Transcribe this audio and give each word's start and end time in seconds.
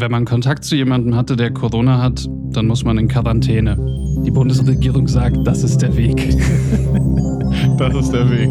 Wenn 0.00 0.10
man 0.12 0.24
Kontakt 0.24 0.64
zu 0.64 0.76
jemandem 0.76 1.14
hatte, 1.14 1.36
der 1.36 1.52
Corona 1.52 2.00
hat, 2.00 2.26
dann 2.52 2.66
muss 2.66 2.84
man 2.84 2.96
in 2.96 3.06
Quarantäne. 3.06 3.76
Die 4.24 4.30
Bundesregierung 4.30 5.06
sagt, 5.06 5.46
das 5.46 5.62
ist 5.62 5.82
der 5.82 5.94
Weg. 5.94 6.36
Das 7.76 7.94
ist 7.94 8.10
der 8.12 8.30
Weg. 8.30 8.50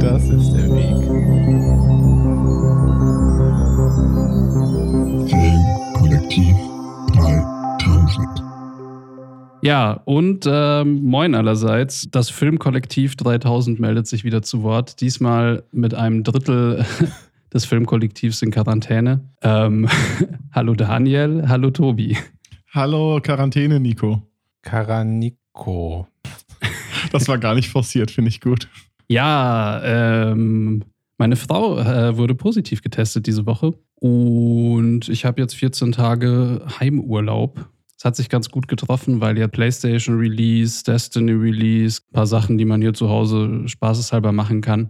Das 0.00 0.22
ist 0.24 0.52
der 0.52 0.68
Weg. 0.70 0.96
Filmkollektiv 5.28 6.56
3000. 7.14 8.42
Ja, 9.62 10.00
und 10.04 10.46
ähm, 10.46 11.02
moin 11.02 11.34
allerseits. 11.34 12.08
Das 12.10 12.30
Filmkollektiv 12.30 13.16
3000 13.16 13.80
meldet 13.80 14.06
sich 14.06 14.24
wieder 14.24 14.42
zu 14.42 14.62
Wort. 14.62 15.00
Diesmal 15.00 15.64
mit 15.72 15.94
einem 15.94 16.22
Drittel 16.22 16.86
des 17.52 17.64
Filmkollektivs 17.64 18.42
in 18.42 18.50
Quarantäne. 18.50 19.20
Ähm, 19.42 19.88
hallo 20.52 20.74
Daniel, 20.74 21.48
hallo 21.48 21.70
Tobi. 21.70 22.16
Hallo 22.72 23.20
Quarantäne, 23.22 23.80
Nico. 23.80 24.22
Karaniko. 24.62 26.06
Das 27.12 27.28
war 27.28 27.38
gar 27.38 27.54
nicht 27.54 27.68
forciert, 27.70 28.10
finde 28.10 28.28
ich 28.28 28.40
gut. 28.40 28.68
Ja, 29.08 29.80
ähm, 29.82 30.84
meine 31.18 31.36
Frau 31.36 31.78
äh, 31.78 32.16
wurde 32.16 32.34
positiv 32.34 32.82
getestet 32.82 33.26
diese 33.26 33.46
Woche 33.46 33.74
und 33.96 35.08
ich 35.08 35.24
habe 35.24 35.40
jetzt 35.40 35.54
14 35.54 35.92
Tage 35.92 36.64
Heimurlaub. 36.78 37.68
Es 37.98 38.04
hat 38.06 38.16
sich 38.16 38.30
ganz 38.30 38.48
gut 38.48 38.68
getroffen, 38.68 39.20
weil 39.20 39.36
ja 39.36 39.46
PlayStation 39.46 40.18
Release, 40.18 40.82
Destiny 40.84 41.32
Release, 41.32 42.00
ein 42.00 42.12
paar 42.14 42.26
Sachen, 42.26 42.56
die 42.56 42.64
man 42.64 42.80
hier 42.80 42.94
zu 42.94 43.10
Hause 43.10 43.68
spaßeshalber 43.68 44.32
machen 44.32 44.62
kann. 44.62 44.88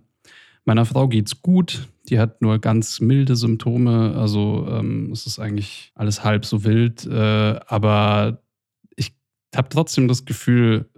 Meiner 0.65 0.85
Frau 0.85 1.09
geht's 1.09 1.43
gut. 1.43 1.89
Die 2.09 2.19
hat 2.19 2.43
nur 2.43 2.59
ganz 2.59 3.01
milde 3.01 3.37
Symptome. 3.37 4.15
Also 4.17 4.67
ähm, 4.71 5.11
es 5.13 5.27
ist 5.27 5.39
eigentlich 5.39 5.93
alles 5.95 6.25
halb 6.25 6.45
so 6.45 6.65
wild. 6.65 7.07
Äh, 7.07 7.61
aber 7.67 8.43
ich 8.97 9.15
habe 9.55 9.69
trotzdem 9.69 10.09
das 10.09 10.25
Gefühl, 10.25 10.89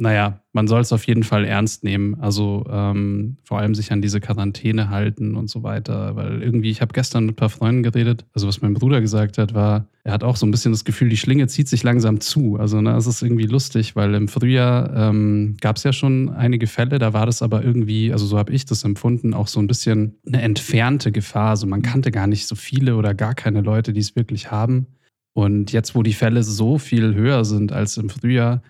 naja, 0.00 0.40
man 0.52 0.66
soll 0.66 0.80
es 0.80 0.94
auf 0.94 1.06
jeden 1.06 1.24
Fall 1.24 1.44
ernst 1.44 1.84
nehmen. 1.84 2.18
Also 2.20 2.64
ähm, 2.70 3.36
vor 3.44 3.58
allem 3.58 3.74
sich 3.74 3.92
an 3.92 4.00
diese 4.00 4.18
Quarantäne 4.18 4.88
halten 4.88 5.36
und 5.36 5.50
so 5.50 5.62
weiter. 5.62 6.16
Weil 6.16 6.42
irgendwie, 6.42 6.70
ich 6.70 6.80
habe 6.80 6.94
gestern 6.94 7.26
mit 7.26 7.34
ein 7.34 7.36
paar 7.36 7.50
Freunden 7.50 7.82
geredet. 7.82 8.24
Also 8.32 8.48
was 8.48 8.62
mein 8.62 8.72
Bruder 8.72 9.02
gesagt 9.02 9.36
hat, 9.36 9.52
war, 9.52 9.88
er 10.02 10.14
hat 10.14 10.24
auch 10.24 10.36
so 10.36 10.46
ein 10.46 10.50
bisschen 10.50 10.72
das 10.72 10.86
Gefühl, 10.86 11.10
die 11.10 11.18
Schlinge 11.18 11.48
zieht 11.48 11.68
sich 11.68 11.82
langsam 11.82 12.20
zu. 12.20 12.56
Also 12.56 12.80
ne, 12.80 12.96
es 12.96 13.06
ist 13.06 13.20
irgendwie 13.20 13.44
lustig, 13.44 13.94
weil 13.94 14.14
im 14.14 14.28
Frühjahr 14.28 14.90
ähm, 14.96 15.58
gab 15.60 15.76
es 15.76 15.84
ja 15.84 15.92
schon 15.92 16.30
einige 16.30 16.66
Fälle, 16.66 16.98
da 16.98 17.12
war 17.12 17.26
das 17.26 17.42
aber 17.42 17.62
irgendwie, 17.62 18.10
also 18.10 18.24
so 18.24 18.38
habe 18.38 18.52
ich 18.52 18.64
das 18.64 18.84
empfunden, 18.84 19.34
auch 19.34 19.48
so 19.48 19.60
ein 19.60 19.66
bisschen 19.66 20.16
eine 20.26 20.40
entfernte 20.40 21.12
Gefahr. 21.12 21.50
Also 21.50 21.66
man 21.66 21.82
kannte 21.82 22.10
gar 22.10 22.26
nicht 22.26 22.46
so 22.46 22.54
viele 22.54 22.96
oder 22.96 23.12
gar 23.12 23.34
keine 23.34 23.60
Leute, 23.60 23.92
die 23.92 24.00
es 24.00 24.16
wirklich 24.16 24.50
haben. 24.50 24.86
Und 25.34 25.72
jetzt, 25.72 25.94
wo 25.94 26.02
die 26.02 26.14
Fälle 26.14 26.42
so 26.42 26.78
viel 26.78 27.14
höher 27.14 27.44
sind 27.44 27.70
als 27.70 27.98
im 27.98 28.08
Frühjahr, 28.08 28.62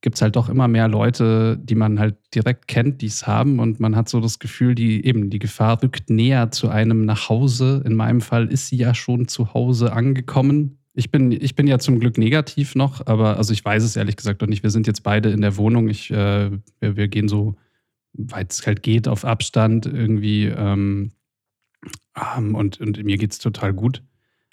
gibt 0.00 0.16
es 0.16 0.22
halt 0.22 0.36
doch 0.36 0.48
immer 0.48 0.68
mehr 0.68 0.88
Leute, 0.88 1.58
die 1.60 1.74
man 1.74 1.98
halt 1.98 2.16
direkt 2.34 2.68
kennt, 2.68 3.02
die 3.02 3.06
es 3.06 3.26
haben. 3.26 3.58
Und 3.58 3.80
man 3.80 3.96
hat 3.96 4.08
so 4.08 4.20
das 4.20 4.38
Gefühl, 4.38 4.74
die 4.74 5.04
eben 5.04 5.30
die 5.30 5.38
Gefahr 5.38 5.82
rückt 5.82 6.08
näher 6.08 6.50
zu 6.50 6.68
einem 6.68 7.04
nach 7.04 7.28
Hause. 7.28 7.82
In 7.84 7.94
meinem 7.94 8.20
Fall 8.20 8.52
ist 8.52 8.68
sie 8.68 8.76
ja 8.76 8.94
schon 8.94 9.26
zu 9.28 9.54
Hause 9.54 9.92
angekommen. 9.92 10.78
Ich 10.94 11.10
bin, 11.10 11.32
ich 11.32 11.54
bin 11.54 11.66
ja 11.66 11.78
zum 11.78 12.00
Glück 12.00 12.18
negativ 12.18 12.74
noch, 12.74 13.06
aber 13.06 13.36
also 13.36 13.52
ich 13.52 13.64
weiß 13.64 13.82
es 13.82 13.96
ehrlich 13.96 14.16
gesagt 14.16 14.40
noch 14.40 14.48
nicht. 14.48 14.62
Wir 14.62 14.70
sind 14.70 14.86
jetzt 14.86 15.02
beide 15.02 15.30
in 15.30 15.40
der 15.40 15.56
Wohnung. 15.56 15.88
Ich, 15.88 16.10
äh, 16.10 16.50
wir, 16.80 16.96
wir 16.96 17.08
gehen 17.08 17.28
so, 17.28 17.56
weit 18.12 18.52
es 18.52 18.66
halt 18.66 18.82
geht, 18.82 19.08
auf 19.08 19.24
Abstand 19.24 19.86
irgendwie. 19.86 20.46
Ähm, 20.46 21.12
ähm, 22.36 22.54
und, 22.54 22.80
und 22.80 23.02
mir 23.04 23.16
geht 23.16 23.32
es 23.32 23.38
total 23.38 23.72
gut. 23.72 24.02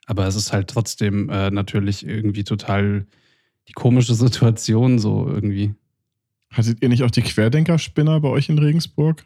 Aber 0.05 0.27
es 0.27 0.35
ist 0.35 0.53
halt 0.53 0.69
trotzdem 0.69 1.29
äh, 1.29 1.49
natürlich 1.49 2.05
irgendwie 2.05 2.43
total 2.43 3.07
die 3.67 3.73
komische 3.73 4.15
Situation 4.15 4.99
so 4.99 5.27
irgendwie. 5.27 5.73
Hattet 6.51 6.81
ihr 6.81 6.89
nicht 6.89 7.03
auch 7.03 7.11
die 7.11 7.21
Querdenkerspinner 7.21 8.19
bei 8.21 8.29
euch 8.29 8.49
in 8.49 8.59
Regensburg? 8.59 9.25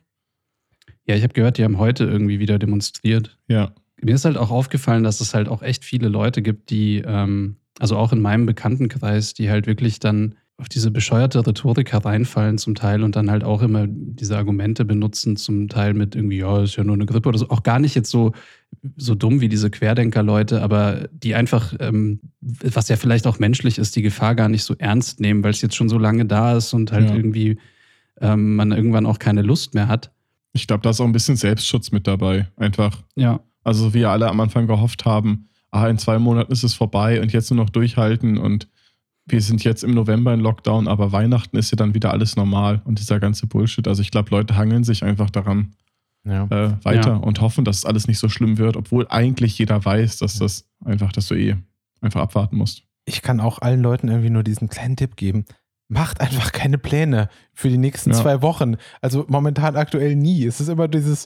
Ja, 1.05 1.15
ich 1.15 1.23
habe 1.23 1.33
gehört, 1.33 1.57
die 1.57 1.63
haben 1.63 1.77
heute 1.77 2.05
irgendwie 2.05 2.39
wieder 2.39 2.59
demonstriert. 2.59 3.37
Ja. 3.47 3.73
Mir 4.01 4.15
ist 4.15 4.25
halt 4.25 4.37
auch 4.37 4.51
aufgefallen, 4.51 5.03
dass 5.03 5.21
es 5.21 5.33
halt 5.33 5.47
auch 5.49 5.61
echt 5.61 5.83
viele 5.83 6.07
Leute 6.07 6.41
gibt, 6.41 6.69
die, 6.69 7.03
ähm, 7.05 7.57
also 7.79 7.97
auch 7.97 8.13
in 8.13 8.21
meinem 8.21 8.45
Bekanntenkreis, 8.45 9.33
die 9.33 9.49
halt 9.49 9.67
wirklich 9.67 9.99
dann 9.99 10.35
auf 10.59 10.67
diese 10.69 10.91
bescheuerte 10.91 11.45
Rhetorik 11.45 11.91
hereinfallen 11.93 12.57
zum 12.57 12.75
Teil 12.75 13.03
und 13.03 13.15
dann 13.15 13.31
halt 13.31 13.43
auch 13.43 13.61
immer 13.61 13.85
diese 13.87 14.37
Argumente 14.37 14.83
benutzen, 14.83 15.37
zum 15.37 15.69
Teil 15.69 15.93
mit 15.93 16.15
irgendwie, 16.15 16.39
ja, 16.39 16.61
ist 16.63 16.75
ja 16.75 16.83
nur 16.83 16.95
eine 16.95 17.05
Grippe 17.05 17.29
oder 17.29 17.37
so. 17.39 17.49
Auch 17.49 17.63
gar 17.63 17.79
nicht 17.79 17.95
jetzt 17.95 18.11
so, 18.11 18.33
so 18.97 19.15
dumm 19.15 19.39
wie 19.39 19.47
diese 19.47 19.69
Querdenker-Leute, 19.69 20.61
aber 20.61 21.07
die 21.13 21.33
einfach, 21.33 21.73
ähm, 21.79 22.19
was 22.41 22.89
ja 22.89 22.97
vielleicht 22.97 23.25
auch 23.25 23.39
menschlich 23.39 23.77
ist, 23.77 23.95
die 23.95 24.01
Gefahr 24.01 24.35
gar 24.35 24.49
nicht 24.49 24.63
so 24.63 24.75
ernst 24.77 25.21
nehmen, 25.21 25.43
weil 25.43 25.51
es 25.51 25.61
jetzt 25.61 25.75
schon 25.75 25.87
so 25.89 25.97
lange 25.97 26.25
da 26.25 26.57
ist 26.57 26.73
und 26.73 26.91
halt 26.91 27.09
Ja. 27.09 27.15
irgendwie 27.15 27.57
ähm, 28.21 28.57
man 28.57 28.73
irgendwann 28.73 29.05
auch 29.05 29.17
keine 29.17 29.41
Lust 29.41 29.73
mehr 29.73 29.87
hat. 29.87 30.11
Ich 30.51 30.67
glaube, 30.67 30.81
da 30.81 30.89
ist 30.89 30.99
auch 30.99 31.05
ein 31.05 31.13
bisschen 31.13 31.37
Selbstschutz 31.37 31.91
mit 31.91 32.05
dabei. 32.05 32.49
Einfach. 32.57 33.01
Ja. 33.15 33.39
Also, 33.63 33.93
wie 33.93 34.03
alle 34.03 34.27
am 34.27 34.39
Anfang 34.41 34.67
gehofft 34.67 35.05
haben, 35.05 35.47
ah, 35.71 35.87
in 35.87 35.97
zwei 35.97 36.19
Monaten 36.19 36.51
ist 36.51 36.63
es 36.63 36.73
vorbei 36.73 37.21
und 37.21 37.31
jetzt 37.31 37.49
nur 37.49 37.63
noch 37.63 37.69
durchhalten 37.69 38.37
und 38.37 38.67
wir 39.31 39.41
sind 39.41 39.63
jetzt 39.63 39.83
im 39.83 39.91
November 39.93 40.33
in 40.33 40.39
Lockdown, 40.39 40.87
aber 40.87 41.11
Weihnachten 41.11 41.57
ist 41.57 41.71
ja 41.71 41.75
dann 41.75 41.93
wieder 41.93 42.11
alles 42.11 42.35
normal 42.35 42.81
und 42.85 42.99
dieser 42.99 43.19
ganze 43.19 43.47
Bullshit. 43.47 43.87
Also, 43.87 44.01
ich 44.01 44.11
glaube, 44.11 44.29
Leute 44.31 44.55
hangeln 44.55 44.83
sich 44.83 45.03
einfach 45.03 45.29
daran 45.29 45.73
Ja. 46.25 46.43
äh, 46.45 46.83
weiter 46.83 47.11
Ja. 47.11 47.15
und 47.15 47.41
hoffen, 47.41 47.63
dass 47.65 47.85
alles 47.85 48.07
nicht 48.07 48.19
so 48.19 48.29
schlimm 48.29 48.57
wird, 48.57 48.75
obwohl 48.77 49.07
eigentlich 49.09 49.57
jeder 49.57 49.83
weiß, 49.83 50.17
dass 50.17 50.37
das 50.37 50.65
einfach, 50.83 51.11
dass 51.11 51.27
du 51.27 51.35
eh 51.35 51.55
einfach 52.01 52.21
abwarten 52.21 52.57
musst. 52.57 52.83
Ich 53.05 53.21
kann 53.21 53.39
auch 53.39 53.59
allen 53.59 53.81
Leuten 53.81 54.07
irgendwie 54.09 54.29
nur 54.29 54.43
diesen 54.43 54.67
kleinen 54.69 54.95
Tipp 54.95 55.15
geben. 55.15 55.45
Macht 55.87 56.21
einfach 56.21 56.51
keine 56.51 56.77
Pläne 56.77 57.29
für 57.53 57.69
die 57.69 57.77
nächsten 57.79 58.11
Ja. 58.11 58.17
zwei 58.17 58.41
Wochen. 58.43 58.75
Also 59.01 59.25
momentan 59.27 59.75
aktuell 59.75 60.15
nie. 60.15 60.45
Es 60.45 60.59
ist 60.61 60.67
immer 60.67 60.87
dieses, 60.87 61.25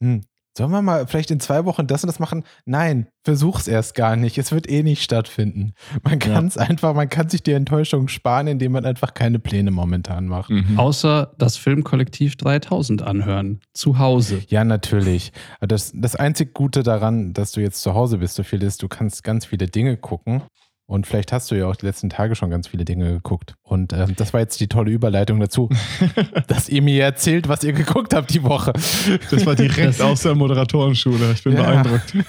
hm, 0.00 0.20
sollen 0.56 0.70
wir 0.70 0.82
mal 0.82 1.06
vielleicht 1.06 1.30
in 1.30 1.40
zwei 1.40 1.64
Wochen 1.64 1.86
das 1.86 2.04
und 2.04 2.06
das 2.08 2.18
machen? 2.20 2.44
Nein, 2.64 3.08
versuch's 3.24 3.66
erst 3.66 3.94
gar 3.94 4.16
nicht. 4.16 4.38
Es 4.38 4.52
wird 4.52 4.68
eh 4.68 4.82
nicht 4.82 5.02
stattfinden. 5.02 5.72
Man 6.02 6.20
Ja. 6.20 6.34
kann 6.34 6.46
es 6.46 6.56
einfach, 6.58 6.94
man 6.94 7.08
kann 7.08 7.28
sich 7.28 7.42
die 7.42 7.52
Enttäuschung 7.52 8.08
sparen, 8.08 8.46
indem 8.46 8.72
man 8.72 8.84
einfach 8.84 9.14
keine 9.14 9.38
Pläne 9.38 9.70
momentan 9.70 10.26
macht. 10.26 10.50
Mhm. 10.50 10.78
Außer 10.78 11.32
das 11.38 11.56
Filmkollektiv 11.56 12.36
3000 12.36 13.02
anhören. 13.02 13.60
Zu 13.72 13.98
Hause. 13.98 14.42
Ja, 14.48 14.64
natürlich. 14.64 15.32
Das, 15.60 15.92
das 15.94 16.14
einzig 16.16 16.54
Gute 16.54 16.82
daran, 16.82 17.32
dass 17.32 17.52
du 17.52 17.60
jetzt 17.60 17.82
zu 17.82 17.94
Hause 17.94 18.18
bist, 18.18 18.34
so 18.36 18.42
viel 18.42 18.62
ist, 18.62 18.82
du 18.82 18.88
kannst 18.88 19.24
ganz 19.24 19.46
viele 19.46 19.66
Dinge 19.66 19.96
gucken. 19.96 20.42
Und 20.86 21.06
vielleicht 21.06 21.32
hast 21.32 21.50
du 21.50 21.54
ja 21.54 21.66
auch 21.66 21.76
die 21.76 21.86
letzten 21.86 22.10
Tage 22.10 22.34
schon 22.34 22.50
ganz 22.50 22.68
viele 22.68 22.84
Dinge 22.84 23.10
geguckt. 23.10 23.54
Und 23.62 23.94
ähm, 23.94 24.14
das 24.16 24.34
war 24.34 24.40
jetzt 24.40 24.60
die 24.60 24.68
tolle 24.68 24.90
Überleitung 24.90 25.40
dazu, 25.40 25.70
dass 26.46 26.68
ihr 26.68 26.82
mir 26.82 27.02
erzählt, 27.04 27.48
was 27.48 27.64
ihr 27.64 27.72
geguckt 27.72 28.12
habt 28.14 28.34
die 28.34 28.42
Woche. 28.42 28.72
Das 29.30 29.46
war 29.46 29.54
direkt 29.54 30.00
aus 30.02 30.22
der 30.22 30.34
Moderatorenschule. 30.34 31.32
Ich 31.32 31.42
bin 31.42 31.54
Ja. 31.54 31.62
beeindruckt. 31.62 32.14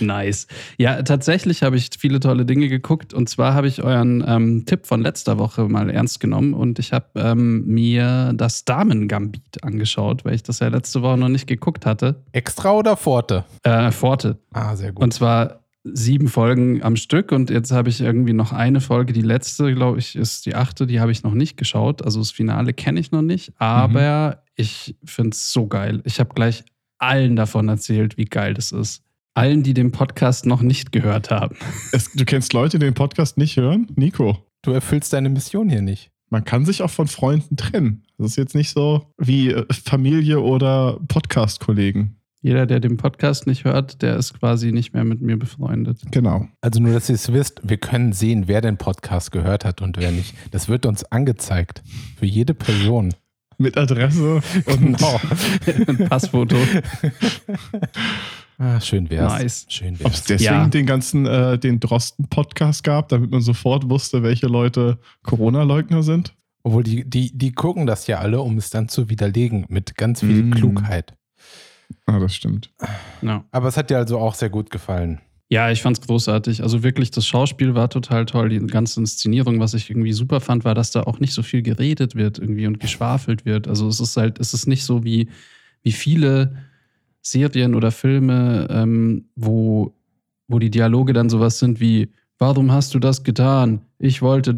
Nice. 0.00 0.46
Ja, 0.78 1.02
tatsächlich 1.02 1.62
habe 1.62 1.76
ich 1.76 1.88
viele 1.98 2.20
tolle 2.20 2.44
Dinge 2.44 2.68
geguckt. 2.68 3.14
Und 3.14 3.28
zwar 3.28 3.54
habe 3.54 3.66
ich 3.68 3.82
euren 3.82 4.22
ähm, 4.26 4.64
Tipp 4.66 4.86
von 4.86 5.00
letzter 5.02 5.38
Woche 5.38 5.62
mal 5.64 5.90
ernst 5.90 6.20
genommen 6.20 6.54
und 6.54 6.78
ich 6.78 6.92
habe 6.92 7.06
ähm, 7.16 7.64
mir 7.66 8.32
das 8.34 8.64
Damen-Gambit 8.64 9.64
angeschaut, 9.64 10.24
weil 10.24 10.34
ich 10.34 10.42
das 10.42 10.58
ja 10.60 10.68
letzte 10.68 11.02
Woche 11.02 11.16
noch 11.18 11.28
nicht 11.28 11.46
geguckt 11.46 11.86
hatte. 11.86 12.22
Extra 12.32 12.72
oder 12.72 12.96
Forte? 12.96 13.44
Äh, 13.62 13.90
Forte. 13.90 14.38
Ah, 14.52 14.76
sehr 14.76 14.92
gut. 14.92 15.02
Und 15.02 15.14
zwar 15.14 15.61
sieben 15.84 16.28
Folgen 16.28 16.82
am 16.82 16.96
Stück 16.96 17.32
und 17.32 17.50
jetzt 17.50 17.72
habe 17.72 17.88
ich 17.88 18.00
irgendwie 18.00 18.32
noch 18.32 18.52
eine 18.52 18.80
Folge. 18.80 19.12
Die 19.12 19.22
letzte, 19.22 19.74
glaube 19.74 19.98
ich, 19.98 20.16
ist 20.16 20.46
die 20.46 20.54
achte, 20.54 20.86
die 20.86 21.00
habe 21.00 21.12
ich 21.12 21.22
noch 21.22 21.34
nicht 21.34 21.56
geschaut. 21.56 22.02
Also 22.02 22.20
das 22.20 22.30
Finale 22.30 22.72
kenne 22.72 23.00
ich 23.00 23.10
noch 23.10 23.22
nicht, 23.22 23.52
aber 23.58 24.42
ich 24.54 24.96
finde 25.04 25.30
es 25.30 25.52
so 25.52 25.66
geil. 25.66 26.00
Ich 26.04 26.20
habe 26.20 26.34
gleich 26.34 26.64
allen 26.98 27.36
davon 27.36 27.68
erzählt, 27.68 28.16
wie 28.16 28.26
geil 28.26 28.54
das 28.54 28.70
ist. 28.72 29.02
Allen, 29.34 29.62
die 29.62 29.74
den 29.74 29.92
Podcast 29.92 30.46
noch 30.46 30.62
nicht 30.62 30.92
gehört 30.92 31.30
haben. 31.30 31.56
Es, 31.92 32.12
du 32.12 32.24
kennst 32.24 32.52
Leute, 32.52 32.78
die 32.78 32.84
den 32.84 32.94
Podcast 32.94 33.38
nicht 33.38 33.56
hören? 33.56 33.86
Nico. 33.96 34.46
du 34.62 34.72
erfüllst 34.72 35.12
deine 35.12 35.30
Mission 35.30 35.68
hier 35.68 35.82
nicht. 35.82 36.10
Man 36.30 36.44
kann 36.44 36.64
sich 36.64 36.82
auch 36.82 36.90
von 36.90 37.08
Freunden 37.08 37.56
trennen. 37.56 38.04
Das 38.18 38.28
ist 38.28 38.36
jetzt 38.36 38.54
nicht 38.54 38.70
so 38.70 39.12
wie 39.18 39.50
äh, 39.50 39.66
Familie 39.70 40.40
oder 40.40 40.98
Podcast-Kollegen. 41.08 42.21
Jeder, 42.44 42.66
der 42.66 42.80
den 42.80 42.96
Podcast 42.96 43.46
nicht 43.46 43.64
hört, 43.64 44.02
der 44.02 44.16
ist 44.16 44.34
quasi 44.38 44.72
nicht 44.72 44.92
mehr 44.94 45.04
mit 45.04 45.20
mir 45.20 45.36
befreundet. 45.38 46.00
Genau. 46.10 46.48
Also 46.60 46.80
nur, 46.80 46.92
dass 46.92 47.08
ihr 47.08 47.14
es 47.14 47.32
wisst, 47.32 47.60
wir 47.62 47.76
können 47.76 48.12
sehen, 48.12 48.48
wer 48.48 48.60
den 48.60 48.78
Podcast 48.78 49.30
gehört 49.30 49.64
hat 49.64 49.80
und 49.80 49.96
wer 49.96 50.10
nicht. 50.10 50.34
Das 50.50 50.68
wird 50.68 50.84
uns 50.84 51.04
angezeigt. 51.04 51.82
Für 52.18 52.26
jede 52.26 52.52
Person. 52.54 53.14
Mit 53.58 53.78
Adresse 53.78 54.42
und 54.66 54.98
Genau. 54.98 55.20
Passfoto. 56.08 56.56
Ah, 58.58 58.80
schön 58.80 59.08
wär's. 59.10 59.32
Nice. 59.40 59.66
Schön 59.68 59.96
ob 60.02 60.12
es 60.12 60.24
deswegen 60.24 60.44
Ja. 60.52 60.66
den 60.68 60.86
ganzen, 60.86 61.26
äh, 61.26 61.58
den 61.58 61.78
Drosten-Podcast 61.80 62.84
gab, 62.84 63.08
damit 63.08 63.30
man 63.30 63.40
sofort 63.40 63.88
wusste, 63.88 64.22
welche 64.22 64.46
Leute 64.46 64.98
Corona-Leugner 65.22 66.02
sind. 66.02 66.34
Obwohl, 66.64 66.82
die, 66.84 67.08
die, 67.08 67.36
die 67.36 67.52
gucken 67.52 67.86
das 67.86 68.06
ja 68.06 68.18
alle, 68.18 68.40
um 68.40 68.56
es 68.58 68.70
dann 68.70 68.88
zu 68.88 69.08
widerlegen 69.10 69.64
mit 69.68 69.96
ganz 69.96 70.20
viel 70.20 70.44
Mm. 70.44 70.50
Klugheit. 70.52 71.14
Ah, 72.06 72.18
das 72.18 72.34
stimmt. 72.34 72.70
Ja. 73.22 73.44
Aber 73.50 73.68
es 73.68 73.76
hat 73.76 73.90
dir 73.90 73.98
also 73.98 74.18
auch 74.18 74.34
sehr 74.34 74.50
gut 74.50 74.70
gefallen. 74.70 75.20
Ja, 75.48 75.70
ich 75.70 75.82
fand's 75.82 76.00
großartig. 76.00 76.62
Also 76.62 76.82
wirklich, 76.82 77.10
das 77.10 77.26
Schauspiel 77.26 77.74
war 77.74 77.90
total 77.90 78.24
toll. 78.24 78.48
Die 78.48 78.58
ganze 78.66 79.00
Inszenierung, 79.00 79.60
was 79.60 79.74
ich 79.74 79.90
irgendwie 79.90 80.14
super 80.14 80.40
fand, 80.40 80.64
war, 80.64 80.74
dass 80.74 80.92
da 80.92 81.02
auch 81.02 81.20
nicht 81.20 81.34
so 81.34 81.42
viel 81.42 81.60
geredet 81.60 82.14
wird 82.14 82.38
irgendwie 82.38 82.66
und 82.66 82.80
geschwafelt 82.80 83.44
wird. 83.44 83.68
Also 83.68 83.86
es 83.86 84.00
ist 84.00 84.16
halt, 84.16 84.40
es 84.40 84.54
ist 84.54 84.66
nicht 84.66 84.84
so 84.84 85.04
wie, 85.04 85.28
wie 85.82 85.92
viele 85.92 86.56
Serien 87.20 87.74
oder 87.74 87.90
Filme, 87.90 88.66
ähm, 88.70 89.26
wo, 89.36 89.94
wo 90.48 90.58
die 90.58 90.70
Dialoge 90.70 91.12
dann 91.12 91.28
sowas 91.28 91.58
sind 91.58 91.80
wie, 91.80 92.10
warum 92.38 92.72
hast 92.72 92.94
du 92.94 92.98
das 92.98 93.22
getan? 93.22 93.82
Ich 93.98 94.22
wollte, 94.22 94.54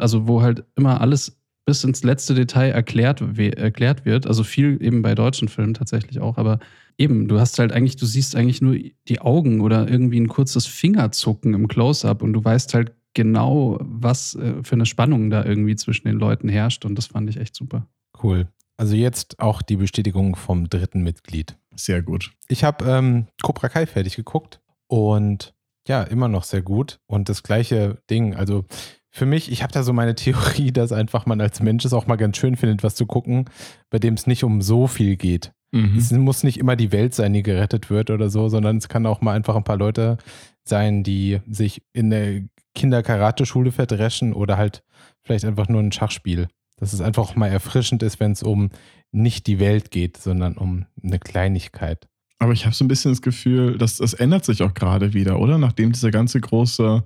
also 0.00 0.26
wo 0.26 0.42
halt 0.42 0.64
immer 0.76 1.00
alles 1.00 1.37
bis 1.68 1.84
ins 1.84 2.02
letzte 2.02 2.32
Detail 2.32 2.70
erklärt, 2.70 3.20
erklärt 3.36 4.06
wird. 4.06 4.26
Also 4.26 4.42
viel 4.42 4.82
eben 4.82 5.02
bei 5.02 5.14
deutschen 5.14 5.48
Filmen 5.48 5.74
tatsächlich 5.74 6.18
auch, 6.18 6.38
aber 6.38 6.60
eben, 6.96 7.28
du 7.28 7.38
hast 7.38 7.58
halt 7.58 7.72
eigentlich, 7.72 7.96
du 7.96 8.06
siehst 8.06 8.36
eigentlich 8.36 8.62
nur 8.62 8.74
die 8.74 9.20
Augen 9.20 9.60
oder 9.60 9.86
irgendwie 9.86 10.18
ein 10.18 10.28
kurzes 10.28 10.64
Fingerzucken 10.64 11.52
im 11.52 11.68
Close-up 11.68 12.22
und 12.22 12.32
du 12.32 12.42
weißt 12.42 12.72
halt 12.72 12.92
genau, 13.12 13.76
was 13.82 14.34
äh, 14.36 14.62
für 14.62 14.76
eine 14.76 14.86
Spannung 14.86 15.28
da 15.28 15.44
irgendwie 15.44 15.76
zwischen 15.76 16.08
den 16.08 16.16
Leuten 16.16 16.48
herrscht 16.48 16.86
und 16.86 16.94
das 16.94 17.08
fand 17.08 17.28
ich 17.28 17.36
echt 17.36 17.54
super. 17.54 17.86
Cool. 18.22 18.48
Also 18.78 18.96
jetzt 18.96 19.38
auch 19.38 19.60
die 19.60 19.76
Bestätigung 19.76 20.36
vom 20.36 20.70
dritten 20.70 21.02
Mitglied. 21.02 21.58
Sehr 21.76 22.00
gut. 22.00 22.32
Ich 22.48 22.64
habe 22.64 22.86
ähm, 22.86 23.26
Cobra 23.42 23.68
Kai 23.68 23.84
fertig 23.84 24.16
geguckt 24.16 24.62
und 24.86 25.52
ja, 25.86 26.02
immer 26.02 26.28
noch 26.28 26.44
sehr 26.44 26.62
gut. 26.62 26.98
Und 27.06 27.28
das 27.28 27.42
gleiche 27.42 27.98
Ding, 28.08 28.34
also 28.34 28.64
für 29.10 29.26
mich, 29.26 29.50
ich 29.50 29.62
habe 29.62 29.72
da 29.72 29.82
so 29.82 29.92
meine 29.92 30.14
Theorie, 30.14 30.72
dass 30.72 30.92
einfach 30.92 31.26
man 31.26 31.40
als 31.40 31.60
Mensch 31.60 31.84
es 31.84 31.92
auch 31.92 32.06
mal 32.06 32.16
ganz 32.16 32.36
schön 32.36 32.56
findet, 32.56 32.82
was 32.82 32.94
zu 32.94 33.06
gucken, 33.06 33.46
bei 33.90 33.98
dem 33.98 34.14
es 34.14 34.26
nicht 34.26 34.44
um 34.44 34.62
so 34.62 34.86
viel 34.86 35.16
geht. 35.16 35.52
Mhm. 35.70 35.98
Es 35.98 36.10
muss 36.12 36.44
nicht 36.44 36.58
immer 36.58 36.76
die 36.76 36.92
Welt 36.92 37.14
sein, 37.14 37.32
die 37.32 37.42
gerettet 37.42 37.90
wird 37.90 38.10
oder 38.10 38.30
so, 38.30 38.48
sondern 38.48 38.78
es 38.78 38.88
kann 38.88 39.06
auch 39.06 39.20
mal 39.20 39.34
einfach 39.34 39.56
ein 39.56 39.64
paar 39.64 39.76
Leute 39.76 40.16
sein, 40.64 41.02
die 41.02 41.40
sich 41.48 41.82
in 41.92 42.10
der 42.10 42.42
Kinderkarateschule 42.74 43.72
verdreschen 43.72 44.32
oder 44.32 44.56
halt 44.56 44.82
vielleicht 45.22 45.44
einfach 45.44 45.68
nur 45.68 45.80
ein 45.80 45.92
Schachspiel. 45.92 46.48
Dass 46.76 46.92
es 46.92 47.00
einfach 47.00 47.34
mal 47.34 47.48
erfrischend 47.48 48.02
ist, 48.02 48.20
wenn 48.20 48.32
es 48.32 48.42
um 48.42 48.70
nicht 49.10 49.46
die 49.46 49.58
Welt 49.58 49.90
geht, 49.90 50.16
sondern 50.16 50.56
um 50.56 50.86
eine 51.02 51.18
Kleinigkeit. 51.18 52.08
Aber 52.38 52.52
ich 52.52 52.64
habe 52.64 52.74
so 52.74 52.84
ein 52.84 52.88
bisschen 52.88 53.10
das 53.10 53.20
Gefühl, 53.20 53.78
dass 53.78 53.96
das 53.96 54.14
ändert 54.14 54.44
sich 54.44 54.62
auch 54.62 54.74
gerade 54.74 55.12
wieder, 55.12 55.40
oder? 55.40 55.58
Nachdem 55.58 55.90
diese 55.92 56.12
ganze 56.12 56.40
große 56.40 57.02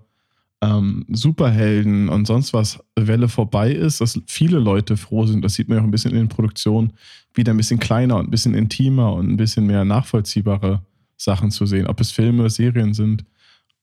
ähm, 0.63 1.05
Superhelden 1.11 2.09
und 2.09 2.27
sonst 2.27 2.55
was 2.55 2.79
Welle 2.95 3.29
vorbei 3.29 3.73
ist, 3.73 4.01
dass 4.01 4.21
viele 4.27 4.59
Leute 4.59 4.97
froh 4.97 5.27
sind. 5.27 5.45
Das 5.45 5.55
sieht 5.55 5.69
man 5.69 5.77
ja 5.77 5.83
auch 5.83 5.87
ein 5.87 5.91
bisschen 5.91 6.13
in 6.13 6.19
den 6.19 6.29
Produktionen, 6.29 6.93
wieder 7.35 7.53
ein 7.53 7.57
bisschen 7.57 7.81
kleiner 7.81 8.17
und 8.17 8.29
ein 8.29 8.31
bisschen 8.31 8.55
intimer 8.55 9.13
und 9.13 9.29
ein 9.29 9.37
bisschen 9.37 9.67
mehr 9.67 9.85
nachvollziehbare 9.85 10.83
Sachen 11.17 11.51
zu 11.51 11.67
sehen, 11.67 11.89
ob 11.89 12.01
es 12.01 12.13
Filme, 12.13 12.49
Serien 12.49 12.95
sind. 12.95 13.25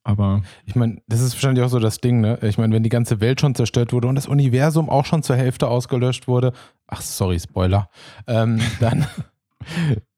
Aber 0.03 0.41
ich 0.65 0.75
meine, 0.75 1.01
das 1.07 1.19
ist 1.19 1.33
wahrscheinlich 1.33 1.63
auch 1.63 1.69
so 1.69 1.79
das 1.79 1.99
Ding, 1.99 2.21
ne? 2.21 2.39
Ich 2.41 2.57
meine, 2.57 2.73
wenn 2.73 2.83
die 2.83 2.89
ganze 2.89 3.19
Welt 3.19 3.41
schon 3.41 3.55
zerstört 3.55 3.91
wurde 3.91 4.07
und 4.07 4.15
das 4.15 4.27
Universum 4.27 4.89
auch 4.89 5.05
schon 5.05 5.21
zur 5.21 5.35
Hälfte 5.35 5.67
ausgelöscht 5.67 6.27
wurde, 6.27 6.53
ach 6.87 7.01
sorry, 7.01 7.39
Spoiler, 7.39 7.89
ähm, 8.25 8.59
dann 8.79 9.05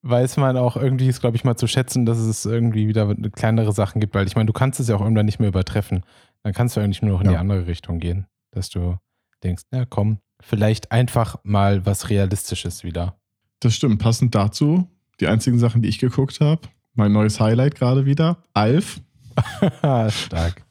weiß 0.04 0.38
man 0.38 0.58
auch 0.58 0.78
irgendwie, 0.78 1.08
ist 1.08 1.22
glaube 1.22 1.36
ich 1.36 1.44
mal 1.44 1.56
zu 1.56 1.66
schätzen, 1.66 2.06
dass 2.06 2.20
es 2.20 2.46
irgendwie 2.46 2.88
wieder 2.88 3.14
kleinere 3.32 3.72
Sachen 3.72 4.00
gibt, 4.00 4.14
weil 4.14 4.28
ich 4.28 4.36
meine, 4.36 4.46
du 4.46 4.54
kannst 4.54 4.80
es 4.80 4.88
ja 4.88 4.96
auch 4.96 5.02
irgendwann 5.02 5.26
nicht 5.26 5.40
mehr 5.40 5.50
übertreffen. 5.50 6.04
Dann 6.44 6.54
kannst 6.54 6.76
du 6.76 6.82
eigentlich 6.82 7.02
nur 7.02 7.12
noch 7.14 7.22
in 7.22 7.26
Ja. 7.28 7.32
die 7.34 7.38
andere 7.38 7.68
Richtung 7.68 8.00
gehen, 8.00 8.26
dass 8.52 8.70
du 8.70 8.98
denkst, 9.44 9.64
na 9.72 9.86
komm, 9.86 10.20
vielleicht 10.42 10.92
einfach 10.92 11.38
mal 11.44 11.86
was 11.86 12.10
Realistisches 12.10 12.84
wieder. 12.84 13.16
das 13.60 13.76
stimmt. 13.76 14.00
Passend 14.00 14.34
dazu, 14.34 14.90
die 15.20 15.28
einzigen 15.28 15.60
Sachen, 15.60 15.82
die 15.84 15.90
ich 15.90 16.00
geguckt 16.00 16.40
habe, 16.42 16.62
mein 16.96 17.12
neues 17.12 17.40
Highlight 17.40 17.76
gerade 17.76 18.06
wieder, 18.06 18.42
Alf. 18.54 19.02
Stark. 20.10 20.66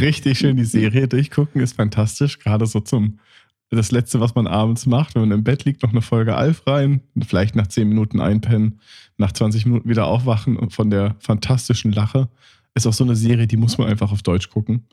Richtig 0.00 0.38
schön 0.38 0.56
die 0.56 0.64
Serie 0.64 1.08
durchgucken, 1.08 1.60
ist 1.60 1.74
fantastisch. 1.76 2.38
Gerade 2.38 2.66
so 2.66 2.80
zum 2.80 3.18
das 3.72 3.92
Letzte, 3.92 4.18
was 4.20 4.34
man 4.34 4.46
abends 4.48 4.86
macht, 4.86 5.14
wenn 5.14 5.22
man 5.22 5.30
im 5.30 5.44
Bett 5.44 5.64
liegt, 5.64 5.82
noch 5.84 5.90
eine 5.90 6.02
Folge 6.02 6.34
Alf 6.34 6.66
rein, 6.66 7.02
vielleicht 7.24 7.54
nach 7.54 7.68
10 7.68 7.88
Minuten 7.88 8.20
einpennen, 8.20 8.80
nach 9.16 9.30
20 9.30 9.64
Minuten 9.64 9.88
wieder 9.88 10.06
aufwachen 10.06 10.56
und 10.56 10.72
von 10.72 10.90
der 10.90 11.14
fantastischen 11.20 11.92
Lache. 11.92 12.28
Ist 12.74 12.86
auch 12.86 12.92
so 12.92 13.04
eine 13.04 13.16
Serie, 13.16 13.46
die 13.46 13.56
muss 13.56 13.78
man 13.78 13.88
einfach 13.88 14.12
auf 14.12 14.22
Deutsch 14.22 14.48
gucken. 14.50 14.86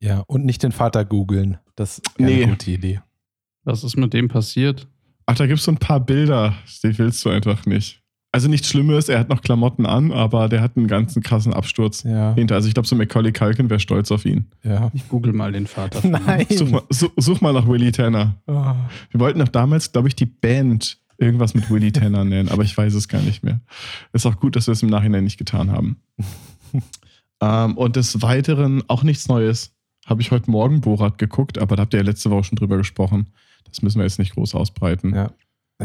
Ja, 0.00 0.20
und 0.26 0.44
nicht 0.44 0.62
den 0.62 0.72
Vater 0.72 1.04
googeln. 1.04 1.58
Das 1.76 1.98
ist 1.98 2.18
Nee. 2.18 2.42
eine 2.42 2.52
gute 2.52 2.70
Idee. 2.70 3.00
Was 3.64 3.84
ist 3.84 3.96
mit 3.96 4.12
dem 4.12 4.28
passiert? 4.28 4.88
Ach, 5.26 5.36
da 5.36 5.46
gibt 5.46 5.58
es 5.60 5.64
so 5.64 5.70
ein 5.70 5.76
paar 5.78 6.00
Bilder, 6.00 6.54
die 6.82 6.98
willst 6.98 7.24
du 7.24 7.28
einfach 7.30 7.64
nicht. 7.66 8.00
Also 8.34 8.48
nichts 8.48 8.68
Schlimmes, 8.68 9.08
er 9.10 9.18
hat 9.20 9.28
noch 9.28 9.42
Klamotten 9.42 9.84
an, 9.86 10.10
aber 10.10 10.48
der 10.48 10.62
hat 10.62 10.76
einen 10.76 10.86
ganzen 10.88 11.22
krassen 11.22 11.52
Absturz 11.52 12.02
Ja, 12.02 12.34
hinter. 12.34 12.54
Also 12.54 12.66
ich 12.66 12.72
glaube, 12.74 12.88
so 12.88 12.96
Macaulay 12.96 13.30
Culkin 13.30 13.68
wäre 13.68 13.78
stolz 13.78 14.10
auf 14.10 14.24
ihn. 14.24 14.46
ja. 14.64 14.90
Ich 14.94 15.06
google 15.08 15.34
mal 15.34 15.52
den 15.52 15.66
Vater. 15.66 16.00
Nein. 16.08 16.46
Such 16.50 16.70
mal, 16.70 16.82
such, 16.88 17.10
such 17.18 17.40
mal 17.42 17.52
nach 17.52 17.68
Willy 17.68 17.92
Tanner. 17.92 18.34
Oh. 18.46 18.74
Wir 19.10 19.20
wollten 19.20 19.38
doch 19.38 19.48
damals, 19.48 19.92
glaube 19.92 20.08
ich, 20.08 20.16
die 20.16 20.24
Band 20.26 20.98
irgendwas 21.18 21.54
mit 21.54 21.70
Willy 21.70 21.92
Tanner 21.92 22.24
nennen, 22.24 22.48
aber 22.48 22.64
ich 22.64 22.76
weiß 22.76 22.94
es 22.94 23.06
gar 23.06 23.20
nicht 23.20 23.44
mehr. 23.44 23.60
Ist 24.14 24.26
auch 24.26 24.40
gut, 24.40 24.56
dass 24.56 24.66
wir 24.66 24.72
es 24.72 24.82
im 24.82 24.88
Nachhinein 24.88 25.22
nicht 25.24 25.38
getan 25.38 25.70
haben. 25.70 25.98
ähm, 27.40 27.76
und 27.76 27.96
des 27.96 28.22
Weiteren 28.22 28.82
auch 28.88 29.02
nichts 29.02 29.28
Neues. 29.28 29.74
Habe 30.06 30.20
ich 30.20 30.30
heute 30.30 30.50
Morgen 30.50 30.80
Borat 30.80 31.18
geguckt, 31.18 31.58
aber 31.58 31.76
da 31.76 31.82
habt 31.82 31.94
ihr 31.94 32.00
ja 32.00 32.06
letzte 32.06 32.30
Woche 32.30 32.44
schon 32.44 32.56
drüber 32.56 32.76
gesprochen. 32.76 33.28
Das 33.64 33.82
müssen 33.82 33.98
wir 33.98 34.04
jetzt 34.04 34.18
nicht 34.18 34.34
groß 34.34 34.54
ausbreiten. 34.54 35.14
Ja. 35.14 35.30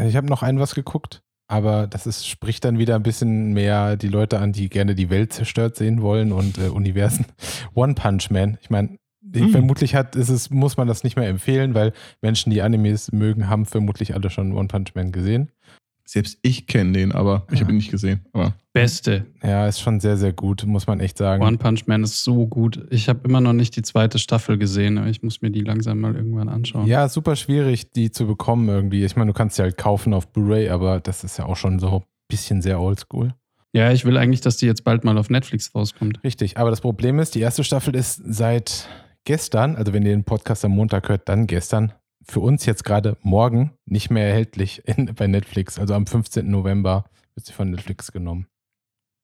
Ich 0.04 0.16
habe 0.16 0.26
noch 0.26 0.42
ein 0.42 0.58
was 0.58 0.74
geguckt, 0.74 1.22
aber 1.46 1.86
das 1.86 2.06
ist, 2.06 2.26
spricht 2.26 2.64
dann 2.64 2.78
wieder 2.78 2.96
ein 2.96 3.02
bisschen 3.02 3.52
mehr 3.52 3.96
die 3.96 4.08
Leute 4.08 4.40
an, 4.40 4.52
die 4.52 4.68
gerne 4.68 4.94
die 4.94 5.10
Welt 5.10 5.32
zerstört 5.32 5.76
sehen 5.76 6.02
wollen 6.02 6.32
und 6.32 6.58
äh, 6.58 6.68
Universen. 6.68 7.26
One 7.74 7.94
Punch 7.94 8.30
Man. 8.30 8.58
Ich 8.60 8.70
meine, 8.70 8.98
Hm. 9.34 9.50
vermutlich 9.50 9.94
hat, 9.94 10.16
ist 10.16 10.28
es, 10.28 10.50
muss 10.50 10.76
man 10.76 10.88
das 10.88 11.04
nicht 11.04 11.16
mehr 11.16 11.28
empfehlen, 11.28 11.74
weil 11.74 11.92
Menschen, 12.22 12.50
die 12.50 12.62
Animes 12.62 13.12
mögen, 13.12 13.48
haben 13.48 13.66
vermutlich 13.66 14.14
alle 14.14 14.30
schon 14.30 14.52
One 14.52 14.68
Punch 14.68 14.94
Man 14.94 15.12
gesehen. 15.12 15.50
Selbst 16.10 16.38
ich 16.40 16.66
kenne 16.66 16.92
den, 16.92 17.12
aber 17.12 17.46
ich 17.50 17.60
habe 17.60 17.70
ihn 17.70 17.76
nicht 17.76 17.90
gesehen. 17.90 18.24
Aber 18.32 18.54
Beste. 18.72 19.26
Ja, 19.42 19.68
ist 19.68 19.80
schon 19.80 20.00
sehr, 20.00 20.16
sehr 20.16 20.32
gut, 20.32 20.64
muss 20.64 20.86
man 20.86 21.00
echt 21.00 21.18
sagen. 21.18 21.42
One 21.42 21.58
Punch 21.58 21.86
Man 21.86 22.02
ist 22.02 22.24
so 22.24 22.46
gut. 22.46 22.86
Ich 22.88 23.10
habe 23.10 23.28
immer 23.28 23.42
noch 23.42 23.52
nicht 23.52 23.76
die 23.76 23.82
zweite 23.82 24.18
Staffel 24.18 24.56
gesehen, 24.56 24.96
aber 24.96 25.08
ich 25.08 25.22
muss 25.22 25.42
mir 25.42 25.50
die 25.50 25.60
langsam 25.60 26.00
mal 26.00 26.16
irgendwann 26.16 26.48
anschauen. 26.48 26.86
Ja, 26.86 27.10
super 27.10 27.36
schwierig, 27.36 27.92
die 27.92 28.10
zu 28.10 28.26
bekommen 28.26 28.70
irgendwie. 28.70 29.04
Ich 29.04 29.16
meine, 29.16 29.32
du 29.32 29.36
kannst 29.36 29.56
sie 29.56 29.62
halt 29.62 29.76
kaufen 29.76 30.14
auf 30.14 30.32
Blu-ray, 30.32 30.70
aber 30.70 30.98
das 31.00 31.24
ist 31.24 31.36
ja 31.36 31.44
auch 31.44 31.56
schon 31.56 31.78
so 31.78 31.96
ein 31.96 32.02
bisschen 32.26 32.62
sehr 32.62 32.80
oldschool. 32.80 33.34
Ja, 33.74 33.92
ich 33.92 34.06
will 34.06 34.16
eigentlich, 34.16 34.40
dass 34.40 34.56
die 34.56 34.64
jetzt 34.64 34.84
bald 34.84 35.04
mal 35.04 35.18
auf 35.18 35.28
Netflix 35.28 35.74
rauskommt. 35.74 36.24
Richtig, 36.24 36.56
aber 36.56 36.70
das 36.70 36.80
Problem 36.80 37.18
ist, 37.18 37.34
die 37.34 37.40
erste 37.40 37.64
Staffel 37.64 37.94
ist 37.94 38.22
seit 38.24 38.88
gestern, 39.24 39.76
also 39.76 39.92
wenn 39.92 40.06
ihr 40.06 40.12
den 40.12 40.24
Podcast 40.24 40.64
am 40.64 40.70
Montag 40.70 41.10
hört, 41.10 41.28
dann 41.28 41.46
gestern, 41.46 41.92
für 42.22 42.40
uns 42.40 42.66
jetzt 42.66 42.84
gerade 42.84 43.16
morgen 43.22 43.72
nicht 43.86 44.10
mehr 44.10 44.26
erhältlich 44.26 44.82
in, 44.86 45.14
bei 45.14 45.26
Netflix. 45.26 45.78
Also 45.78 45.94
am 45.94 46.06
15. 46.06 46.50
November 46.50 47.04
wird 47.34 47.46
sie 47.46 47.52
von 47.52 47.70
Netflix 47.70 48.12
genommen. 48.12 48.46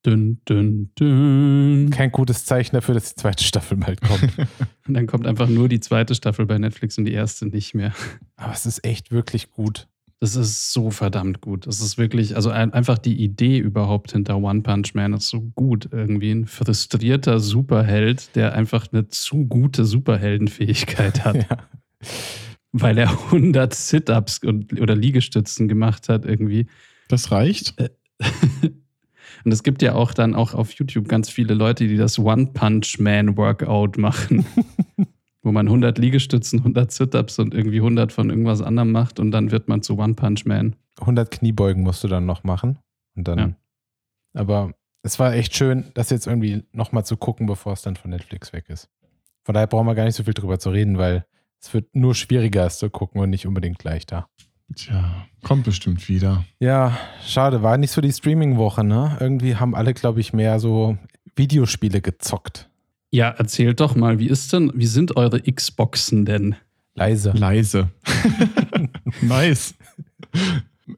Dünn, 0.06 0.40
dünn, 0.46 0.90
dünn. 0.98 1.90
Kein 1.90 2.12
gutes 2.12 2.44
Zeichen 2.44 2.76
dafür, 2.76 2.94
dass 2.94 3.14
die 3.14 3.20
zweite 3.20 3.42
Staffel 3.42 3.78
bald 3.78 4.02
kommt. 4.02 4.38
Und 4.38 4.48
dann 4.94 5.06
kommt 5.06 5.26
einfach 5.26 5.48
nur 5.48 5.68
die 5.68 5.80
zweite 5.80 6.14
Staffel 6.14 6.44
bei 6.44 6.58
Netflix 6.58 6.98
und 6.98 7.06
die 7.06 7.14
erste 7.14 7.46
nicht 7.46 7.74
mehr. 7.74 7.94
aber 8.36 8.52
es 8.52 8.66
ist 8.66 8.84
echt 8.84 9.12
wirklich 9.12 9.50
gut. 9.50 9.88
Das 10.20 10.36
ist 10.36 10.72
so 10.72 10.90
verdammt 10.90 11.40
gut. 11.40 11.66
Das 11.66 11.80
ist 11.80 11.98
wirklich, 11.98 12.36
also 12.36 12.50
ein, 12.50 12.72
einfach 12.72 12.98
die 12.98 13.22
Idee 13.22 13.58
überhaupt 13.58 14.12
hinter 14.12 14.38
One 14.38 14.62
Punch 14.62 14.94
Man 14.94 15.12
ist 15.12 15.28
so 15.28 15.40
gut. 15.54 15.88
Irgendwie 15.90 16.30
ein 16.30 16.46
frustrierter 16.46 17.40
Superheld, 17.40 18.34
der 18.34 18.54
einfach 18.54 18.86
eine 18.92 19.08
zu 19.08 19.46
gute 19.46 19.84
Superheldenfähigkeit 19.84 21.24
hat, 21.24 21.36
Ja. 21.50 21.58
Weil 22.74 22.98
er 22.98 23.10
100 23.26 23.72
Sit-Ups 23.72 24.42
oder 24.44 24.96
Liegestützen 24.96 25.68
gemacht 25.68 26.08
hat 26.08 26.26
irgendwie. 26.26 26.66
das 27.08 27.30
reicht. 27.30 27.74
Und 29.44 29.52
es 29.52 29.62
gibt 29.62 29.82
ja 29.82 29.94
auch 29.94 30.14
dann 30.14 30.34
auch 30.34 30.54
auf 30.54 30.72
YouTube 30.72 31.08
ganz 31.08 31.28
viele 31.28 31.54
Leute, 31.54 31.86
die 31.86 31.96
das 31.96 32.18
One 32.18 32.46
Punch 32.46 32.98
Man 32.98 33.36
Workout 33.36 33.96
machen. 33.98 34.44
Wo 35.42 35.52
man 35.52 35.66
100 35.66 35.98
Liegestützen, 35.98 36.60
100 36.60 36.90
Sit-Ups 36.90 37.38
und 37.38 37.52
irgendwie 37.52 37.76
100 37.76 38.12
von 38.12 38.30
irgendwas 38.30 38.62
anderem 38.62 38.92
macht 38.92 39.20
und 39.20 39.30
dann 39.30 39.50
wird 39.50 39.68
man 39.68 39.82
zu 39.82 39.98
One 39.98 40.14
Punch 40.14 40.46
Man. 40.46 40.74
100 41.00 41.30
Kniebeugen 41.30 41.82
musst 41.82 42.02
du 42.02 42.08
dann 42.08 42.24
noch 42.24 42.44
machen. 42.44 42.78
Und 43.14 43.28
dann. 43.28 43.38
Ja. 43.38 43.50
Aber 44.32 44.72
es 45.02 45.18
war 45.18 45.34
echt 45.34 45.54
schön, 45.54 45.84
das 45.92 46.08
jetzt 46.08 46.26
irgendwie 46.26 46.64
nochmal 46.72 47.04
zu 47.04 47.18
gucken, 47.18 47.46
bevor 47.46 47.74
es 47.74 47.82
dann 47.82 47.96
von 47.96 48.10
Netflix 48.10 48.54
weg 48.54 48.64
ist. 48.68 48.88
Von 49.44 49.52
daher 49.52 49.66
brauchen 49.66 49.86
wir 49.86 49.94
gar 49.94 50.06
nicht 50.06 50.16
so 50.16 50.24
viel 50.24 50.32
drüber 50.32 50.58
zu 50.58 50.70
reden, 50.70 50.96
weil 50.96 51.26
es 51.64 51.72
wird 51.72 51.96
nur 51.96 52.14
schwieriger, 52.14 52.66
es 52.66 52.78
zu 52.78 52.90
gucken 52.90 53.22
und 53.22 53.30
nicht 53.30 53.46
unbedingt 53.46 53.82
leichter. 53.84 54.28
Tja, 54.76 55.26
kommt 55.42 55.64
bestimmt 55.64 56.08
wieder. 56.10 56.44
Ja, 56.58 56.98
schade, 57.26 57.62
war 57.62 57.78
nicht 57.78 57.90
so 57.90 58.02
die 58.02 58.12
Streaming-Woche, 58.12 58.84
ne? 58.84 59.16
Irgendwie 59.18 59.56
haben 59.56 59.74
alle, 59.74 59.94
glaube 59.94 60.20
ich, 60.20 60.34
mehr 60.34 60.60
so 60.60 60.98
Videospiele 61.36 62.02
gezockt. 62.02 62.68
Ja, 63.10 63.30
erzählt 63.30 63.80
doch 63.80 63.94
mal, 63.96 64.18
wie 64.18 64.26
ist 64.26 64.52
denn, 64.52 64.72
wie 64.74 64.86
sind 64.86 65.16
eure 65.16 65.40
Xboxen 65.40 66.26
denn? 66.26 66.56
Leise. 66.94 67.32
Leise. 67.32 67.88
nice. 69.22 69.74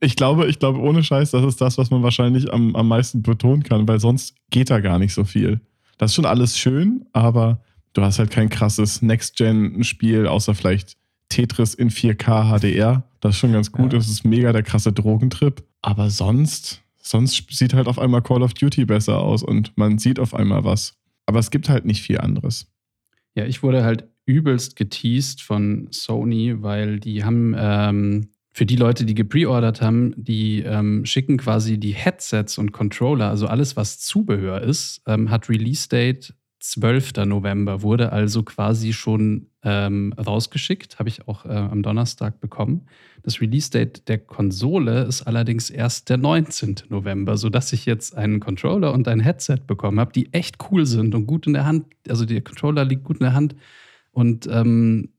Ich 0.00 0.16
glaube, 0.16 0.46
ich 0.48 0.58
glaube, 0.58 0.80
ohne 0.80 1.04
Scheiß, 1.04 1.30
das 1.30 1.44
ist 1.44 1.60
das, 1.60 1.78
was 1.78 1.90
man 1.90 2.02
wahrscheinlich 2.02 2.52
am, 2.52 2.74
am 2.74 2.88
meisten 2.88 3.22
betonen 3.22 3.62
kann, 3.62 3.86
weil 3.86 4.00
sonst 4.00 4.34
geht 4.50 4.70
da 4.70 4.80
gar 4.80 4.98
nicht 4.98 5.14
so 5.14 5.24
viel. 5.24 5.60
Das 5.96 6.10
ist 6.10 6.16
schon 6.16 6.26
alles 6.26 6.58
schön, 6.58 7.06
aber 7.12 7.60
du 7.96 8.02
hast 8.02 8.18
halt 8.18 8.30
kein 8.30 8.50
krasses 8.50 9.02
Next-Gen-Spiel, 9.02 10.26
außer 10.26 10.54
vielleicht 10.54 10.96
Tetris 11.28 11.74
in 11.74 11.90
4K 11.90 12.58
HDR. 12.58 13.04
Das 13.20 13.34
ist 13.34 13.40
schon 13.40 13.52
ganz 13.52 13.72
gut. 13.72 13.92
Ja. 13.92 13.98
Das 13.98 14.08
ist 14.08 14.24
mega 14.24 14.52
der 14.52 14.62
krasse 14.62 14.92
Drogentrip. 14.92 15.64
Aber 15.82 16.10
sonst, 16.10 16.82
sonst 17.00 17.44
sieht 17.50 17.74
halt 17.74 17.88
auf 17.88 17.98
einmal 17.98 18.22
Call 18.22 18.42
of 18.42 18.54
Duty 18.54 18.84
besser 18.84 19.18
aus 19.18 19.42
und 19.42 19.76
man 19.76 19.98
sieht 19.98 20.18
auf 20.18 20.34
einmal 20.34 20.64
was. 20.64 20.94
Aber 21.24 21.38
es 21.38 21.50
gibt 21.50 21.68
halt 21.68 21.84
nicht 21.84 22.02
viel 22.02 22.18
anderes. 22.18 22.66
Ja, 23.34 23.44
ich 23.44 23.62
wurde 23.62 23.82
halt 23.82 24.04
übelst 24.26 24.76
geteased 24.76 25.42
von 25.42 25.88
Sony, 25.90 26.62
weil 26.62 27.00
die 27.00 27.24
haben 27.24 27.54
ähm, 27.58 28.28
für 28.52 28.66
die 28.66 28.76
Leute, 28.76 29.04
die 29.04 29.14
gepreordert 29.14 29.82
haben, 29.82 30.14
die 30.16 30.62
ähm, 30.62 31.04
schicken 31.04 31.36
quasi 31.36 31.78
die 31.78 31.94
Headsets 31.94 32.58
und 32.58 32.72
Controller, 32.72 33.28
also 33.28 33.46
alles, 33.46 33.76
was 33.76 33.98
Zubehör 33.98 34.62
ist, 34.62 35.02
ähm, 35.06 35.30
hat 35.30 35.48
Release-Date 35.48 36.34
12. 36.70 37.24
November, 37.26 37.82
wurde 37.82 38.12
also 38.12 38.42
quasi 38.42 38.92
schon 38.92 39.48
ähm, 39.62 40.12
rausgeschickt, 40.14 40.98
habe 40.98 41.08
ich 41.08 41.28
auch 41.28 41.44
äh, 41.44 41.48
am 41.48 41.82
Donnerstag 41.82 42.40
bekommen. 42.40 42.86
Das 43.22 43.40
Release-Date 43.40 44.08
der 44.08 44.18
Konsole 44.18 45.04
ist 45.04 45.22
allerdings 45.22 45.70
erst 45.70 46.08
der 46.08 46.16
19. 46.16 46.76
November, 46.88 47.36
sodass 47.36 47.72
ich 47.72 47.86
jetzt 47.86 48.16
einen 48.16 48.40
Controller 48.40 48.92
und 48.92 49.08
ein 49.08 49.20
Headset 49.20 49.60
bekommen 49.66 50.00
habe, 50.00 50.12
die 50.12 50.32
echt 50.32 50.56
cool 50.70 50.86
sind 50.86 51.14
und 51.14 51.26
gut 51.26 51.46
in 51.46 51.52
der 51.52 51.66
Hand. 51.66 51.86
Also 52.08 52.24
der 52.24 52.42
Controller 52.42 52.84
liegt 52.84 53.04
gut 53.04 53.18
in 53.18 53.24
der 53.24 53.34
Hand 53.34 53.54
und 54.10 54.46
ähm, 54.50 55.10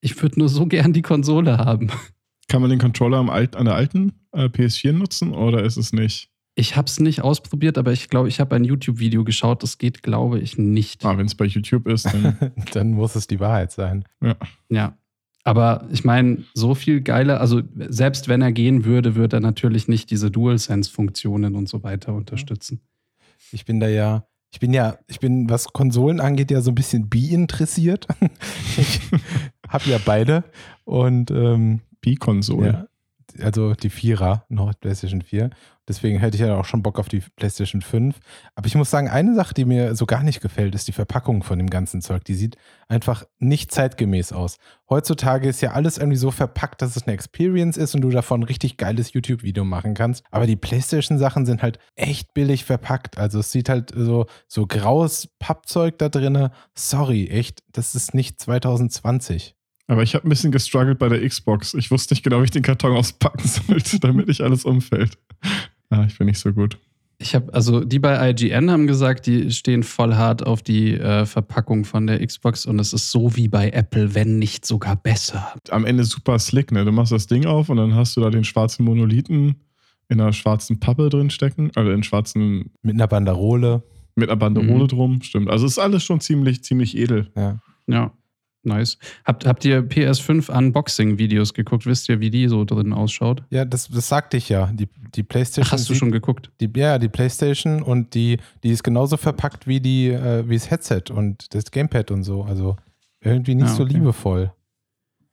ich 0.00 0.20
würde 0.22 0.38
nur 0.38 0.48
so 0.48 0.66
gern 0.66 0.92
die 0.92 1.02
Konsole 1.02 1.58
haben. 1.58 1.90
Kann 2.48 2.60
man 2.60 2.70
den 2.70 2.78
Controller 2.78 3.18
am 3.18 3.30
Alt, 3.30 3.56
an 3.56 3.64
der 3.64 3.74
alten 3.74 4.12
äh, 4.32 4.44
PS4 4.44 4.92
nutzen 4.92 5.32
oder 5.32 5.64
ist 5.64 5.76
es 5.76 5.92
nicht? 5.92 6.30
Ich 6.58 6.74
habe 6.74 6.86
es 6.86 6.98
nicht 6.98 7.20
ausprobiert, 7.20 7.76
aber 7.76 7.92
ich 7.92 8.08
glaube, 8.08 8.28
ich 8.28 8.40
habe 8.40 8.56
ein 8.56 8.64
YouTube-Video 8.64 9.24
geschaut. 9.24 9.62
Das 9.62 9.76
geht, 9.76 10.02
glaube 10.02 10.40
ich, 10.40 10.56
nicht. 10.56 11.04
Ah, 11.04 11.18
wenn 11.18 11.26
es 11.26 11.34
bei 11.34 11.44
YouTube 11.44 11.86
ist, 11.86 12.06
dann. 12.06 12.38
Dann 12.72 12.92
muss 12.92 13.14
es 13.14 13.26
die 13.26 13.40
Wahrheit 13.40 13.72
sein. 13.72 14.04
Ja. 14.70 14.96
Aber 15.44 15.86
ich 15.92 16.02
meine, 16.02 16.44
so 16.54 16.74
viel 16.74 17.02
geiler, 17.02 17.40
also 17.40 17.62
selbst 17.76 18.26
wenn 18.26 18.40
er 18.40 18.52
gehen 18.52 18.84
würde, 18.86 19.14
würde 19.14 19.36
er 19.36 19.40
natürlich 19.40 19.86
nicht 19.86 20.10
diese 20.10 20.30
DualSense-Funktionen 20.30 21.54
und 21.54 21.68
so 21.68 21.84
weiter 21.84 22.14
unterstützen. 22.14 22.80
Ich 23.52 23.64
bin 23.66 23.78
da 23.78 23.86
ja, 23.86 24.26
ich 24.50 24.58
bin 24.58 24.72
ja, 24.72 24.98
ich 25.06 25.20
bin, 25.20 25.48
was 25.50 25.72
Konsolen 25.72 26.20
angeht, 26.20 26.50
ja 26.50 26.62
so 26.62 26.70
ein 26.70 26.74
bisschen 26.74 27.08
bi-interessiert. 27.08 28.08
ich 28.78 29.00
habe 29.68 29.90
ja 29.90 29.98
beide 30.04 30.42
und 30.84 31.30
ähm, 31.30 31.80
B-Konsole. 32.00 32.88
ja, 33.38 33.44
also 33.44 33.74
die 33.74 33.90
Vierer, 33.90 34.46
PlayStation 34.80 35.22
4. 35.22 35.50
Deswegen 35.88 36.18
hätte 36.18 36.36
ich 36.36 36.40
ja 36.40 36.56
auch 36.56 36.64
schon 36.64 36.82
Bock 36.82 36.98
auf 36.98 37.08
die 37.08 37.22
PlayStation 37.36 37.80
5. 37.80 38.16
Aber 38.54 38.66
ich 38.66 38.74
muss 38.74 38.90
sagen, 38.90 39.08
eine 39.08 39.34
Sache, 39.34 39.54
die 39.54 39.64
mir 39.64 39.94
so 39.94 40.04
gar 40.06 40.22
nicht 40.22 40.40
gefällt, 40.40 40.74
ist 40.74 40.88
die 40.88 40.92
Verpackung 40.92 41.42
von 41.42 41.58
dem 41.58 41.70
ganzen 41.70 42.02
Zeug. 42.02 42.24
Die 42.24 42.34
sieht 42.34 42.56
einfach 42.88 43.24
nicht 43.38 43.72
zeitgemäß 43.72 44.32
aus. 44.32 44.56
Heutzutage 44.90 45.48
ist 45.48 45.60
ja 45.60 45.72
alles 45.72 45.98
irgendwie 45.98 46.16
so 46.16 46.30
verpackt, 46.30 46.82
dass 46.82 46.96
es 46.96 47.04
eine 47.04 47.14
Experience 47.14 47.76
ist 47.76 47.94
und 47.94 48.00
du 48.00 48.10
davon 48.10 48.40
ein 48.40 48.44
richtig 48.44 48.76
geiles 48.76 49.12
YouTube-Video 49.12 49.64
machen 49.64 49.94
kannst. 49.94 50.24
Aber 50.30 50.46
die 50.46 50.56
PlayStation-Sachen 50.56 51.46
sind 51.46 51.62
halt 51.62 51.78
echt 51.94 52.34
billig 52.34 52.64
verpackt. 52.64 53.18
Also 53.18 53.40
es 53.40 53.52
sieht 53.52 53.68
halt 53.68 53.92
so, 53.94 54.26
so 54.48 54.66
graues 54.66 55.28
Pappzeug 55.38 55.98
da 55.98 56.08
drinne. 56.08 56.50
Sorry, 56.74 57.28
echt, 57.28 57.62
das 57.72 57.94
ist 57.94 58.14
nicht 58.14 58.40
2020. 58.40 59.56
Aber 59.88 60.02
ich 60.02 60.14
habe 60.14 60.26
ein 60.26 60.30
bisschen 60.30 60.50
gestruggelt 60.50 60.98
bei 60.98 61.08
der 61.08 61.26
Xbox. 61.26 61.74
Ich 61.74 61.90
wusste 61.90 62.14
nicht 62.14 62.24
genau, 62.24 62.40
wie 62.40 62.44
ich 62.44 62.50
den 62.50 62.62
Karton 62.62 62.96
auspacken 62.96 63.46
sollte, 63.68 64.00
damit 64.00 64.26
nicht 64.28 64.40
alles 64.40 64.64
umfällt. 64.64 65.18
Ah, 65.90 66.04
ich 66.06 66.16
bin 66.18 66.26
nicht 66.26 66.38
so 66.38 66.52
gut. 66.52 66.78
Ich 67.18 67.34
habe, 67.34 67.52
also 67.54 67.82
die 67.82 67.98
bei 67.98 68.30
IGN 68.30 68.70
haben 68.70 68.86
gesagt, 68.86 69.26
die 69.26 69.50
stehen 69.50 69.82
voll 69.82 70.16
hart 70.16 70.46
auf 70.46 70.60
die 70.62 70.92
äh, 70.94 71.24
Verpackung 71.24 71.86
von 71.86 72.06
der 72.06 72.24
Xbox 72.26 72.66
und 72.66 72.78
es 72.78 72.92
ist 72.92 73.10
so 73.10 73.34
wie 73.36 73.48
bei 73.48 73.70
Apple, 73.70 74.14
wenn 74.14 74.38
nicht 74.38 74.66
sogar 74.66 74.96
besser. 74.96 75.54
Am 75.70 75.86
Ende 75.86 76.04
super 76.04 76.38
slick, 76.38 76.72
ne? 76.72 76.84
Du 76.84 76.92
machst 76.92 77.12
das 77.12 77.26
Ding 77.26 77.46
auf 77.46 77.70
und 77.70 77.78
dann 77.78 77.94
hast 77.94 78.16
du 78.16 78.20
da 78.20 78.28
den 78.28 78.44
schwarzen 78.44 78.84
Monolithen 78.84 79.56
in 80.10 80.20
einer 80.20 80.34
schwarzen 80.34 80.78
Pappe 80.78 81.08
drin 81.08 81.30
stecken, 81.30 81.70
also 81.74 81.90
in 81.90 82.02
schwarzen, 82.02 82.70
Mit 82.82 82.94
einer 82.94 83.08
Banderole. 83.08 83.82
mit 84.14 84.28
einer 84.28 84.36
Banderole 84.36 84.84
Mhm. 84.84 84.88
drum, 84.88 85.22
stimmt. 85.22 85.48
Also 85.48 85.64
ist 85.66 85.78
alles 85.78 86.04
schon 86.04 86.20
ziemlich, 86.20 86.62
ziemlich 86.64 86.96
edel. 86.98 87.30
Ja. 87.34 87.58
Ja, 87.86 88.12
nice. 88.66 88.98
Habt, 89.24 89.46
habt 89.46 89.64
ihr 89.64 89.80
PS5 89.82 90.50
Unboxing-Videos 90.50 91.54
geguckt? 91.54 91.86
Wisst 91.86 92.08
ihr, 92.08 92.20
wie 92.20 92.30
die 92.30 92.48
so 92.48 92.64
drin 92.64 92.92
ausschaut? 92.92 93.42
Ja, 93.50 93.64
das, 93.64 93.88
das 93.88 94.08
sagte 94.08 94.36
ich 94.36 94.48
ja. 94.48 94.66
Die, 94.72 94.88
die 95.14 95.22
PlayStation. 95.22 95.66
Ach, 95.68 95.72
hast 95.72 95.88
du 95.88 95.92
sieht- 95.94 96.00
schon 96.00 96.10
geguckt? 96.12 96.50
Die, 96.60 96.70
ja, 96.76 96.98
die 96.98 97.08
PlayStation 97.08 97.82
und 97.82 98.14
die, 98.14 98.38
die 98.62 98.70
ist 98.70 98.82
genauso 98.82 99.16
verpackt 99.16 99.66
wie, 99.66 99.80
die, 99.80 100.08
äh, 100.08 100.48
wie 100.48 100.54
das 100.54 100.70
Headset 100.70 101.04
und 101.10 101.54
das 101.54 101.70
Gamepad 101.70 102.10
und 102.10 102.24
so. 102.24 102.42
Also 102.42 102.76
irgendwie 103.20 103.54
nicht 103.54 103.66
Ah, 103.68 103.74
so 103.74 103.84
okay. 103.84 103.94
liebevoll. 103.94 104.52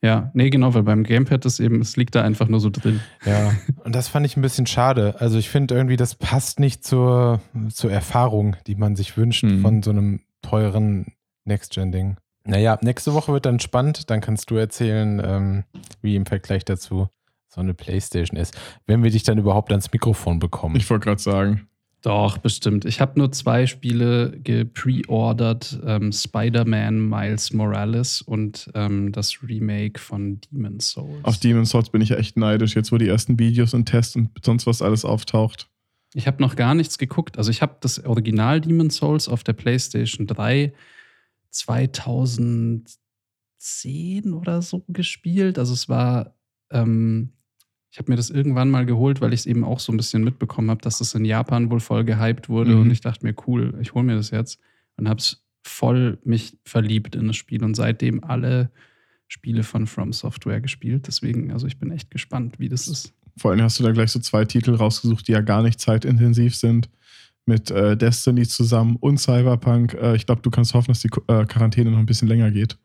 Ja, 0.02 0.32
nee, 0.34 0.50
genau, 0.50 0.74
weil 0.74 0.84
beim 0.84 1.04
Gamepad 1.06 1.46
ist 1.46 1.62
eben, 1.62 1.80
es 1.80 1.96
liegt 1.96 2.14
da 2.16 2.24
einfach 2.24 2.50
nur 2.50 2.60
so 2.60 2.70
drin. 2.70 3.00
Ja, 3.26 3.54
und 3.86 3.96
das 3.96 4.10
fand 4.10 4.26
ich 4.26 4.36
ein 4.36 4.42
bisschen 4.42 4.66
schade. 4.68 5.16
Also 5.20 5.38
ich 5.38 5.50
finde 5.50 5.76
irgendwie, 5.76 5.96
das 5.96 6.16
passt 6.16 6.60
nicht 6.60 6.84
zur, 6.84 7.40
zur 7.72 7.90
Erfahrung, 7.90 8.58
die 8.68 8.76
man 8.76 8.98
sich 8.98 9.16
wünscht 9.16 9.44
Mhm. 9.46 9.62
von 9.62 9.82
so 9.82 9.92
einem 9.92 10.20
teuren 10.42 11.14
Next-Gen-Ding. 11.46 12.18
Naja, 12.46 12.78
nächste 12.82 13.14
Woche 13.14 13.32
wird 13.32 13.46
dann 13.46 13.60
spannend. 13.60 14.10
Dann 14.10 14.22
kannst 14.22 14.50
du 14.50 14.56
erzählen, 14.56 15.22
ähm, 15.24 15.64
wie 16.02 16.16
im 16.16 16.26
Vergleich 16.26 16.66
dazu 16.66 17.08
so 17.48 17.62
eine 17.62 17.74
Playstation 17.74 18.40
ist. 18.40 18.58
Wenn 18.86 19.04
wir 19.04 19.12
dich 19.12 19.24
dann 19.24 19.38
überhaupt 19.38 19.72
ans 19.72 19.92
Mikrofon 19.92 20.40
bekommen. 20.40 20.76
Ich 20.76 20.90
wollte 20.90 21.06
gerade 21.06 21.22
sagen. 21.22 21.68
Doch, 22.02 22.38
bestimmt. 22.38 22.84
Ich 22.84 23.00
habe 23.00 23.18
nur 23.18 23.32
zwei 23.32 23.66
Spiele 23.66 24.38
gepreordert: 24.44 25.80
ähm, 25.86 26.12
Spider-Man 26.12 27.08
Miles 27.08 27.54
Morales 27.54 28.22
und 28.22 28.70
ähm, 28.76 29.14
das 29.14 29.42
Remake 29.42 30.02
von 30.02 30.42
Demon's 30.42 30.90
Souls. 30.90 31.24
Auf 31.24 31.38
Demon's 31.38 31.70
Souls 31.70 31.90
bin 31.92 32.02
ich 32.02 32.10
ja 32.10 32.18
echt 32.18 32.36
neidisch, 32.36 32.76
jetzt 32.76 32.92
wo 32.92 32.98
die 32.98 33.08
ersten 33.08 33.40
Videos 33.40 33.74
und 33.74 33.86
Tests 33.86 34.18
und 34.18 34.32
sonst 34.44 34.68
was 34.68 34.82
alles 34.82 35.06
auftaucht. 35.06 35.70
Ich 36.14 36.28
habe 36.28 36.42
noch 36.42 36.58
gar 36.58 36.76
nichts 36.76 36.98
geguckt. 36.98 37.38
Also 37.38 37.52
ich 37.52 37.62
habe 37.62 37.78
das 37.80 38.04
Original 38.04 38.60
Demon's 38.60 38.98
Souls 38.98 39.30
auf 39.30 39.46
der 39.46 39.54
PlayStation 39.54 40.28
3 40.28 40.74
2010 41.54 44.34
oder 44.34 44.62
so 44.62 44.84
gespielt. 44.88 45.60
Also 45.60 45.74
es 45.74 45.90
war, 45.90 46.36
ähm, 46.72 47.30
ich 47.92 48.00
habe 48.00 48.12
mir 48.12 48.16
das 48.18 48.30
irgendwann 48.30 48.72
mal 48.72 48.86
geholt, 48.86 49.22
weil 49.22 49.34
ich 49.34 49.42
es 49.42 49.46
eben 49.46 49.64
auch 49.64 49.80
so 49.80 49.92
ein 49.94 49.98
bisschen 49.98 50.24
mitbekommen 50.24 50.70
habe, 50.70 50.82
dass 50.82 51.00
es 51.02 51.14
in 51.14 51.26
Japan 51.26 51.70
wohl 51.70 51.80
voll 51.80 52.04
gehypt 52.04 52.50
wurde 52.50 52.72
Mhm. 52.76 52.82
und 52.82 52.92
ich 52.92 53.02
dachte 53.02 53.26
mir, 53.26 53.36
cool, 53.48 53.78
ich 53.82 53.94
hole 53.94 54.04
mir 54.04 54.16
das 54.16 54.32
jetzt 54.32 54.60
und 54.98 55.08
habe 55.08 55.20
es 55.20 55.44
voll 55.66 56.18
mich 56.26 56.58
verliebt 56.66 57.16
in 57.16 57.28
das 57.28 57.38
Spiel 57.38 57.64
und 57.64 57.76
seitdem 57.76 58.24
alle 58.24 58.72
Spiele 59.28 59.64
von 59.64 59.88
From 59.88 60.12
Software 60.12 60.60
gespielt. 60.62 61.08
Deswegen, 61.08 61.52
also 61.52 61.68
ich 61.68 61.78
bin 61.80 61.92
echt 61.92 62.12
gespannt, 62.12 62.60
wie 62.60 62.70
das 62.70 62.88
ist. 62.88 63.14
Vor 63.38 63.52
allem 63.52 63.62
hast 63.62 63.80
du 63.80 63.84
da 63.84 63.92
gleich 63.92 64.12
so 64.12 64.20
zwei 64.20 64.46
Titel 64.46 64.76
rausgesucht, 64.76 65.28
die 65.28 65.32
ja 65.32 65.42
gar 65.42 65.64
nicht 65.64 65.80
zeitintensiv 65.80 66.56
sind. 66.56 66.90
Mit 67.46 67.72
äh, 67.72 67.98
Destiny 67.98 68.48
zusammen 68.48 68.96
und 68.98 69.18
Cyberpunk. 69.18 69.94
Äh, 69.96 70.16
ich 70.16 70.26
glaube, 70.26 70.42
du 70.42 70.50
kannst 70.50 70.74
hoffen, 70.74 70.92
dass 70.92 71.02
die 71.02 71.10
äh, 71.28 71.46
Quarantäne 71.46 71.92
noch 71.92 72.00
ein 72.00 72.06
bisschen 72.06 72.28
länger 72.28 72.52
geht. 72.52 72.78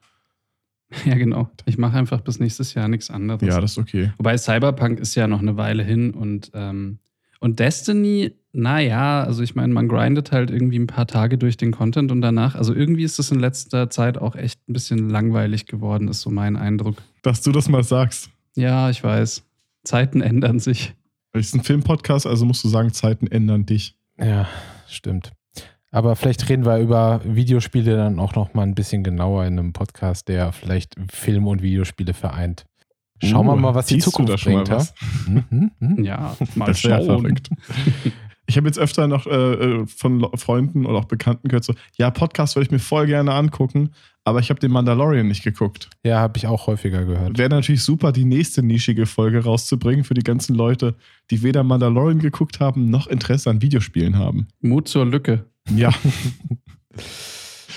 Ja, 1.05 1.17
genau. 1.17 1.51
Ich 1.67 1.77
mache 1.77 1.99
einfach 1.99 2.23
bis 2.23 2.41
nächstes 2.41 2.73
Jahr 2.73 2.89
nichts 2.89 3.11
anderes. 3.11 3.47
Ja, 3.47 3.61
das 3.61 3.73
ist 3.73 3.79
okay. 3.79 4.13
Wobei 4.17 4.39
Cyberpunk 4.39 4.99
ist 5.01 5.15
ja 5.17 5.27
noch 5.27 5.41
eine 5.41 5.59
Weile 5.59 5.83
hin 5.83 6.13
und, 6.13 6.51
ähm, 6.55 6.99
und 7.41 7.59
Destiny, 7.61 8.33
naja, 8.53 9.23
also 9.23 9.43
ich 9.43 9.55
meine, 9.55 9.73
man 9.73 9.87
grindet 9.87 10.33
halt 10.33 10.51
irgendwie 10.51 10.79
ein 10.79 10.87
paar 10.87 11.07
Tage 11.07 11.39
durch 11.39 11.57
den 11.57 11.73
Content 11.73 12.11
und 12.11 12.23
danach, 12.23 12.55
also 12.55 12.75
irgendwie 12.75 13.05
ist 13.05 13.19
es 13.19 13.31
in 13.31 13.39
letzter 13.39 13.91
Zeit 13.91 14.19
auch 14.19 14.35
echt 14.35 14.67
ein 14.69 14.73
bisschen 14.73 15.11
langweilig 15.11 15.67
geworden, 15.67 16.09
ist 16.09 16.23
so 16.23 16.31
mein 16.31 16.57
Eindruck. 16.57 16.97
Dass 17.23 17.43
du 17.43 17.53
das 17.53 17.69
mal 17.69 17.85
sagst. 17.85 18.31
Ja, 18.57 18.91
ich 18.91 19.05
weiß. 19.05 19.45
Zeiten 19.85 20.21
ändern 20.21 20.59
sich. 20.59 20.95
Es 21.33 21.49
ist 21.49 21.55
ein 21.55 21.63
Filmpodcast, 21.63 22.27
also 22.27 22.45
musst 22.45 22.65
du 22.65 22.69
sagen, 22.69 22.93
Zeiten 22.93 23.27
ändern 23.27 23.67
dich. 23.67 23.98
Ja, 24.21 24.47
stimmt. 24.89 25.33
Aber 25.91 26.17
vielleicht 26.17 26.49
reden 26.49 26.67
wir 26.67 26.79
über 26.79 27.21
Videospiele 27.25 27.97
dann 27.97 28.19
auch 28.19 28.35
noch 28.35 28.53
mal 28.55 28.63
ein 28.63 28.75
bisschen 28.75 29.03
genauer 29.03 29.47
in 29.47 29.59
einem 29.59 29.73
Podcast, 29.73 30.29
der 30.29 30.53
vielleicht 30.53 30.97
Film 31.11 31.47
und 31.47 31.63
Videospiele 31.63 32.13
vereint. 32.13 32.67
Schauen 33.23 33.47
wir 33.47 33.55
Uh, 33.55 33.57
mal, 33.57 33.75
was 33.75 33.87
die 33.87 33.99
Zukunft 33.99 34.33
da 34.33 34.39
schon 34.39 34.53
mal 34.53 34.65
bringt. 34.65 34.77
was? 34.77 34.95
Ja? 35.01 35.27
Hm, 35.27 35.45
hm, 35.51 35.71
hm. 35.97 36.05
Ja, 36.05 36.37
mal 36.57 36.67
Das 36.67 36.81
schauen. 36.81 37.05
verrückt. 37.05 37.49
Ich 38.47 38.57
habe 38.57 38.67
jetzt 38.67 38.79
öfter 38.79 39.09
noch 39.09 39.27
äh, 39.27 39.31
äh, 39.31 39.87
von 39.87 40.27
Freunden 40.37 40.87
oder 40.87 40.99
auch 40.99 41.05
Bekannten 41.07 41.49
gehört, 41.49 41.65
so, 41.65 41.75
ja, 41.97 42.11
Podcast 42.11 42.55
würde 42.57 42.67
ich 42.67 42.71
mir 42.71 42.79
voll 42.79 43.07
gerne 43.07 43.33
angucken, 43.35 43.91
aber 44.29 44.41
ich 44.41 44.51
habe 44.51 44.61
den 44.61 44.71
Mandalorian 44.71 45.27
nicht 45.27 45.43
geguckt. 45.43 45.91
Ja, 46.05 46.21
habe 46.21 46.39
ich 46.39 46.47
auch 46.47 46.67
häufiger 46.67 47.05
gehört. 47.05 47.39
Wäre 47.39 47.51
natürlich 47.51 47.83
super, 47.83 48.13
die 48.13 48.25
nächste 48.25 48.63
nischige 48.63 49.07
Folge 49.07 49.45
rauszubringen 49.45 50.05
für 50.05 50.15
die 50.15 50.23
ganzen 50.23 50.55
Leute, 50.55 50.95
die 51.31 51.43
weder 51.43 51.65
Mandalorian 51.65 52.19
geguckt 52.21 52.61
haben, 52.61 52.91
noch 52.91 53.07
Interesse 53.07 53.51
an 53.51 53.63
Videospielen 53.63 54.17
haben. 54.17 54.49
Mut 54.61 54.89
zur 54.89 55.07
Lücke. 55.07 55.47
Ja, 55.75 55.93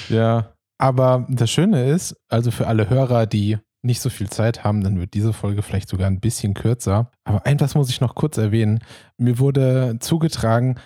Ja, 0.09 0.53
aber 0.77 1.25
das 1.29 1.51
Schöne 1.51 1.89
ist, 1.89 2.15
also 2.27 2.51
für 2.51 2.67
alle 2.67 2.89
Hörer, 2.89 3.25
die 3.25 3.57
nicht 3.83 4.01
so 4.01 4.09
viel 4.09 4.29
Zeit 4.29 4.63
haben, 4.63 4.83
dann 4.83 4.99
wird 4.99 5.13
diese 5.13 5.33
Folge 5.33 5.63
vielleicht 5.63 5.89
sogar 5.89 6.07
ein 6.07 6.19
bisschen 6.19 6.53
kürzer. 6.53 7.11
Aber 7.23 7.45
etwas 7.45 7.75
muss 7.75 7.89
ich 7.89 8.01
noch 8.01 8.13
kurz 8.13 8.37
erwähnen. 8.37 8.79
Mir 9.17 9.39
wurde 9.39 9.97
zugetragen, 9.99 10.79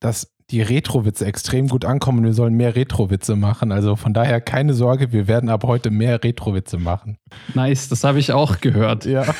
dass 0.00 0.33
die 0.50 0.60
Retro-Witze 0.60 1.24
extrem 1.24 1.68
gut 1.68 1.84
ankommen 1.84 2.18
und 2.18 2.24
wir 2.24 2.34
sollen 2.34 2.54
mehr 2.54 2.76
Retro-Witze 2.76 3.36
machen. 3.36 3.72
Also 3.72 3.96
von 3.96 4.12
daher 4.12 4.40
keine 4.40 4.74
Sorge, 4.74 5.12
wir 5.12 5.26
werden 5.26 5.48
ab 5.48 5.64
heute 5.64 5.90
mehr 5.90 6.22
Retro-Witze 6.22 6.78
machen. 6.78 7.16
Nice, 7.54 7.88
das 7.88 8.04
habe 8.04 8.18
ich 8.18 8.32
auch 8.32 8.60
gehört. 8.60 9.06
Ja. 9.06 9.24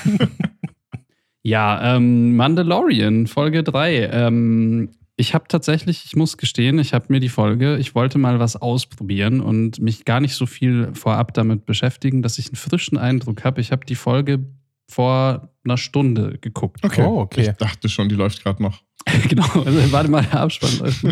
Ja, 1.47 1.97
ähm, 1.97 2.37
Mandalorian, 2.37 3.27
Folge 3.27 3.63
3. 3.63 4.09
Ähm, 4.11 4.93
ich 5.17 5.35
habe 5.35 5.45
tatsächlich, 5.47 6.07
ich 6.07 6.17
muss 6.17 6.39
gestehen, 6.39 6.79
ich 6.79 6.95
habe 6.95 7.07
mir 7.11 7.21
die 7.21 7.29
Folge, 7.29 7.77
ich 7.77 7.95
wollte 7.95 8.19
mal 8.19 8.41
was 8.41 8.57
ausprobieren 8.57 9.43
und 9.43 9.79
mich 9.79 10.07
gar 10.07 10.21
nicht 10.21 10.35
so 10.35 10.47
viel 10.47 10.93
vorab 10.95 11.35
damit 11.35 11.67
beschäftigen, 11.67 12.23
dass 12.23 12.39
ich 12.39 12.47
einen 12.47 12.57
frischen 12.57 12.97
Eindruck 12.97 13.45
habe. 13.45 13.61
Ich 13.61 13.73
habe 13.73 13.85
die 13.85 13.95
Folge 13.95 14.47
vor 14.89 15.51
einer 15.65 15.77
Stunde 15.77 16.39
geguckt. 16.41 16.83
Okay. 16.83 17.05
Oh, 17.07 17.21
okay. 17.21 17.43
Ich 17.43 17.57
dachte 17.59 17.91
schon, 17.91 18.09
die 18.09 18.15
läuft 18.15 18.43
gerade 18.43 18.63
noch. 18.63 18.81
genau, 19.29 19.47
also, 19.65 19.93
warte 19.93 20.11
mal, 20.11 20.23
der 20.23 20.41
Abspann 20.41 20.79
läuft. 20.79 21.05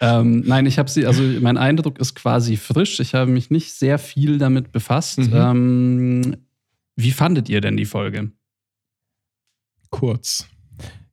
ähm, 0.00 0.42
nein, 0.46 0.66
ich 0.66 0.78
habe 0.78 0.90
sie, 0.90 1.06
also 1.06 1.22
mein 1.40 1.56
Eindruck 1.56 1.98
ist 1.98 2.14
quasi 2.14 2.56
frisch. 2.56 3.00
Ich 3.00 3.14
habe 3.14 3.30
mich 3.30 3.50
nicht 3.50 3.72
sehr 3.74 3.98
viel 3.98 4.38
damit 4.38 4.72
befasst. 4.72 5.18
Mhm. 5.18 5.32
Ähm, 5.32 6.36
wie 6.96 7.12
fandet 7.12 7.48
ihr 7.48 7.60
denn 7.60 7.76
die 7.76 7.84
Folge? 7.84 8.32
Kurz. 9.90 10.48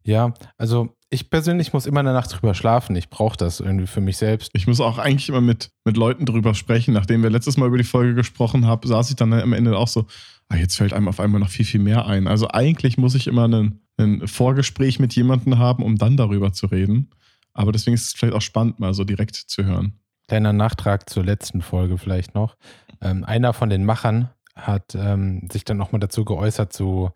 Ja, 0.03 0.33
also 0.57 0.95
ich 1.11 1.29
persönlich 1.29 1.73
muss 1.73 1.85
immer 1.85 2.01
eine 2.01 2.13
Nacht 2.13 2.31
drüber 2.31 2.53
schlafen. 2.53 2.95
Ich 2.95 3.09
brauche 3.09 3.37
das 3.37 3.59
irgendwie 3.59 3.87
für 3.87 4.01
mich 4.01 4.17
selbst. 4.17 4.51
Ich 4.53 4.67
muss 4.67 4.79
auch 4.79 4.99
eigentlich 4.99 5.29
immer 5.29 5.41
mit, 5.41 5.71
mit 5.83 5.97
Leuten 5.97 6.25
drüber 6.25 6.53
sprechen. 6.53 6.93
Nachdem 6.93 7.23
wir 7.23 7.29
letztes 7.29 7.57
Mal 7.57 7.67
über 7.67 7.77
die 7.77 7.83
Folge 7.83 8.13
gesprochen 8.13 8.65
haben, 8.65 8.87
saß 8.87 9.09
ich 9.09 9.15
dann 9.15 9.33
am 9.33 9.53
Ende 9.53 9.75
auch 9.77 9.87
so, 9.87 10.05
ah, 10.49 10.55
jetzt 10.55 10.77
fällt 10.77 10.93
einem 10.93 11.07
auf 11.07 11.19
einmal 11.19 11.39
noch 11.39 11.49
viel, 11.49 11.65
viel 11.65 11.79
mehr 11.79 12.05
ein. 12.05 12.27
Also 12.27 12.47
eigentlich 12.49 12.97
muss 12.97 13.15
ich 13.15 13.27
immer 13.27 13.47
ein, 13.47 13.81
ein 13.99 14.27
Vorgespräch 14.27 14.99
mit 14.99 15.13
jemandem 15.15 15.57
haben, 15.57 15.83
um 15.83 15.97
dann 15.97 16.17
darüber 16.17 16.53
zu 16.53 16.67
reden. 16.67 17.09
Aber 17.53 17.71
deswegen 17.71 17.95
ist 17.95 18.07
es 18.07 18.13
vielleicht 18.13 18.35
auch 18.35 18.41
spannend, 18.41 18.79
mal 18.79 18.93
so 18.93 19.03
direkt 19.03 19.35
zu 19.35 19.65
hören. 19.65 19.99
Kleiner 20.27 20.53
Nachtrag 20.53 21.09
zur 21.09 21.25
letzten 21.25 21.61
Folge 21.61 21.97
vielleicht 21.97 22.35
noch. 22.35 22.55
Ähm, 23.01 23.23
einer 23.23 23.53
von 23.53 23.69
den 23.69 23.83
Machern 23.83 24.29
hat 24.55 24.95
ähm, 24.95 25.47
sich 25.51 25.65
dann 25.65 25.77
nochmal 25.77 25.99
dazu 25.99 26.25
geäußert 26.25 26.71
zu 26.73 27.11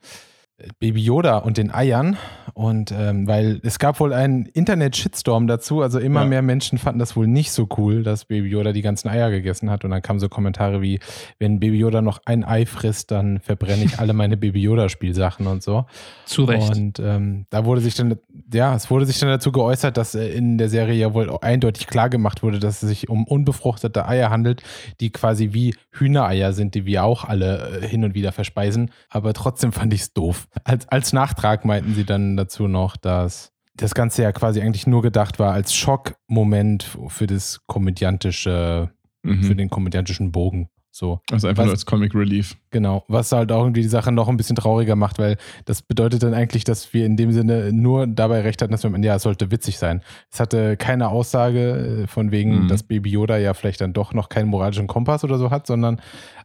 Baby 0.79 1.01
Yoda 1.01 1.39
und 1.39 1.57
den 1.57 1.73
Eiern. 1.73 2.15
Und 2.53 2.91
ähm, 2.91 3.27
weil 3.27 3.59
es 3.63 3.79
gab 3.79 3.99
wohl 3.99 4.13
einen 4.13 4.45
Internet-Shitstorm 4.45 5.47
dazu, 5.47 5.81
also 5.81 5.97
immer 5.97 6.21
Ja. 6.21 6.27
mehr 6.27 6.41
Menschen 6.43 6.77
fanden 6.77 6.99
das 6.99 7.15
wohl 7.15 7.25
nicht 7.27 7.51
so 7.51 7.67
cool, 7.77 8.03
dass 8.03 8.25
Baby 8.25 8.49
Yoda 8.49 8.71
die 8.71 8.83
ganzen 8.83 9.07
Eier 9.07 9.31
gegessen 9.31 9.71
hat. 9.71 9.83
Und 9.83 9.89
dann 9.89 10.03
kamen 10.03 10.19
so 10.19 10.29
Kommentare 10.29 10.81
wie, 10.81 10.99
wenn 11.39 11.59
Baby 11.59 11.77
Yoda 11.79 12.01
noch 12.03 12.19
ein 12.25 12.43
Ei 12.43 12.67
frisst, 12.67 13.09
dann 13.09 13.39
verbrenne 13.39 13.83
ich 13.83 13.99
alle 13.99 14.13
meine 14.13 14.37
Baby 14.37 14.61
Yoda-Spielsachen 14.61 15.47
und 15.47 15.63
so. 15.63 15.85
Zu 16.25 16.43
Recht. 16.43 16.75
Und 16.75 16.99
ähm, 16.99 17.47
da 17.49 17.65
wurde 17.65 17.81
sich 17.81 17.95
dann, 17.95 18.19
ja, 18.53 18.75
es 18.75 18.91
wurde 18.91 19.07
sich 19.07 19.19
dann 19.19 19.29
dazu 19.29 19.51
geäußert, 19.51 19.97
dass 19.97 20.13
äh, 20.13 20.27
in 20.27 20.59
der 20.59 20.69
Serie 20.69 20.95
ja 20.95 21.13
wohl 21.15 21.35
eindeutig 21.41 21.87
klar 21.87 22.09
gemacht 22.09 22.43
wurde, 22.43 22.59
dass 22.59 22.83
es 22.83 22.89
sich 22.89 23.09
um 23.09 23.25
unbefruchtete 23.25 24.07
Eier 24.07 24.29
handelt, 24.29 24.61
die 24.99 25.11
quasi 25.11 25.53
wie 25.53 25.73
Hühnereier 25.91 26.53
sind, 26.53 26.75
die 26.75 26.85
wir 26.85 27.03
auch 27.03 27.25
alle 27.25 27.81
äh, 27.81 27.87
hin 27.87 28.03
und 28.03 28.13
wieder 28.13 28.31
verspeisen. 28.31 28.91
Aber 29.09 29.33
trotzdem 29.33 29.71
fand 29.71 29.91
ich 29.93 30.01
es 30.01 30.13
doof. 30.13 30.42
Als, 30.63 30.87
als 30.89 31.13
Nachtrag 31.13 31.65
meinten 31.65 31.93
sie 31.95 32.05
dann 32.05 32.37
dazu 32.37 32.67
noch, 32.67 32.97
dass 32.97 33.51
das 33.75 33.93
Ganze 33.95 34.21
ja 34.23 34.31
quasi 34.31 34.61
eigentlich 34.61 34.85
nur 34.87 35.01
gedacht 35.01 35.39
war 35.39 35.53
als 35.53 35.73
Schockmoment 35.73 36.97
für 37.07 37.27
das 37.27 37.61
komödiantische, 37.67 38.89
Mhm. 39.25 39.43
für 39.43 39.55
den 39.55 39.69
komödiantischen 39.69 40.31
Bogen. 40.31 40.67
So. 40.95 41.21
also 41.31 41.47
einfach 41.47 41.61
Was- 41.63 41.67
nur 41.67 41.73
als 41.73 41.85
Comic 41.87 42.13
Relief. 42.13 42.55
Genau, 42.69 43.03
was 43.07 43.31
halt 43.31 43.51
auch 43.51 43.63
irgendwie 43.63 43.81
die 43.81 43.87
Sache 43.87 44.11
noch 44.11 44.27
ein 44.29 44.37
bisschen 44.37 44.55
trauriger 44.55 44.95
macht, 44.95 45.17
weil 45.17 45.37
das 45.65 45.81
bedeutet 45.81 46.21
dann 46.21 46.35
eigentlich, 46.35 46.65
dass 46.65 46.93
wir 46.93 47.03
in 47.07 47.17
dem 47.17 47.31
Sinne 47.31 47.73
nur 47.73 48.05
dabei 48.05 48.41
recht 48.41 48.61
hatten, 48.61 48.71
dass 48.71 48.83
wir 48.83 48.91
meinen, 48.91 49.03
ja, 49.03 49.15
es 49.15 49.23
sollte 49.23 49.49
witzig 49.49 49.79
sein. 49.79 50.03
Es 50.29 50.39
hatte 50.39 50.77
keine 50.77 51.09
Aussage 51.09 52.03
äh, 52.03 52.07
von 52.07 52.29
wegen, 52.29 52.65
Mhm. 52.65 52.67
dass 52.67 52.83
Baby 52.83 53.09
Yoda 53.09 53.37
ja 53.37 53.55
vielleicht 53.55 53.81
dann 53.81 53.93
doch 53.93 54.13
noch 54.13 54.29
keinen 54.29 54.49
moralischen 54.49 54.85
Kompass 54.85 55.23
oder 55.23 55.39
so 55.39 55.49
hat, 55.49 55.65
sondern 55.65 55.99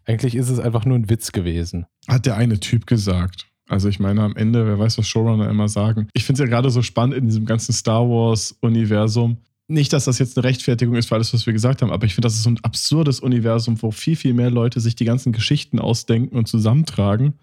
eigentlich 0.06 0.34
ist 0.34 0.48
es 0.48 0.58
einfach 0.60 0.86
nur 0.86 0.96
ein 0.96 1.10
Witz 1.10 1.32
gewesen. 1.32 1.84
Hat 2.08 2.24
der 2.24 2.36
eine 2.38 2.58
Typ 2.58 2.86
gesagt. 2.86 3.48
Also 3.68 3.88
ich 3.88 4.00
meine, 4.00 4.22
am 4.22 4.34
Ende, 4.34 4.66
wer 4.66 4.78
weiß, 4.78 4.98
was 4.98 5.06
Showrunner 5.06 5.48
immer 5.48 5.68
sagen. 5.68 6.08
Ich 6.14 6.24
finde 6.24 6.42
es 6.42 6.48
ja 6.48 6.50
gerade 6.50 6.70
so 6.70 6.82
spannend 6.82 7.16
in 7.16 7.26
diesem 7.26 7.44
ganzen 7.44 7.72
Star 7.72 8.08
Wars-Universum. 8.08 9.36
Nicht, 9.68 9.92
dass 9.92 10.06
das 10.06 10.18
jetzt 10.18 10.38
eine 10.38 10.44
Rechtfertigung 10.44 10.94
ist 10.94 11.08
für 11.10 11.14
alles, 11.14 11.34
was 11.34 11.44
wir 11.44 11.52
gesagt 11.52 11.82
haben, 11.82 11.92
aber 11.92 12.06
ich 12.06 12.14
finde, 12.14 12.26
das 12.26 12.34
ist 12.34 12.44
so 12.44 12.50
ein 12.50 12.58
absurdes 12.62 13.20
Universum, 13.20 13.80
wo 13.82 13.90
viel, 13.90 14.16
viel 14.16 14.32
mehr 14.32 14.50
Leute 14.50 14.80
sich 14.80 14.96
die 14.96 15.04
ganzen 15.04 15.32
Geschichten 15.32 15.78
ausdenken 15.78 16.38
und 16.38 16.48
zusammentragen 16.48 17.34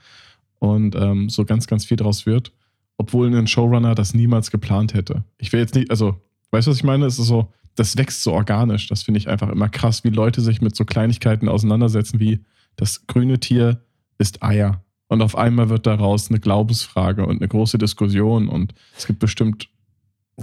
und 0.57 0.95
ähm, 0.95 1.29
so 1.29 1.45
ganz, 1.45 1.67
ganz 1.67 1.85
viel 1.85 1.97
draus 1.97 2.25
wird, 2.25 2.51
obwohl 2.97 3.33
ein 3.35 3.45
Showrunner 3.45 3.93
das 3.93 4.15
niemals 4.15 4.49
geplant 4.49 4.95
hätte. 4.95 5.23
Ich 5.37 5.53
will 5.53 5.59
jetzt 5.59 5.75
nicht, 5.75 5.91
also, 5.91 6.19
weißt 6.49 6.65
du, 6.65 6.71
was 6.71 6.77
ich 6.77 6.83
meine? 6.83 7.05
Es 7.05 7.19
ist 7.19 7.27
so, 7.27 7.51
das 7.75 7.95
wächst 7.97 8.23
so 8.23 8.33
organisch. 8.33 8.87
Das 8.87 9.03
finde 9.03 9.19
ich 9.19 9.27
einfach 9.27 9.49
immer 9.49 9.69
krass, 9.69 10.03
wie 10.03 10.09
Leute 10.09 10.41
sich 10.41 10.61
mit 10.61 10.75
so 10.75 10.83
Kleinigkeiten 10.83 11.47
auseinandersetzen, 11.47 12.19
wie 12.19 12.39
das 12.75 13.05
grüne 13.05 13.39
Tier 13.39 13.81
ist 14.17 14.41
Eier. 14.41 14.84
Und 15.07 15.21
auf 15.21 15.37
einmal 15.37 15.69
wird 15.69 15.85
daraus 15.85 16.29
eine 16.29 16.39
Glaubensfrage 16.39 17.25
und 17.25 17.37
eine 17.37 17.47
große 17.47 17.77
Diskussion 17.77 18.47
und 18.49 18.73
es 18.97 19.05
gibt 19.05 19.19
bestimmt 19.19 19.69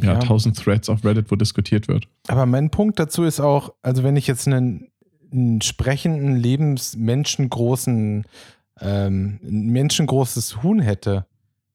ja, 0.00 0.14
Ja. 0.14 0.18
tausend 0.20 0.56
Threads 0.56 0.88
auf 0.88 1.04
Reddit, 1.04 1.30
wo 1.30 1.36
diskutiert 1.36 1.88
wird. 1.88 2.06
Aber 2.28 2.46
mein 2.46 2.70
Punkt 2.70 2.98
dazu 2.98 3.24
ist 3.24 3.40
auch, 3.40 3.74
also 3.82 4.02
wenn 4.02 4.16
ich 4.16 4.26
jetzt 4.26 4.46
einen, 4.46 4.88
einen 5.32 5.60
sprechenden, 5.60 6.36
lebensmenschengroßen, 6.36 8.24
ähm, 8.80 9.38
menschengroßes 9.42 10.62
Huhn 10.62 10.80
hätte, 10.80 11.26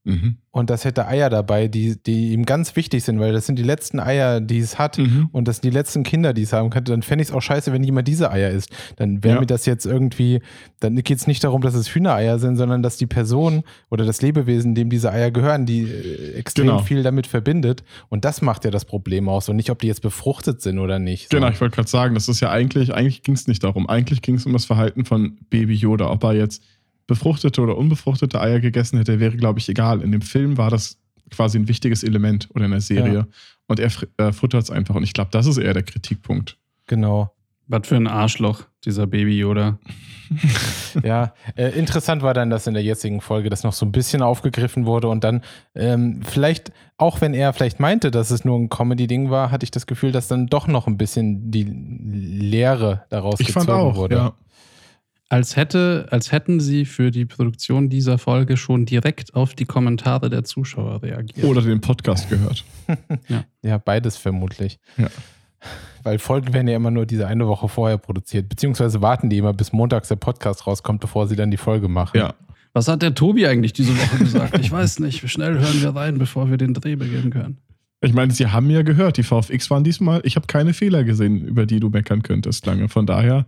Mhm. 0.08 0.38
und 0.52 0.70
das 0.70 0.86
hätte 0.86 1.06
Eier 1.08 1.30
dabei, 1.30 1.68
die, 1.68 2.02
die 2.02 2.32
ihm 2.34 2.46
ganz 2.46 2.76
wichtig 2.76 3.04
sind, 3.04 3.20
weil 3.20 3.34
das 3.34 3.46
sind 3.46 3.60
die 3.60 3.64
letzten 3.64 4.00
Eier, 4.00 4.40
die 4.42 4.60
es 4.60 4.80
hat. 4.80 4.98
Mhm. 4.98 5.30
Und 5.32 5.48
das 5.48 5.58
sind 5.58 5.66
die 5.66 5.70
letzten 5.78 6.04
Kinder, 6.04 6.34
die 6.34 6.44
es 6.44 6.54
haben 6.54 6.70
könnte, 6.70 6.92
dann 6.94 7.04
fände 7.04 7.22
ich 7.22 7.30
es 7.30 7.34
auch 7.36 7.42
scheiße, 7.42 7.72
wenn 7.74 7.84
jemand 7.84 8.08
diese 8.08 8.32
Eier 8.32 8.50
isst. 8.50 8.70
Dann 8.96 9.24
wäre 9.24 9.36
Ja. 9.36 9.40
mir 9.42 9.46
das 9.46 9.66
jetzt 9.66 9.86
irgendwie, 9.86 10.42
dann 10.80 10.96
geht 10.96 11.18
es 11.18 11.28
nicht 11.28 11.44
darum, 11.44 11.62
dass 11.62 11.76
es 11.76 11.94
Hühnereier 11.94 12.40
sind, 12.40 12.56
sondern 12.56 12.82
dass 12.82 12.98
die 12.98 13.06
Person 13.06 13.64
oder 13.92 14.06
das 14.06 14.22
Lebewesen, 14.22 14.74
dem 14.74 14.90
diese 14.90 15.12
Eier 15.12 15.30
gehören, 15.32 15.66
die 15.66 15.84
äh, 15.84 16.34
extrem 16.36 16.68
Genau. 16.68 16.80
viel 16.80 17.04
damit 17.04 17.28
verbindet. 17.28 17.84
Und 18.10 18.26
das 18.26 18.42
macht 18.42 18.66
ja 18.66 18.72
das 18.72 18.86
Problem 18.86 19.30
aus 19.30 19.50
und 19.50 19.58
nicht, 19.58 19.70
ob 19.70 19.80
die 19.80 19.88
jetzt 19.88 20.02
befruchtet 20.02 20.62
sind 20.62 20.80
oder 20.80 20.98
nicht. 21.00 21.30
Genau, 21.30 21.50
ich 21.50 21.60
wollte 21.62 21.76
gerade 21.76 21.90
sagen, 21.90 22.16
das 22.16 22.28
ist 22.28 22.40
ja 22.40 22.50
eigentlich, 22.50 22.94
eigentlich 22.94 23.22
ging 23.24 23.36
es 23.36 23.48
nicht 23.48 23.64
darum. 23.64 23.88
Eigentlich 23.90 24.22
ging 24.22 24.36
es 24.36 24.46
um 24.46 24.54
das 24.54 24.66
Verhalten 24.66 25.06
von 25.06 25.38
Baby 25.50 25.76
Yoda. 25.76 26.10
Ob 26.10 26.24
er 26.24 26.34
jetzt 26.34 26.64
befruchtete 27.08 27.62
oder 27.62 27.78
unbefruchtete 27.78 28.40
Eier 28.40 28.60
gegessen 28.60 28.98
hätte, 28.98 29.20
wäre, 29.20 29.36
glaube 29.36 29.60
ich, 29.60 29.70
egal. 29.70 30.02
In 30.02 30.12
dem 30.12 30.22
Film 30.22 30.58
war 30.58 30.70
das 30.70 30.98
quasi 31.32 31.58
ein 31.58 31.68
wichtiges 31.68 32.04
Element 32.04 32.50
oder 32.54 32.66
in 32.66 32.72
der 32.72 32.82
Serie. 32.82 33.14
Ja. 33.14 33.28
Und 33.68 33.80
er 33.80 33.92
äh, 34.18 34.32
futtert 34.32 34.64
es 34.64 34.72
einfach. 34.72 34.96
Und 34.96 35.04
ich 35.04 35.14
glaube, 35.14 35.30
das 35.32 35.46
ist 35.46 35.58
eher 35.58 35.74
der 35.74 35.84
Kritikpunkt. 35.84 36.58
Genau. 36.86 37.34
Was 37.68 37.88
für 37.88 37.96
ein 37.98 38.08
Arschloch, 38.08 38.64
dieser 38.86 39.08
Baby 39.08 39.40
Yoda. 39.40 39.80
Ja, 41.04 41.34
äh, 41.56 41.70
interessant 41.78 42.22
war 42.22 42.34
dann, 42.34 42.50
dass 42.50 42.68
in 42.68 42.74
der 42.74 42.84
jetzigen 42.84 43.22
Folge 43.22 43.50
das 43.50 43.64
noch 43.64 43.74
so 43.74 43.86
ein 43.86 43.92
bisschen 43.92 44.22
aufgegriffen 44.22 44.86
wurde 44.86 45.08
und 45.10 45.24
dann 45.24 45.44
ähm, 45.76 46.22
vielleicht, 46.24 46.72
auch 46.98 47.22
wenn 47.22 47.34
er 47.34 47.54
vielleicht 47.54 47.80
meinte, 47.80 48.10
dass 48.12 48.32
es 48.32 48.44
nur 48.46 48.58
ein 48.58 48.70
Comedy-Ding 48.70 49.30
war, 49.30 49.52
hatte 49.52 49.64
ich 49.64 49.72
das 49.72 49.86
Gefühl, 49.86 50.12
dass 50.12 50.28
dann 50.28 50.48
doch 50.48 50.68
noch 50.68 50.88
ein 50.88 50.98
bisschen 50.98 51.52
die 51.52 51.64
Lehre 51.64 53.06
daraus 53.10 53.40
Ich 53.40 53.52
fand 53.52 53.68
gezogen 53.68 53.84
auch, 53.92 53.96
wurde. 53.96 54.16
ja. 54.16 54.34
Als, 55.30 55.58
hätte, 55.58 56.08
als 56.10 56.32
hätten 56.32 56.62
sie 56.62 56.86
für 56.86 57.12
die 57.12 57.26
Produktion 57.26 57.90
dieser 57.90 58.18
Folge 58.18 58.56
schon 58.56 58.86
direkt 58.86 59.34
auf 59.36 59.54
die 59.56 59.66
Kommentare 59.66 60.30
der 60.30 60.46
Zuschauer 60.46 61.04
reagiert. 61.04 61.46
Oder 61.46 61.62
den 61.62 61.82
Podcast 61.82 62.30
gehört. 62.30 62.64
Ja, 63.62 63.78
beides 63.78 64.16
vermutlich. 64.16 64.80
Ja. 64.98 65.10
Weil 66.04 66.20
Folgen 66.20 66.54
werden 66.54 66.70
ja 66.70 66.78
immer 66.78 66.92
nur 66.92 67.06
diese 67.06 67.28
eine 67.28 67.48
Woche 67.48 67.68
vorher 67.68 67.98
produziert, 67.98 68.48
beziehungsweise 68.48 69.02
warten 69.02 69.30
die 69.30 69.40
immer, 69.40 69.52
bis 69.52 69.74
montags 69.74 70.08
der 70.08 70.16
Podcast 70.16 70.66
rauskommt, 70.66 71.02
bevor 71.02 71.28
sie 71.28 71.36
dann 71.36 71.52
die 71.52 71.58
Folge 71.58 71.90
machen. 71.90 72.18
Ja. 72.18 72.36
Was 72.72 72.88
hat 72.88 73.02
der 73.02 73.14
Tobi 73.14 73.48
eigentlich 73.48 73.74
diese 73.74 73.98
Woche 73.98 74.20
gesagt? 74.20 74.58
Ich 74.60 74.72
weiß 74.72 75.00
nicht. 75.00 75.30
Schnell 75.30 75.60
hören 75.60 75.82
wir 75.82 75.96
rein, 75.96 76.18
bevor 76.20 76.50
wir 76.50 76.58
den 76.58 76.74
Dreh 76.74 76.96
beginnen 76.96 77.32
können. 77.32 77.58
Ich 78.02 78.14
meine, 78.14 78.32
sie 78.32 78.48
haben 78.48 78.70
ja 78.70 78.84
gehört, 78.84 79.18
die 79.18 79.24
VFX 79.24 79.70
waren 79.72 79.84
diesmal, 79.84 80.22
ich 80.24 80.36
habe 80.36 80.46
keine 80.46 80.74
Fehler 80.74 81.04
gesehen, 81.04 81.44
über 81.44 81.66
die 81.66 81.80
du 81.80 81.90
meckern 81.90 82.22
könntest 82.22 82.66
lange. 82.68 82.88
Von 82.88 83.08
daher, 83.08 83.48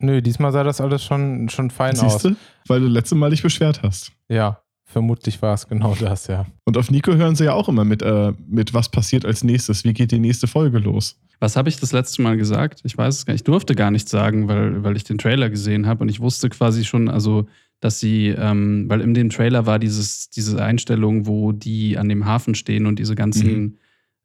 Nö, 0.00 0.22
diesmal 0.22 0.52
sah 0.52 0.62
das 0.62 0.80
alles 0.80 1.02
schon, 1.04 1.48
schon 1.48 1.70
fein 1.70 1.96
siehst 1.96 2.16
aus. 2.16 2.22
du, 2.22 2.36
weil 2.66 2.80
du 2.80 2.86
letztes 2.86 3.18
Mal 3.18 3.30
dich 3.30 3.42
beschwert 3.42 3.82
hast. 3.82 4.12
Ja, 4.28 4.60
vermutlich 4.84 5.42
war 5.42 5.54
es 5.54 5.66
genau 5.66 5.94
das, 6.00 6.28
ja. 6.28 6.46
Und 6.64 6.76
auf 6.76 6.90
Nico 6.90 7.14
hören 7.14 7.34
sie 7.34 7.44
ja 7.44 7.52
auch 7.52 7.68
immer 7.68 7.84
mit, 7.84 8.02
äh, 8.02 8.32
mit 8.46 8.74
was 8.74 8.88
passiert 8.88 9.24
als 9.24 9.42
nächstes, 9.42 9.84
wie 9.84 9.92
geht 9.92 10.12
die 10.12 10.20
nächste 10.20 10.46
Folge 10.46 10.78
los. 10.78 11.20
Was 11.40 11.56
habe 11.56 11.68
ich 11.68 11.78
das 11.78 11.92
letzte 11.92 12.22
Mal 12.22 12.36
gesagt? 12.36 12.80
Ich 12.84 12.96
weiß 12.96 13.16
es 13.16 13.26
gar 13.26 13.32
nicht. 13.32 13.42
Ich 13.42 13.44
durfte 13.44 13.74
gar 13.74 13.90
nichts 13.90 14.10
sagen, 14.10 14.48
weil, 14.48 14.82
weil 14.84 14.96
ich 14.96 15.04
den 15.04 15.18
Trailer 15.18 15.50
gesehen 15.50 15.86
habe 15.86 16.02
und 16.02 16.08
ich 16.08 16.20
wusste 16.20 16.48
quasi 16.48 16.84
schon, 16.84 17.08
also, 17.08 17.46
dass 17.80 18.00
sie, 18.00 18.28
ähm, 18.28 18.86
weil 18.88 19.00
in 19.00 19.14
dem 19.14 19.30
Trailer 19.30 19.66
war 19.66 19.78
dieses, 19.78 20.30
diese 20.30 20.62
Einstellung, 20.62 21.26
wo 21.26 21.52
die 21.52 21.96
an 21.96 22.08
dem 22.08 22.24
Hafen 22.24 22.54
stehen 22.54 22.86
und 22.86 22.98
diese 22.98 23.14
ganzen 23.14 23.78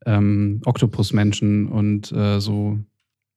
ähm, 0.06 0.60
Oktopusmenschen 0.64 1.68
und 1.68 2.10
äh, 2.12 2.40
so 2.40 2.78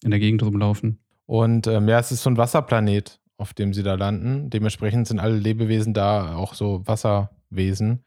in 0.03 0.11
der 0.11 0.19
Gegend 0.19 0.43
rumlaufen. 0.43 0.99
Und 1.27 1.67
ähm, 1.67 1.87
ja, 1.87 1.99
es 1.99 2.11
ist 2.11 2.23
so 2.23 2.29
ein 2.31 2.37
Wasserplanet, 2.37 3.19
auf 3.37 3.53
dem 3.53 3.73
sie 3.73 3.83
da 3.83 3.93
landen. 3.93 4.49
Dementsprechend 4.49 5.07
sind 5.07 5.19
alle 5.19 5.37
Lebewesen 5.37 5.93
da 5.93 6.35
auch 6.35 6.53
so 6.55 6.81
Wasserwesen. 6.87 8.03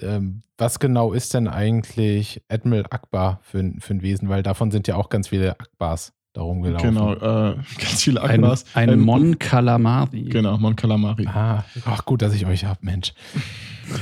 ähm, 0.00 0.42
was 0.56 0.80
genau 0.80 1.12
ist 1.12 1.34
denn 1.34 1.46
eigentlich 1.46 2.42
Admiral 2.48 2.86
Akbar 2.90 3.38
für, 3.42 3.58
ein- 3.60 3.80
für 3.80 3.94
ein 3.94 4.02
Wesen? 4.02 4.28
Weil 4.28 4.42
davon 4.42 4.70
sind 4.72 4.88
ja 4.88 4.96
auch 4.96 5.08
ganz 5.08 5.28
viele 5.28 5.52
Akbars 5.60 6.12
darum 6.32 6.62
gelaufen. 6.62 6.94
Genau, 6.94 7.12
äh, 7.12 7.54
ganz 7.78 8.02
viele 8.02 8.22
Ein, 8.22 8.42
Akbars. 8.42 8.64
ein 8.74 8.88
Ähm, 8.88 9.00
Mon 9.00 9.38
Calamari. 9.38 10.22
Genau, 10.22 10.56
Mon 10.58 10.74
Calamari. 10.74 11.26
Ah, 11.26 11.64
ach 11.84 12.04
gut, 12.04 12.22
dass 12.22 12.34
ich 12.34 12.46
euch 12.46 12.64
hab, 12.64 12.82
Mensch. 12.82 13.12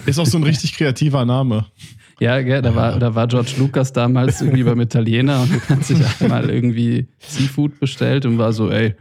Ist 0.07 0.19
auch 0.19 0.27
so 0.27 0.39
ein 0.39 0.45
richtig 0.45 0.75
kreativer 0.77 1.25
Name. 1.25 1.67
Ja, 2.19 2.41
gell, 2.41 2.63
da 2.63 2.75
war, 2.75 2.99
da 2.99 3.15
war 3.15 3.27
George 3.29 3.55
Lucas 3.59 3.93
damals 3.93 4.41
irgendwie 4.41 4.63
beim 4.63 4.81
Italiener 4.81 5.43
und 5.43 5.69
hat 5.69 5.85
sich 5.85 5.99
einmal 6.21 6.49
irgendwie 6.49 7.09
Seafood 7.19 7.79
bestellt 7.79 8.25
und 8.25 8.39
war 8.39 8.53
so, 8.53 8.71
ey, 8.71 8.95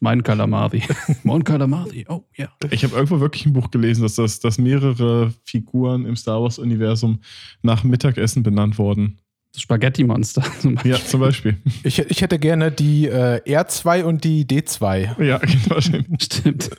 mein 0.00 0.22
Calamari. 0.22 0.82
Mon 1.22 1.42
Calamari, 1.44 2.06
oh 2.08 2.24
ja. 2.36 2.48
Ich 2.70 2.84
habe 2.84 2.94
irgendwo 2.94 3.20
wirklich 3.20 3.46
ein 3.46 3.52
Buch 3.52 3.70
gelesen, 3.70 4.02
dass, 4.02 4.14
das, 4.14 4.40
dass 4.40 4.58
mehrere 4.58 5.32
Figuren 5.44 6.06
im 6.06 6.16
Star 6.16 6.42
Wars-Universum 6.42 7.20
nach 7.62 7.84
Mittagessen 7.84 8.42
benannt 8.42 8.78
wurden. 8.78 9.18
Das 9.52 9.62
Spaghetti-Monster. 9.62 10.42
zum 10.60 10.74
Beispiel. 10.74 10.92
Ja, 10.92 10.98
zum 10.98 11.20
Beispiel. 11.20 11.56
Ich, 11.84 11.98
ich 11.98 12.20
hätte 12.22 12.38
gerne 12.38 12.72
die 12.72 13.06
äh, 13.06 13.40
R2 13.46 14.02
und 14.02 14.24
die 14.24 14.44
D2. 14.44 15.22
ja, 15.22 15.38
genau. 15.38 15.80
stimmt. 15.80 16.22
Stimmt. 16.22 16.70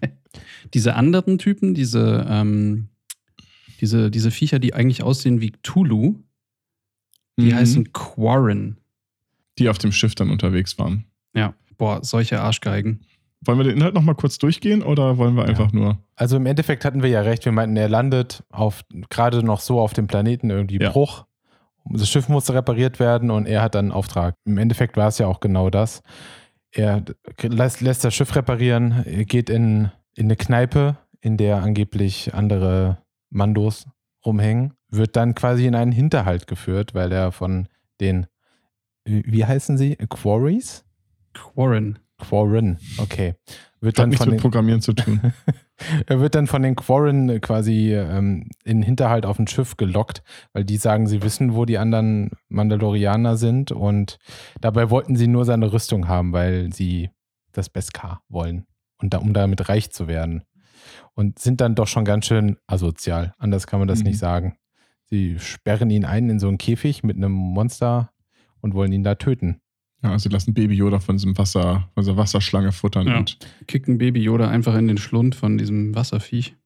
diese 0.74 0.94
anderen 0.94 1.38
Typen, 1.38 1.74
diese, 1.74 2.26
ähm, 2.28 2.88
diese, 3.82 4.10
diese 4.10 4.30
Viecher, 4.30 4.58
die 4.58 4.72
eigentlich 4.72 5.02
aussehen 5.02 5.42
wie 5.42 5.50
Cthulhu, 5.50 6.14
die 7.38 7.50
Mhm. 7.52 7.54
heißen 7.54 7.92
Quarren. 7.92 8.78
Die 9.58 9.68
auf 9.68 9.76
dem 9.78 9.92
Schiff 9.92 10.14
dann 10.14 10.30
unterwegs 10.30 10.78
waren. 10.78 11.04
Ja, 11.34 11.52
boah, 11.76 12.02
solche 12.02 12.40
Arschgeigen. 12.40 13.00
Wollen 13.44 13.58
wir 13.58 13.64
den 13.64 13.76
Inhalt 13.76 13.94
nochmal 13.94 14.14
kurz 14.14 14.38
durchgehen 14.38 14.82
oder 14.82 15.18
wollen 15.18 15.34
wir 15.36 15.44
einfach 15.44 15.72
nur. 15.72 15.98
Also 16.14 16.36
im 16.36 16.46
Endeffekt 16.46 16.84
hatten 16.84 17.02
wir 17.02 17.10
ja 17.10 17.20
recht. 17.22 17.44
Wir 17.44 17.52
meinten, 17.52 17.76
er 17.76 17.88
landet 17.88 18.44
auf 18.50 18.82
gerade 19.10 19.42
noch 19.44 19.60
so 19.60 19.80
auf 19.80 19.92
dem 19.92 20.06
Planeten 20.06 20.48
irgendwie 20.48 20.78
Ja. 20.80 20.90
Bruch. 20.90 21.26
Das 21.90 22.08
Schiff 22.08 22.28
musste 22.28 22.54
repariert 22.54 23.00
werden 23.00 23.30
und 23.32 23.46
er 23.46 23.60
hat 23.62 23.74
dann 23.74 23.86
einen 23.86 23.92
Auftrag. 23.92 24.36
Im 24.44 24.56
Endeffekt 24.58 24.96
war 24.96 25.08
es 25.08 25.18
ja 25.18 25.26
auch 25.26 25.40
genau 25.40 25.68
das. 25.68 26.02
Er 26.70 27.02
lässt, 27.42 27.80
lässt 27.80 28.04
das 28.04 28.14
Schiff 28.14 28.34
reparieren, 28.36 29.02
er 29.04 29.24
geht 29.24 29.50
in, 29.50 29.90
in 30.14 30.26
eine 30.26 30.36
Kneipe, 30.36 30.96
in 31.20 31.36
der 31.36 31.62
angeblich 31.62 32.32
andere 32.32 32.98
Mandos 33.32 33.86
rumhängen, 34.24 34.74
wird 34.88 35.16
dann 35.16 35.34
quasi 35.34 35.66
in 35.66 35.74
einen 35.74 35.92
Hinterhalt 35.92 36.46
geführt, 36.46 36.94
weil 36.94 37.10
er 37.10 37.32
von 37.32 37.68
den, 38.00 38.26
wie 39.04 39.44
heißen 39.44 39.76
sie? 39.78 39.96
Quarries? 39.96 40.84
Quarren. 41.32 41.98
Quarren, 42.18 42.78
okay. 42.98 43.34
Wird 43.80 43.98
Hat 43.98 44.04
dann 44.04 44.10
nichts 44.10 44.24
von 44.24 44.30
mit 44.30 44.38
den, 44.38 44.42
Programmieren 44.42 44.80
zu 44.80 44.92
tun. 44.92 45.32
er 46.06 46.20
wird 46.20 46.36
dann 46.36 46.46
von 46.46 46.62
den 46.62 46.76
Quarren 46.76 47.40
quasi 47.40 47.92
ähm, 47.92 48.48
in 48.64 48.78
den 48.78 48.82
Hinterhalt 48.84 49.26
auf 49.26 49.40
ein 49.40 49.48
Schiff 49.48 49.76
gelockt, 49.76 50.22
weil 50.52 50.64
die 50.64 50.76
sagen, 50.76 51.08
sie 51.08 51.22
wissen, 51.22 51.56
wo 51.56 51.64
die 51.64 51.78
anderen 51.78 52.30
Mandalorianer 52.48 53.36
sind 53.36 53.72
und 53.72 54.18
dabei 54.60 54.90
wollten 54.90 55.16
sie 55.16 55.26
nur 55.26 55.44
seine 55.44 55.72
Rüstung 55.72 56.06
haben, 56.06 56.32
weil 56.32 56.72
sie 56.72 57.10
das 57.50 57.68
Beskar 57.68 58.22
wollen 58.28 58.66
und 58.98 59.14
da, 59.14 59.18
um 59.18 59.32
damit 59.32 59.68
reich 59.68 59.90
zu 59.90 60.06
werden. 60.06 60.44
Und 61.14 61.38
sind 61.38 61.60
dann 61.60 61.74
doch 61.74 61.88
schon 61.88 62.04
ganz 62.04 62.26
schön 62.26 62.56
asozial. 62.66 63.34
Anders 63.38 63.66
kann 63.66 63.78
man 63.78 63.88
das 63.88 63.98
Mhm. 64.00 64.06
nicht 64.06 64.18
sagen. 64.18 64.56
Sie 65.04 65.38
sperren 65.38 65.90
ihn 65.90 66.04
ein 66.06 66.30
in 66.30 66.38
so 66.40 66.48
einen 66.48 66.56
Käfig 66.58 67.02
mit 67.02 67.16
einem 67.16 67.32
Monster 67.32 68.10
und 68.60 68.72
wollen 68.74 68.92
ihn 68.92 69.04
da 69.04 69.14
töten. 69.14 69.60
Ja, 70.02 70.10
also 70.12 70.28
sie 70.28 70.32
lassen 70.32 70.54
Baby 70.54 70.74
Yoda 70.74 70.98
von 71.00 71.16
diesem 71.16 71.36
Wasser, 71.36 71.88
von 71.94 72.02
dieser 72.02 72.16
Wasserschlange 72.16 72.72
futtern 72.72 73.06
Ja. 73.06 73.18
und 73.18 73.38
Kicken 73.68 73.98
Baby 73.98 74.20
Yoda 74.22 74.48
einfach 74.48 74.74
in 74.74 74.88
den 74.88 74.96
Schlund 74.98 75.34
von 75.34 75.58
diesem 75.58 75.94
Wasserviech. 75.94 76.56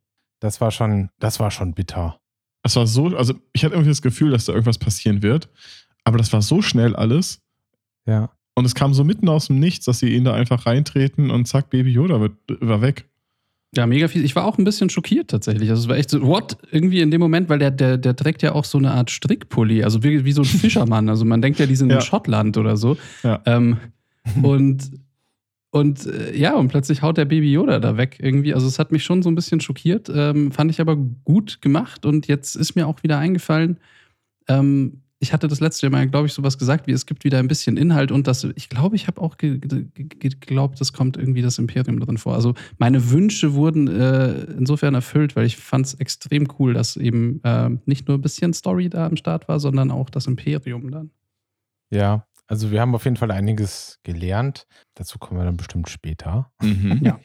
Das 0.41 0.61
war 0.61 0.71
schon, 0.71 1.11
das 1.19 1.41
war 1.41 1.51
schon 1.51 1.75
bitter. 1.75 2.21
es 2.63 2.75
war 2.77 2.87
so, 2.87 3.17
also 3.17 3.35
ich 3.53 3.65
hatte 3.65 3.75
irgendwie 3.75 3.91
das 3.91 4.03
Gefühl, 4.03 4.31
dass 4.33 4.45
da 4.47 4.53
irgendwas 4.53 4.79
passieren 4.79 5.23
wird, 5.23 5.49
aber 6.05 6.19
das 6.19 6.33
war 6.33 6.43
so 6.43 6.63
schnell 6.63 6.97
alles 6.97 7.41
Ja. 8.07 8.31
und 8.55 8.65
es 8.65 8.75
kam 8.75 8.93
so 8.95 9.05
mitten 9.05 9.29
aus 9.29 9.47
dem 9.49 9.59
Nichts, 9.61 9.85
dass 9.87 9.99
sie 10.01 10.15
ihn 10.15 10.25
da 10.25 10.35
einfach 10.35 10.67
reintreten 10.67 11.31
und 11.31 11.47
zack, 11.47 11.71
Baby 11.71 11.91
Yoda 11.93 12.21
wird, 12.21 12.35
war 12.61 12.81
weg. 12.81 13.09
Ja, 13.75 13.87
mega 13.87 14.09
fies. 14.09 14.23
Ich 14.23 14.35
war 14.37 14.45
auch 14.45 14.59
ein 14.59 14.65
bisschen 14.65 14.89
schockiert 14.91 15.29
tatsächlich. 15.31 15.69
Also 15.71 15.83
es 15.83 15.89
war 15.89 15.97
echt 15.97 16.09
so, 16.11 16.23
what? 16.23 16.57
Irgendwie 16.71 17.01
in 17.01 17.11
dem 17.11 17.21
Moment, 17.21 17.49
weil 17.49 17.59
der, 17.59 17.71
der, 17.71 17.99
der 17.99 18.17
trägt 18.17 18.43
ja 18.43 18.53
auch 18.53 18.65
so 18.65 18.79
eine 18.79 18.93
Art 18.93 19.11
Strickpulli, 19.11 19.83
also 19.85 20.03
wie, 20.03 20.25
wie 20.25 20.33
so 20.33 20.43
ein 20.43 20.45
Fischermann. 20.47 21.09
Also 21.09 21.25
man 21.25 21.43
denkt 21.43 21.59
ja, 21.59 21.67
die 21.67 21.77
sind 21.77 21.91
Ja. 21.91 21.97
in 21.97 22.03
Schottland 22.03 22.57
oder 22.57 22.77
so. 22.77 22.97
Ja. 23.23 23.41
Ähm, 23.45 23.79
und 24.43 24.91
und 25.71 26.07
äh, 26.07 26.35
ja, 26.35 26.55
und 26.55 26.69
plötzlich 26.69 27.03
haut 27.03 27.19
der 27.19 27.27
Baby 27.27 27.53
Yoda 27.53 27.79
da 27.81 27.99
weg 27.99 28.17
irgendwie. 28.21 28.55
Also 28.55 28.67
es 28.67 28.79
hat 28.79 28.93
mich 28.93 29.05
schon 29.05 29.23
so 29.23 29.29
ein 29.31 29.35
bisschen 29.35 29.61
schockiert, 29.61 30.11
ähm, 30.15 30.51
fand 30.53 30.71
ich 30.71 30.81
aber 30.81 30.97
gut 30.97 31.61
gemacht. 31.61 32.07
Und 32.07 32.29
jetzt 32.29 32.55
ist 32.57 32.77
mir 32.77 32.87
auch 32.87 33.03
wieder 33.03 33.19
eingefallen, 33.19 33.77
ähm, 34.49 35.03
ich 35.19 35.33
hatte 35.33 35.49
das 35.49 35.61
letzte 35.61 35.89
Mal, 35.89 36.09
glaube 36.09 36.27
ich, 36.27 36.35
sowas 36.35 36.59
gesagt, 36.59 36.87
wie 36.87 36.93
es 36.93 37.07
gibt 37.07 37.25
wieder 37.25 37.39
ein 37.39 37.49
bisschen 37.49 37.77
Inhalt 37.77 38.13
und 38.13 38.27
das, 38.27 38.45
ich 38.45 38.69
glaube, 38.69 38.97
ich 38.97 39.07
habe 39.07 39.21
auch 39.21 39.39
ge 39.39 39.59
ge 39.59 39.87
geglaubt, 39.95 40.81
es 40.81 40.93
kommt 40.93 41.17
irgendwie 41.17 41.43
das 41.43 41.59
Imperium 41.59 42.01
drin 42.01 42.19
vor. 42.19 42.35
Also 42.35 42.55
meine 42.79 43.11
Wünsche 43.11 43.55
wurden 43.55 43.89
äh, 43.89 44.45
insofern 44.59 44.95
erfüllt, 44.95 45.35
weil 45.35 45.47
ich 45.47 45.57
fand 45.57 45.87
es 45.87 45.95
extrem 45.95 46.47
cool, 46.59 46.75
dass 46.75 46.97
eben 46.97 47.41
äh, 47.45 47.71
nicht 47.87 48.09
nur 48.09 48.19
ein 48.19 48.23
bisschen 48.23 48.53
Story 48.53 48.91
da 48.91 49.07
am 49.07 49.17
Start 49.17 49.49
war, 49.49 49.59
sondern 49.59 49.91
auch 49.91 50.11
das 50.11 50.27
Imperium 50.27 50.91
dann. 50.91 51.11
Ja, 51.91 52.27
also 52.47 52.71
wir 52.71 52.81
haben 52.81 52.95
auf 52.95 53.05
jeden 53.05 53.17
Fall 53.17 53.31
einiges 53.31 53.99
gelernt. 54.05 54.67
Dazu 54.95 55.19
kommen 55.19 55.41
wir 55.41 55.45
dann 55.45 55.57
bestimmt 55.57 55.89
später. 55.89 56.53
Mhm. 56.63 57.01
Ja. 57.03 57.19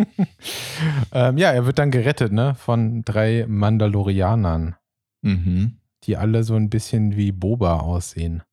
ähm, 1.12 1.38
ja, 1.38 1.52
er 1.52 1.66
wird 1.66 1.78
dann 1.78 1.92
gerettet, 1.92 2.32
ne? 2.32 2.56
Von 2.56 3.02
drei 3.04 3.46
Mandalorianern, 3.48 4.76
Mhm. 5.24 5.78
Die 6.04 6.18
alle 6.18 6.44
so 6.44 6.56
ein 6.56 6.70
bisschen 6.70 7.16
wie 7.16 7.32
Boba 7.32 7.80
aussehen. 7.80 8.44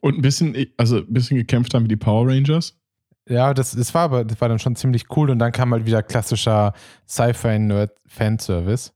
Und 0.00 0.18
ein 0.18 0.22
bisschen, 0.22 0.56
also 0.76 0.98
ein 0.98 1.12
bisschen 1.12 1.36
gekämpft 1.36 1.74
haben 1.74 1.84
wie 1.84 1.88
die 1.88 1.96
Power 1.96 2.28
Rangers. 2.28 2.78
Ja, 3.28 3.54
das, 3.54 3.72
das 3.72 3.94
war 3.94 4.02
aber, 4.02 4.24
das 4.24 4.40
war 4.40 4.48
dann 4.48 4.58
schon 4.58 4.76
ziemlich 4.76 5.04
cool 5.16 5.30
und 5.30 5.38
dann 5.38 5.52
kam 5.52 5.72
halt 5.72 5.86
wieder 5.86 6.02
klassischer 6.02 6.72
Sci-Fi-Nerd-Fanservice, 7.06 8.92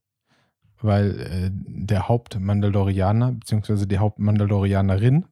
weil 0.81 1.19
äh, 1.19 1.49
der 1.51 2.07
Hauptmandalorianer, 2.07 3.33
beziehungsweise 3.33 3.87
die 3.87 3.99
Hauptmandalorianerin, 3.99 5.25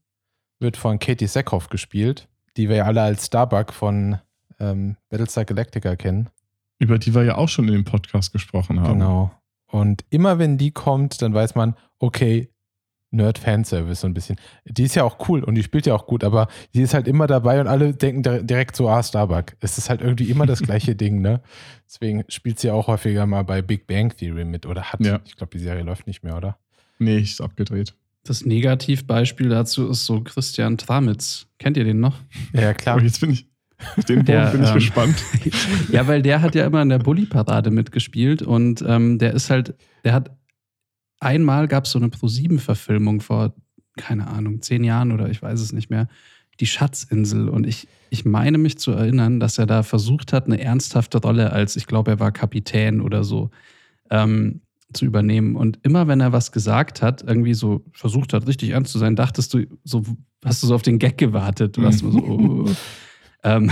wird 0.60 0.78
von 0.78 1.00
Katie 1.00 1.28
Sackhoff 1.28 1.70
gespielt, 1.70 2.30
die 2.56 2.70
wir 2.70 2.78
ja 2.78 2.86
alle 2.86 3.02
als 3.02 3.26
Starbuck 3.26 3.74
von 3.74 4.20
ähm, 4.60 4.96
Battlestar 5.10 5.46
Galactica 5.46 5.96
kennen. 5.96 6.30
Über 6.80 6.98
die 6.98 7.14
wir 7.14 7.24
ja 7.24 7.36
auch 7.36 7.50
schon 7.50 7.68
in 7.68 7.74
dem 7.74 7.86
Podcast 7.86 8.32
gesprochen 8.32 8.80
haben. 8.80 9.00
Genau. 9.00 9.32
Und 9.68 10.06
immer 10.12 10.40
wenn 10.40 10.58
die 10.58 10.72
kommt, 10.72 11.22
dann 11.22 11.34
weiß 11.34 11.56
man, 11.56 11.76
okay, 12.00 12.53
Nerd-Fanservice 13.14 14.02
so 14.02 14.08
ein 14.08 14.14
bisschen. 14.14 14.36
Die 14.66 14.84
ist 14.84 14.96
ja 14.96 15.04
auch 15.04 15.28
cool 15.30 15.44
und 15.44 15.56
die 15.56 15.64
spielt 15.64 15.86
ja 15.86 15.94
auch 15.96 16.06
gut, 16.08 16.24
aber 16.24 16.48
die 16.74 16.82
ist 16.82 16.94
halt 16.94 17.08
immer 17.08 17.28
dabei 17.28 17.62
und 17.62 17.68
alle 17.68 17.94
denken 17.94 18.24
dir- 18.24 18.44
direkt 18.44 18.76
so, 18.76 18.90
ah, 18.90 19.02
Starbuck. 19.02 19.54
Es 19.60 19.78
ist 19.78 19.90
halt 19.90 20.02
irgendwie 20.02 20.30
immer 20.30 20.46
das 20.46 20.62
gleiche 20.62 20.96
Ding, 20.96 21.22
ne? 21.22 21.42
Deswegen 21.88 22.24
spielt 22.28 22.60
sie 22.60 22.72
auch 22.72 22.88
häufiger 22.88 23.26
mal 23.26 23.44
bei 23.44 23.62
Big 23.62 23.88
Bang 23.88 24.10
Theory 24.16 24.46
mit 24.46 24.66
oder 24.66 24.84
hat. 24.92 25.00
Ja. 25.06 25.20
Ich 25.26 25.36
glaube, 25.36 25.52
die 25.58 25.64
Serie 25.64 25.84
läuft 25.84 26.08
nicht 26.08 26.24
mehr, 26.24 26.36
oder? 26.36 26.58
Nee, 27.00 27.20
ist 27.20 27.40
abgedreht. 27.42 27.94
Das 28.26 28.46
Negativbeispiel 28.46 29.50
dazu 29.50 29.90
ist 29.90 30.06
so 30.06 30.22
Christian 30.22 30.78
Tramitz. 30.78 31.48
Kennt 31.60 31.78
ihr 31.78 31.84
den 31.84 32.00
noch? 32.00 32.16
Ja, 32.54 32.74
klar. 32.74 32.96
Aber 32.96 33.04
jetzt 33.04 33.20
bin 33.20 33.32
ich, 33.32 33.48
auf 33.98 34.06
den 34.06 34.20
Bogen 34.20 34.26
Der, 34.28 34.52
bin 34.52 34.64
ich 34.64 34.70
ähm, 34.70 34.74
gespannt. 34.76 35.16
ja, 35.92 36.08
weil 36.08 36.22
der 36.22 36.42
hat 36.42 36.56
ja 36.56 36.66
immer 36.66 36.82
in 36.82 36.90
der 36.90 37.00
Bully-Parade 37.00 37.70
mitgespielt 37.70 38.42
und 38.42 38.84
ähm, 38.88 39.20
der 39.20 39.34
ist 39.34 39.50
halt, 39.50 39.76
der 40.06 40.14
hat 40.14 40.32
einmal 41.24 41.68
gab 41.68 41.86
es 41.86 41.92
so 41.92 42.00
eine 42.00 42.10
Pro-7-Verfilmung 42.10 43.22
vor, 43.22 43.54
keine 43.98 44.28
Ahnung, 44.28 44.62
zehn 44.62 44.84
Jahren 44.84 45.12
oder 45.12 45.30
ich 45.30 45.42
weiß 45.42 45.60
es 45.60 45.74
nicht 45.74 45.90
mehr, 45.90 46.08
die 46.60 46.66
Schatzinsel. 46.68 47.50
Und 47.50 47.66
ich, 47.66 47.88
ich 48.10 48.26
meine 48.26 48.58
mich 48.58 48.78
zu 48.78 48.92
erinnern, 48.92 49.40
dass 49.40 49.58
er 49.58 49.66
da 49.66 49.84
versucht 49.84 50.34
hat, 50.34 50.46
eine 50.46 50.62
ernsthafte 50.62 51.20
Rolle 51.20 51.52
als, 51.52 51.76
ich 51.76 51.88
glaube, 51.88 52.12
er 52.12 52.20
war 52.20 52.32
Kapitän 52.32 53.02
oder 53.02 53.24
so, 53.24 53.50
ähm, 54.10 54.62
zu 54.94 55.06
übernehmen. 55.06 55.56
Und 55.56 55.80
immer 55.84 56.08
wenn 56.08 56.22
er 56.22 56.32
was 56.32 56.52
gesagt 56.52 57.02
hat, 57.02 57.24
irgendwie 57.24 57.56
so 57.56 57.84
versucht 57.94 58.34
hat, 58.34 58.48
richtig 58.48 58.70
ernst 58.70 58.92
zu 58.92 59.00
sein, 59.00 59.16
dachtest 59.16 59.54
du, 59.54 59.66
so 59.84 60.04
hast 60.46 60.62
du 60.62 60.68
so 60.68 60.76
auf 60.76 60.84
den 60.84 61.00
Gag 61.00 61.18
gewartet. 61.18 61.78
Du 61.78 61.84
warst 61.84 62.04
Mhm. 62.04 62.12
so, 62.12 62.20
oh. 62.20 62.70
Ähm, 63.44 63.70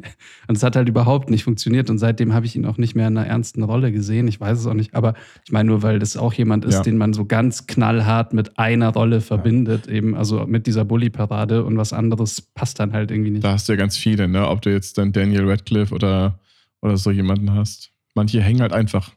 und 0.48 0.56
es 0.56 0.62
hat 0.62 0.76
halt 0.76 0.88
überhaupt 0.88 1.30
nicht 1.30 1.44
funktioniert. 1.44 1.90
Und 1.90 1.98
seitdem 1.98 2.34
habe 2.34 2.46
ich 2.46 2.56
ihn 2.56 2.66
auch 2.66 2.76
nicht 2.78 2.94
mehr 2.94 3.08
in 3.08 3.16
einer 3.16 3.26
ernsten 3.26 3.62
Rolle 3.62 3.90
gesehen. 3.92 4.28
Ich 4.28 4.40
weiß 4.40 4.58
es 4.58 4.66
auch 4.66 4.74
nicht. 4.74 4.94
Aber 4.94 5.14
ich 5.44 5.52
meine 5.52 5.68
nur, 5.70 5.82
weil 5.82 5.98
das 5.98 6.16
auch 6.16 6.32
jemand 6.34 6.64
ist, 6.64 6.74
Ja. 6.74 6.82
den 6.82 6.98
man 6.98 7.12
so 7.14 7.24
ganz 7.24 7.66
knallhart 7.66 8.34
mit 8.34 8.58
einer 8.58 8.92
Rolle 8.92 9.20
verbindet, 9.20 9.86
eben, 9.88 10.14
also 10.14 10.46
mit 10.46 10.66
dieser 10.66 10.84
Bully-Parade 10.84 11.64
und 11.64 11.76
was 11.78 11.92
anderes 11.92 12.42
passt 12.42 12.80
dann 12.80 12.92
halt 12.92 13.10
irgendwie 13.10 13.30
nicht. 13.30 13.44
Da 13.44 13.52
hast 13.52 13.68
du 13.68 13.72
ja 13.72 13.76
ganz 13.78 13.96
viele, 13.96 14.28
ne? 14.28 14.48
Ob 14.48 14.62
du 14.62 14.70
jetzt 14.70 14.98
dann 14.98 15.12
Daniel 15.12 15.48
Radcliffe 15.48 15.94
oder, 15.94 16.38
oder 16.82 16.96
so 16.96 17.10
jemanden 17.10 17.52
hast. 17.54 17.90
Manche 18.14 18.40
hängen 18.42 18.60
halt 18.60 18.72
einfach. 18.72 19.12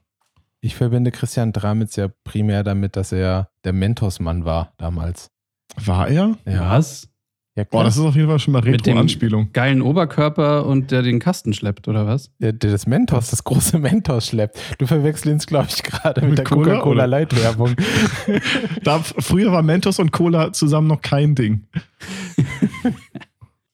Ich 0.61 0.75
verbinde 0.75 1.11
Christian 1.11 1.53
Dramitz 1.53 1.97
ja 1.97 2.07
primär 2.23 2.63
damit, 2.63 2.95
dass 2.95 3.11
er 3.11 3.49
der 3.63 3.73
Mentorsmann 3.73 4.43
war 4.45 4.73
damals. 4.77 5.29
War 5.85 6.07
er? 6.07 6.35
Ja. 6.45 6.71
Was? 6.71 7.07
Ja, 7.57 7.63
Boah, 7.63 7.83
das 7.83 7.97
ist 7.97 8.03
auf 8.03 8.15
jeden 8.15 8.27
Fall 8.27 8.37
schon 8.37 8.51
mal 8.51 8.59
Mit 8.61 8.85
dem- 8.85 8.91
Retro-Anspielung. 8.93 9.49
Geilen 9.51 9.81
Oberkörper 9.81 10.67
und 10.67 10.91
der 10.91 11.01
den 11.01 11.17
Kasten 11.19 11.53
schleppt, 11.53 11.87
oder 11.87 12.05
was? 12.05 12.29
der, 12.37 12.53
der 12.53 12.69
das 12.69 12.85
Mentos, 12.85 13.31
das 13.31 13.43
große 13.43 13.79
Mentos 13.79 14.27
schleppt. 14.27 14.59
Du 14.77 14.85
verwechselst 14.85 15.39
es, 15.41 15.47
glaube 15.47 15.65
ich, 15.69 15.81
gerade 15.81 16.21
mit, 16.21 16.29
Mit 16.29 16.37
der 16.37 16.45
Cola, 16.45 16.73
Coca-Cola 16.75 16.93
oder? 17.03 17.07
Light 17.07 17.35
Werbung. 17.35 17.73
Da, 18.83 18.99
früher 18.99 19.51
war 19.51 19.63
Mentos 19.63 19.97
und 19.97 20.11
Cola 20.11 20.53
zusammen 20.53 20.87
noch 20.87 21.01
kein 21.01 21.33
Ding. 21.33 21.63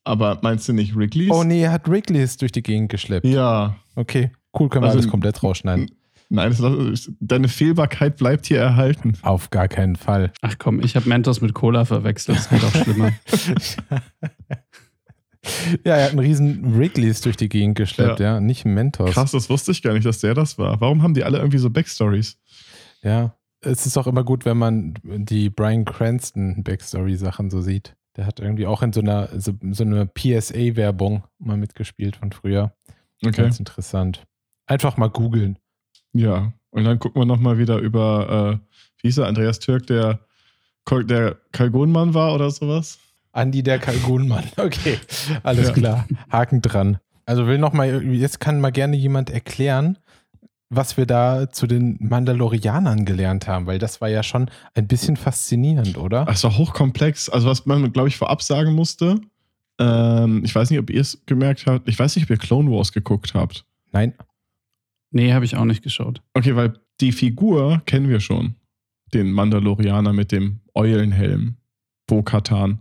Aber 0.06 0.40
meinst 0.42 0.68
du 0.68 0.74
nicht 0.74 0.96
Wrigley's? 0.96 1.32
oh 1.32 1.44
nee, 1.44 1.62
er 1.64 1.72
hat 1.72 1.90
Wrigley's 1.90 2.38
durch 2.38 2.52
die 2.52 2.64
Gegend 2.64 2.90
geschleppt. 2.90 3.26
Ja. 3.26 3.76
Okay, 3.96 4.32
cool, 4.58 4.70
können 4.70 4.84
wir 4.84 4.88
Also- 4.88 5.00
alles 5.00 5.10
komplett 5.12 5.42
rausschneiden. 5.44 5.92
Nein, 6.36 6.56
das, 6.58 7.12
deine 7.20 7.48
Fehlbarkeit 7.48 8.18
bleibt 8.18 8.48
hier 8.48 8.60
erhalten. 8.60 9.14
Auf 9.22 9.52
gar 9.52 9.68
keinen 9.68 9.96
Fall. 9.96 10.32
Ach 10.42 10.56
komm, 10.58 10.80
ich 10.80 10.96
habe 10.96 11.08
Mentos 11.08 11.42
mit 11.42 11.54
Cola 11.54 11.86
verwechselt. 11.86 12.40
Das 12.40 12.50
geht 12.50 12.64
auch 12.64 12.84
schlimmer. 12.84 13.12
Ja, 15.86 15.98
er 15.98 16.04
hat 16.06 16.12
einen 16.12 16.20
riesen 16.20 16.78
Wrigley's 16.78 17.20
durch 17.20 17.36
die 17.36 17.50
Gegend 17.50 17.76
geschleppt, 17.76 18.22
ja, 18.22 18.36
Ja. 18.36 18.40
nicht 18.40 18.64
Mentos. 18.64 19.12
Krass, 19.12 19.32
das 19.32 19.50
wusste 19.50 19.74
ich 19.74 19.82
gar 19.82 19.92
nicht, 19.94 20.06
dass 20.06 20.20
der 20.20 20.34
das 20.34 20.58
war. 20.58 20.80
Warum 20.80 21.04
haben 21.04 21.14
die 21.14 21.26
alle 21.26 21.38
irgendwie 21.38 21.58
so 21.58 21.70
Backstories? 21.70 22.38
Ja, 23.02 23.36
es 23.60 23.86
ist 23.86 23.98
auch 23.98 24.08
immer 24.08 24.24
gut, 24.24 24.46
wenn 24.46 24.58
man 24.58 24.94
die 25.04 25.50
Brian 25.50 25.84
Cranston 25.84 26.64
Backstory-Sachen 26.64 27.50
so 27.50 27.60
sieht. 27.60 27.94
Der 28.16 28.26
hat 28.26 28.40
irgendwie 28.40 28.66
auch 28.68 28.82
in 28.84 28.94
so 28.94 29.02
einer 29.02 29.28
so, 29.38 29.52
so 29.72 29.84
einer 29.84 30.06
PSA-Werbung 30.06 31.24
mal 31.40 31.58
mitgespielt 31.58 32.16
von 32.16 32.32
früher. 32.32 32.74
Okay. 33.26 33.42
Ganz 33.42 33.60
interessant. 33.60 34.24
Einfach 34.66 34.96
mal 34.96 35.10
googeln. 35.10 35.60
Ja. 36.14 36.54
Und 36.70 36.86
dann 36.86 37.00
gucken 37.00 37.22
wir 37.22 37.26
nochmal 37.26 37.58
wieder 37.58 37.78
über, 37.78 38.60
äh, 38.62 38.78
wie 39.02 39.08
hieß 39.08 39.20
er, 39.20 39.28
Andreas 39.28 39.60
Türk, 39.60 39.88
der, 39.88 40.20
der 40.90 41.38
Kalgonmann 41.52 42.14
war 42.14 42.34
oder 42.34 42.50
sowas. 42.52 43.00
Andi 43.32 43.64
der 43.64 43.80
Kalgunmann. 43.80 44.44
Okay, 44.58 45.00
alles 45.44 45.68
Ja. 45.68 45.74
klar. 45.74 46.08
Haken 46.32 46.62
dran. 46.62 46.98
Also 47.26 47.48
will 47.48 47.58
noch 47.58 47.74
mal, 47.74 48.04
jetzt 48.04 48.40
kann 48.40 48.60
mal 48.60 48.72
gerne 48.72 48.96
jemand 48.98 49.30
erklären, 49.30 49.98
was 50.70 50.98
wir 50.98 51.06
da 51.06 51.50
zu 51.52 51.68
den 51.68 51.98
Mandalorianern 52.00 53.06
gelernt 53.06 53.48
haben, 53.48 53.68
weil 53.68 53.78
das 53.80 54.02
war 54.02 54.10
ja 54.10 54.24
schon 54.24 54.50
ein 54.74 54.88
bisschen 54.88 55.18
faszinierend, 55.18 55.98
oder? 55.98 56.26
Es 56.30 56.44
war 56.44 56.58
hochkomplex. 56.58 57.30
Also, 57.30 57.48
was 57.48 57.66
man, 57.68 57.92
glaube 57.94 58.08
ich, 58.08 58.18
vorab 58.18 58.42
sagen 58.42 58.74
musste, 58.74 59.22
ähm, 59.80 60.42
ich 60.44 60.54
weiß 60.54 60.70
nicht, 60.72 60.80
ob 60.80 60.90
ihr 60.90 61.02
es 61.02 61.22
gemerkt 61.28 61.66
habt, 61.68 61.88
ich 61.88 61.98
weiß 61.98 62.16
nicht, 62.16 62.26
ob 62.26 62.30
ihr 62.32 62.38
Clone 62.38 62.72
Wars 62.72 62.92
geguckt 62.92 63.34
habt. 63.36 63.66
Nein. 63.92 64.14
Nee, 65.14 65.32
habe 65.32 65.46
ich 65.46 65.56
auch 65.56 65.66
nicht 65.66 65.84
geschaut. 65.84 66.22
Okay, 66.34 66.56
weil 66.56 66.74
die 67.00 67.12
Figur 67.12 67.82
kennen 67.86 68.10
wir 68.10 68.20
schon. 68.20 68.56
Den 69.14 69.32
Mandalorianer 69.32 70.12
mit 70.12 70.32
dem 70.32 70.60
Eulenhelm, 70.74 71.56
Bo-Katan. 72.08 72.80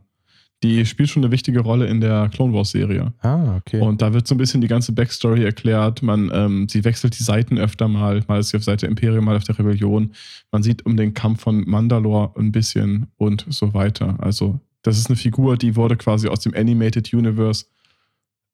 Die 0.62 0.86
spielt 0.86 1.10
schon 1.10 1.22
eine 1.22 1.32
wichtige 1.32 1.60
Rolle 1.60 1.86
in 1.86 2.00
der 2.00 2.30
Clone 2.32 2.54
Wars 2.54 2.70
Serie. 2.70 3.12
Ah, 3.20 3.56
okay. 3.56 3.80
Und 3.80 4.00
da 4.00 4.14
wird 4.14 4.26
so 4.26 4.34
ein 4.34 4.38
bisschen 4.38 4.60
die 4.60 4.68
ganze 4.68 4.92
Backstory 4.92 5.44
erklärt. 5.44 6.02
Man, 6.02 6.30
ähm, 6.32 6.68
sie 6.68 6.84
wechselt 6.84 7.18
die 7.18 7.22
Seiten 7.22 7.58
öfter 7.58 7.88
mal. 7.88 8.22
Mal 8.28 8.40
ist 8.40 8.50
sie 8.50 8.56
auf 8.56 8.64
Seite 8.64 8.86
Imperium, 8.86 9.24
mal 9.24 9.36
auf 9.36 9.44
der 9.44 9.58
Rebellion. 9.58 10.12
Man 10.52 10.62
sieht 10.62 10.86
um 10.86 10.96
den 10.96 11.14
Kampf 11.14 11.42
von 11.42 11.68
Mandalore 11.68 12.32
ein 12.38 12.52
bisschen 12.52 13.08
und 13.16 13.44
so 13.48 13.74
weiter. 13.74 14.16
Also, 14.20 14.60
das 14.82 14.98
ist 14.98 15.08
eine 15.08 15.16
Figur, 15.16 15.56
die 15.58 15.76
wurde 15.76 15.96
quasi 15.96 16.28
aus 16.28 16.40
dem 16.40 16.54
Animated 16.54 17.12
Universe 17.12 17.66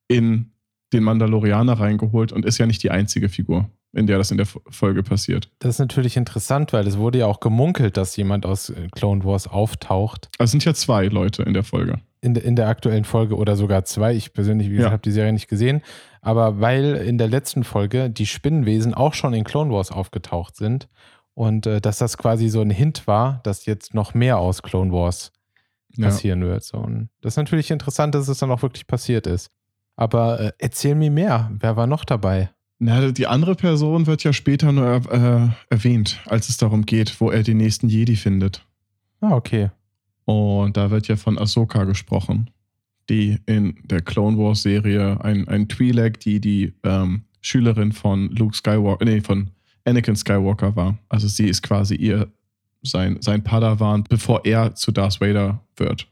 in 0.09 0.51
den 0.93 1.03
Mandalorianer 1.05 1.75
reingeholt 1.81 2.33
und 2.33 2.45
ist 2.45 2.59
ja 2.59 2.67
nicht 2.67 2.83
die 2.83 2.91
einzige 2.91 3.29
Figur, 3.29 3.69
in 3.93 4.07
der 4.07 4.19
das 4.19 4.31
in 4.31 4.37
der 4.39 4.47
Folge 4.47 5.03
passiert. 5.03 5.51
Das 5.59 5.75
ist 5.77 5.79
natürlich 5.79 6.17
interessant, 6.17 6.73
weil 6.73 6.87
es 6.87 6.97
wurde 6.99 7.19
ja 7.19 7.27
auch 7.27 7.41
gemunkelt, 7.41 7.97
dass 7.97 8.17
jemand 8.17 8.47
aus 8.47 8.71
äh, 8.71 8.89
Clone 8.93 9.25
Wars 9.25 9.47
auftaucht. 9.47 10.29
Also 10.39 10.45
es 10.49 10.51
sind 10.53 10.65
ja 10.65 10.75
zwei 10.75 11.07
Leute 11.07 11.43
in 11.43 11.53
der 11.55 11.65
Folge. 11.65 12.01
In, 12.21 12.35
der- 12.35 12.45
in 12.45 12.57
der 12.57 12.69
aktuellen 12.69 13.05
Folge 13.05 13.37
oder 13.37 13.55
sogar 13.57 13.85
zwei. 13.85 14.15
Ich 14.15 14.33
persönlich, 14.33 14.69
wie 14.69 14.73
gesagt, 14.77 14.89
Ja. 14.89 14.93
habe 14.93 15.03
die 15.03 15.13
Serie 15.13 15.33
nicht 15.33 15.49
gesehen. 15.49 15.83
Aber 16.21 16.61
weil 16.61 16.95
in 16.97 17.17
der 17.19 17.29
letzten 17.29 17.63
Folge 17.65 18.11
die 18.11 18.27
Spinnenwesen 18.27 18.93
auch 18.95 19.15
schon 19.15 19.35
in 19.35 19.45
Clone 19.45 19.71
Wars 19.73 19.93
aufgetaucht 19.93 20.57
sind 20.57 20.89
und 21.35 21.67
äh, 21.67 21.81
dass 21.81 21.99
das 21.99 22.19
quasi 22.19 22.49
so 22.49 22.61
ein 22.61 22.71
Hint 22.71 23.07
war, 23.07 23.41
dass 23.45 23.67
jetzt 23.67 23.95
noch 23.95 24.15
mehr 24.15 24.39
aus 24.39 24.63
Clone 24.63 24.91
Wars 24.93 25.33
Ja. 25.97 26.07
passieren 26.07 26.43
wird. 26.45 26.65
So, 26.65 26.79
und 26.79 27.09
das 27.21 27.35
ist 27.35 27.37
natürlich 27.37 27.71
interessant, 27.71 28.15
dass 28.17 28.27
es 28.27 28.39
dann 28.39 28.51
auch 28.51 28.63
wirklich 28.63 28.87
passiert 28.89 29.27
ist. 29.29 29.51
Aber 29.99 30.39
äh, 30.39 30.53
erzähl 30.59 30.95
mir 30.95 31.11
mehr. 31.11 31.51
Wer 31.59 31.77
war 31.77 31.89
noch 31.89 32.05
dabei? 32.05 32.51
Na, 32.79 33.11
die 33.11 33.27
andere 33.27 33.57
Person 33.57 34.07
wird 34.07 34.23
ja 34.23 34.33
später 34.33 34.71
nur 34.71 34.87
äh, 34.87 35.49
erwähnt, 35.75 36.21
als 36.27 36.49
es 36.49 36.57
darum 36.57 36.87
geht, 36.87 37.21
wo 37.21 37.33
er 37.33 37.43
den 37.43 37.57
nächsten 37.57 37.89
Jedi 37.89 38.15
findet. 38.15 38.65
Ah, 39.21 39.35
okay. 39.35 39.71
Und 40.25 40.77
da 40.77 40.93
wird 40.93 41.09
ja 41.09 41.17
von 41.17 41.37
Ahsoka 41.37 41.83
gesprochen, 41.83 42.49
die 43.11 43.39
in 43.47 43.77
der 43.83 44.01
Clone 44.01 44.39
Wars 44.39 44.63
Serie 44.63 45.21
ein, 45.25 45.49
ein 45.49 45.67
Twi'lek, 45.67 46.21
die 46.21 46.41
die 46.41 46.75
ähm, 46.85 47.25
Schülerin 47.41 47.91
von 47.91 48.29
Luke 48.29 48.57
Skywalker, 48.57 49.05
nee, 49.05 49.21
von 49.21 49.51
Anakin 49.85 50.15
Skywalker 50.15 50.77
war. 50.77 50.97
Also 51.09 51.27
sie 51.27 51.49
ist 51.49 51.63
quasi 51.63 51.97
ihr, 51.97 52.29
sein, 52.83 53.19
sein 53.21 53.43
Padawan, 53.43 54.05
bevor 54.09 54.45
er 54.45 54.77
zu 54.77 54.93
Darth 54.93 55.21
Vader 55.21 55.61
wird. 55.77 56.07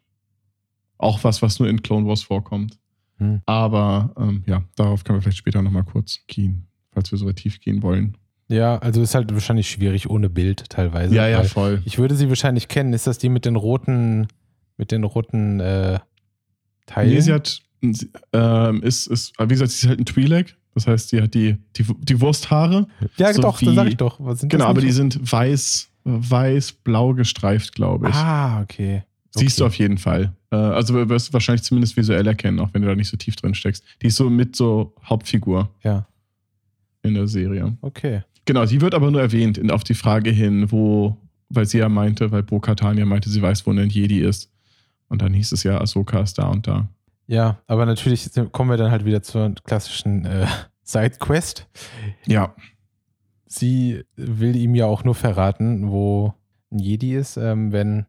Auch 0.98 1.22
was, 1.22 1.40
was 1.40 1.60
nur 1.60 1.68
in 1.68 1.82
Clone 1.82 2.08
Wars 2.08 2.24
vorkommt. 2.24 2.76
Hm. 3.18 3.40
Aber 3.46 4.12
ähm, 4.18 4.42
ja, 4.46 4.62
darauf 4.76 5.04
können 5.04 5.18
wir 5.18 5.22
vielleicht 5.22 5.38
später 5.38 5.62
nochmal 5.62 5.84
kurz 5.84 6.20
gehen, 6.26 6.66
falls 6.92 7.10
wir 7.10 7.18
so 7.18 7.26
weit 7.26 7.36
tief 7.36 7.60
gehen 7.60 7.82
wollen. 7.82 8.16
Ja, 8.48 8.78
also 8.78 9.02
ist 9.02 9.14
halt 9.14 9.32
wahrscheinlich 9.32 9.68
schwierig 9.70 10.08
ohne 10.08 10.28
Bild 10.30 10.68
teilweise. 10.70 11.14
ja, 11.14 11.26
ja, 11.26 11.42
voll. 11.42 11.82
Ich 11.84 11.98
würde 11.98 12.14
sie 12.14 12.28
wahrscheinlich 12.28 12.68
kennen. 12.68 12.92
Ist 12.92 13.06
das 13.06 13.18
die 13.18 13.28
mit 13.28 13.44
den 13.44 13.56
roten, 13.56 14.28
mit 14.76 14.92
den 14.92 15.02
roten 15.04 15.58
äh, 15.60 15.98
Teilen? 16.86 17.12
Nee, 17.14 17.20
sie 17.20 17.32
hat, 17.32 17.60
ähm, 18.32 18.82
ist, 18.82 19.06
ist, 19.08 19.32
wie 19.40 19.46
gesagt, 19.48 19.72
sie 19.72 19.86
ist 19.86 19.88
halt 19.88 19.98
ein 19.98 20.04
Twi'lek. 20.04 20.54
Das 20.74 20.86
heißt, 20.86 21.08
sie 21.08 21.22
hat 21.22 21.32
die, 21.34 21.56
die, 21.76 21.84
die 22.02 22.20
Wursthaare. 22.20 22.86
ja, 23.16 23.32
so 23.32 23.42
doch, 23.42 23.60
wie- 23.62 23.64
das 23.64 23.74
sag 23.74 23.88
ich 23.88 23.96
doch. 23.96 24.20
Was 24.20 24.40
sind 24.40 24.50
Genau, 24.50 24.66
aber 24.66 24.80
die 24.82 24.92
sind 24.92 25.18
weiß, 25.32 25.88
weiß-blau 26.04 27.14
gestreift, 27.14 27.74
glaube 27.74 28.10
ich. 28.10 28.14
Ah, 28.14 28.60
okay. 28.60 29.02
Siehst 29.38 29.58
du 29.58 29.64
okay. 29.64 29.68
auf 29.68 29.78
jeden 29.78 29.98
Fall. 29.98 30.32
Äh, 30.50 30.56
also 30.56 31.08
wirst 31.08 31.28
du 31.28 31.32
wahrscheinlich 31.32 31.62
zumindest 31.62 31.96
visuell 31.96 32.26
erkennen, 32.26 32.58
auch 32.60 32.70
wenn 32.72 32.82
du 32.82 32.88
da 32.88 32.94
nicht 32.94 33.08
so 33.08 33.16
tief 33.16 33.36
drin 33.36 33.54
steckst. 33.54 33.84
Die 34.02 34.06
ist 34.08 34.16
so 34.16 34.30
mit 34.30 34.56
so 34.56 34.94
Hauptfigur 35.04 35.70
Ja, 35.82 36.06
in 37.02 37.14
der 37.14 37.26
Serie. 37.28 37.76
okay. 37.82 38.22
Genau, 38.46 38.64
die 38.64 38.80
wird 38.80 38.94
aber 38.94 39.10
nur 39.10 39.20
erwähnt 39.20 39.58
in, 39.58 39.70
auf 39.72 39.82
die 39.82 39.94
Frage 39.94 40.30
hin, 40.30 40.70
wo, 40.70 41.16
weil 41.48 41.66
sie 41.66 41.78
ja 41.78 41.88
meinte, 41.88 42.30
weil 42.30 42.44
Bo-Katan 42.44 42.96
ja 42.96 43.04
meinte, 43.04 43.28
sie 43.28 43.42
weiß, 43.42 43.66
wo 43.66 43.72
ein 43.72 43.88
Jedi 43.90 44.20
ist. 44.20 44.52
Und 45.08 45.20
dann 45.20 45.34
hieß 45.34 45.50
es 45.52 45.64
ja, 45.64 45.80
Ahsoka 45.80 46.20
ist 46.20 46.38
da 46.38 46.46
und 46.48 46.66
da. 46.68 46.88
Ja, 47.26 47.58
aber 47.66 47.86
natürlich 47.86 48.30
kommen 48.52 48.70
wir 48.70 48.76
dann 48.76 48.92
halt 48.92 49.04
wieder 49.04 49.20
zur 49.22 49.52
klassischen 49.64 50.24
äh, 50.24 50.46
Sidequest. 50.84 51.66
Ja, 52.26 52.54
Sie 53.48 54.04
will 54.16 54.54
ihm 54.56 54.74
ja 54.74 54.86
auch 54.86 55.04
nur 55.04 55.14
verraten, 55.14 55.90
wo 55.90 56.34
ein 56.70 56.78
Jedi 56.78 57.14
ist, 57.14 57.36
ähm, 57.36 57.72
wenn, 57.72 58.06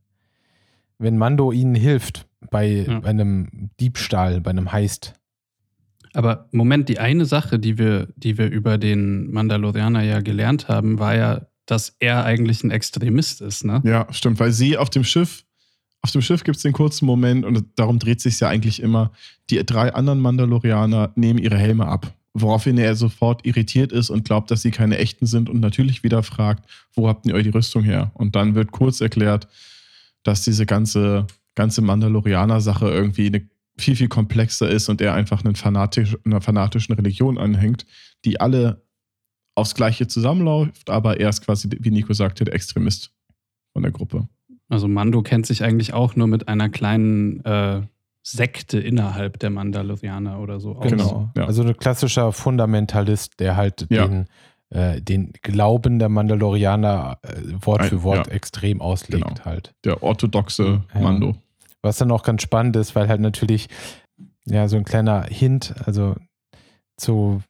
wenn 1.00 1.18
Mando 1.18 1.52
ihnen 1.52 1.76
hilft 1.76 2.28
bei 2.50 2.86
Ja. 2.88 3.00
einem 3.04 3.70
Diebstahl, 3.80 4.42
bei 4.42 4.52
einem 4.52 4.72
Heist. 4.72 5.14
Aber 6.14 6.48
Moment, 6.52 6.90
die 6.90 7.00
eine 7.00 7.26
Sache, 7.26 7.60
die 7.60 7.78
wir, 7.78 8.08
die 8.16 8.38
wir 8.38 8.48
über 8.50 8.78
den 8.78 9.32
Mandalorianer 9.32 10.02
ja 10.04 10.22
gelernt 10.22 10.68
haben, 10.68 11.00
war 11.00 11.16
ja, 11.16 11.42
dass 11.66 11.96
er 12.00 12.24
eigentlich 12.24 12.64
ein 12.64 12.72
Extremist 12.72 13.42
ist, 13.42 13.66
ne? 13.66 13.82
Ja, 13.84 14.08
stimmt, 14.12 14.40
weil 14.40 14.52
sie 14.52 14.78
auf 14.78 14.90
dem 14.90 15.04
Schiff, 15.04 15.44
auf 16.02 16.12
dem 16.12 16.22
Schiff 16.22 16.44
gibt 16.44 16.58
es 16.58 16.64
den 16.64 16.74
kurzen 16.74 17.06
Moment 17.06 17.46
und 17.46 17.66
darum 17.76 18.00
dreht 18.00 18.22
sich 18.22 18.40
ja 18.40 18.48
eigentlich 18.48 18.82
immer. 18.82 19.12
Die 19.50 19.64
drei 19.66 19.94
anderen 19.94 20.20
Mandalorianer 20.20 21.12
nehmen 21.16 21.40
ihre 21.40 21.58
Helme 21.58 21.86
ab, 21.88 22.14
woraufhin 22.34 22.78
er 22.78 22.96
sofort 22.96 23.46
irritiert 23.46 23.92
ist 23.92 24.10
und 24.10 24.24
glaubt, 24.26 24.50
dass 24.50 24.62
sie 24.62 24.72
keine 24.72 24.98
echten 24.98 25.26
sind 25.26 25.50
und 25.50 25.60
natürlich 25.60 26.04
wieder 26.04 26.24
fragt, 26.24 26.68
wo 26.94 27.08
habt 27.10 27.26
ihr 27.26 27.34
euch 27.36 27.44
die 27.44 27.50
Rüstung 27.50 27.84
her? 27.84 28.12
Und 28.14 28.36
dann 28.36 28.56
wird 28.56 28.72
kurz 28.72 29.02
erklärt, 29.02 29.48
dass 30.28 30.42
diese 30.42 30.66
ganze, 30.66 31.26
ganze 31.56 31.82
Mandalorianer-Sache 31.82 32.90
irgendwie 32.90 33.28
eine 33.28 33.50
viel, 33.78 33.96
viel 33.96 34.10
komplexer 34.10 34.70
ist 34.70 34.90
und 34.90 35.00
er 35.02 35.14
einfach 35.14 35.46
einen 35.46 35.56
fanatisch, 35.56 36.18
einer 36.26 36.42
fanatischen 36.42 36.96
Religion 36.96 37.38
anhängt, 37.38 37.86
die 38.26 38.42
alle 38.42 38.84
aufs 39.56 39.74
Gleiche 39.74 40.08
zusammenläuft, 40.08 40.90
aber 40.90 41.20
er 41.20 41.30
ist 41.30 41.46
quasi, 41.46 41.70
wie 41.80 41.92
Nico 41.92 42.14
sagte, 42.14 42.44
der 42.44 42.54
Extremist 42.54 43.12
von 43.72 43.84
der 43.84 43.92
Gruppe. 43.92 44.28
Also 44.68 44.88
Mando 44.88 45.22
kennt 45.22 45.46
sich 45.46 45.64
eigentlich 45.64 45.94
auch 45.94 46.16
nur 46.16 46.28
mit 46.28 46.48
einer 46.50 46.70
kleinen 46.70 47.44
äh, 47.46 47.82
Sekte 48.22 48.80
innerhalb 48.80 49.40
der 49.40 49.50
Mandalorianer 49.50 50.40
oder 50.40 50.60
so 50.60 50.76
aus. 50.76 50.90
Genau. 50.90 51.32
ja. 51.38 51.46
Also 51.46 51.64
ein 51.64 51.78
klassischer 51.78 52.34
Fundamentalist, 52.34 53.40
der 53.40 53.56
halt 53.56 53.88
Ja. 53.90 54.08
den, 54.08 54.26
äh, 54.70 55.02
den 55.02 55.32
Glauben 55.42 56.00
der 56.00 56.10
Mandalorianer 56.10 57.20
äh, 57.24 57.42
Wort 57.66 57.86
für 57.86 58.04
Wort 58.04 58.28
ja. 58.28 58.34
extrem 58.34 58.82
auslegt 58.82 59.26
Genau. 59.26 59.46
halt. 59.46 59.74
Der 59.86 60.04
orthodoxe 60.04 60.84
Ja. 60.94 61.00
Mando. 61.00 61.36
Was 61.82 61.98
dann 61.98 62.12
auch 62.12 62.24
ganz 62.24 62.42
spannend 62.42 62.76
ist, 62.76 62.96
weil 62.96 63.08
halt 63.08 63.22
natürlich 63.22 63.68
ja 64.46 64.68
so 64.68 64.76
ein 64.78 64.84
kleiner 64.86 65.24
Hint, 65.24 65.76
also 65.86 66.16
zu 66.98 67.42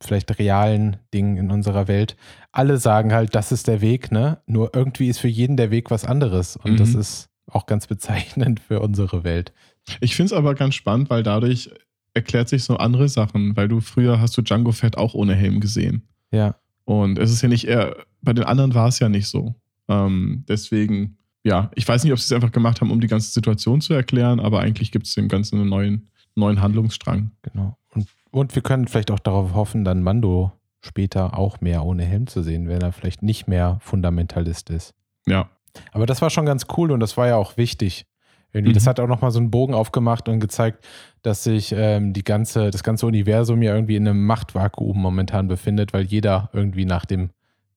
vielleicht 0.00 0.38
realen 0.38 0.96
Dingen 1.14 1.36
in 1.36 1.50
unserer 1.50 1.88
Welt. 1.88 2.16
Alle 2.52 2.76
sagen 2.78 3.12
halt, 3.12 3.34
das 3.34 3.52
ist 3.52 3.68
der 3.68 3.80
Weg, 3.80 4.10
ne? 4.12 4.38
Nur 4.46 4.70
irgendwie 4.74 5.08
ist 5.08 5.18
für 5.18 5.28
jeden 5.28 5.56
der 5.56 5.70
Weg 5.70 5.90
was 5.90 6.04
anderes. 6.04 6.56
Und 6.56 6.72
Mhm. 6.72 6.76
das 6.76 6.94
ist 6.94 7.28
auch 7.50 7.66
ganz 7.66 7.86
bezeichnend 7.86 8.60
für 8.60 8.80
unsere 8.80 9.24
Welt. 9.24 9.52
Ich 10.00 10.16
finde 10.16 10.32
es 10.34 10.38
aber 10.38 10.54
ganz 10.54 10.74
spannend, 10.74 11.10
weil 11.10 11.22
dadurch 11.22 11.70
erklärt 12.14 12.48
sich 12.48 12.64
so 12.64 12.76
andere 12.76 13.08
Sachen, 13.08 13.56
weil 13.56 13.68
du 13.68 13.80
früher 13.80 14.20
hast 14.20 14.36
du 14.36 14.42
Django 14.42 14.72
Fett 14.72 14.96
auch 14.98 15.14
ohne 15.14 15.34
Helm 15.34 15.60
gesehen. 15.60 16.02
Ja. 16.30 16.56
Und 16.84 17.18
es 17.18 17.30
ist 17.30 17.42
ja 17.42 17.48
nicht 17.48 17.66
eher, 17.66 17.96
bei 18.20 18.32
den 18.32 18.44
anderen 18.44 18.74
war 18.74 18.88
es 18.88 18.98
ja 18.98 19.08
nicht 19.08 19.28
so. 19.28 19.54
Ähm, 19.88 20.44
deswegen, 20.48 21.16
ja, 21.42 21.70
ich 21.74 21.86
weiß 21.86 22.04
nicht, 22.04 22.12
ob 22.12 22.18
sie 22.18 22.26
es 22.26 22.32
einfach 22.32 22.52
gemacht 22.52 22.80
haben, 22.80 22.90
um 22.90 23.00
die 23.00 23.06
ganze 23.06 23.30
Situation 23.30 23.80
zu 23.80 23.94
erklären, 23.94 24.40
aber 24.40 24.60
eigentlich 24.60 24.92
gibt 24.92 25.06
es 25.06 25.14
dem 25.14 25.28
Ganzen 25.28 25.60
einen 25.60 25.68
neuen, 25.68 26.08
neuen 26.34 26.60
Handlungsstrang. 26.60 27.30
Genau. 27.42 27.76
Und, 27.94 28.08
und 28.30 28.54
wir 28.54 28.62
können 28.62 28.86
vielleicht 28.86 29.10
auch 29.10 29.18
darauf 29.18 29.54
hoffen, 29.54 29.84
dann 29.84 30.02
Mando 30.02 30.52
später 30.82 31.38
auch 31.38 31.60
mehr 31.60 31.84
ohne 31.84 32.04
Helm 32.04 32.26
zu 32.26 32.42
sehen, 32.42 32.68
wenn 32.68 32.82
er 32.82 32.92
vielleicht 32.92 33.22
nicht 33.22 33.48
mehr 33.48 33.78
Fundamentalist 33.80 34.70
ist. 34.70 34.94
Ja. 35.26 35.48
Aber 35.92 36.06
das 36.06 36.22
war 36.22 36.30
schon 36.30 36.46
ganz 36.46 36.66
cool 36.76 36.92
und 36.92 37.00
das 37.00 37.16
war 37.16 37.26
ja 37.26 37.36
auch 37.36 37.56
wichtig. 37.56 38.06
Irgendwie, 38.54 38.72
Das 38.72 38.84
Mhm. 38.84 38.88
hat 38.88 39.00
auch 39.00 39.08
nochmal 39.08 39.30
so 39.32 39.38
einen 39.40 39.50
Bogen 39.50 39.74
aufgemacht 39.74 40.28
und 40.28 40.40
gezeigt, 40.40 40.86
dass 41.22 41.44
sich 41.44 41.74
ähm, 41.76 42.12
die 42.12 42.24
ganze, 42.24 42.70
das 42.70 42.82
ganze 42.82 43.06
Universum 43.06 43.60
ja 43.62 43.74
irgendwie 43.74 43.96
in 43.96 44.06
einem 44.08 44.24
Machtvakuum 44.24 44.96
momentan 44.98 45.48
befindet, 45.48 45.92
weil 45.92 46.04
jeder 46.04 46.48
irgendwie 46.52 46.84
nach 46.84 47.04
dem 47.04 47.30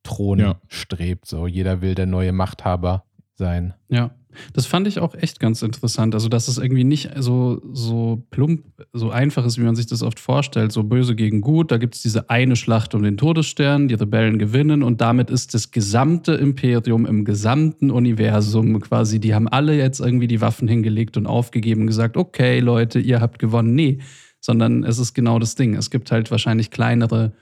Thron 0.04 0.40
Ja. 0.40 0.56
strebt. 0.68 1.26
So, 1.26 1.48
jeder 1.48 1.82
will 1.82 1.96
der 1.96 2.06
neue 2.06 2.32
Machthaber 2.32 3.04
sein. 3.36 3.74
Ja, 3.90 4.12
das 4.54 4.66
fand 4.66 4.88
ich 4.88 5.00
auch 5.00 5.16
echt 5.16 5.40
ganz 5.40 5.62
interessant. 5.62 6.14
Also, 6.14 6.30
dass 6.30 6.48
es 6.48 6.58
irgendwie 6.58 6.84
nicht 6.84 7.12
so, 7.18 7.62
so 7.72 8.24
plump, 8.30 8.64
so 8.94 9.12
einfach 9.12 9.46
ist, 9.46 9.58
wie 9.58 9.64
man 9.64 9.76
sich 9.76 9.88
das 9.88 10.04
oft 10.04 10.20
vorstellt. 10.20 10.72
So 10.72 10.84
böse 10.84 11.16
gegen 11.16 11.42
gut. 11.42 11.72
Da 11.72 11.78
gibt 11.78 11.96
es 11.96 12.02
diese 12.02 12.30
eine 12.30 12.56
Schlacht 12.56 12.96
um 12.96 13.04
den 13.04 13.18
Todesstern, 13.18 13.88
die 13.88 13.96
Rebellen 13.96 14.40
gewinnen 14.40 14.84
und 14.84 15.02
damit 15.02 15.30
ist 15.30 15.54
das 15.54 15.72
gesamte 15.72 16.34
Imperium 16.34 17.06
im 17.06 17.26
gesamten 17.26 17.92
Universum 17.92 18.80
quasi, 18.80 19.20
die 19.20 19.34
haben 19.34 19.48
alle 19.48 19.78
jetzt 19.78 20.00
irgendwie 20.00 20.28
die 20.28 20.42
Waffen 20.42 20.68
hingelegt 20.68 21.18
und 21.18 21.28
aufgegeben 21.28 21.82
und 21.82 21.88
gesagt, 21.88 22.18
okay, 22.18 22.60
Leute, 22.60 23.00
ihr 23.00 23.22
habt 23.22 23.40
gewonnen. 23.40 23.76
Nee, 23.76 24.00
sondern 24.40 24.84
es 24.84 25.00
ist 25.00 25.14
genau 25.14 25.40
das 25.40 25.56
Ding. 25.56 25.76
Es 25.76 25.90
gibt 25.90 26.12
halt 26.12 26.32
wahrscheinlich 26.32 26.72
kleinere 26.72 27.34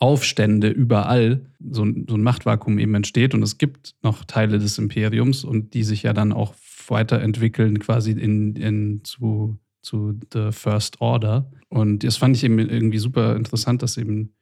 Aufstände 0.00 0.68
überall, 0.68 1.42
so 1.70 1.84
ein, 1.84 2.06
so 2.08 2.16
ein 2.16 2.22
Machtvakuum 2.22 2.78
eben 2.78 2.94
entsteht 2.94 3.34
und 3.34 3.42
es 3.42 3.58
gibt 3.58 3.94
noch 4.02 4.24
Teile 4.24 4.58
des 4.58 4.78
Imperiums 4.78 5.44
und 5.44 5.74
die 5.74 5.84
sich 5.84 6.02
ja 6.02 6.12
dann 6.12 6.32
auch 6.32 6.54
weiterentwickeln 6.88 7.78
quasi 7.78 8.12
in, 8.12 8.56
in 8.56 9.04
zu, 9.04 9.58
zu 9.82 10.18
The 10.32 10.52
First 10.52 11.00
Order. 11.00 11.50
Und 11.68 12.02
das 12.02 12.16
fand 12.16 12.34
ich 12.34 12.44
eben 12.44 12.58
irgendwie 12.58 12.98
super 12.98 13.36
interessant, 13.36 13.82
dass 13.82 13.98
eben 13.98 14.32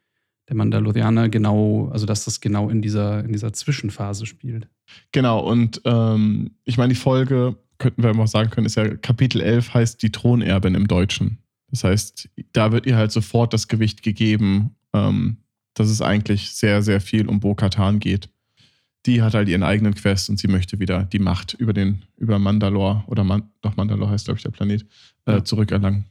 der 0.49 0.57
Mandalorianer 0.57 1.29
genau, 1.29 1.89
also 1.89 2.07
dass 2.07 2.25
das 2.25 2.41
genau 2.41 2.71
in 2.71 2.81
dieser, 2.81 3.25
in 3.25 3.33
dieser 3.33 3.53
Zwischenphase 3.53 4.27
spielt. 4.27 4.69
Genau, 5.13 5.41
und 5.41 5.83
ähm, 5.85 6.53
ich 6.65 6.79
meine, 6.79 6.95
die 6.95 6.99
Folge, 6.99 7.57
könnten 7.79 8.03
wir 8.03 8.15
mal 8.15 8.27
sagen 8.27 8.51
können, 8.51 8.67
ist 8.67 8.77
ja 8.77 8.97
Kapitel 8.97 9.41
11 9.41 9.75
heißt 9.75 10.03
die 10.03 10.11
Thronerbin 10.11 10.75
im 10.75 10.89
Deutschen. 10.89 11.39
Das 11.71 11.85
heißt, 11.85 12.31
da 12.53 12.73
wird 12.73 12.87
ihr 12.87 12.97
halt 12.97 13.13
sofort 13.13 13.53
das 13.53 13.69
Gewicht 13.69 14.03
gegeben, 14.03 14.77
ähm, 14.95 15.39
dass 15.79 15.89
es 15.89 16.03
eigentlich 16.03 16.51
sehr, 16.51 16.83
sehr 16.83 17.01
viel 17.01 17.29
um 17.29 17.41
Bo-Katan 17.41 17.99
geht. 17.99 18.29
Die 19.07 19.23
hat 19.23 19.35
halt 19.35 19.49
ihren 19.49 19.63
eigenen 19.63 19.95
Quest 19.95 20.29
und 20.29 20.39
sie 20.39 20.49
möchte 20.49 20.81
wieder 20.81 21.05
die 21.05 21.19
Macht 21.19 21.55
über 21.55 21.73
den, 21.73 22.03
über 22.17 22.39
Mandalore 22.39 23.05
oder 23.07 23.25
Man, 23.25 23.51
doch 23.61 23.77
Mandalore 23.77 24.11
heißt, 24.11 24.27
glaube 24.27 24.39
ich, 24.39 24.43
der 24.43 24.51
Planet, 24.51 24.85
äh, 25.27 25.43
zurückerlangen. 25.43 26.07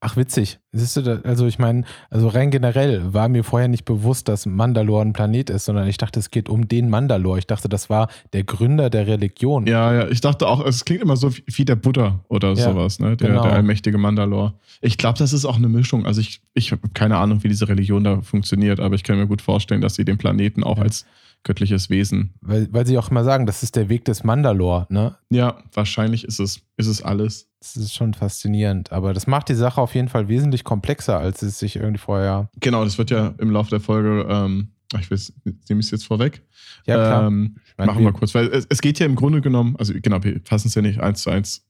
Ach, 0.00 0.16
witzig. 0.16 0.58
Siehst 0.72 0.96
du, 0.96 1.20
also 1.24 1.46
ich 1.46 1.58
meine, 1.58 1.84
also 2.10 2.28
rein 2.28 2.50
generell 2.50 3.12
war 3.12 3.28
mir 3.28 3.42
vorher 3.44 3.68
nicht 3.68 3.84
bewusst, 3.84 4.28
dass 4.28 4.46
Mandalore 4.46 5.02
ein 5.02 5.12
Planet 5.12 5.50
ist, 5.50 5.64
sondern 5.64 5.88
ich 5.88 5.96
dachte, 5.96 6.20
es 6.20 6.30
geht 6.30 6.48
um 6.48 6.68
den 6.68 6.88
Mandalore. 6.88 7.38
Ich 7.38 7.46
dachte, 7.46 7.68
das 7.68 7.90
war 7.90 8.08
der 8.32 8.44
Gründer 8.44 8.88
der 8.90 9.06
Religion. 9.06 9.66
Ja, 9.66 9.92
ja, 9.92 10.08
ich 10.08 10.20
dachte 10.20 10.46
auch, 10.46 10.64
es 10.64 10.84
klingt 10.84 11.02
immer 11.02 11.16
so 11.16 11.36
wie 11.36 11.42
wie 11.46 11.64
der 11.64 11.76
Buddha 11.76 12.20
oder 12.28 12.48
Ja, 12.54 12.70
sowas, 12.72 13.00
ne? 13.00 13.16
Der, 13.16 13.28
genau. 13.30 13.42
der 13.42 13.52
allmächtige 13.52 13.98
Mandalore. 13.98 14.54
Ich 14.80 14.96
glaube, 14.96 15.18
das 15.18 15.32
ist 15.32 15.44
auch 15.44 15.56
eine 15.56 15.68
Mischung. 15.68 16.06
Also 16.06 16.20
ich, 16.20 16.40
ich 16.54 16.72
habe 16.72 16.88
keine 16.94 17.16
Ahnung, 17.16 17.42
wie 17.42 17.48
diese 17.48 17.68
Religion 17.68 18.04
da 18.04 18.20
funktioniert, 18.22 18.80
aber 18.80 18.94
ich 18.94 19.02
kann 19.02 19.18
mir 19.18 19.26
gut 19.26 19.42
vorstellen, 19.42 19.80
dass 19.80 19.94
sie 19.96 20.04
den 20.04 20.18
Planeten 20.18 20.62
auch 20.64 20.78
Ja. 20.78 20.84
als 20.84 21.04
göttliches 21.44 21.88
Wesen. 21.90 22.34
Weil, 22.40 22.68
weil 22.72 22.86
sie 22.86 22.98
auch 22.98 23.10
immer 23.10 23.24
sagen, 23.24 23.46
das 23.46 23.62
ist 23.62 23.76
der 23.76 23.88
Weg 23.88 24.04
des 24.04 24.24
Mandalore, 24.24 24.86
ne? 24.90 25.16
Ja, 25.30 25.62
wahrscheinlich 25.72 26.24
ist 26.24 26.38
es, 26.40 26.60
ist 26.76 26.86
es 26.86 27.02
alles. 27.02 27.48
Das 27.60 27.76
ist 27.76 27.94
schon 27.94 28.14
faszinierend. 28.14 28.92
Aber 28.92 29.14
das 29.14 29.26
macht 29.26 29.48
die 29.48 29.54
Sache 29.54 29.80
auf 29.80 29.94
jeden 29.94 30.08
Fall 30.08 30.28
wesentlich 30.28 30.64
komplexer, 30.64 31.18
als 31.18 31.42
es 31.42 31.58
sich 31.58 31.76
irgendwie 31.76 31.98
vorher. 31.98 32.50
Genau, 32.60 32.84
das 32.84 32.98
wird 32.98 33.10
ja 33.10 33.34
im 33.38 33.50
Laufe 33.50 33.70
der 33.70 33.80
Folge, 33.80 34.26
ähm, 34.28 34.68
ich 34.98 35.10
weiß, 35.10 35.32
nehme 35.44 35.80
ich 35.80 35.86
es 35.86 35.90
jetzt 35.90 36.06
vorweg. 36.06 36.42
Ja, 36.86 36.96
klar. 36.96 37.26
Ähm, 37.28 37.56
meine, 37.76 37.92
machen 37.92 38.00
wir 38.04 38.06
wir- 38.08 38.12
kurz, 38.18 38.34
weil 38.34 38.48
es, 38.48 38.66
es 38.68 38.80
geht 38.80 38.98
ja 38.98 39.06
im 39.06 39.14
Grunde 39.14 39.40
genommen, 39.40 39.76
also 39.78 39.94
genau, 39.94 40.22
wir 40.22 40.40
fassen 40.44 40.68
es 40.68 40.74
ja 40.74 40.82
nicht 40.82 41.00
eins 41.00 41.22
zu 41.22 41.30
eins, 41.30 41.64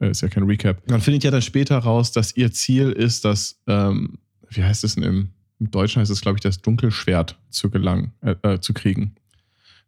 äh, 0.00 0.10
ist 0.10 0.20
ja 0.22 0.28
kein 0.28 0.44
Recap. 0.44 0.88
Man 0.90 1.00
findet 1.00 1.24
ja 1.24 1.30
dann 1.30 1.42
später 1.42 1.76
raus, 1.78 2.12
dass 2.12 2.36
ihr 2.36 2.52
Ziel 2.52 2.92
ist, 2.92 3.24
dass, 3.24 3.60
ähm, 3.66 4.18
wie 4.50 4.62
heißt 4.62 4.84
es 4.84 4.94
denn 4.94 5.04
im, 5.04 5.30
im 5.62 5.70
Deutschen 5.70 6.00
heißt 6.00 6.10
es, 6.10 6.20
glaube 6.20 6.38
ich, 6.38 6.42
das 6.42 6.60
Dunkelschwert 6.60 7.38
zu 7.50 7.70
gelangen, 7.70 8.12
äh, 8.20 8.34
äh, 8.42 8.60
zu 8.60 8.74
kriegen. 8.74 9.14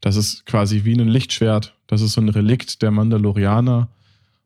Das 0.01 0.15
ist 0.15 0.47
quasi 0.47 0.85
wie 0.85 0.95
ein 0.95 1.09
Lichtschwert. 1.09 1.75
Das 1.89 2.01
ist 2.01 2.13
so 2.13 2.21
ein 2.21 2.29
Relikt 2.29 2.81
der 2.83 2.93
Mandalorianer. 2.93 3.89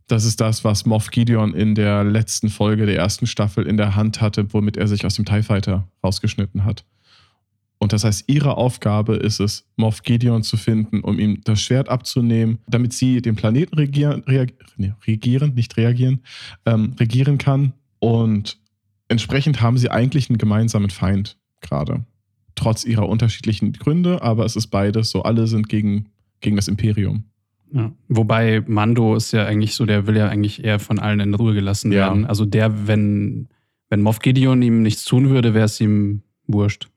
Das 0.06 0.24
ist 0.24 0.40
das, 0.40 0.64
was 0.64 0.86
Moff 0.86 1.10
Gideon 1.10 1.52
in 1.52 1.74
der 1.74 2.02
letzten 2.02 2.48
Folge 2.48 2.86
der 2.86 2.96
ersten 2.96 3.26
Staffel 3.26 3.66
in 3.66 3.76
der 3.76 3.94
Hand 3.94 4.22
hatte, 4.22 4.54
womit 4.54 4.78
er 4.78 4.88
sich 4.88 5.04
aus 5.04 5.16
dem 5.16 5.26
TIE 5.26 5.42
Fighter 5.42 5.86
rausgeschnitten 6.02 6.64
hat. 6.64 6.84
Und 7.76 7.92
das 7.92 8.04
heißt, 8.04 8.24
ihre 8.26 8.56
Aufgabe 8.56 9.16
ist 9.16 9.38
es, 9.38 9.66
Moff 9.76 10.02
Gideon 10.02 10.42
zu 10.42 10.56
finden, 10.56 11.00
um 11.00 11.18
ihm 11.18 11.42
das 11.44 11.60
Schwert 11.60 11.90
abzunehmen, 11.90 12.58
damit 12.66 12.94
sie 12.94 13.20
den 13.20 13.36
Planeten 13.36 13.74
regieren, 13.74 14.22
reag, 14.26 14.54
nee, 14.78 14.94
regieren 15.06 15.54
nicht 15.54 15.76
reagieren, 15.76 16.20
ähm, 16.64 16.94
regieren 16.98 17.36
kann. 17.36 17.74
Und 17.98 18.58
entsprechend 19.08 19.60
haben 19.60 19.78
sie 19.78 19.90
eigentlich 19.90 20.28
einen 20.30 20.38
gemeinsamen 20.38 20.90
Feind 20.90 21.36
gerade. 21.60 22.04
Trotz 22.54 22.84
ihrer 22.84 23.08
unterschiedlichen 23.08 23.72
Gründe, 23.72 24.22
aber 24.22 24.44
es 24.44 24.56
ist 24.56 24.68
beides 24.68 25.10
so, 25.10 25.22
alle 25.22 25.46
sind 25.46 25.68
gegen, 25.68 26.06
gegen 26.40 26.56
das 26.56 26.68
Imperium. 26.68 27.24
Ja. 27.72 27.92
Wobei 28.08 28.62
Mando 28.66 29.14
ist 29.14 29.32
ja 29.32 29.44
eigentlich 29.44 29.74
so, 29.74 29.84
der 29.86 30.06
will 30.06 30.16
ja 30.16 30.28
eigentlich 30.28 30.64
eher 30.64 30.78
von 30.78 30.98
allen 30.98 31.20
in 31.20 31.34
Ruhe 31.34 31.54
gelassen 31.54 31.92
Ja. 31.92 32.06
werden. 32.08 32.26
Also 32.26 32.44
der, 32.46 32.86
wenn, 32.88 33.48
wenn 33.90 34.00
Moff 34.02 34.18
Gideon 34.20 34.62
ihm 34.62 34.82
nichts 34.82 35.04
tun 35.04 35.28
würde, 35.28 35.54
wäre 35.54 35.66
es 35.66 35.80
ihm 35.80 36.22
wurscht. 36.46 36.88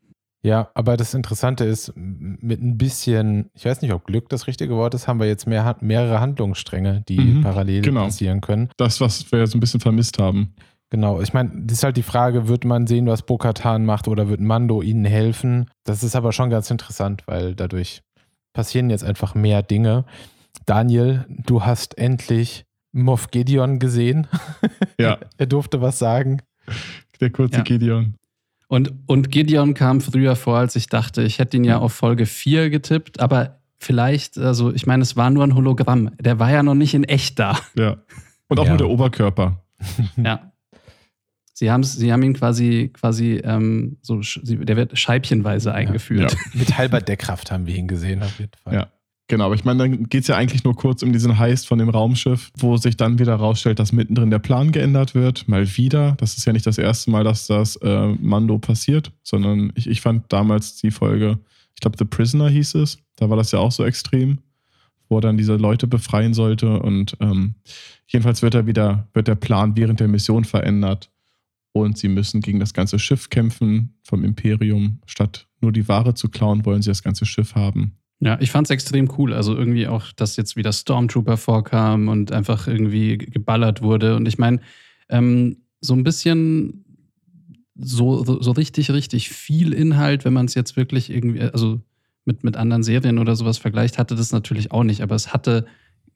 Ja, 0.43 0.71
aber 0.73 0.97
das 0.97 1.13
Interessante 1.13 1.65
ist, 1.65 1.93
mit 1.95 2.59
ein 2.63 2.75
bisschen, 2.77 3.51
ich 3.53 3.65
weiß 3.65 3.83
nicht, 3.83 3.91
ob 3.93 4.05
Glück 4.05 4.27
das 4.29 4.47
richtige 4.47 4.73
Wort 4.75 4.95
ist, 4.95 5.07
haben 5.07 5.19
wir 5.19 5.27
jetzt 5.27 5.45
mehr, 5.45 5.77
mehrere 5.81 6.19
Handlungsstränge, 6.19 7.03
die 7.07 7.19
Mhm, 7.19 7.41
parallel 7.41 7.81
genau. 7.83 8.05
passieren 8.05 8.41
können. 8.41 8.69
Das, 8.77 8.99
was 9.01 9.31
wir 9.31 9.39
ja 9.39 9.45
so 9.45 9.57
ein 9.57 9.59
bisschen 9.59 9.81
vermisst 9.81 10.17
haben. 10.17 10.55
Genau, 10.91 11.21
ich 11.21 11.31
meine, 11.33 11.49
das 11.55 11.77
ist 11.79 11.83
halt 11.83 11.95
die 11.97 12.03
Frage, 12.03 12.47
wird 12.49 12.65
man 12.65 12.85
sehen, 12.85 13.07
was 13.07 13.21
Bo-Katan 13.23 13.85
macht 13.85 14.07
oder 14.09 14.27
wird 14.27 14.41
Mando 14.41 14.81
ihnen 14.81 15.05
helfen? 15.05 15.69
Das 15.85 16.03
ist 16.03 16.15
aber 16.17 16.33
schon 16.33 16.49
ganz 16.49 16.69
interessant, 16.69 17.23
weil 17.27 17.55
dadurch 17.55 18.01
passieren 18.53 18.89
jetzt 18.89 19.03
einfach 19.05 19.33
mehr 19.33 19.63
Dinge. 19.63 20.03
Daniel, 20.65 21.25
du 21.29 21.63
hast 21.63 21.97
endlich 21.97 22.65
Moff 22.91 23.31
Gideon 23.31 23.79
gesehen. 23.79 24.27
Ja, 24.99 25.17
er 25.37 25.45
durfte 25.45 25.81
was 25.81 25.97
sagen. 25.97 26.41
der 27.21 27.29
kurze 27.29 27.57
Ja. 27.59 27.63
Gideon. 27.63 28.15
Und, 28.67 28.93
und 29.05 29.31
Gideon 29.31 29.73
kam 29.73 30.01
früher 30.01 30.35
vor, 30.35 30.57
als 30.57 30.75
ich 30.75 30.87
dachte, 30.87 31.23
ich 31.23 31.39
hätte 31.39 31.55
ihn 31.57 31.63
ja 31.63 31.77
auf 31.79 31.93
Folge 31.93 32.25
4 32.25 32.69
getippt, 32.69 33.21
aber 33.21 33.59
vielleicht, 33.79 34.37
also 34.37 34.73
ich 34.73 34.85
meine, 34.87 35.03
es 35.03 35.15
war 35.15 35.29
nur 35.29 35.43
ein 35.45 35.55
Hologramm. 35.55 36.11
Der 36.19 36.37
war 36.39 36.51
ja 36.51 36.63
noch 36.63 36.75
nicht 36.75 36.93
in 36.93 37.05
echt 37.05 37.39
da. 37.39 37.57
Ja. 37.75 37.95
Und 38.49 38.59
auch 38.59 38.65
Ja. 38.65 38.71
nur 38.71 38.77
der 38.77 38.89
Oberkörper. 38.89 39.61
Ja. 40.17 40.50
Sie, 41.61 41.69
haben's, 41.69 41.93
sie 41.93 42.11
haben 42.11 42.23
ihn 42.23 42.33
quasi, 42.33 42.89
quasi 42.91 43.39
ähm, 43.43 43.97
so, 44.01 44.19
der 44.41 44.77
wird 44.77 44.97
scheibchenweise 44.97 45.71
eingeführt. 45.71 46.31
Ja. 46.31 46.37
Mit 46.55 46.75
halber 46.75 47.01
Deckkraft 47.01 47.51
haben 47.51 47.67
wir 47.67 47.75
ihn 47.75 47.87
gesehen, 47.87 48.23
auf 48.23 48.39
jeden 48.39 48.53
Fall. 48.63 48.73
Ja. 48.73 48.87
Genau, 49.27 49.45
aber 49.45 49.53
ich 49.53 49.63
meine, 49.63 49.77
dann 49.77 50.09
geht 50.09 50.23
es 50.23 50.27
ja 50.27 50.37
eigentlich 50.37 50.63
nur 50.63 50.75
kurz 50.75 51.03
um 51.03 51.13
diesen 51.13 51.37
Heist 51.37 51.67
von 51.67 51.77
dem 51.77 51.89
Raumschiff, 51.89 52.49
wo 52.57 52.77
sich 52.77 52.97
dann 52.97 53.19
wieder 53.19 53.35
rausstellt, 53.35 53.77
dass 53.77 53.91
mittendrin 53.91 54.31
der 54.31 54.39
Plan 54.39 54.71
geändert 54.71 55.13
wird. 55.13 55.47
Mal 55.47 55.77
wieder. 55.77 56.15
Das 56.17 56.35
ist 56.35 56.47
ja 56.47 56.51
nicht 56.51 56.65
das 56.65 56.79
erste 56.79 57.11
Mal, 57.11 57.23
dass 57.23 57.45
das 57.45 57.75
äh, 57.75 58.07
Mando 58.07 58.57
passiert, 58.57 59.11
sondern 59.21 59.71
ich, 59.75 59.85
ich 59.85 60.01
fand 60.01 60.33
damals 60.33 60.77
die 60.77 60.89
Folge, 60.89 61.37
ich 61.75 61.81
glaube, 61.81 61.95
The 61.99 62.05
Prisoner 62.05 62.49
hieß 62.49 62.73
es. 62.73 62.97
Da 63.17 63.29
war 63.29 63.37
das 63.37 63.51
ja 63.51 63.59
auch 63.59 63.71
so 63.71 63.85
extrem, 63.85 64.39
wo 65.09 65.19
er 65.19 65.21
dann 65.21 65.37
diese 65.37 65.57
Leute 65.57 65.85
befreien 65.85 66.33
sollte. 66.33 66.79
Und 66.79 67.15
ähm, 67.19 67.53
jedenfalls 68.07 68.41
wird 68.41 68.55
er 68.55 68.65
wieder, 68.65 69.07
wird 69.13 69.27
der 69.27 69.35
Plan 69.35 69.77
während 69.77 69.99
der 69.99 70.07
Mission 70.07 70.43
verändert. 70.43 71.11
Und 71.73 71.97
sie 71.97 72.09
müssen 72.09 72.41
gegen 72.41 72.59
das 72.59 72.73
ganze 72.73 72.99
Schiff 72.99 73.29
kämpfen 73.29 73.93
vom 74.03 74.23
Imperium. 74.25 74.99
Statt 75.05 75.47
nur 75.61 75.71
die 75.71 75.87
Ware 75.87 76.13
zu 76.13 76.27
klauen, 76.29 76.65
wollen 76.65 76.81
sie 76.81 76.89
das 76.89 77.03
ganze 77.03 77.25
Schiff 77.25 77.55
haben. 77.55 77.93
Ja, 78.19 78.37
ich 78.41 78.51
fand 78.51 78.67
es 78.67 78.71
extrem 78.71 79.09
cool. 79.17 79.33
Also 79.33 79.55
irgendwie 79.55 79.87
auch, 79.87 80.11
dass 80.11 80.35
jetzt 80.35 80.55
wieder 80.55 80.73
Stormtrooper 80.73 81.37
vorkam 81.37 82.07
und 82.09 82.31
einfach 82.31 82.67
irgendwie 82.67 83.17
ge- 83.17 83.29
geballert 83.29 83.81
wurde. 83.81 84.15
Und 84.15 84.27
ich 84.27 84.37
meine, 84.37 84.59
ähm, 85.09 85.57
so 85.79 85.93
ein 85.95 86.03
bisschen 86.03 86.83
so, 87.75 88.23
so 88.23 88.51
richtig, 88.51 88.91
richtig 88.91 89.29
viel 89.29 89.73
Inhalt, 89.73 90.25
wenn 90.25 90.33
man 90.33 90.45
es 90.45 90.53
jetzt 90.53 90.75
wirklich 90.77 91.09
irgendwie, 91.09 91.41
also 91.41 91.81
mit, 92.25 92.43
mit 92.43 92.57
anderen 92.57 92.83
Serien 92.83 93.17
oder 93.17 93.35
sowas 93.35 93.57
vergleicht, 93.57 93.97
hatte 93.97 94.15
das 94.15 94.31
natürlich 94.31 94.71
auch 94.71 94.83
nicht. 94.83 95.01
Aber 95.01 95.15
es 95.15 95.33
hatte 95.33 95.65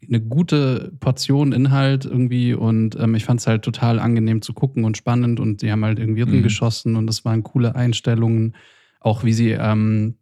eine 0.07 0.21
gute 0.21 0.91
Portion 0.99 1.51
Inhalt 1.51 2.05
irgendwie 2.05 2.53
und 2.53 2.95
ähm, 2.99 3.15
ich 3.15 3.25
fand 3.25 3.39
es 3.39 3.47
halt 3.47 3.63
total 3.63 3.99
angenehm 3.99 4.41
zu 4.41 4.53
gucken 4.53 4.83
und 4.85 4.97
spannend 4.97 5.39
und 5.39 5.61
die 5.61 5.71
haben 5.71 5.83
halt 5.85 5.99
irgendwie 5.99 6.23
Mhm. 6.23 6.29
rumgeschossen 6.31 6.95
und 6.95 7.09
es 7.09 7.25
waren 7.25 7.43
coole 7.43 7.75
Einstellungen, 7.75 8.55
auch 8.99 9.23
wie 9.23 9.33
sie 9.33 9.51
ähm, 9.51 10.15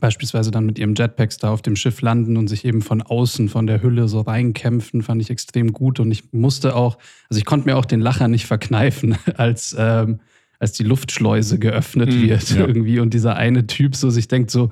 beispielsweise 0.00 0.50
dann 0.50 0.66
mit 0.66 0.78
ihrem 0.80 0.94
Jetpacks 0.96 1.36
da 1.38 1.50
auf 1.50 1.62
dem 1.62 1.76
Schiff 1.76 2.00
landen 2.00 2.36
und 2.36 2.48
sich 2.48 2.64
eben 2.64 2.82
von 2.82 3.02
außen, 3.02 3.48
von 3.48 3.66
der 3.68 3.82
Hülle 3.82 4.08
so 4.08 4.20
reinkämpfen, 4.20 5.02
fand 5.02 5.22
ich 5.22 5.30
extrem 5.30 5.72
gut 5.72 6.00
und 6.00 6.10
ich 6.10 6.32
musste 6.32 6.74
auch, 6.74 6.98
also 7.30 7.38
ich 7.38 7.44
konnte 7.44 7.68
mir 7.68 7.76
auch 7.76 7.84
den 7.84 8.00
Lacher 8.00 8.26
nicht 8.26 8.46
verkneifen, 8.46 9.16
als, 9.36 9.76
ähm, 9.78 10.18
als 10.58 10.72
die 10.72 10.82
Luftschleuse 10.82 11.58
geöffnet 11.60 12.08
Mhm, 12.12 12.28
wird 12.28 12.50
ja. 12.50 12.66
irgendwie 12.66 12.98
und 12.98 13.14
dieser 13.14 13.36
eine 13.36 13.66
Typ 13.68 13.94
so 13.94 14.10
sich 14.10 14.26
denkt 14.26 14.50
so, 14.50 14.70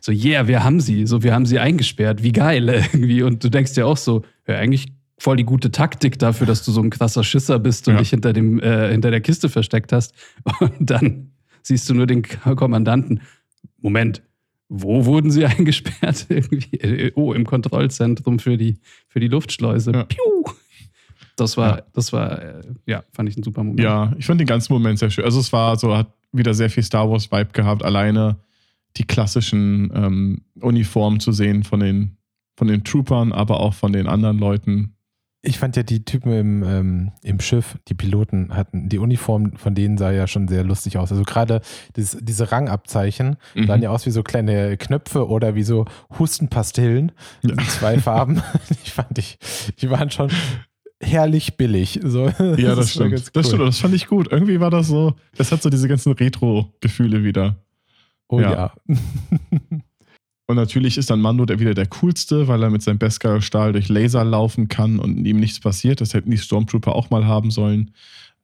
so, 0.00 0.12
yeah, 0.12 0.48
wir 0.48 0.64
haben 0.64 0.80
sie, 0.80 1.06
so, 1.06 1.22
wir 1.22 1.34
haben 1.34 1.46
sie 1.46 1.58
eingesperrt, 1.58 2.22
wie 2.22 2.32
geil 2.32 2.68
irgendwie. 2.92 3.22
Und 3.22 3.44
du 3.44 3.48
denkst 3.50 3.74
dir 3.74 3.86
auch 3.86 3.96
so, 3.96 4.22
ja, 4.48 4.56
eigentlich 4.56 4.92
voll 5.18 5.36
die 5.36 5.44
gute 5.44 5.70
Taktik 5.70 6.18
dafür, 6.18 6.46
dass 6.46 6.64
du 6.64 6.72
so 6.72 6.80
ein 6.82 6.88
krasser 6.90 7.22
Schisser 7.24 7.58
bist 7.58 7.86
und 7.88 7.94
Ja. 7.94 8.00
dich 8.00 8.10
hinter, 8.10 8.32
dem, 8.32 8.58
äh, 8.60 8.90
hinter 8.90 9.10
der 9.10 9.20
Kiste 9.20 9.48
versteckt 9.50 9.92
hast. 9.92 10.14
Und 10.60 10.88
dann 10.90 11.32
siehst 11.62 11.88
du 11.90 11.94
nur 11.94 12.06
den 12.06 12.22
Kommandanten. 12.22 13.20
Moment, 13.82 14.22
wo 14.70 15.04
wurden 15.04 15.30
sie 15.30 15.44
eingesperrt? 15.46 16.24
Irgendwie, 16.30 16.76
äh, 16.78 17.12
oh, 17.16 17.34
im 17.34 17.44
Kontrollzentrum 17.44 18.38
für 18.38 18.56
die, 18.56 18.78
für 19.08 19.20
die 19.20 19.28
Luftschleuse. 19.28 19.92
Ja. 19.92 20.04
Piu! 20.04 20.22
Das 21.36 21.56
war, 21.58 21.78
Ja. 21.78 21.82
das 21.92 22.12
war, 22.14 22.40
äh, 22.42 22.62
ja, 22.86 23.02
fand 23.12 23.28
ich 23.28 23.36
ein 23.36 23.42
super 23.42 23.62
Moment. 23.62 23.80
Ja, 23.80 24.14
ich 24.18 24.24
fand 24.26 24.40
den 24.40 24.46
ganzen 24.46 24.72
Moment 24.72 24.98
sehr 24.98 25.10
schön. 25.10 25.24
Also 25.26 25.40
es 25.40 25.52
war 25.52 25.76
so, 25.78 25.94
hat 25.96 26.12
wieder 26.32 26.54
sehr 26.54 26.70
viel 26.70 26.82
Star 26.82 27.10
Wars 27.10 27.30
Vibe 27.30 27.50
gehabt. 27.52 27.82
Alleine 27.84 28.36
die 28.96 29.04
klassischen 29.06 29.90
ähm, 29.94 30.42
Uniformen 30.60 31.20
zu 31.20 31.32
sehen 31.32 31.62
von 31.64 31.80
den, 31.80 32.16
von 32.56 32.68
den 32.68 32.84
Troopern, 32.84 33.32
aber 33.32 33.60
auch 33.60 33.74
von 33.74 33.92
den 33.92 34.06
anderen 34.06 34.38
Leuten. 34.38 34.94
Ich 35.42 35.58
fand 35.58 35.74
ja 35.74 35.82
die 35.82 36.04
Typen 36.04 36.32
im, 36.32 36.62
ähm, 36.64 37.12
im 37.22 37.40
Schiff, 37.40 37.78
die 37.88 37.94
Piloten 37.94 38.54
hatten, 38.54 38.90
die 38.90 38.98
Uniform 38.98 39.52
von 39.56 39.74
denen 39.74 39.96
sah 39.96 40.10
ja 40.10 40.26
schon 40.26 40.48
sehr 40.48 40.64
lustig 40.64 40.98
aus. 40.98 41.10
Also 41.12 41.22
gerade 41.24 41.62
dieses, 41.96 42.18
diese 42.22 42.52
Rangabzeichen 42.52 43.36
Mhm. 43.54 43.66
sahen 43.66 43.80
ja 43.82 43.88
aus 43.88 44.04
wie 44.04 44.10
so 44.10 44.22
kleine 44.22 44.76
Knöpfe 44.76 45.26
oder 45.28 45.54
wie 45.54 45.62
so 45.62 45.86
Hustenpastillen 46.18 47.12
Ja. 47.42 47.52
in 47.52 47.58
zwei 47.60 47.98
Farben. 47.98 48.42
Ich 48.84 48.92
fand 48.92 49.16
ich, 49.18 49.38
die 49.80 49.88
waren 49.88 50.10
schon 50.10 50.30
herrlich 51.02 51.56
billig. 51.56 52.00
So, 52.04 52.26
Ja, 52.26 52.74
das, 52.74 52.76
ganz 52.76 52.90
stimmt. 52.90 53.12
Das 53.14 53.30
cool. 53.36 53.44
stimmt, 53.44 53.68
das 53.68 53.78
fand 53.78 53.94
ich 53.94 54.06
gut. 54.08 54.28
Irgendwie 54.30 54.60
war 54.60 54.70
das 54.70 54.88
so, 54.88 55.14
das 55.36 55.52
hat 55.52 55.62
so 55.62 55.70
diese 55.70 55.88
ganzen 55.88 56.12
Retro-Gefühle 56.12 57.24
wieder. 57.24 57.56
Oh 58.30 58.40
Ja. 58.40 58.72
ja. 58.86 58.96
Und 60.46 60.56
natürlich 60.56 60.98
ist 60.98 61.10
dann 61.10 61.20
Mando 61.20 61.44
der 61.44 61.60
wieder 61.60 61.74
der 61.74 61.86
coolste, 61.86 62.48
weil 62.48 62.60
er 62.64 62.70
mit 62.70 62.82
seinem 62.82 62.98
Beskar-Stahl 62.98 63.72
durch 63.72 63.88
Laser 63.88 64.24
laufen 64.24 64.66
kann 64.66 64.98
und 64.98 65.24
ihm 65.24 65.38
nichts 65.38 65.60
passiert. 65.60 66.00
Das 66.00 66.12
hätten 66.12 66.32
die 66.32 66.38
Stormtrooper 66.38 66.92
auch 66.92 67.08
mal 67.08 67.24
haben 67.24 67.52
sollen, 67.52 67.92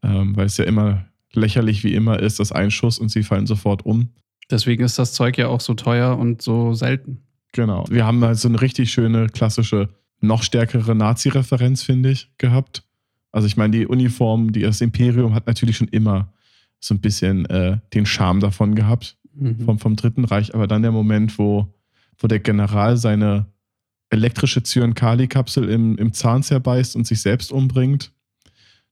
ähm, 0.04 0.36
weil 0.36 0.46
es 0.46 0.56
ja 0.56 0.66
immer 0.66 1.04
lächerlich 1.32 1.82
wie 1.82 1.94
immer 1.94 2.20
ist, 2.20 2.38
dass 2.38 2.52
ein 2.52 2.70
Schuss 2.70 3.00
und 3.00 3.08
sie 3.08 3.24
fallen 3.24 3.48
sofort 3.48 3.84
um. 3.84 4.10
Deswegen 4.48 4.84
ist 4.84 5.00
das 5.00 5.14
Zeug 5.14 5.36
ja 5.36 5.48
auch 5.48 5.60
so 5.60 5.74
teuer 5.74 6.16
und 6.16 6.42
so 6.42 6.74
selten. 6.74 7.22
Genau. 7.50 7.84
Wir 7.88 8.06
haben 8.06 8.22
halt 8.24 8.38
so 8.38 8.46
eine 8.46 8.60
richtig 8.60 8.92
schöne, 8.92 9.26
klassische, 9.26 9.88
noch 10.20 10.44
stärkere 10.44 10.94
Nazi-Referenz, 10.94 11.82
finde 11.82 12.12
ich, 12.12 12.30
gehabt. 12.38 12.84
Also 13.32 13.48
ich 13.48 13.56
meine, 13.56 13.76
die 13.76 13.86
Uniform, 13.86 14.52
die 14.52 14.60
das 14.60 14.80
Imperium 14.80 15.34
hat 15.34 15.48
natürlich 15.48 15.76
schon 15.76 15.88
immer 15.88 16.32
so 16.78 16.94
ein 16.94 17.00
bisschen 17.00 17.46
äh, 17.46 17.78
den 17.94 18.06
Charme 18.06 18.38
davon 18.38 18.76
gehabt. 18.76 19.15
Mhm. 19.38 19.60
vom, 19.60 19.78
vom 19.78 19.96
Dritten 19.96 20.24
Reich, 20.24 20.54
aber 20.54 20.66
dann 20.66 20.82
der 20.82 20.92
Moment, 20.92 21.38
wo, 21.38 21.72
wo 22.18 22.26
der 22.26 22.40
General 22.40 22.96
seine 22.96 23.46
elektrische 24.10 24.62
Zyankali-Kapsel 24.62 25.68
im, 25.68 25.96
im 25.98 26.12
Zahn 26.12 26.42
zerbeißt 26.42 26.96
und 26.96 27.06
sich 27.06 27.20
selbst 27.20 27.52
umbringt, 27.52 28.12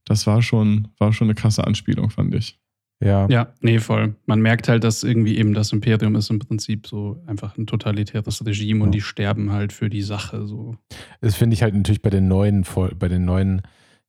das 0.05 0.27
war 0.27 0.43
schon, 0.43 0.89
war 0.99 1.13
schon 1.13 1.29
eine 1.29 1.35
krasse 1.35 1.67
Anspielung, 1.67 2.11
fand 2.11 2.35
ich. 2.35 2.59
Ja. 3.01 3.27
Ja, 3.29 3.53
nee, 3.61 3.81
voll. 3.81 4.15
Man 4.27 4.41
merkt 4.41 4.69
halt, 4.69 4.85
dass 4.85 5.03
irgendwie 5.03 5.37
eben 5.37 5.53
das 5.55 5.73
Imperium 5.73 6.15
ist 6.15 6.31
im 6.31 6.39
Prinzip 6.39 6.87
so 6.87 7.23
einfach 7.27 7.57
ein 7.59 7.67
totalitäres 7.67 8.45
Regime 8.47 8.83
und 8.83 8.89
Ja. 8.91 8.93
die 8.93 9.01
sterben 9.01 9.51
halt 9.53 9.73
für 9.73 9.91
die 9.91 10.03
Sache. 10.03 10.47
So. 10.47 10.77
Das 11.21 11.35
finde 11.35 11.55
ich 11.55 11.63
halt 11.63 11.75
natürlich 11.75 12.03
bei 12.03 12.11
den 12.11 12.29
neuen, 12.29 12.65
bei 12.99 13.09
den 13.09 13.25
neuen 13.25 13.63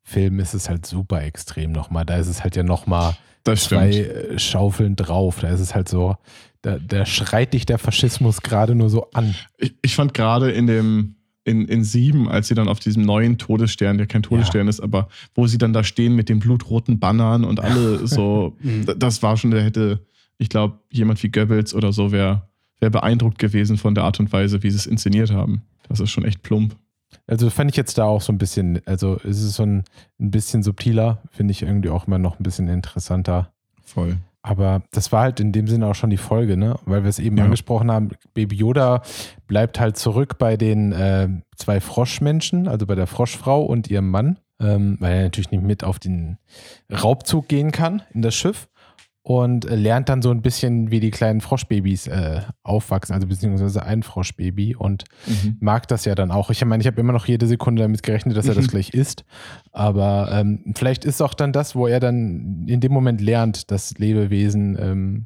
Filmen 0.04 0.40
ist 0.40 0.54
es 0.54 0.70
halt 0.70 0.86
super 0.86 1.24
extrem 1.24 1.72
nochmal. 1.72 2.06
Da 2.06 2.18
ist 2.18 2.28
es 2.28 2.44
halt 2.44 2.56
ja 2.56 2.64
nochmal 2.64 3.16
Das 3.46 3.64
zwei 3.66 3.92
stimmt. 3.92 4.08
äh, 4.10 4.40
Schaufeln 4.40 4.96
drauf. 4.98 5.40
Da 5.40 5.48
ist 5.50 5.62
es 5.62 5.74
halt 5.74 5.88
so, 5.88 6.16
da, 6.62 6.78
da 6.80 7.06
schreit 7.06 7.54
dich 7.54 7.66
der 7.66 7.78
Faschismus 7.78 8.42
gerade 8.42 8.76
nur 8.76 8.90
so 8.90 9.10
an. 9.14 9.34
Ich, 9.58 9.74
ich 9.82 9.96
fand 9.96 10.14
gerade 10.14 10.52
in 10.52 10.68
dem, 10.68 11.16
in, 11.46 11.68
in 11.68 11.84
sieben, 11.84 12.28
als 12.28 12.48
sie 12.48 12.56
dann 12.56 12.68
auf 12.68 12.80
diesem 12.80 13.04
neuen 13.04 13.38
Todesstern, 13.38 13.98
der 13.98 14.08
kein 14.08 14.24
Todesstern 14.24 14.68
ist, 14.68 14.80
aber 14.82 15.08
wo 15.36 15.46
sie 15.48 15.58
dann 15.60 15.74
da 15.74 15.84
stehen 15.84 16.16
mit 16.16 16.28
den 16.28 16.40
blutroten 16.40 17.00
Bannern 17.00 17.44
und 17.46 17.60
alle 17.60 18.06
so, 18.08 18.58
Mhm. 18.62 18.86
das 18.98 19.22
war 19.24 19.38
schon, 19.38 19.52
der 19.52 19.64
hätte, 19.64 20.06
ich 20.40 20.50
glaube, 20.50 20.80
jemand 20.92 21.22
wie 21.24 21.30
Goebbels 21.30 21.74
oder 21.74 21.94
so 21.94 22.12
wäre 22.12 22.50
wär 22.82 22.90
beeindruckt 22.90 23.40
gewesen 23.40 23.78
von 23.78 23.96
der 23.96 24.04
Art 24.04 24.20
und 24.20 24.34
Weise, 24.34 24.62
wie 24.64 24.70
sie 24.70 24.76
es 24.76 24.86
inszeniert 24.86 25.32
haben. 25.32 25.62
Das 25.88 26.02
ist 26.02 26.12
schon 26.12 26.26
echt 26.26 26.44
plump. 26.44 26.76
Also 27.28 27.50
fand 27.50 27.72
ich 27.72 27.78
jetzt 27.78 27.98
da 27.98 28.06
auch 28.06 28.22
so 28.22 28.32
ein 28.34 28.38
bisschen, 28.38 28.82
also 28.86 29.16
es 29.24 29.42
ist 29.42 29.54
so 29.56 29.64
ein, 29.64 29.84
ein 30.20 30.32
bisschen 30.32 30.64
subtiler, 30.64 31.20
finde 31.32 31.52
ich 31.52 31.62
irgendwie 31.62 31.90
auch 31.90 32.08
immer 32.08 32.18
noch 32.18 32.40
ein 32.40 32.44
bisschen 32.44 32.68
interessanter. 32.68 33.52
Voll. 33.84 34.18
Aber 34.42 34.84
das 34.92 35.12
war 35.12 35.24
halt 35.24 35.40
in 35.40 35.52
dem 35.52 35.68
Sinne 35.68 35.88
auch 35.88 35.96
schon 35.96 36.12
die 36.12 36.18
Folge, 36.18 36.56
ne? 36.56 36.78
Weil 36.86 37.02
wir 37.04 37.10
es 37.10 37.18
eben 37.18 37.38
Ja. 37.38 37.46
angesprochen 37.46 37.90
haben, 37.92 38.10
Baby 38.36 38.56
Yoda 38.58 39.02
bleibt 39.48 39.80
halt 39.80 39.98
zurück 39.98 40.38
bei 40.38 40.56
den 40.56 40.92
äh, 40.92 41.30
zwei 41.56 41.82
Froschmenschen, 41.82 42.68
also 42.68 42.86
bei 42.86 42.94
der 42.94 43.08
Froschfrau 43.08 43.64
und 43.64 43.90
ihrem 43.90 44.12
Mann, 44.12 44.38
ähm, 44.60 44.98
weil 45.00 45.14
er 45.16 45.24
natürlich 45.24 45.50
nicht 45.50 45.64
mit 45.64 45.84
auf 45.84 45.98
den 45.98 46.38
Raubzug 46.92 47.48
gehen 47.48 47.72
kann 47.72 48.04
in 48.14 48.22
das 48.22 48.36
Schiff. 48.36 48.68
Und 49.28 49.64
lernt 49.64 50.08
dann 50.10 50.22
so 50.22 50.30
ein 50.30 50.44
bisschen, 50.44 50.92
wie 50.92 51.00
die 51.00 51.10
kleinen 51.10 51.42
Froschbabys 51.42 52.06
äh, 52.06 52.42
aufwachsen, 52.62 53.16
also 53.16 53.26
beziehungsweise 53.26 53.82
ein 53.82 54.04
Froschbaby 54.04 54.76
und 54.76 55.06
Mhm. 55.26 55.58
mag 55.62 55.88
das 55.88 56.06
ja 56.06 56.14
dann 56.14 56.30
auch. 56.30 56.52
Ich 56.52 56.64
meine, 56.64 56.82
ich 56.82 56.86
habe 56.86 57.02
immer 57.02 57.12
noch 57.12 57.26
jede 57.26 57.48
Sekunde 57.48 57.82
damit 57.82 58.04
gerechnet, 58.04 58.38
dass 58.38 58.48
er 58.48 58.54
das 58.54 58.66
Mhm. 58.68 58.70
gleich 58.70 58.92
isst. 58.92 59.26
Aber 59.72 60.30
ähm, 60.32 60.74
vielleicht 60.78 61.06
ist 61.06 61.24
auch 61.24 61.34
dann 61.34 61.54
das, 61.54 61.74
wo 61.74 61.88
er 61.88 62.00
dann 62.00 62.66
in 62.68 62.82
dem 62.82 62.92
Moment 62.92 63.20
lernt, 63.20 63.72
dass 63.72 63.98
Lebewesen 63.98 64.78
ähm, 64.80 65.26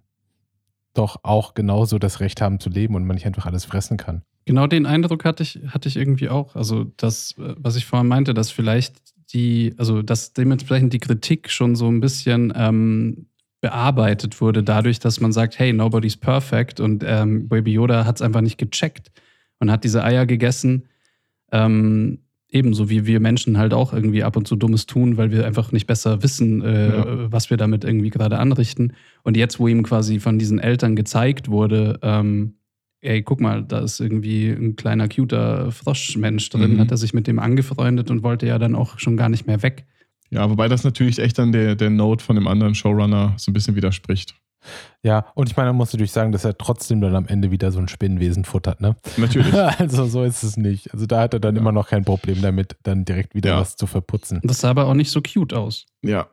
doch 0.93 1.17
auch 1.23 1.53
genauso 1.53 1.99
das 1.99 2.21
Recht 2.21 2.39
haben 2.41 2.61
zu 2.61 2.69
leben 2.69 2.95
und 2.95 3.03
man 3.05 3.15
nicht 3.15 3.25
einfach 3.25 3.47
alles 3.47 3.65
fressen 3.65 3.97
kann. 3.97 4.21
Genau 4.45 4.65
den 4.65 4.85
Eindruck 4.85 5.25
hatte 5.25 5.43
ich, 5.43 5.59
hatte 5.67 5.89
ich 5.89 5.97
irgendwie 5.97 6.29
auch. 6.29 6.55
Also 6.55 6.85
das, 6.95 7.35
äh, 7.37 7.53
was 7.57 7.75
ich 7.75 7.85
vorhin 7.85 8.07
meinte, 8.07 8.33
dass 8.33 8.49
vielleicht 8.49 8.95
die, 9.33 9.73
also 9.77 10.01
dass 10.01 10.31
dementsprechend 10.31 10.93
die 10.93 10.99
Kritik 10.99 11.49
schon 11.51 11.75
so 11.75 11.89
ein 11.89 11.99
bisschen 11.99 12.53
ähm, 12.55 13.25
bearbeitet 13.61 14.39
wurde, 14.41 14.63
dadurch, 14.63 14.99
dass 14.99 15.19
man 15.19 15.31
sagt, 15.31 15.59
hey, 15.59 15.73
nobody's 15.73 16.17
perfect 16.17 16.79
und 16.79 17.03
ähm, 17.05 17.47
Baby 17.49 17.73
Yoda 17.73 18.05
hat 18.05 18.15
es 18.17 18.21
einfach 18.21 18.41
nicht 18.41 18.57
gecheckt 18.57 19.11
und 19.59 19.69
hat 19.71 19.83
diese 19.83 20.03
Eier 20.03 20.25
gegessen. 20.25 20.85
Ähm, 21.51 22.19
ebenso 22.51 22.89
wie 22.89 23.05
wir 23.05 23.19
Menschen 23.19 23.57
halt 23.57 23.73
auch 23.73 23.93
irgendwie 23.93 24.23
ab 24.23 24.35
und 24.35 24.47
zu 24.47 24.55
Dummes 24.55 24.85
tun, 24.87 25.17
weil 25.17 25.31
wir 25.31 25.45
einfach 25.45 25.71
nicht 25.71 25.85
besser 25.87 26.23
wissen, 26.23 26.61
äh, 26.63 26.87
Ja. 26.97 27.31
was 27.31 27.49
wir 27.49 27.57
damit 27.57 27.83
irgendwie 27.83 28.09
gerade 28.09 28.39
anrichten. 28.39 28.93
Und 29.23 29.37
jetzt, 29.37 29.59
wo 29.59 29.67
ihm 29.67 29.83
quasi 29.83 30.19
von 30.19 30.39
diesen 30.39 30.57
Eltern 30.59 30.95
gezeigt 30.95 31.49
wurde, 31.49 31.99
ähm, 32.01 32.55
ey, 33.01 33.21
guck 33.21 33.39
mal, 33.39 33.63
da 33.63 33.79
ist 33.79 33.99
irgendwie 33.99 34.49
ein 34.49 34.75
kleiner, 34.75 35.07
cuter 35.07 35.71
Froschmensch 35.71 36.49
drin, 36.49 36.73
Mhm. 36.75 36.79
hat 36.79 36.91
er 36.91 36.97
sich 36.97 37.13
mit 37.13 37.27
dem 37.27 37.39
angefreundet 37.39 38.09
und 38.09 38.23
wollte 38.23 38.47
ja 38.47 38.57
dann 38.57 38.73
auch 38.75 38.97
schon 38.99 39.15
gar 39.15 39.29
nicht 39.29 39.45
mehr 39.45 39.61
weg. 39.61 39.85
Ja, 40.31 40.49
wobei 40.49 40.67
das 40.67 40.83
natürlich 40.83 41.19
echt 41.19 41.37
dann 41.39 41.51
der, 41.51 41.75
der 41.75 41.89
Note 41.89 42.23
von 42.23 42.35
dem 42.35 42.47
anderen 42.47 42.75
Showrunner 42.75 43.33
so 43.37 43.49
ein 43.49 43.53
bisschen 43.53 43.75
widerspricht. 43.75 44.35
Ja, 45.03 45.25
und 45.35 45.49
ich 45.49 45.55
meine, 45.55 45.69
man 45.69 45.77
muss 45.77 45.93
natürlich 45.93 46.11
sagen, 46.11 46.31
dass 46.33 46.43
er 46.43 46.57
trotzdem 46.57 46.99
dann 46.99 47.15
am 47.15 47.25
Ende 47.27 47.49
wieder 47.49 47.71
so 47.71 47.79
ein 47.79 47.87
Spinnenwesen 47.87 48.43
futtert, 48.43 48.81
ne? 48.81 48.95
Natürlich. 49.17 49.53
Also 49.79 50.05
so 50.05 50.23
ist 50.23 50.43
es 50.43 50.57
nicht. 50.57 50.93
Also 50.93 51.05
da 51.05 51.21
hat 51.21 51.33
er 51.33 51.39
dann 51.39 51.55
Ja. 51.55 51.61
immer 51.61 51.71
noch 51.71 51.87
kein 51.87 52.03
Problem 52.03 52.41
damit, 52.41 52.75
dann 52.83 53.05
direkt 53.05 53.33
wieder 53.35 53.51
Ja. 53.51 53.59
was 53.61 53.77
zu 53.77 53.87
verputzen. 53.87 54.41
Das 54.43 54.59
sah 54.59 54.69
aber 54.71 54.87
auch 54.87 54.93
nicht 54.95 55.11
so 55.11 55.21
cute 55.21 55.53
aus. 55.53 55.85
Ja. 56.01 56.27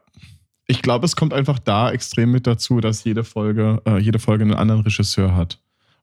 Ich 0.66 0.82
glaube, 0.82 1.04
es 1.06 1.14
kommt 1.14 1.32
einfach 1.32 1.60
da 1.60 1.92
extrem 1.92 2.32
mit 2.32 2.46
dazu, 2.48 2.80
dass 2.80 3.04
jede 3.04 3.22
Folge, 3.22 3.80
äh, 3.86 3.98
jede 3.98 4.18
Folge 4.18 4.42
einen 4.42 4.54
anderen 4.54 4.80
Regisseur 4.82 5.36
hat. 5.36 5.60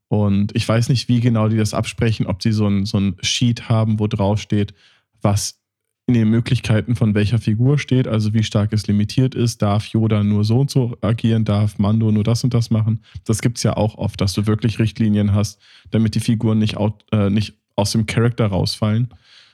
Und 0.07 0.55
ich 0.55 0.67
weiß 0.67 0.87
nicht, 0.87 1.09
wie 1.09 1.19
genau 1.19 1.49
die 1.49 1.57
das 1.57 1.73
absprechen, 1.73 2.25
ob 2.27 2.39
die 2.39 2.53
so 2.53 2.67
ein, 2.67 2.85
so 2.85 2.97
ein 2.97 3.17
Sheet 3.21 3.67
haben, 3.67 3.99
wo 3.99 4.07
drauf 4.07 4.39
steht, 4.39 4.73
was 5.21 5.59
in 6.05 6.15
den 6.15 6.29
Möglichkeiten 6.29 6.95
von 6.95 7.15
welcher 7.15 7.39
Figur 7.39 7.79
steht, 7.79 8.07
also 8.07 8.33
wie 8.33 8.43
stark 8.43 8.73
es 8.73 8.87
limitiert 8.87 9.35
ist, 9.35 9.61
darf 9.61 9.85
Yoda 9.87 10.23
nur 10.23 10.43
so 10.43 10.59
und 10.59 10.69
so 10.69 10.97
agieren, 11.01 11.45
darf 11.45 11.79
Mando 11.79 12.11
nur 12.11 12.25
das 12.25 12.43
und 12.43 12.53
das 12.53 12.69
machen. 12.69 13.01
Das 13.23 13.41
gibt 13.41 13.57
es 13.57 13.63
ja 13.63 13.77
auch 13.77 13.95
oft, 13.95 14.19
dass 14.19 14.33
du 14.33 14.45
wirklich 14.45 14.79
Richtlinien 14.79 15.33
hast, 15.33 15.61
damit 15.91 16.15
die 16.15 16.19
Figuren 16.19 16.59
nicht, 16.59 16.75
out, 16.75 17.05
äh, 17.13 17.29
nicht 17.29 17.57
aus 17.77 17.93
dem 17.93 18.05
Charakter 18.05 18.47
rausfallen. 18.47 19.09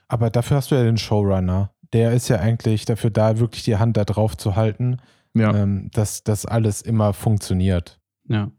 Aber 0.07 0.31
dafür 0.31 0.57
hast 0.57 0.71
du 0.71 0.75
ja 0.75 0.83
den 0.83 0.97
Showrunner. 0.97 1.71
Der 1.93 2.13
ist 2.13 2.29
ja 2.29 2.39
eigentlich 2.39 2.85
dafür 2.85 3.11
da, 3.11 3.37
wirklich 3.39 3.63
die 3.63 3.77
Hand 3.77 3.95
da 3.95 4.03
drauf 4.05 4.35
zu 4.35 4.55
halten, 4.55 4.97
Ja. 5.35 5.55
ähm, 5.55 5.91
dass 5.93 6.23
das 6.23 6.47
alles 6.47 6.81
immer 6.81 7.13
funktioniert. 7.13 7.99
Ja. 8.27 8.49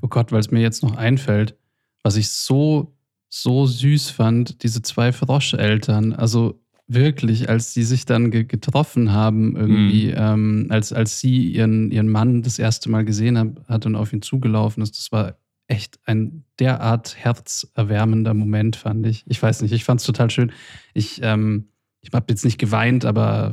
Oh 0.00 0.08
Gott, 0.08 0.30
weil 0.30 0.40
es 0.40 0.52
mir 0.52 0.60
jetzt 0.60 0.84
noch 0.84 0.96
einfällt, 0.96 1.56
was 2.04 2.14
ich 2.16 2.30
so 2.30 2.92
so 3.28 3.66
süß 3.66 4.10
fand, 4.10 4.62
diese 4.62 4.80
zwei 4.82 5.12
Froscheltern. 5.12 6.12
Also 6.12 6.62
wirklich, 6.88 7.48
als 7.48 7.74
sie 7.74 7.82
sich 7.82 8.04
dann 8.04 8.30
ge 8.30 8.44
getroffen 8.44 9.12
haben, 9.12 9.56
irgendwie, 9.56 10.08
Mhm. 10.08 10.14
ähm, 10.16 10.66
als, 10.70 10.92
als 10.92 11.18
sie 11.20 11.48
ihren, 11.50 11.90
ihren 11.90 12.08
Mann 12.08 12.42
das 12.42 12.58
erste 12.58 12.88
Mal 12.90 13.04
gesehen 13.04 13.36
hat, 13.38 13.48
hat 13.68 13.86
und 13.86 13.96
auf 13.96 14.12
ihn 14.12 14.22
zugelaufen 14.22 14.82
ist, 14.82 14.96
das 14.98 15.10
war 15.12 15.36
echt 15.68 15.98
ein 16.04 16.44
derart 16.60 17.16
herzerwärmender 17.18 18.34
Moment, 18.34 18.76
fand 18.76 19.04
ich. 19.06 19.24
Ich 19.26 19.42
weiß 19.42 19.62
nicht, 19.62 19.72
ich 19.72 19.82
fand 19.84 20.00
es 20.00 20.06
total 20.06 20.30
schön. 20.30 20.52
Ich, 20.94 21.20
ähm, 21.22 21.68
ich 22.02 22.10
habe 22.12 22.26
jetzt 22.28 22.44
nicht 22.44 22.58
geweint, 22.58 23.04
aber 23.04 23.52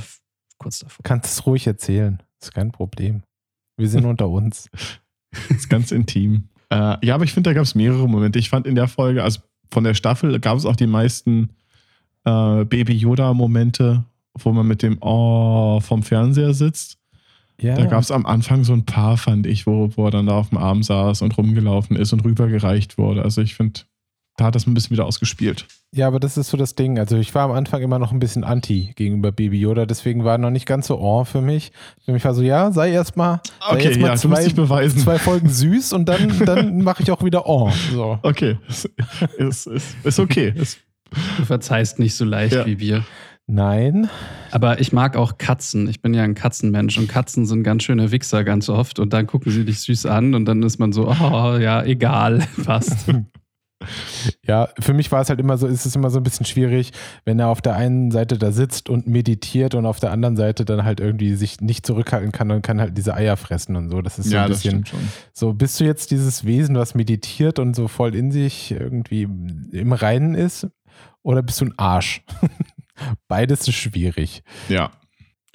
kurz 0.59 0.79
davor. 0.79 1.01
Kannst 1.03 1.31
es 1.33 1.45
ruhig 1.47 1.65
erzählen. 1.65 2.21
Ist 2.39 2.53
kein 2.53 2.71
Problem. 2.71 3.23
Wir 3.77 3.89
sind 3.89 4.05
unter 4.05 4.29
uns. 4.29 4.69
Das 5.31 5.49
ist 5.57 5.69
ganz 5.69 5.91
intim. 5.91 6.49
Äh, 6.69 7.03
ja, 7.03 7.15
aber 7.15 7.23
ich 7.23 7.33
finde, 7.33 7.49
da 7.49 7.53
gab 7.55 7.63
es 7.63 7.73
mehrere 7.73 8.07
Momente. 8.07 8.37
Ich 8.37 8.49
fand 8.49 8.67
in 8.67 8.75
der 8.75 8.87
Folge, 8.87 9.23
also 9.23 9.39
von 9.71 9.83
der 9.83 9.95
Staffel, 9.95 10.39
gab 10.39 10.55
es 10.57 10.65
auch 10.65 10.75
die 10.75 10.85
meisten 10.85 11.49
äh, 12.25 12.65
Baby-Yoda-Momente, 12.65 14.03
wo 14.39 14.51
man 14.51 14.67
mit 14.67 14.81
dem 14.81 14.97
Oh 15.01 15.79
vom 15.79 16.03
Fernseher 16.03 16.53
sitzt. 16.53 16.97
Ja, 17.61 17.75
Da 17.75 17.85
gab 17.85 18.01
es 18.01 18.11
am 18.11 18.25
Anfang 18.25 18.63
so 18.63 18.73
ein 18.73 18.85
paar, 18.85 19.15
fand 19.17 19.45
ich, 19.45 19.67
wo, 19.67 19.89
wo 19.95 20.05
er 20.05 20.11
dann 20.11 20.25
da 20.25 20.33
auf 20.33 20.49
dem 20.49 20.57
Arm 20.57 20.81
saß 20.83 21.21
und 21.21 21.37
rumgelaufen 21.37 21.95
ist 21.95 22.11
und 22.11 22.25
rübergereicht 22.25 22.97
wurde. 22.97 23.21
Also 23.21 23.41
ich 23.41 23.53
finde, 23.55 23.81
da 24.37 24.45
hat 24.45 24.55
das 24.55 24.65
ein 24.65 24.73
bisschen 24.73 24.89
wieder 24.91 25.05
ausgespielt. 25.05 25.67
ja, 25.91 26.07
aber 26.07 26.19
das 26.19 26.35
ist 26.37 26.49
so 26.49 26.57
das 26.57 26.73
Ding. 26.73 26.97
Also 26.97 27.15
ich 27.17 27.33
war 27.35 27.43
am 27.43 27.51
Anfang 27.51 27.83
immer 27.83 27.99
noch 27.99 28.11
ein 28.11 28.17
bisschen 28.19 28.43
anti 28.43 28.91
gegenüber 28.95 29.31
Baby 29.31 29.59
Yoda, 29.59 29.85
deswegen 29.85 30.23
war 30.23 30.33
er 30.33 30.37
noch 30.39 30.49
nicht 30.49 30.65
ganz 30.65 30.87
so 30.87 30.99
oh 30.99 31.23
für 31.25 31.41
mich. 31.41 31.71
Für 32.03 32.11
mich 32.13 32.25
war 32.25 32.33
so, 32.33 32.41
ja, 32.41 32.71
sei 32.71 32.91
erstmal 32.91 33.39
Okay, 33.69 33.89
jetzt 33.89 33.99
mal 33.99 34.07
ja, 34.07 34.15
zwei- 34.15 34.49
beweisen. 34.49 34.99
zwei 34.99 35.19
Folgen 35.19 35.47
süß 35.49 35.93
und 35.93 36.09
dann, 36.09 36.39
dann 36.45 36.81
mache 36.83 37.03
ich 37.03 37.11
auch 37.11 37.23
wieder 37.23 37.47
oh. 37.47 37.71
So. 37.91 38.17
Okay, 38.23 38.57
ist, 38.67 38.85
ist, 39.37 39.67
ist, 39.67 39.95
ist 40.03 40.19
okay. 40.19 40.51
Ist, 40.55 40.79
Du 41.37 41.45
verzeihst 41.45 41.99
nicht 41.99 42.15
so 42.15 42.25
leicht 42.25 42.53
Ja. 42.55 42.65
wie 42.65 42.79
wir. 42.79 43.03
Nein. 43.45 44.09
Aber 44.51 44.79
ich 44.79 44.93
mag 44.93 45.17
auch 45.17 45.37
Katzen. 45.37 45.89
Ich 45.89 46.01
bin 46.01 46.13
ja 46.13 46.23
ein 46.23 46.33
Katzenmensch 46.33 46.97
und 46.97 47.09
Katzen 47.09 47.45
sind 47.45 47.63
ganz 47.63 47.83
schöne 47.83 48.11
Wichser 48.11 48.43
ganz 48.45 48.69
oft 48.69 48.99
und 48.99 49.11
dann 49.11 49.27
gucken 49.27 49.51
sie 49.51 49.65
dich 49.65 49.79
süß 49.81 50.05
an 50.05 50.33
und 50.33 50.45
dann 50.45 50.63
ist 50.63 50.79
man 50.79 50.93
so, 50.93 51.09
oh 51.09 51.57
ja, 51.57 51.83
egal, 51.83 52.45
passt. 52.65 53.09
Ja, 54.47 54.69
für 54.79 54.93
mich 54.93 55.11
war 55.11 55.19
es 55.19 55.27
halt 55.27 55.41
immer 55.41 55.57
so, 55.57 55.67
ist 55.67 55.85
es 55.85 55.93
immer 55.93 56.09
so 56.09 56.17
ein 56.19 56.23
bisschen 56.23 56.45
schwierig, 56.45 56.91
wenn 57.25 57.37
er 57.37 57.49
auf 57.49 57.61
der 57.61 57.75
einen 57.75 58.11
Seite 58.11 58.37
da 58.37 58.53
sitzt 58.53 58.87
und 58.87 59.07
meditiert 59.07 59.75
und 59.75 59.85
auf 59.85 59.99
der 59.99 60.11
anderen 60.11 60.37
Seite 60.37 60.63
dann 60.63 60.85
halt 60.85 61.01
irgendwie 61.01 61.35
sich 61.35 61.59
nicht 61.59 61.85
zurückhalten 61.85 62.31
kann 62.31 62.49
und 62.51 62.61
kann 62.61 62.79
halt 62.79 62.97
diese 62.97 63.13
Eier 63.13 63.35
fressen 63.35 63.75
und 63.75 63.89
so. 63.89 64.01
Das 64.01 64.19
ist 64.19 64.29
so 64.29 64.35
ja, 64.35 64.43
ein 64.45 64.49
das 64.51 64.59
bisschen 64.61 64.85
stimmt 64.85 64.87
schon. 64.87 65.09
so, 65.33 65.53
bist 65.53 65.81
du 65.81 65.83
jetzt 65.83 66.11
dieses 66.11 66.45
Wesen, 66.45 66.77
was 66.77 66.95
meditiert 66.95 67.59
und 67.59 67.75
so 67.75 67.89
voll 67.89 68.15
in 68.15 68.31
sich 68.31 68.71
irgendwie 68.71 69.23
im 69.23 69.91
Reinen 69.91 70.33
ist? 70.33 70.67
Oder 71.23 71.41
bist 71.41 71.59
du 71.61 71.65
ein 71.65 71.77
Arsch? 71.79 72.21
Beides 73.27 73.67
ist 73.67 73.75
schwierig. 73.75 74.43
Ja, 74.69 74.91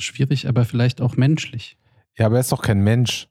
Schwierig, 0.01 0.47
aber 0.49 0.64
vielleicht 0.64 1.01
auch 1.01 1.16
menschlich. 1.16 1.77
Ja, 2.16 2.27
aber 2.27 2.37
er 2.37 2.41
ist 2.41 2.53
doch 2.53 2.62
kein 2.62 2.81
Mensch. 2.83 3.29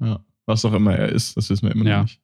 ja. 0.00 0.24
Was 0.46 0.64
auch 0.64 0.72
immer 0.72 0.94
er 0.96 1.10
ist, 1.10 1.36
das 1.36 1.48
wissen 1.50 1.66
wir 1.68 1.72
immer 1.74 1.84
Ja. 1.84 1.96
noch 1.98 2.02
nicht. 2.04 2.20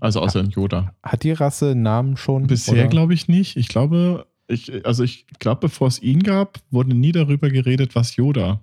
Also 0.00 0.20
außer 0.20 0.40
ein 0.40 0.50
Yoda. 0.50 0.94
Hat 1.02 1.22
die 1.22 1.32
Rasse 1.32 1.70
einen 1.70 1.82
Namen 1.82 2.16
schon? 2.16 2.46
Bisher 2.46 2.88
glaube 2.88 3.14
ich 3.14 3.26
nicht. 3.28 3.56
Ich 3.56 3.68
glaube, 3.68 4.26
ich, 4.48 4.84
also 4.84 5.02
ich 5.04 5.26
glaube, 5.38 5.60
bevor 5.62 5.88
es 5.88 6.02
ihn 6.02 6.22
gab, 6.22 6.58
wurde 6.70 6.92
nie 6.94 7.12
darüber 7.12 7.48
geredet, 7.50 7.94
was 7.94 8.16
Yoda 8.16 8.60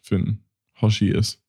für 0.00 0.16
ein 0.16 0.44
Hoshi 0.80 1.08
ist. 1.08 1.42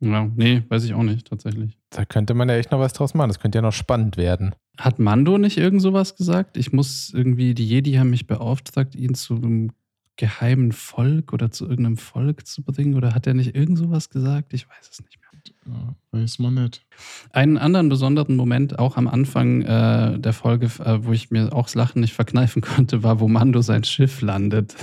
Ja, 0.00 0.30
nee, 0.36 0.62
weiß 0.68 0.84
ich 0.84 0.94
auch 0.94 1.02
nicht, 1.02 1.26
tatsächlich. 1.28 1.76
Da 1.90 2.04
könnte 2.04 2.34
man 2.34 2.48
ja 2.48 2.56
echt 2.56 2.70
noch 2.70 2.78
was 2.80 2.92
draus 2.92 3.12
machen. 3.14 3.28
Das 3.28 3.38
könnte 3.40 3.58
ja 3.58 3.62
noch 3.62 3.72
spannend 3.72 4.16
werden. 4.16 4.54
Hat 4.80 4.98
Mando 4.98 5.36
nicht 5.36 5.58
irgend 5.58 5.82
sowas 5.82 6.16
gesagt? 6.16 6.56
Ich 6.56 6.72
muss 6.72 7.12
irgendwie, 7.14 7.54
die 7.54 7.66
Jedi 7.66 7.92
haben 7.94 8.10
mich 8.10 8.26
beauftragt, 8.26 8.94
ihn 8.94 9.14
zu 9.14 9.36
einem 9.36 9.72
geheimen 10.16 10.72
Volk 10.72 11.34
oder 11.34 11.50
zu 11.50 11.64
irgendeinem 11.64 11.98
Volk 11.98 12.46
zu 12.46 12.62
bringen. 12.62 12.94
Oder 12.94 13.14
hat 13.14 13.26
er 13.26 13.34
nicht 13.34 13.54
irgend 13.54 13.76
sowas 13.76 14.08
gesagt? 14.08 14.54
Ich 14.54 14.66
weiß 14.66 14.88
es 14.90 15.00
nicht 15.02 15.18
mehr. 15.20 15.30
Ja, 15.66 15.94
weiß 16.18 16.38
man 16.38 16.54
nicht. 16.54 16.82
Einen 17.30 17.58
anderen 17.58 17.90
besonderen 17.90 18.36
Moment, 18.36 18.78
auch 18.78 18.96
am 18.96 19.06
Anfang 19.06 19.62
äh, 19.62 20.18
der 20.18 20.32
Folge, 20.32 20.66
äh, 20.82 21.04
wo 21.04 21.12
ich 21.12 21.30
mir 21.30 21.52
auch 21.52 21.64
das 21.64 21.74
Lachen 21.74 22.00
nicht 22.00 22.14
verkneifen 22.14 22.62
konnte, 22.62 23.02
war, 23.02 23.20
wo 23.20 23.28
Mando 23.28 23.60
sein 23.60 23.84
Schiff 23.84 24.22
landet. 24.22 24.74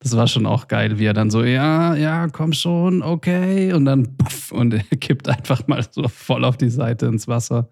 Das 0.00 0.14
war 0.16 0.28
schon 0.28 0.44
auch 0.44 0.68
geil, 0.68 0.98
wie 0.98 1.06
er 1.06 1.14
dann 1.14 1.30
so, 1.30 1.42
ja, 1.42 1.94
ja, 1.94 2.28
komm 2.28 2.52
schon, 2.52 3.02
okay. 3.02 3.72
Und 3.72 3.86
dann 3.86 4.16
puff, 4.18 4.52
und 4.52 4.74
er 4.74 4.82
kippt 4.98 5.28
einfach 5.28 5.66
mal 5.66 5.84
so 5.90 6.06
voll 6.08 6.44
auf 6.44 6.58
die 6.58 6.68
Seite 6.68 7.06
ins 7.06 7.26
Wasser. 7.26 7.70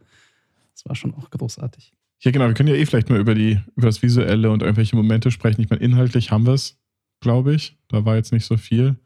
Das 0.85 0.91
war 0.91 0.95
schon 0.97 1.15
auch 1.15 1.31
großartig. 1.31 1.93
Ja, 2.21 2.31
genau. 2.31 2.47
Wir 2.47 2.55
können 2.55 2.69
ja 2.69 2.75
eh 2.77 2.87
vielleicht 2.87 3.11
mal 3.11 3.19
über, 3.19 3.35
die, 3.35 3.59
über 3.77 3.87
das 3.87 4.03
Visuelle 4.03 4.51
und 4.51 4.63
irgendwelche 4.63 4.97
Momente 4.97 5.31
sprechen. 5.31 5.61
Ich 5.61 5.71
meine, 5.71 5.83
inhaltlich 5.83 6.31
haben 6.31 6.47
wir 6.47 6.53
es, 6.55 6.79
glaube 7.21 7.55
ich. 7.55 7.77
Da 7.89 8.05
war 8.05 8.17
jetzt 8.17 8.33
nicht 8.33 8.45
so 8.47 8.57
viel. 8.57 8.97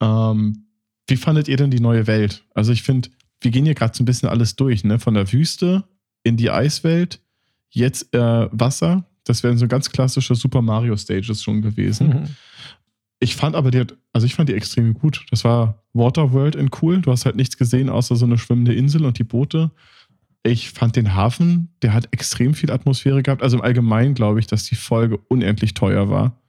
Ähm, 0.00 0.66
wie 1.08 1.16
fandet 1.16 1.48
ihr 1.48 1.56
denn 1.56 1.70
die 1.70 1.80
neue 1.80 2.06
Welt? 2.06 2.44
Also, 2.54 2.72
ich 2.72 2.82
finde, 2.82 3.10
wir 3.40 3.50
gehen 3.50 3.64
hier 3.64 3.74
gerade 3.74 3.96
so 3.96 4.02
ein 4.02 4.06
bisschen 4.06 4.28
alles 4.28 4.56
durch, 4.56 4.84
ne? 4.84 4.98
Von 4.98 5.14
der 5.14 5.30
Wüste 5.32 5.84
in 6.22 6.36
die 6.36 6.50
Eiswelt, 6.50 7.20
jetzt 7.70 8.14
äh, 8.14 8.48
Wasser. 8.52 9.04
Das 9.24 9.42
wären 9.42 9.58
so 9.58 9.68
ganz 9.68 9.90
klassische 9.90 10.34
Super 10.34 10.62
Mario 10.62 10.96
Stages 10.96 11.42
schon 11.42 11.62
gewesen. 11.62 12.30
Ich 13.20 13.36
fand 13.36 13.54
aber 13.54 13.70
die, 13.70 13.80
hat- 13.80 13.96
also 14.12 14.26
ich 14.26 14.34
fand 14.34 14.48
die 14.48 14.54
extrem 14.54 14.94
gut. 14.94 15.24
Das 15.30 15.44
war 15.44 15.82
Waterworld 15.92 16.54
in 16.56 16.70
cool. 16.80 17.00
Du 17.00 17.12
hast 17.12 17.26
halt 17.26 17.36
nichts 17.36 17.56
gesehen, 17.58 17.90
außer 17.90 18.16
so 18.16 18.24
eine 18.24 18.38
schwimmende 18.38 18.74
Insel 18.74 19.04
und 19.04 19.18
die 19.18 19.24
Boote. 19.24 19.70
Ich 20.42 20.70
fand 20.70 20.96
den 20.96 21.14
Hafen, 21.14 21.74
der 21.82 21.92
hat 21.92 22.08
extrem 22.12 22.54
viel 22.54 22.70
Atmosphäre 22.70 23.22
gehabt. 23.22 23.42
Also 23.42 23.58
im 23.58 23.62
Allgemeinen 23.62 24.14
glaube 24.14 24.40
ich, 24.40 24.46
dass 24.46 24.64
die 24.64 24.74
Folge 24.74 25.18
unendlich 25.28 25.74
teuer 25.74 26.08
war. 26.08 26.40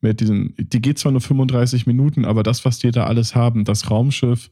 Mit 0.00 0.20
diesen, 0.20 0.54
die 0.58 0.82
geht 0.82 0.98
zwar 0.98 1.12
nur 1.12 1.20
35 1.20 1.86
Minuten, 1.86 2.24
aber 2.24 2.42
das, 2.42 2.64
was 2.64 2.78
die 2.78 2.90
da 2.90 3.06
alles 3.06 3.34
haben, 3.34 3.64
das 3.64 3.90
Raumschiff, 3.90 4.50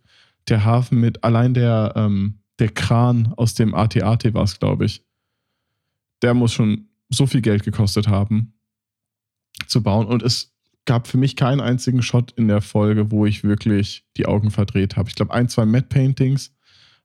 der 0.48 0.64
Hafen 0.64 0.98
mit 1.00 1.24
allein 1.24 1.52
der, 1.52 1.92
ähm, 1.96 2.38
der 2.58 2.70
Kran 2.70 3.34
aus 3.36 3.54
dem 3.54 3.74
AT-AT 3.74 4.32
war 4.32 4.44
es, 4.44 4.58
glaube 4.58 4.86
ich. 4.86 5.04
Der 6.22 6.34
muss 6.34 6.52
schon 6.52 6.88
so 7.08 7.26
viel 7.26 7.42
Geld 7.42 7.64
gekostet 7.64 8.08
haben 8.08 8.54
zu 9.66 9.82
bauen. 9.82 10.06
Und 10.06 10.22
es 10.22 10.54
gab 10.84 11.06
für 11.06 11.18
mich 11.18 11.36
keinen 11.36 11.60
einzigen 11.60 12.02
Shot 12.02 12.32
in 12.32 12.48
der 12.48 12.62
Folge, 12.62 13.10
wo 13.10 13.26
ich 13.26 13.44
wirklich 13.44 14.04
die 14.16 14.26
Augen 14.26 14.50
verdreht 14.50 14.96
habe. 14.96 15.08
Ich 15.08 15.14
glaube, 15.14 15.32
ein, 15.34 15.48
zwei 15.48 15.66
Matte-Paintings 15.66 16.54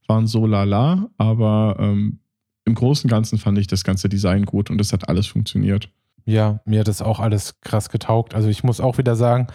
waren 0.08 0.28
so 0.28 0.45
lala, 0.45 1.10
aber 1.18 1.78
ähm, 1.80 2.20
im 2.66 2.76
Großen 2.76 3.08
und 3.08 3.12
Ganzen 3.12 3.38
fand 3.38 3.58
ich 3.58 3.68
das 3.68 3.84
ganze 3.84 4.10
Design 4.10 4.45
gut 4.45 4.70
und 4.70 4.82
es 4.82 4.91
hat 4.91 5.08
alles 5.10 5.28
funktioniert. 5.28 5.89
Ja, 6.26 6.60
mir 6.66 6.80
hat 6.80 6.88
das 6.88 7.01
auch 7.01 7.20
alles 7.20 7.62
krass 7.62 7.89
getaugt. 7.89 8.34
Also 8.34 8.49
ich 8.49 8.64
muss 8.64 8.82
auch 8.82 8.97
wieder 8.97 9.16
sagen, 9.16 9.47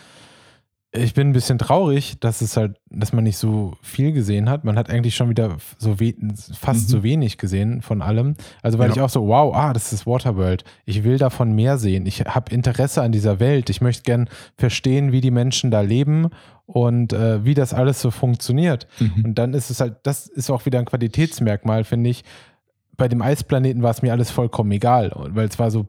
ich 0.93 1.15
bin 1.15 1.29
ein 1.29 1.33
bisschen 1.33 1.59
traurig, 1.59 2.19
dass 2.19 2.41
es 2.41 2.57
halt, 2.57 2.77
dass 2.91 3.13
man 3.13 3.23
nicht 3.23 3.37
so 3.37 3.75
viel 3.81 4.11
gesehen 4.13 4.51
hat. 4.51 4.65
Man 4.65 4.77
hat 4.77 4.91
eigentlich 4.91 5.15
schon 5.15 5.29
wieder 5.29 5.57
so 5.79 6.01
we 6.01 6.15
fast 6.59 6.89
Mhm. 6.89 6.91
so 6.91 7.03
wenig 7.05 7.39
gesehen 7.39 7.81
von 7.81 8.03
allem. 8.03 8.35
Also 8.63 8.79
weil 8.79 8.89
Ja. 8.89 8.95
ich 8.97 9.01
auch 9.01 9.09
so, 9.09 9.27
wow, 9.29 9.55
ah, 9.55 9.73
das 9.73 9.93
ist 9.93 10.05
Waterworld. 10.07 10.65
Ich 10.87 11.05
will 11.05 11.17
davon 11.17 11.53
mehr 11.53 11.79
sehen. 11.79 12.07
Ich 12.07 12.23
habe 12.23 12.53
Interesse 12.53 13.03
an 13.03 13.13
dieser 13.13 13.39
Welt. 13.39 13.71
Ich 13.71 13.81
möchte 13.81 14.03
gern 14.03 14.29
verstehen, 14.57 15.13
wie 15.13 15.21
die 15.21 15.31
Menschen 15.31 15.71
da 15.71 15.81
leben 15.81 16.31
und 16.67 17.13
äh, 17.13 17.45
wie 17.45 17.55
das 17.55 17.73
alles 17.73 18.01
so 18.01 18.11
funktioniert. 18.11 18.89
Und 19.25 19.37
dann 19.37 19.55
ist 19.55 19.71
es 19.71 19.81
halt, 19.81 19.99
das 20.03 20.27
ist 20.27 20.51
auch 20.51 20.67
wieder 20.67 20.81
ein 20.81 20.87
Qualitätsmerkmal, 20.87 21.85
finde 21.85 22.11
ich. 22.11 22.25
Bei 22.97 23.07
dem 23.07 23.23
Eisplaneten 23.23 23.83
war 23.83 23.93
es 23.93 24.03
mir 24.03 24.13
alles 24.13 24.31
vollkommen 24.33 24.73
egal, 24.73 25.13
weil 25.15 25.47
es 25.49 25.59
war 25.59 25.71
so, 25.71 25.87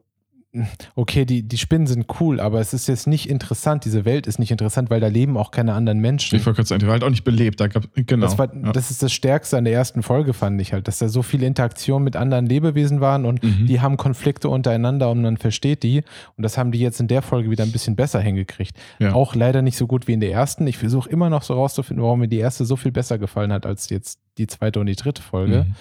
okay, 0.94 1.24
die, 1.24 1.42
die 1.42 1.56
Spinnen 1.56 1.86
sind 1.86 2.06
cool, 2.20 2.38
aber 2.38 2.60
es 2.60 2.74
ist 2.74 2.86
jetzt 2.86 3.06
nicht 3.06 3.28
interessant. 3.28 3.84
Diese 3.84 4.04
Welt 4.04 4.26
ist 4.26 4.38
nicht 4.38 4.50
interessant, 4.50 4.90
weil 4.90 5.00
da 5.00 5.06
leben 5.06 5.36
auch 5.36 5.50
keine 5.50 5.72
anderen 5.72 5.98
Menschen. 6.00 6.36
Ich 6.36 6.44
wollte 6.44 6.56
gerade 6.56 6.68
sagen, 6.68 6.80
die 6.80 6.86
war 6.86 6.92
halt 6.92 7.04
auch 7.04 7.10
nicht 7.10 7.24
belebt. 7.24 7.58
Da 7.60 7.68
gab, 7.68 7.84
genau. 7.94 8.26
Das, 8.26 8.36
war, 8.38 8.54
ja. 8.54 8.72
das 8.72 8.90
ist 8.90 9.02
das 9.02 9.12
Stärkste 9.12 9.56
an 9.56 9.64
der 9.64 9.72
ersten 9.72 10.02
Folge, 10.02 10.34
fand 10.34 10.60
ich 10.60 10.72
halt, 10.72 10.88
dass 10.88 10.98
da 10.98 11.08
so 11.08 11.22
viele 11.22 11.46
Interaktionen 11.46 12.04
mit 12.04 12.16
anderen 12.16 12.46
Lebewesen 12.46 13.00
waren 13.00 13.24
und 13.24 13.42
Mhm. 13.42 13.66
die 13.66 13.80
haben 13.80 13.96
Konflikte 13.96 14.48
untereinander 14.48 15.10
und 15.10 15.22
man 15.22 15.36
versteht 15.36 15.82
die. 15.82 16.02
Und 16.36 16.42
das 16.42 16.58
haben 16.58 16.70
die 16.70 16.80
jetzt 16.80 17.00
in 17.00 17.08
der 17.08 17.22
Folge 17.22 17.50
wieder 17.50 17.64
ein 17.64 17.72
bisschen 17.72 17.96
besser 17.96 18.20
hingekriegt. 18.20 18.76
Ja. 18.98 19.14
Auch 19.14 19.34
leider 19.34 19.62
nicht 19.62 19.76
so 19.76 19.86
gut 19.86 20.06
wie 20.06 20.12
in 20.12 20.20
der 20.20 20.32
ersten. 20.32 20.66
Ich 20.66 20.78
versuche 20.78 21.08
immer 21.08 21.30
noch 21.30 21.42
so 21.42 21.54
rauszufinden, 21.54 22.04
warum 22.04 22.20
mir 22.20 22.28
die 22.28 22.38
erste 22.38 22.64
so 22.64 22.76
viel 22.76 22.92
besser 22.92 23.18
gefallen 23.18 23.52
hat 23.52 23.64
als 23.66 23.88
jetzt 23.88 24.20
die 24.38 24.46
zweite 24.46 24.80
und 24.80 24.86
die 24.86 24.96
dritte 24.96 25.22
Folge. 25.22 25.64
Mhm. 25.68 25.74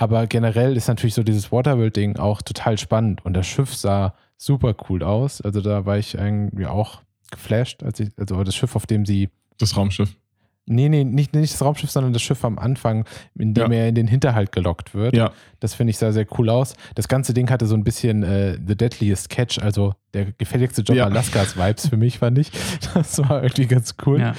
Aber 0.00 0.26
generell 0.26 0.78
ist 0.78 0.88
natürlich 0.88 1.12
so 1.14 1.22
dieses 1.22 1.52
Waterworld-Ding 1.52 2.16
auch 2.16 2.40
total 2.40 2.78
spannend 2.78 3.22
und 3.26 3.34
das 3.34 3.46
Schiff 3.46 3.74
sah 3.74 4.14
super 4.38 4.74
cool 4.88 5.02
aus. 5.02 5.42
Also 5.42 5.60
da 5.60 5.84
war 5.84 5.98
ich 5.98 6.14
irgendwie 6.14 6.64
auch 6.64 7.02
geflasht, 7.30 7.82
als 7.82 8.00
ich, 8.00 8.08
also 8.16 8.42
das 8.42 8.54
Schiff, 8.56 8.74
auf 8.76 8.86
dem 8.86 9.04
sie 9.04 9.28
Das 9.58 9.76
Raumschiff. 9.76 10.16
Nee, 10.64 10.88
nee, 10.88 11.04
nicht, 11.04 11.34
nicht 11.34 11.52
das 11.52 11.60
Raumschiff, 11.62 11.90
sondern 11.90 12.14
das 12.14 12.22
Schiff 12.22 12.44
am 12.46 12.58
Anfang, 12.58 13.04
in 13.38 13.52
dem 13.52 13.70
Ja. 13.72 13.78
er 13.80 13.88
in 13.88 13.94
den 13.94 14.06
Hinterhalt 14.06 14.52
gelockt 14.52 14.94
wird. 14.94 15.14
Ja. 15.14 15.32
Das 15.58 15.74
finde 15.74 15.90
ich 15.90 15.98
sah 15.98 16.12
sehr 16.12 16.26
cool 16.38 16.48
aus. 16.48 16.76
Das 16.94 17.06
ganze 17.06 17.34
Ding 17.34 17.50
hatte 17.50 17.66
so 17.66 17.74
ein 17.74 17.84
bisschen 17.84 18.22
äh, 18.22 18.58
The 18.66 18.76
Deadliest 18.76 19.28
Catch, 19.28 19.58
also 19.60 19.94
der 20.14 20.32
gefälligste 20.32 20.80
Job 20.80 20.96
Ja. 20.96 21.04
Alaskas 21.04 21.58
Vibes 21.58 21.88
für 21.88 21.98
mich, 21.98 22.18
fand 22.20 22.38
ich. 22.38 22.50
Das 22.94 23.18
war 23.18 23.42
irgendwie 23.42 23.66
ganz 23.66 23.96
cool. 24.06 24.20
Ja. 24.20 24.32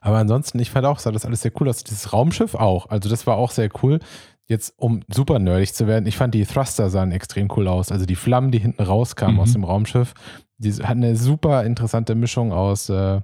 Aber 0.00 0.16
ansonsten, 0.18 0.58
ich 0.58 0.70
fand 0.70 0.86
auch, 0.86 0.98
sah 0.98 1.12
das 1.12 1.24
alles 1.24 1.42
sehr 1.42 1.52
cool 1.60 1.68
aus. 1.68 1.84
Dieses 1.84 2.12
Raumschiff 2.12 2.56
auch. 2.56 2.90
Also 2.90 3.08
das 3.08 3.28
war 3.28 3.36
auch 3.36 3.52
sehr 3.52 3.68
cool. 3.84 4.00
Jetzt 4.48 4.72
um 4.78 5.00
super 5.12 5.38
nerdig 5.38 5.74
zu 5.74 5.86
werden, 5.86 6.06
ich 6.06 6.16
fand 6.16 6.34
die 6.34 6.44
Thruster 6.46 6.88
sahen 6.90 7.12
extrem 7.12 7.48
cool 7.56 7.68
aus. 7.68 7.92
Also 7.92 8.06
die 8.06 8.16
Flammen, 8.16 8.50
die 8.50 8.58
hinten 8.58 8.82
rauskamen 8.82 9.36
Mhm. 9.36 9.40
aus 9.40 9.52
dem 9.52 9.64
Raumschiff, 9.64 10.14
die 10.58 10.72
hatten 10.72 11.04
eine 11.04 11.16
super 11.16 11.64
interessante 11.64 12.14
Mischung 12.14 12.52
aus, 12.52 12.88
äh, 12.88 13.20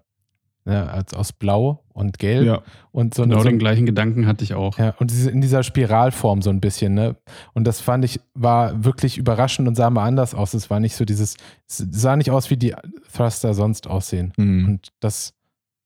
als- 0.66 1.12
aus 1.12 1.32
Blau 1.32 1.84
und 1.92 2.18
Gelb 2.18 2.46
Ja. 2.46 2.62
und 2.90 3.12
so 3.14 3.22
eine 3.22 3.32
Genau 3.32 3.42
so 3.42 3.48
den 3.50 3.58
gleichen 3.58 3.84
Gedanken 3.84 4.26
hatte 4.26 4.44
ich 4.44 4.54
auch. 4.54 4.78
ja, 4.78 4.94
und 4.98 5.10
diese, 5.10 5.30
in 5.30 5.40
dieser 5.42 5.62
Spiralform 5.62 6.40
so 6.40 6.48
ein 6.50 6.60
bisschen, 6.60 6.94
ne? 6.94 7.16
Und 7.52 7.64
das 7.66 7.80
fand 7.82 8.02
ich, 8.04 8.18
war 8.34 8.82
wirklich 8.82 9.18
überraschend 9.18 9.68
und 9.68 9.74
sah 9.74 9.90
mal 9.90 10.04
anders 10.06 10.34
aus. 10.34 10.54
Es 10.54 10.70
war 10.70 10.80
nicht 10.80 10.96
so 10.96 11.04
dieses, 11.04 11.36
es 11.68 11.86
sah 11.90 12.16
nicht 12.16 12.30
aus, 12.30 12.48
wie 12.50 12.56
die 12.56 12.74
Thruster 13.14 13.52
sonst 13.52 13.86
aussehen. 13.86 14.32
Mhm. 14.38 14.64
Und 14.66 14.88
das 15.00 15.34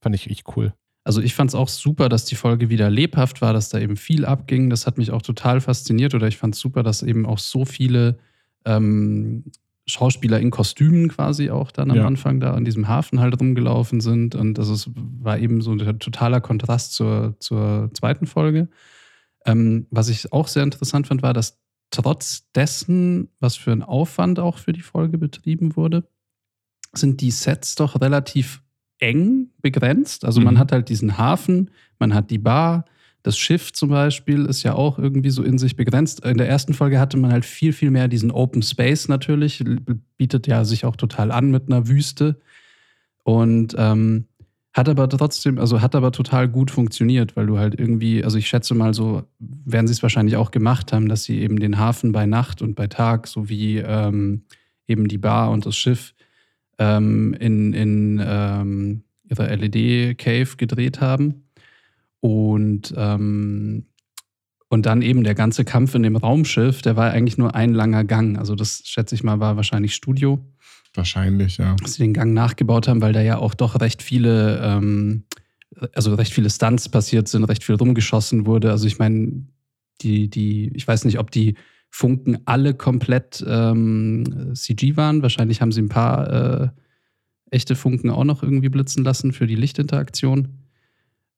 fand 0.00 0.14
ich 0.14 0.30
echt 0.30 0.44
cool. 0.56 0.72
Also 1.08 1.22
ich 1.22 1.34
fand 1.34 1.48
es 1.48 1.54
auch 1.54 1.68
super, 1.68 2.10
dass 2.10 2.26
die 2.26 2.34
Folge 2.34 2.68
wieder 2.68 2.90
lebhaft 2.90 3.40
war, 3.40 3.54
dass 3.54 3.70
da 3.70 3.78
eben 3.78 3.96
viel 3.96 4.26
abging. 4.26 4.68
Das 4.68 4.86
hat 4.86 4.98
mich 4.98 5.10
auch 5.10 5.22
total 5.22 5.62
fasziniert 5.62 6.14
oder 6.14 6.28
ich 6.28 6.36
fand 6.36 6.54
es 6.54 6.60
super, 6.60 6.82
dass 6.82 7.02
eben 7.02 7.24
auch 7.24 7.38
so 7.38 7.64
viele 7.64 8.18
ähm, 8.66 9.44
Schauspieler 9.86 10.38
in 10.38 10.50
Kostümen 10.50 11.08
quasi 11.08 11.48
auch 11.48 11.70
dann 11.70 11.90
am 11.90 11.96
Ja. 11.96 12.06
Anfang 12.06 12.40
da 12.40 12.52
an 12.52 12.66
diesem 12.66 12.88
Hafen 12.88 13.20
halt 13.20 13.40
rumgelaufen 13.40 14.02
sind. 14.02 14.34
Und 14.34 14.58
das 14.58 14.68
ist, 14.68 14.90
war 14.94 15.38
eben 15.38 15.62
so 15.62 15.72
ein 15.72 15.98
totaler 15.98 16.42
Kontrast 16.42 16.92
zur, 16.92 17.36
zur 17.38 17.90
zweiten 17.94 18.26
Folge. 18.26 18.68
Ähm, 19.46 19.86
was 19.90 20.10
ich 20.10 20.30
auch 20.34 20.46
sehr 20.46 20.62
interessant 20.62 21.06
fand, 21.06 21.22
war, 21.22 21.32
dass 21.32 21.58
trotz 21.88 22.52
dessen, 22.52 23.30
was 23.40 23.56
für 23.56 23.72
ein 23.72 23.82
Aufwand 23.82 24.40
auch 24.40 24.58
für 24.58 24.74
die 24.74 24.82
Folge 24.82 25.16
betrieben 25.16 25.74
wurde, 25.74 26.06
sind 26.92 27.22
die 27.22 27.30
Sets 27.30 27.76
doch 27.76 27.98
relativ 27.98 28.60
eng 28.98 29.48
begrenzt. 29.62 30.24
Also 30.24 30.40
man 30.40 30.54
Mhm. 30.54 30.58
hat 30.58 30.72
halt 30.72 30.88
diesen 30.88 31.18
Hafen, 31.18 31.70
man 31.98 32.14
hat 32.14 32.30
die 32.30 32.38
Bar, 32.38 32.84
das 33.22 33.36
Schiff 33.36 33.72
zum 33.72 33.90
Beispiel 33.90 34.46
ist 34.46 34.62
ja 34.62 34.74
auch 34.74 34.98
irgendwie 34.98 35.30
so 35.30 35.42
in 35.42 35.58
sich 35.58 35.76
begrenzt. 35.76 36.24
In 36.24 36.38
der 36.38 36.48
ersten 36.48 36.72
Folge 36.72 36.98
hatte 37.00 37.16
man 37.16 37.32
halt 37.32 37.44
viel, 37.44 37.72
viel 37.72 37.90
mehr 37.90 38.08
diesen 38.08 38.30
Open 38.30 38.62
Space 38.62 39.08
natürlich, 39.08 39.62
bietet 40.16 40.46
ja 40.46 40.64
sich 40.64 40.84
auch 40.84 40.96
total 40.96 41.30
an 41.32 41.50
mit 41.50 41.64
einer 41.66 41.88
Wüste 41.88 42.40
und 43.24 43.74
ähm, 43.78 44.26
hat 44.72 44.88
aber 44.88 45.08
trotzdem, 45.08 45.58
also 45.58 45.80
hat 45.82 45.94
aber 45.94 46.12
total 46.12 46.48
gut 46.48 46.70
funktioniert, 46.70 47.36
weil 47.36 47.46
du 47.46 47.58
halt 47.58 47.78
irgendwie, 47.78 48.22
also 48.22 48.38
ich 48.38 48.46
schätze 48.48 48.74
mal 48.74 48.94
so, 48.94 49.24
werden 49.38 49.86
sie 49.88 49.92
es 49.92 50.02
wahrscheinlich 50.02 50.36
auch 50.36 50.50
gemacht 50.52 50.92
haben, 50.92 51.08
dass 51.08 51.24
sie 51.24 51.40
eben 51.40 51.58
den 51.58 51.78
Hafen 51.78 52.12
bei 52.12 52.26
Nacht 52.26 52.62
und 52.62 52.74
bei 52.76 52.86
Tag 52.86 53.26
sowie 53.26 53.78
ähm, 53.78 54.42
eben 54.86 55.08
die 55.08 55.18
Bar 55.18 55.50
und 55.50 55.66
das 55.66 55.76
Schiff 55.76 56.14
ähm, 56.78 57.34
in, 57.34 57.72
in 57.72 58.22
ähm, 58.24 59.02
ihrer 59.28 59.54
LED-Cave 59.54 60.56
gedreht 60.56 61.00
haben. 61.00 61.44
Und, 62.20 62.94
ähm, 62.96 63.86
und 64.68 64.86
dann 64.86 65.02
eben 65.02 65.24
der 65.24 65.34
ganze 65.34 65.64
Kampf 65.64 65.94
in 65.94 66.02
dem 66.02 66.16
Raumschiff, 66.16 66.82
der 66.82 66.96
war 66.96 67.10
eigentlich 67.10 67.38
nur 67.38 67.54
ein 67.54 67.72
langer 67.74 68.04
Gang. 68.04 68.38
Also 68.38 68.54
das 68.54 68.82
schätze 68.84 69.14
ich 69.14 69.22
mal 69.22 69.40
war 69.40 69.56
wahrscheinlich 69.56 69.94
Studio, 69.94 70.44
Wahrscheinlich, 70.94 71.58
ja. 71.58 71.76
dass 71.80 71.94
sie 71.94 72.02
den 72.02 72.14
Gang 72.14 72.32
nachgebaut 72.32 72.88
haben, 72.88 73.00
weil 73.00 73.12
da 73.12 73.20
ja 73.20 73.38
auch 73.38 73.54
doch 73.54 73.80
recht 73.80 74.02
viele, 74.02 74.60
ähm, 74.62 75.24
also 75.94 76.14
recht 76.14 76.32
viele 76.32 76.50
Stunts 76.50 76.88
passiert 76.88 77.28
sind, 77.28 77.44
recht 77.44 77.62
viel 77.62 77.74
rumgeschossen 77.74 78.46
wurde. 78.46 78.70
Also 78.70 78.86
ich 78.86 78.98
meine, 78.98 79.44
die, 80.00 80.28
die, 80.28 80.72
ich 80.74 80.88
weiß 80.88 81.04
nicht, 81.04 81.18
ob 81.18 81.30
die 81.30 81.54
Funken 81.90 82.38
alle 82.44 82.74
komplett 82.74 83.44
ähm, 83.46 84.52
CG 84.54 84.96
waren. 84.96 85.22
Wahrscheinlich 85.22 85.60
haben 85.60 85.72
sie 85.72 85.82
ein 85.82 85.88
paar 85.88 86.62
äh, 86.62 86.68
echte 87.50 87.74
Funken 87.74 88.10
auch 88.10 88.24
noch 88.24 88.42
irgendwie 88.42 88.68
blitzen 88.68 89.04
lassen 89.04 89.32
für 89.32 89.46
die 89.46 89.56
Lichtinteraktion. 89.56 90.48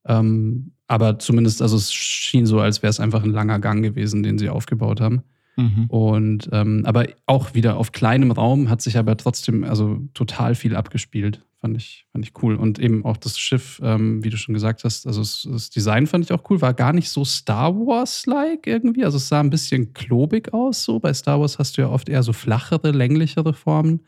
Ähm, 0.04 0.72
aber 0.86 1.18
zumindest, 1.18 1.62
also 1.62 1.76
es 1.76 1.92
schien 1.92 2.46
so, 2.46 2.60
als 2.60 2.82
wäre 2.82 2.90
es 2.90 3.00
einfach 3.00 3.22
ein 3.22 3.30
langer 3.30 3.60
Gang 3.60 3.82
gewesen, 3.82 4.22
den 4.22 4.38
sie 4.38 4.48
aufgebaut 4.48 5.00
haben. 5.00 5.22
Mhm. 5.56 5.86
Und 5.88 6.48
ähm, 6.52 6.82
aber 6.84 7.06
auch 7.26 7.54
wieder 7.54 7.76
auf 7.76 7.92
kleinem 7.92 8.30
Raum 8.30 8.68
hat 8.68 8.82
sich 8.82 8.98
aber 8.98 9.16
trotzdem 9.16 9.64
also 9.64 10.00
total 10.14 10.54
viel 10.54 10.74
abgespielt. 10.74 11.42
Fand 11.60 11.76
ich, 11.76 12.06
fand 12.10 12.24
ich 12.24 12.32
cool. 12.42 12.56
Und 12.56 12.78
eben 12.78 13.04
auch 13.04 13.18
das 13.18 13.38
Schiff, 13.38 13.80
ähm, 13.84 14.24
wie 14.24 14.30
du 14.30 14.38
schon 14.38 14.54
gesagt 14.54 14.82
hast, 14.84 15.06
also 15.06 15.20
das, 15.20 15.46
das 15.50 15.68
Design 15.68 16.06
fand 16.06 16.24
ich 16.24 16.32
auch 16.32 16.48
cool, 16.48 16.62
war 16.62 16.72
gar 16.72 16.94
nicht 16.94 17.10
so 17.10 17.22
Star 17.24 17.74
Wars-like 17.74 18.66
irgendwie. 18.66 19.04
Also 19.04 19.18
es 19.18 19.28
sah 19.28 19.40
ein 19.40 19.50
bisschen 19.50 19.92
klobig 19.92 20.54
aus. 20.54 20.84
So 20.84 21.00
bei 21.00 21.12
Star 21.12 21.38
Wars 21.38 21.58
hast 21.58 21.76
du 21.76 21.82
ja 21.82 21.88
oft 21.88 22.08
eher 22.08 22.22
so 22.22 22.32
flachere, 22.32 22.92
länglichere 22.92 23.52
Formen. 23.52 24.00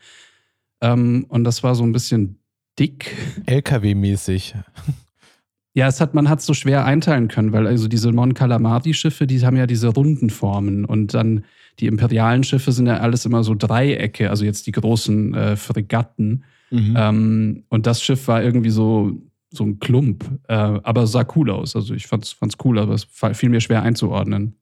Ähm, 0.81 1.25
und 1.29 1.43
das 1.43 1.61
war 1.61 1.75
so 1.75 1.83
ein 1.83 1.91
bisschen 1.91 2.39
dick. 2.79 3.15
LKW-mäßig. 3.45 4.55
Ja, 5.75 5.87
es 5.87 5.99
hat, 6.01 6.13
man 6.13 6.29
hat 6.29 6.39
es 6.39 6.45
so 6.45 6.53
schwer 6.53 6.85
einteilen 6.85 7.27
können, 7.27 7.51
weil 7.51 7.65
also 7.65 7.87
diese 7.87 8.11
Mon 8.11 8.35
Calamari-Schiffe, 8.35 9.25
die 9.25 9.43
haben 9.43 9.57
ja 9.57 9.65
diese 9.65 9.87
runden 9.87 10.29
Formen 10.29 10.85
und 10.85 11.13
dann 11.15 11.45
die 11.79 11.87
imperialen 11.87 12.43
Schiffe 12.43 12.71
sind 12.71 12.85
ja 12.85 12.97
alles 12.97 13.25
immer 13.25 13.43
so 13.43 13.55
Dreiecke, 13.55 14.29
also 14.29 14.45
jetzt 14.45 14.67
die 14.67 14.71
großen 14.71 15.33
äh, 15.33 15.55
Fregatten. 15.55 16.43
Mhm. 16.71 16.95
Ähm, 16.97 17.63
und 17.69 17.85
das 17.85 18.01
Schiff 18.01 18.27
war 18.27 18.41
irgendwie 18.43 18.69
so, 18.71 19.11
so 19.49 19.63
ein 19.63 19.79
Klump, 19.79 20.23
äh, 20.47 20.53
aber 20.55 21.05
sah 21.07 21.25
cool 21.35 21.51
aus. 21.51 21.75
Also 21.75 21.93
ich 21.93 22.07
fand's, 22.07 22.31
fand's 22.31 22.55
cool, 22.63 22.79
aber 22.79 22.93
es 22.93 23.03
fiel 23.33 23.49
mir 23.49 23.61
schwer 23.61 23.83
einzuordnen. 23.83 24.55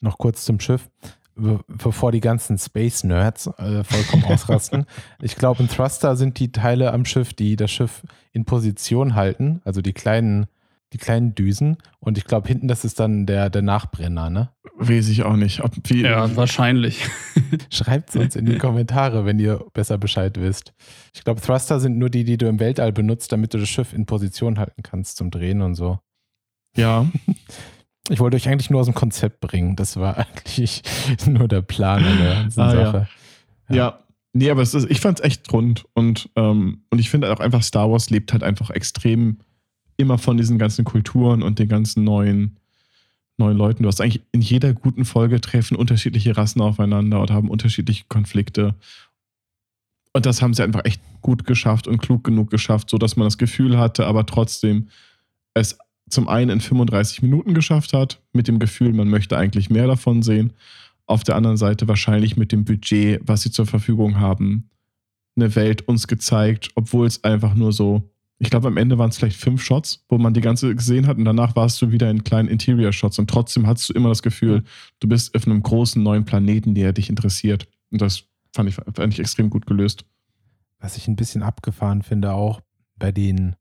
Noch 0.00 0.18
kurz 0.18 0.44
zum 0.44 0.60
Schiff, 0.60 0.88
be- 1.34 1.58
bevor 1.66 2.12
die 2.12 2.20
ganzen 2.20 2.56
Space-Nerds 2.56 3.48
äh, 3.58 3.82
vollkommen 3.82 4.24
ausrasten. 4.32 4.86
Ich 5.20 5.34
glaube, 5.34 5.62
in 5.64 5.68
Thruster 5.68 6.14
sind 6.14 6.38
die 6.38 6.52
Teile 6.52 6.92
am 6.92 7.04
Schiff, 7.04 7.34
die 7.34 7.56
das 7.56 7.72
Schiff 7.72 8.04
in 8.32 8.44
Position 8.44 9.16
halten, 9.16 9.60
also 9.64 9.80
die 9.82 9.92
kleinen, 9.92 10.46
die 10.92 10.98
kleinen 10.98 11.34
Düsen. 11.34 11.76
Und 12.00 12.16
ich 12.18 12.24
glaube, 12.24 12.48
hinten, 12.48 12.68
das 12.68 12.84
ist 12.84 12.98
dann 13.00 13.26
der, 13.26 13.50
der 13.50 13.62
Nachbrenner, 13.62 14.30
ne? 14.30 14.50
Weiß 14.76 15.08
ich 15.08 15.22
auch 15.24 15.36
nicht. 15.36 15.62
Ob, 15.64 15.72
wie, 15.84 16.02
Ja, 16.02 16.34
wahrscheinlich. 16.36 17.04
Schreibt 17.70 18.10
es 18.10 18.16
uns 18.16 18.36
in 18.36 18.46
die 18.46 18.58
Kommentare, 18.58 19.24
wenn 19.24 19.38
ihr 19.38 19.64
besser 19.74 19.98
Bescheid 19.98 20.38
wisst. 20.40 20.72
Ich 21.14 21.24
glaube, 21.24 21.40
Thruster 21.40 21.80
sind 21.80 21.98
nur 21.98 22.10
die, 22.10 22.24
die 22.24 22.36
du 22.38 22.46
im 22.48 22.60
Weltall 22.60 22.92
benutzt, 22.92 23.32
damit 23.32 23.52
du 23.54 23.58
das 23.58 23.68
Schiff 23.68 23.92
in 23.92 24.06
Position 24.06 24.58
halten 24.58 24.82
kannst 24.82 25.16
zum 25.16 25.30
Drehen 25.30 25.62
und 25.62 25.74
so. 25.74 25.98
ja. 26.76 27.06
Ich 28.10 28.20
wollte 28.20 28.36
euch 28.38 28.48
eigentlich 28.48 28.70
nur 28.70 28.80
aus 28.80 28.86
dem 28.86 28.94
Konzept 28.94 29.40
bringen. 29.40 29.76
Das 29.76 29.98
war 29.98 30.16
eigentlich 30.16 30.82
nur 31.26 31.46
der 31.46 31.60
Plan 31.60 32.02
an 32.02 32.16
der 32.18 32.34
ganzen 32.36 32.60
Ah, 32.62 32.74
ja. 32.74 32.84
Sache. 32.86 33.08
Ja. 33.68 33.98
Nee, 34.32 34.50
aber 34.50 34.62
es 34.62 34.72
ist, 34.72 34.90
ich 34.90 35.00
fand 35.00 35.18
es 35.20 35.24
echt 35.26 35.52
rund 35.52 35.84
und, 35.92 36.30
ähm, 36.34 36.84
und 36.90 36.98
ich 37.00 37.10
finde 37.10 37.30
auch 37.30 37.40
einfach, 37.40 37.62
Star 37.62 37.90
Wars 37.90 38.08
lebt 38.08 38.32
halt 38.32 38.42
einfach 38.42 38.70
extrem 38.70 39.40
immer 39.98 40.16
von 40.16 40.38
diesen 40.38 40.58
ganzen 40.58 40.84
Kulturen 40.84 41.42
und 41.42 41.58
den 41.58 41.68
ganzen 41.68 42.04
neuen, 42.04 42.56
neuen 43.36 43.58
Leuten. 43.58 43.82
Du 43.82 43.88
hast 43.88 44.00
eigentlich 44.00 44.22
in 44.32 44.40
jeder 44.40 44.72
guten 44.72 45.04
Folge 45.04 45.40
treffen 45.40 45.76
unterschiedliche 45.76 46.36
Rassen 46.36 46.62
aufeinander 46.62 47.20
und 47.20 47.30
haben 47.30 47.50
unterschiedliche 47.50 48.04
Konflikte. 48.08 48.74
Und 50.14 50.24
das 50.24 50.40
haben 50.40 50.54
sie 50.54 50.62
einfach 50.62 50.84
echt 50.84 51.02
gut 51.20 51.44
geschafft 51.44 51.86
und 51.86 51.98
klug 51.98 52.24
genug 52.24 52.50
geschafft, 52.50 52.88
sodass 52.88 53.16
man 53.16 53.26
das 53.26 53.38
Gefühl 53.38 53.76
hatte, 53.76 54.06
aber 54.06 54.24
trotzdem 54.24 54.88
es 55.54 55.76
zum 56.08 56.28
einen 56.28 56.50
in 56.50 56.60
35 56.60 57.22
Minuten 57.22 57.52
geschafft 57.52 57.92
hat, 57.92 58.22
mit 58.32 58.48
dem 58.48 58.58
Gefühl, 58.58 58.92
man 58.92 59.08
möchte 59.08 59.36
eigentlich 59.36 59.68
mehr 59.68 59.86
davon 59.86 60.22
sehen. 60.22 60.52
Auf 61.06 61.24
der 61.24 61.36
anderen 61.36 61.56
Seite 61.56 61.88
wahrscheinlich 61.88 62.36
mit 62.36 62.52
dem 62.52 62.64
Budget, 62.64 63.20
was 63.24 63.42
sie 63.42 63.50
zur 63.50 63.66
Verfügung 63.66 64.18
haben, 64.18 64.70
eine 65.36 65.54
Welt 65.54 65.86
uns 65.86 66.06
gezeigt, 66.06 66.70
obwohl 66.74 67.06
es 67.06 67.24
einfach 67.24 67.54
nur 67.54 67.72
so, 67.72 68.10
ich 68.38 68.50
glaube, 68.50 68.68
am 68.68 68.76
Ende 68.76 68.98
waren 68.98 69.10
es 69.10 69.18
vielleicht 69.18 69.40
fünf 69.40 69.62
Shots, 69.62 70.04
wo 70.08 70.16
man 70.18 70.32
die 70.32 70.40
ganze 70.40 70.74
gesehen 70.74 71.06
hat 71.06 71.18
und 71.18 71.24
danach 71.24 71.56
warst 71.56 71.82
du 71.82 71.90
wieder 71.90 72.08
in 72.10 72.22
kleinen 72.22 72.48
Interior-Shots 72.48 73.18
und 73.18 73.28
trotzdem 73.28 73.66
hattest 73.66 73.88
du 73.88 73.94
immer 73.94 74.08
das 74.10 74.22
Gefühl, 74.22 74.62
du 75.00 75.08
bist 75.08 75.34
auf 75.34 75.46
einem 75.46 75.62
großen 75.62 76.00
neuen 76.02 76.24
Planeten, 76.24 76.74
der 76.74 76.92
dich 76.92 77.10
interessiert. 77.10 77.66
Und 77.90 78.00
das 78.00 78.24
fand 78.54 78.68
ich, 78.68 78.76
fand 78.76 79.12
ich 79.12 79.18
extrem 79.18 79.50
gut 79.50 79.66
gelöst. 79.66 80.04
Was 80.78 80.96
ich 80.96 81.08
ein 81.08 81.16
bisschen 81.16 81.42
abgefahren 81.42 82.02
finde, 82.02 82.32
auch 82.32 82.60
bei 82.96 83.10
den, 83.10 83.56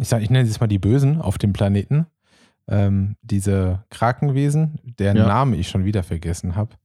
ich 0.00 0.08
sage, 0.08 0.24
ich 0.24 0.30
nenne 0.30 0.48
es 0.48 0.60
mal 0.60 0.66
die 0.66 0.78
Bösen 0.78 1.20
auf 1.20 1.36
dem 1.36 1.52
Planeten, 1.52 2.06
ähm, 2.68 3.16
diese 3.20 3.84
Krakenwesen, 3.90 4.78
deren 4.98 5.18
Ja. 5.18 5.26
Namen 5.26 5.52
ich 5.54 5.68
schon 5.68 5.84
wieder 5.84 6.02
vergessen 6.02 6.56
habe. 6.56 6.76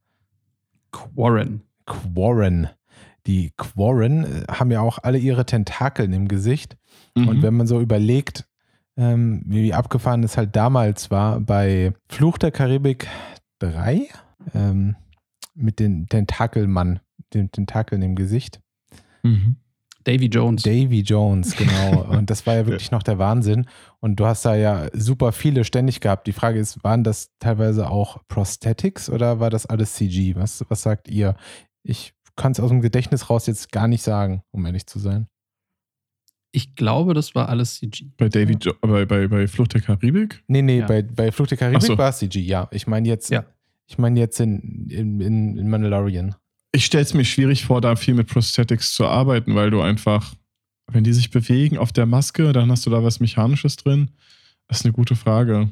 Quarren. 0.92 1.62
Quarren. 1.86 2.70
Die 3.26 3.52
Quarren 3.58 4.24
äh, 4.24 4.46
haben 4.50 4.72
ja 4.72 4.82
auch 4.82 5.00
alle 5.04 5.18
ihre 5.18 5.46
Tentakeln 5.46 6.12
im 6.14 6.28
Gesicht. 6.28 6.78
Und 7.16 7.38
Mhm. 7.38 7.42
wenn 7.42 7.58
man 7.58 7.68
so 7.68 7.80
überlegt, 7.82 8.46
ähm, 8.96 9.44
wie 9.46 9.74
abgefahren 9.74 10.24
es 10.24 10.38
halt 10.38 10.56
damals 10.56 11.12
war 11.12 11.40
bei 11.40 11.94
Fluch 12.10 12.38
der 12.38 12.52
Karibik 12.52 13.08
3 13.60 14.08
ähm, 14.54 14.96
mit 15.56 15.80
dem 15.80 16.08
Tentakelmann, 16.10 17.00
den 17.34 17.52
Tentakeln 17.52 18.02
im 18.02 18.16
Gesicht. 18.16 18.60
Mhm. 19.24 19.58
Davy 20.04 20.28
Jones. 20.28 20.64
Davy 20.64 21.02
Jones, 21.02 21.56
genau. 21.56 22.02
Und 22.18 22.30
das 22.30 22.46
war 22.48 22.56
ja 22.56 22.66
wirklich 22.66 22.92
noch 22.92 23.04
der 23.04 23.20
Wahnsinn. 23.20 23.66
Und 24.00 24.20
du 24.20 24.26
hast 24.26 24.46
da 24.46 24.56
ja 24.56 24.88
super 24.94 25.32
viele 25.34 25.66
ständig 25.66 26.00
gehabt. 26.00 26.28
Die 26.28 26.32
Frage 26.34 26.60
ist, 26.60 26.82
waren 26.84 27.04
das 27.04 27.32
teilweise 27.40 27.90
auch 27.90 28.20
Prosthetics 28.30 29.10
oder 29.10 29.40
war 29.42 29.50
das 29.50 29.66
alles 29.66 29.96
CG? 29.96 30.36
Was, 30.36 30.64
was 30.70 30.82
sagt 30.82 31.10
ihr? 31.10 31.36
Ich 31.84 32.14
kann 32.38 32.54
es 32.54 32.60
aus 32.60 32.70
dem 32.70 32.82
Gedächtnis 32.82 33.30
raus 33.30 33.48
jetzt 33.48 33.72
gar 33.72 33.88
nicht 33.90 34.02
sagen, 34.02 34.44
um 34.52 34.66
ehrlich 34.66 34.88
zu 34.88 35.00
sein. 35.00 35.28
Ich 36.58 36.74
glaube, 36.74 37.14
das 37.14 37.36
war 37.36 37.50
alles 37.50 37.76
CG. 37.76 38.06
Bei 38.18 38.30
David, 38.30 38.66
jo 38.66 38.74
bei, 38.82 39.06
bei, 39.06 39.28
bei 39.28 39.48
Flucht 39.48 39.76
der 39.76 39.82
Karibik? 39.82 40.44
Nee, 40.48 40.64
nee, 40.64 40.80
Ja. 40.80 40.88
bei, 40.88 41.04
bei 41.04 41.32
Flucht 41.32 41.52
der 41.52 41.58
Karibik 41.60 41.84
so. 41.84 41.96
war 42.00 42.10
es 42.10 42.18
CG, 42.18 42.40
ja. 42.40 42.68
Ich 42.72 42.88
meine 42.88 43.08
jetzt, 43.08 43.30
Ja. 43.30 43.46
Ich 43.86 44.00
meine 44.00 44.20
jetzt 44.20 44.40
in, 44.40 44.88
in, 44.90 45.22
in, 45.22 45.56
in 45.58 45.70
Mandalorian. 45.70 46.34
Ich 46.72 46.86
stelle 46.86 47.04
es 47.04 47.14
mir 47.14 47.26
schwierig 47.26 47.64
vor, 47.66 47.80
da 47.80 47.96
viel 47.96 48.16
mit 48.16 48.28
Prosthetics 48.28 48.96
zu 48.96 49.06
arbeiten, 49.06 49.54
weil 49.54 49.70
du 49.70 49.82
einfach, 49.82 50.34
wenn 50.92 51.04
die 51.04 51.14
sich 51.14 51.30
bewegen 51.30 51.78
auf 51.78 51.94
der 51.94 52.08
Maske, 52.08 52.52
dann 52.54 52.72
hast 52.72 52.86
du 52.88 52.90
da 52.90 53.04
was 53.04 53.20
Mechanisches 53.20 53.76
drin. 53.76 54.10
Das 54.68 54.80
ist 54.80 54.86
eine 54.86 54.94
gute 54.94 55.16
Frage. 55.16 55.70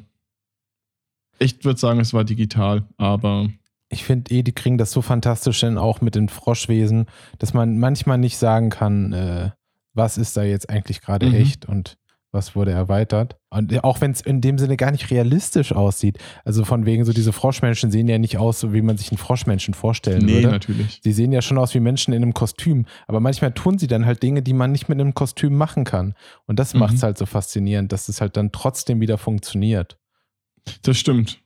Ich 1.40 1.64
würde 1.64 1.80
sagen, 1.80 1.98
es 2.00 2.14
war 2.14 2.22
digital, 2.24 2.84
aber 2.96 3.50
Ich 3.88 4.04
finde 4.04 4.32
eh, 4.34 4.42
die 4.42 4.52
kriegen 4.52 4.78
das 4.78 4.92
so 4.92 5.02
fantastisch 5.02 5.60
hin, 5.60 5.76
auch 5.78 6.00
mit 6.00 6.14
den 6.14 6.28
Froschwesen, 6.28 7.06
dass 7.38 7.54
man 7.54 7.78
manchmal 7.78 8.18
nicht 8.18 8.38
sagen 8.38 8.70
kann, 8.70 9.12
äh, 9.12 9.50
was 9.96 10.18
ist 10.18 10.36
da 10.36 10.42
jetzt 10.44 10.70
eigentlich 10.70 11.00
gerade 11.00 11.26
Mhm. 11.26 11.34
echt 11.34 11.66
und 11.66 11.96
was 12.32 12.54
wurde 12.54 12.70
erweitert. 12.72 13.36
Und 13.48 13.82
auch 13.82 14.02
wenn 14.02 14.10
es 14.10 14.20
in 14.20 14.42
dem 14.42 14.58
Sinne 14.58 14.76
gar 14.76 14.90
nicht 14.90 15.10
realistisch 15.10 15.72
aussieht. 15.72 16.18
Also 16.44 16.66
von 16.66 16.84
wegen 16.84 17.04
so, 17.06 17.14
diese 17.14 17.32
Froschmenschen 17.32 17.90
sehen 17.90 18.08
ja 18.08 18.18
nicht 18.18 18.36
aus, 18.36 18.60
so 18.60 18.74
wie 18.74 18.82
man 18.82 18.98
sich 18.98 19.10
einen 19.10 19.16
Froschmenschen 19.16 19.72
vorstellen 19.72 20.26
nee, 20.26 20.34
würde. 20.34 20.48
natürlich. 20.48 21.00
Sie 21.02 21.12
sehen 21.12 21.32
ja 21.32 21.40
schon 21.40 21.56
aus 21.56 21.72
wie 21.74 21.80
Menschen 21.80 22.12
in 22.12 22.22
einem 22.22 22.34
Kostüm, 22.34 22.84
aber 23.06 23.20
manchmal 23.20 23.52
tun 23.52 23.78
sie 23.78 23.86
dann 23.86 24.04
halt 24.04 24.22
Dinge, 24.22 24.42
die 24.42 24.52
man 24.52 24.70
nicht 24.72 24.88
mit 24.90 25.00
einem 25.00 25.14
Kostüm 25.14 25.56
machen 25.56 25.84
kann. 25.84 26.14
Und 26.46 26.58
das 26.58 26.74
Mhm. 26.74 26.80
macht 26.80 26.94
es 26.96 27.02
halt 27.02 27.16
so 27.16 27.24
faszinierend, 27.24 27.90
dass 27.92 28.08
es 28.10 28.20
halt 28.20 28.36
dann 28.36 28.52
trotzdem 28.52 29.00
wieder 29.00 29.16
funktioniert. 29.16 29.96
Das 30.82 30.98
stimmt. 30.98 31.40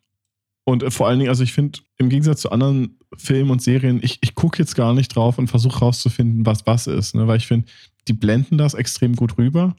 Und 0.64 0.82
äh, 0.82 0.90
vor 0.90 1.06
allen 1.08 1.18
Dingen, 1.20 1.28
also 1.30 1.44
ich 1.44 1.52
finde, 1.52 1.78
im 1.98 2.08
Gegensatz 2.08 2.40
zu 2.40 2.50
anderen 2.50 2.98
Filmen 3.16 3.50
und 3.50 3.62
Serien, 3.62 4.00
ich, 4.02 4.18
ich 4.22 4.34
gucke 4.34 4.58
jetzt 4.58 4.74
gar 4.74 4.92
nicht 4.94 5.14
drauf 5.14 5.38
und 5.38 5.48
versuche 5.48 5.80
rauszufinden, 5.80 6.46
was 6.46 6.66
was 6.66 6.86
ist. 6.86 7.14
Ne? 7.14 7.26
Weil 7.28 7.36
ich 7.36 7.46
finde, 7.46 7.66
die 8.08 8.12
blenden 8.12 8.58
das 8.58 8.74
extrem 8.74 9.14
gut 9.16 9.38
rüber. 9.38 9.74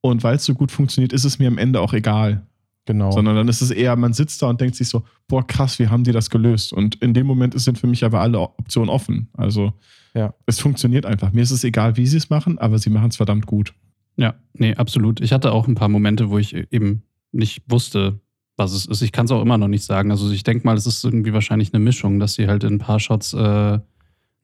Und 0.00 0.22
weil 0.22 0.36
es 0.36 0.44
so 0.44 0.54
gut 0.54 0.70
funktioniert, 0.70 1.12
ist 1.12 1.24
es 1.24 1.38
mir 1.38 1.48
am 1.48 1.58
Ende 1.58 1.80
auch 1.80 1.92
egal. 1.94 2.46
Genau. 2.86 3.10
Sondern 3.10 3.34
dann 3.36 3.48
ist 3.48 3.62
es 3.62 3.70
eher, 3.70 3.96
man 3.96 4.12
sitzt 4.12 4.42
da 4.42 4.48
und 4.50 4.60
denkt 4.60 4.76
sich 4.76 4.88
so, 4.88 5.04
boah, 5.26 5.46
krass, 5.46 5.78
wie 5.78 5.88
haben 5.88 6.04
die 6.04 6.12
das 6.12 6.28
gelöst? 6.28 6.72
Und 6.74 6.96
in 6.96 7.14
dem 7.14 7.26
Moment 7.26 7.58
sind 7.58 7.78
für 7.78 7.86
mich 7.86 8.04
aber 8.04 8.20
alle 8.20 8.38
Optionen 8.38 8.90
offen. 8.90 9.28
Also 9.32 9.72
Ja. 10.14 10.34
es 10.44 10.60
funktioniert 10.60 11.06
einfach. 11.06 11.32
Mir 11.32 11.40
ist 11.40 11.50
es 11.50 11.64
egal, 11.64 11.96
wie 11.96 12.06
sie 12.06 12.18
es 12.18 12.28
machen, 12.28 12.58
aber 12.58 12.78
sie 12.78 12.90
machen 12.90 13.08
es 13.08 13.16
verdammt 13.16 13.46
gut. 13.46 13.72
Ja, 14.16 14.34
nee, 14.52 14.74
absolut. 14.74 15.20
Ich 15.22 15.32
hatte 15.32 15.52
auch 15.52 15.66
ein 15.66 15.74
paar 15.74 15.88
Momente, 15.88 16.28
wo 16.28 16.36
ich 16.38 16.54
eben 16.70 17.02
nicht 17.32 17.62
wusste, 17.68 18.20
was 18.58 18.72
es 18.72 18.84
ist. 18.84 19.00
Ich 19.00 19.10
kann 19.12 19.24
es 19.24 19.32
auch 19.32 19.40
immer 19.42 19.56
noch 19.58 19.66
nicht 19.68 19.84
sagen. 19.84 20.10
Also 20.10 20.30
ich 20.30 20.44
denke 20.44 20.66
mal, 20.66 20.76
es 20.76 20.86
ist 20.86 21.02
irgendwie 21.02 21.32
wahrscheinlich 21.32 21.72
eine 21.72 21.82
Mischung, 21.82 22.20
dass 22.20 22.34
sie 22.34 22.46
halt 22.46 22.62
in 22.64 22.74
ein 22.74 22.78
paar 22.78 23.00
Shots 23.00 23.32
äh, 23.32 23.78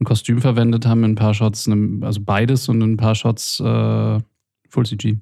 ein 0.00 0.04
Kostüm 0.04 0.40
verwendet 0.40 0.86
haben, 0.86 1.04
in 1.04 1.12
ein 1.12 1.16
paar 1.16 1.34
Shots, 1.34 1.68
also 1.68 2.20
beides 2.22 2.68
und 2.68 2.80
in 2.80 2.92
ein 2.92 2.96
paar 2.96 3.14
Shots 3.14 3.60
äh, 3.60 4.18
Full 4.68 4.86
CG. 4.86 5.18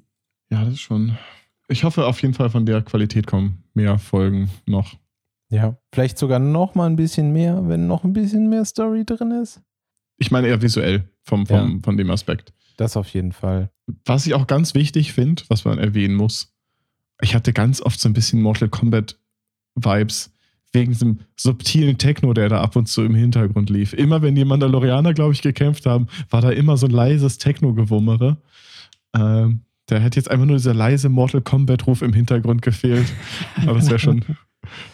Ja, 0.49 0.63
das 0.63 0.75
ist 0.75 0.81
schon. 0.81 1.17
Ich 1.67 1.83
hoffe 1.83 2.05
auf 2.05 2.21
jeden 2.21 2.33
Fall 2.33 2.49
von 2.49 2.65
der 2.65 2.81
Qualität 2.81 3.27
kommen 3.27 3.63
mehr 3.73 3.99
Folgen 3.99 4.49
noch. 4.65 4.95
Ja, 5.49 5.77
vielleicht 5.93 6.17
sogar 6.17 6.39
noch 6.39 6.75
mal 6.75 6.85
ein 6.85 6.95
bisschen 6.95 7.33
mehr, 7.33 7.67
wenn 7.67 7.87
noch 7.87 8.03
ein 8.03 8.13
bisschen 8.13 8.49
mehr 8.49 8.65
Story 8.65 9.03
drin 9.05 9.31
ist. 9.31 9.61
Ich 10.17 10.31
meine 10.31 10.47
eher 10.47 10.61
visuell 10.61 11.09
vom, 11.23 11.45
vom, 11.45 11.81
von 11.83 11.97
dem 11.97 12.09
Aspekt. 12.11 12.53
Das 12.77 12.95
auf 12.95 13.09
jeden 13.09 13.31
Fall. 13.31 13.71
Was 14.05 14.25
ich 14.25 14.33
auch 14.33 14.47
ganz 14.47 14.73
wichtig 14.75 15.13
finde, 15.13 15.43
was 15.49 15.65
man 15.65 15.79
erwähnen 15.79 16.15
muss, 16.15 16.53
ich 17.21 17.35
hatte 17.35 17.51
ganz 17.51 17.81
oft 17.81 17.99
so 17.99 18.07
ein 18.07 18.13
bisschen 18.13 18.41
Mortal 18.41 18.69
Kombat 18.69 19.19
Vibes 19.75 20.31
wegen 20.71 20.91
diesem 20.91 21.19
subtilen 21.35 21.97
Techno, 21.97 22.33
der 22.33 22.49
da 22.49 22.61
ab 22.61 22.75
und 22.75 22.87
zu 22.87 23.03
im 23.03 23.15
Hintergrund 23.15 23.69
lief. 23.69 23.93
Immer 23.93 24.21
wenn 24.21 24.35
die 24.35 24.45
Mandalorianer, 24.45 25.13
glaube 25.13 25.33
ich, 25.33 25.41
gekämpft 25.41 25.85
haben, 25.85 26.07
war 26.29 26.41
da 26.41 26.51
immer 26.51 26.77
so 26.77 26.85
ein 26.85 26.91
leises 26.91 27.37
Techno-Gewummere. 27.39 28.37
Ähm, 29.15 29.61
da 29.87 29.97
hätte 29.97 30.19
jetzt 30.19 30.29
einfach 30.29 30.45
nur 30.45 30.57
dieser 30.57 30.75
leise 30.75 31.09
Mortal 31.09 31.41
Kombat-Ruf 31.41 32.03
im 32.03 32.13
Hintergrund 32.13 32.61
gefehlt. 32.61 33.11
Aber 33.65 33.75
das 33.75 33.89
wäre 33.89 33.97
schon, 33.97 34.19
wär 34.19 34.37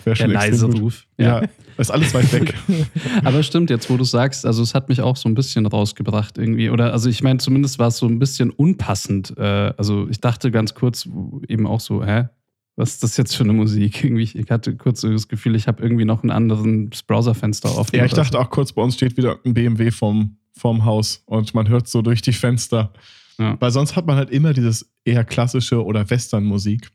Der 0.06 0.16
schon 0.16 0.32
leise 0.32 0.48
extrem 0.48 0.72
gut. 0.72 0.82
Ruf. 0.82 1.08
Ja, 1.18 1.42
ist 1.78 1.92
alles 1.92 2.14
weit 2.14 2.32
weg. 2.32 2.54
Aber 3.26 3.44
stimmt, 3.44 3.70
jetzt 3.70 3.90
wo 3.90 3.98
du 3.98 4.06
sagst, 4.06 4.46
also 4.46 4.64
es 4.64 4.74
hat 4.74 4.88
mich 4.88 5.02
auch 5.02 5.18
so 5.18 5.28
ein 5.28 5.36
bisschen 5.36 5.66
rausgebracht 5.66 6.38
irgendwie. 6.38 6.70
Oder 6.70 6.94
also 6.94 7.10
ich 7.10 7.22
meine, 7.22 7.40
zumindest 7.40 7.80
war 7.80 7.90
es 7.90 7.98
so 7.98 8.06
ein 8.08 8.20
bisschen 8.20 8.52
unpassend. 8.52 9.34
Äh, 9.38 9.74
also 9.76 10.08
ich 10.10 10.22
dachte 10.22 10.52
ganz 10.52 10.74
kurz 10.74 11.10
eben 11.50 11.68
auch 11.68 11.82
so, 11.82 12.06
hä? 12.06 12.30
Was 12.76 12.94
ist 12.94 13.04
das 13.04 13.18
jetzt 13.18 13.36
für 13.36 13.44
eine 13.44 13.54
Musik? 13.54 14.04
Irgendwie, 14.04 14.24
ich 14.24 14.52
hatte 14.52 14.76
kurz 14.76 15.02
so 15.02 15.12
das 15.12 15.28
Gefühl, 15.28 15.56
ich 15.56 15.68
habe 15.68 15.82
irgendwie 15.82 16.06
noch 16.06 16.24
einen 16.24 16.32
anderen 16.32 16.90
Browserfenster 17.08 17.78
offen. 17.78 17.96
Ja, 17.96 18.06
ich 18.06 18.14
dachte 18.14 18.40
auch 18.40 18.50
kurz, 18.50 18.74
bei 18.74 18.82
uns 18.82 18.96
steht 18.96 19.18
wieder 19.18 19.40
ein 19.46 19.54
BMW 19.54 19.92
vorm, 19.92 20.38
vorm 20.58 20.86
Haus 20.86 21.24
und 21.26 21.54
man 21.54 21.70
hört 21.70 21.88
so 21.88 22.02
durch 22.02 22.22
die 22.22 22.34
Fenster. 22.34 22.92
Ja. 23.38 23.58
Weil 23.60 23.72
sonst 23.72 23.96
hat 23.96 24.06
man 24.06 24.16
halt 24.16 24.30
immer 24.30 24.54
dieses 24.54 24.90
eher 25.04 25.24
klassische 25.24 25.84
oder 25.84 26.10
Western-Musik. 26.10 26.90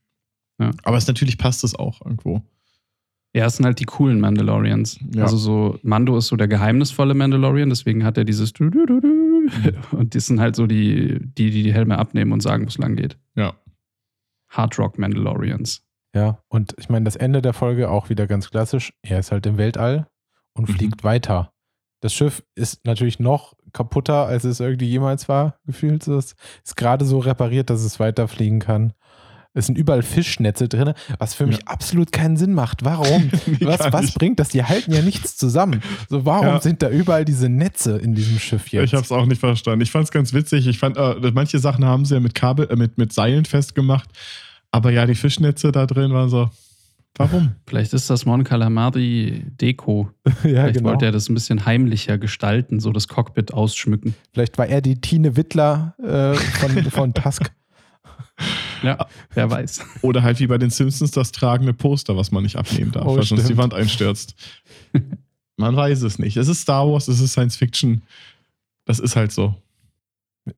Ja. 0.59 0.71
Aber 0.83 0.97
es 0.97 1.07
natürlich 1.07 1.39
passt 1.39 1.65
es 1.65 1.75
auch 1.75 2.01
irgendwo. 2.05 2.43
Ja, 3.35 3.47
es 3.47 3.57
sind 3.57 3.67
halt 3.67 3.79
die 3.79 3.85
coolen 3.85 4.21
Mandalorians. 4.21 4.99
Ja. 5.15 5.23
Also 5.23 5.37
so, 5.37 5.79
Mando 5.83 6.17
ist 6.19 6.27
so 6.27 6.37
der 6.37 6.49
geheimnisvolle 6.49 7.15
Mandalorian, 7.15 7.69
deswegen 7.69 8.05
hat 8.05 8.19
er 8.19 8.25
dieses 8.25 8.53
du. 8.53 8.65
und 9.93 10.15
die 10.15 10.21
sind 10.21 10.41
halt 10.41 10.57
so 10.57 10.67
die, 10.67 11.19
die, 11.21 11.51
die 11.51 11.63
die 11.63 11.73
Helme 11.73 11.99
abnehmen 11.99 12.33
und 12.33 12.41
sagen, 12.41 12.65
wo 12.65 12.69
es 12.69 12.79
lang 12.79 12.97
geht. 12.97 13.17
Ja. 13.37 13.55
Hard 14.51 14.79
Rock 14.79 14.99
Mandalorians. 14.99 15.83
Ja, 16.15 16.43
und 16.49 16.75
ich 16.79 16.89
meine, 16.89 17.05
das 17.05 17.17
Ende 17.17 17.41
der 17.41 17.53
Folge 17.53 17.89
auch 17.91 18.09
wieder 18.09 18.27
ganz 18.27 18.51
klassisch. 18.51 18.93
Er 19.03 19.21
ist 19.21 19.31
halt 19.33 19.47
im 19.47 19.59
Weltall 19.59 20.09
und 20.55 20.69
Mhm. 20.69 20.73
fliegt 20.75 21.05
weiter. 21.05 21.53
Das 22.03 22.13
Schiff 22.15 22.43
ist 22.55 22.85
natürlich 22.87 23.21
noch 23.21 23.55
kaputter, 23.73 24.27
als 24.27 24.45
es 24.45 24.59
irgendwie 24.59 24.89
jemals 24.89 25.29
war, 25.29 25.57
gefühlt. 25.67 26.09
Es 26.09 26.35
ist 26.65 26.77
gerade 26.77 27.05
so 27.05 27.19
repariert, 27.19 27.71
dass 27.71 27.83
es 27.83 28.01
weiterfliegen 28.01 28.59
kann. 28.59 28.95
Es 29.53 29.67
sind 29.67 29.77
überall 29.77 30.03
Fischnetze 30.03 30.69
drin, 30.69 30.93
was 31.19 31.35
für 31.35 31.45
mich 31.47 31.57
Ja. 31.59 31.63
absolut 31.67 32.13
keinen 32.13 32.37
Sinn 32.37 32.55
macht. 32.55 32.85
Warum? 32.85 33.31
was, 33.61 33.79
Gar 33.81 33.93
was 33.93 34.03
nicht. 34.03 34.15
bringt 34.19 34.39
das? 34.39 34.51
Die 34.51 34.63
halten 34.63 34.93
ja 34.93 35.03
nichts 35.03 35.37
zusammen. 35.37 35.83
So, 36.09 36.25
warum 36.25 36.47
Ja. 36.47 36.61
sind 36.61 36.83
da 36.83 36.89
überall 36.89 37.25
diese 37.25 37.49
Netze 37.49 37.97
in 37.99 38.15
diesem 38.15 38.39
Schiff 38.39 38.69
jetzt? 38.69 38.85
Ich 38.85 38.95
habe 38.95 39.03
es 39.05 39.11
auch 39.11 39.27
nicht 39.27 39.41
verstanden. 39.41 39.81
Ich 39.81 39.91
fand 39.91 40.05
es 40.05 40.13
ganz 40.13 40.33
witzig. 40.33 40.69
Ich 40.69 40.79
fand, 40.79 40.97
äh, 40.97 41.15
manche 41.35 41.59
Sachen 41.59 41.85
haben 41.85 42.05
sie 42.05 42.15
ja 42.15 42.21
mit 42.21 42.35
Kabel, 42.37 42.69
äh, 42.71 42.77
mit, 42.77 42.97
mit 42.97 43.13
Seilen 43.13 43.45
festgemacht. 43.45 44.09
Aber 44.71 44.93
ja, 44.93 45.05
die 45.05 45.17
Fischnetze 45.17 45.73
da 45.73 45.87
drin 45.87 46.13
waren 46.13 46.29
so. 46.29 46.49
Warum? 47.17 47.57
Vielleicht 47.67 47.93
ist 47.93 48.09
das 48.09 48.25
Mon 48.25 48.45
Calamari 48.45 49.45
Deko. 49.61 50.11
ja, 50.27 50.33
Vielleicht 50.43 50.75
genau. 50.75 50.91
wollte 50.91 51.07
er 51.07 51.13
das 51.13 51.29
ein 51.29 51.35
bisschen 51.35 51.67
heimlicher 51.67 52.19
gestalten, 52.19 52.79
so 52.79 52.93
das 52.93 53.09
Cockpit 53.09 53.53
ausschmücken. 53.53 54.15
Vielleicht 54.33 54.59
war 54.59 54.69
er 54.69 54.81
die 54.81 55.01
Tine 55.01 55.37
Wittler 55.37 55.97
äh, 56.01 56.35
von, 56.35 56.85
von 56.93 57.15
Tusk. 57.15 57.51
Ja, 58.83 59.07
wer 59.35 59.51
weiß. 59.51 59.81
Oder 60.03 60.23
halt 60.23 60.41
wie 60.41 60.47
bei 60.47 60.59
den 60.59 60.71
Simpsons 60.71 61.11
das 61.11 61.33
tragende 61.33 61.73
Poster, 61.73 62.17
was 62.17 62.31
man 62.31 62.43
nicht 62.43 62.57
abnehmen 62.57 62.93
darf, 62.93 63.05
Oh, 63.07 63.17
weil 63.17 63.23
sonst 63.25 63.49
die. 63.49 63.57
Wand 63.57 63.75
einstürzt. 63.75 64.35
man 65.57 65.77
weiß 65.77 66.03
es 66.03 66.19
nicht. 66.19 66.37
Es 66.37 66.49
ist 66.49 66.63
Star 66.63 66.89
Wars, 66.89 67.09
es 67.09 67.21
ist 67.21 67.33
Science 67.33 67.57
Fiction. 67.57 68.03
Das 68.85 68.99
ist 68.99 69.17
halt 69.17 69.33
so. 69.33 69.55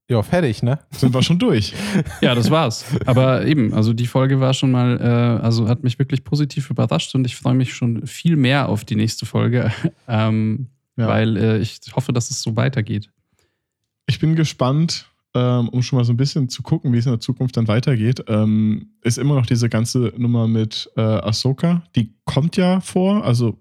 Ja, 0.09 0.23
fertig, 0.23 0.62
ne? 0.62 0.79
Sind 0.93 1.12
wir 1.12 1.23
schon 1.23 1.39
durch. 1.41 1.75
Ja, 2.20 2.35
das 2.37 2.51
war's. 2.51 2.85
Aber 3.05 3.45
eben, 3.45 3.75
also 3.75 3.93
die 3.93 4.07
Folge 4.07 4.39
war 4.41 4.55
schon 4.55 4.70
mal, 4.70 4.99
äh, 5.01 5.43
also 5.45 5.68
hat 5.68 5.83
mich 5.83 5.99
wirklich 5.99 6.23
positiv 6.25 6.70
überrascht 6.70 7.14
und 7.16 7.25
ich 7.27 7.35
freue 7.37 7.55
mich 7.55 7.75
schon 7.75 8.07
viel 8.07 8.37
mehr 8.37 8.68
auf 8.68 8.85
die 8.85 8.95
nächste 8.95 9.27
Folge, 9.27 9.73
ähm, 10.09 10.68
Ja. 10.97 11.09
weil 11.09 11.37
äh, 11.37 11.59
ich 11.59 11.81
hoffe, 11.97 12.12
dass 12.12 12.31
es 12.31 12.41
so 12.43 12.55
weitergeht. 12.57 13.11
Ich 14.07 14.18
bin 14.20 14.37
gespannt, 14.37 15.07
ähm, 15.35 15.68
um 15.70 15.83
schon 15.83 15.99
mal 15.99 16.05
so 16.05 16.12
ein 16.12 16.16
bisschen 16.16 16.49
zu 16.49 16.62
gucken, 16.62 16.93
wie 16.93 16.99
es 16.99 17.07
in 17.07 17.12
der 17.12 17.20
Zukunft 17.20 17.57
dann 17.57 17.68
weitergeht. 17.68 18.24
Ähm, 18.28 18.91
ist 19.03 19.18
immer 19.18 19.35
noch 19.35 19.47
diese 19.47 19.68
ganze 19.68 20.12
Nummer 20.16 20.47
mit 20.47 20.91
äh, 20.97 21.01
Ahsoka. 21.01 21.83
Die 21.97 22.14
kommt 22.24 22.57
ja 22.57 22.80
vor, 22.80 23.24
also 23.24 23.59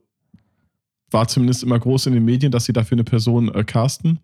war 1.09 1.27
zumindest 1.27 1.63
immer 1.63 1.79
groß 1.79 2.07
in 2.07 2.13
den 2.13 2.25
Medien, 2.25 2.51
dass 2.51 2.65
sie 2.65 2.73
dafür 2.73 2.95
eine 2.95 3.03
Person 3.03 3.53
äh, 3.53 3.63
casten. 3.63 4.19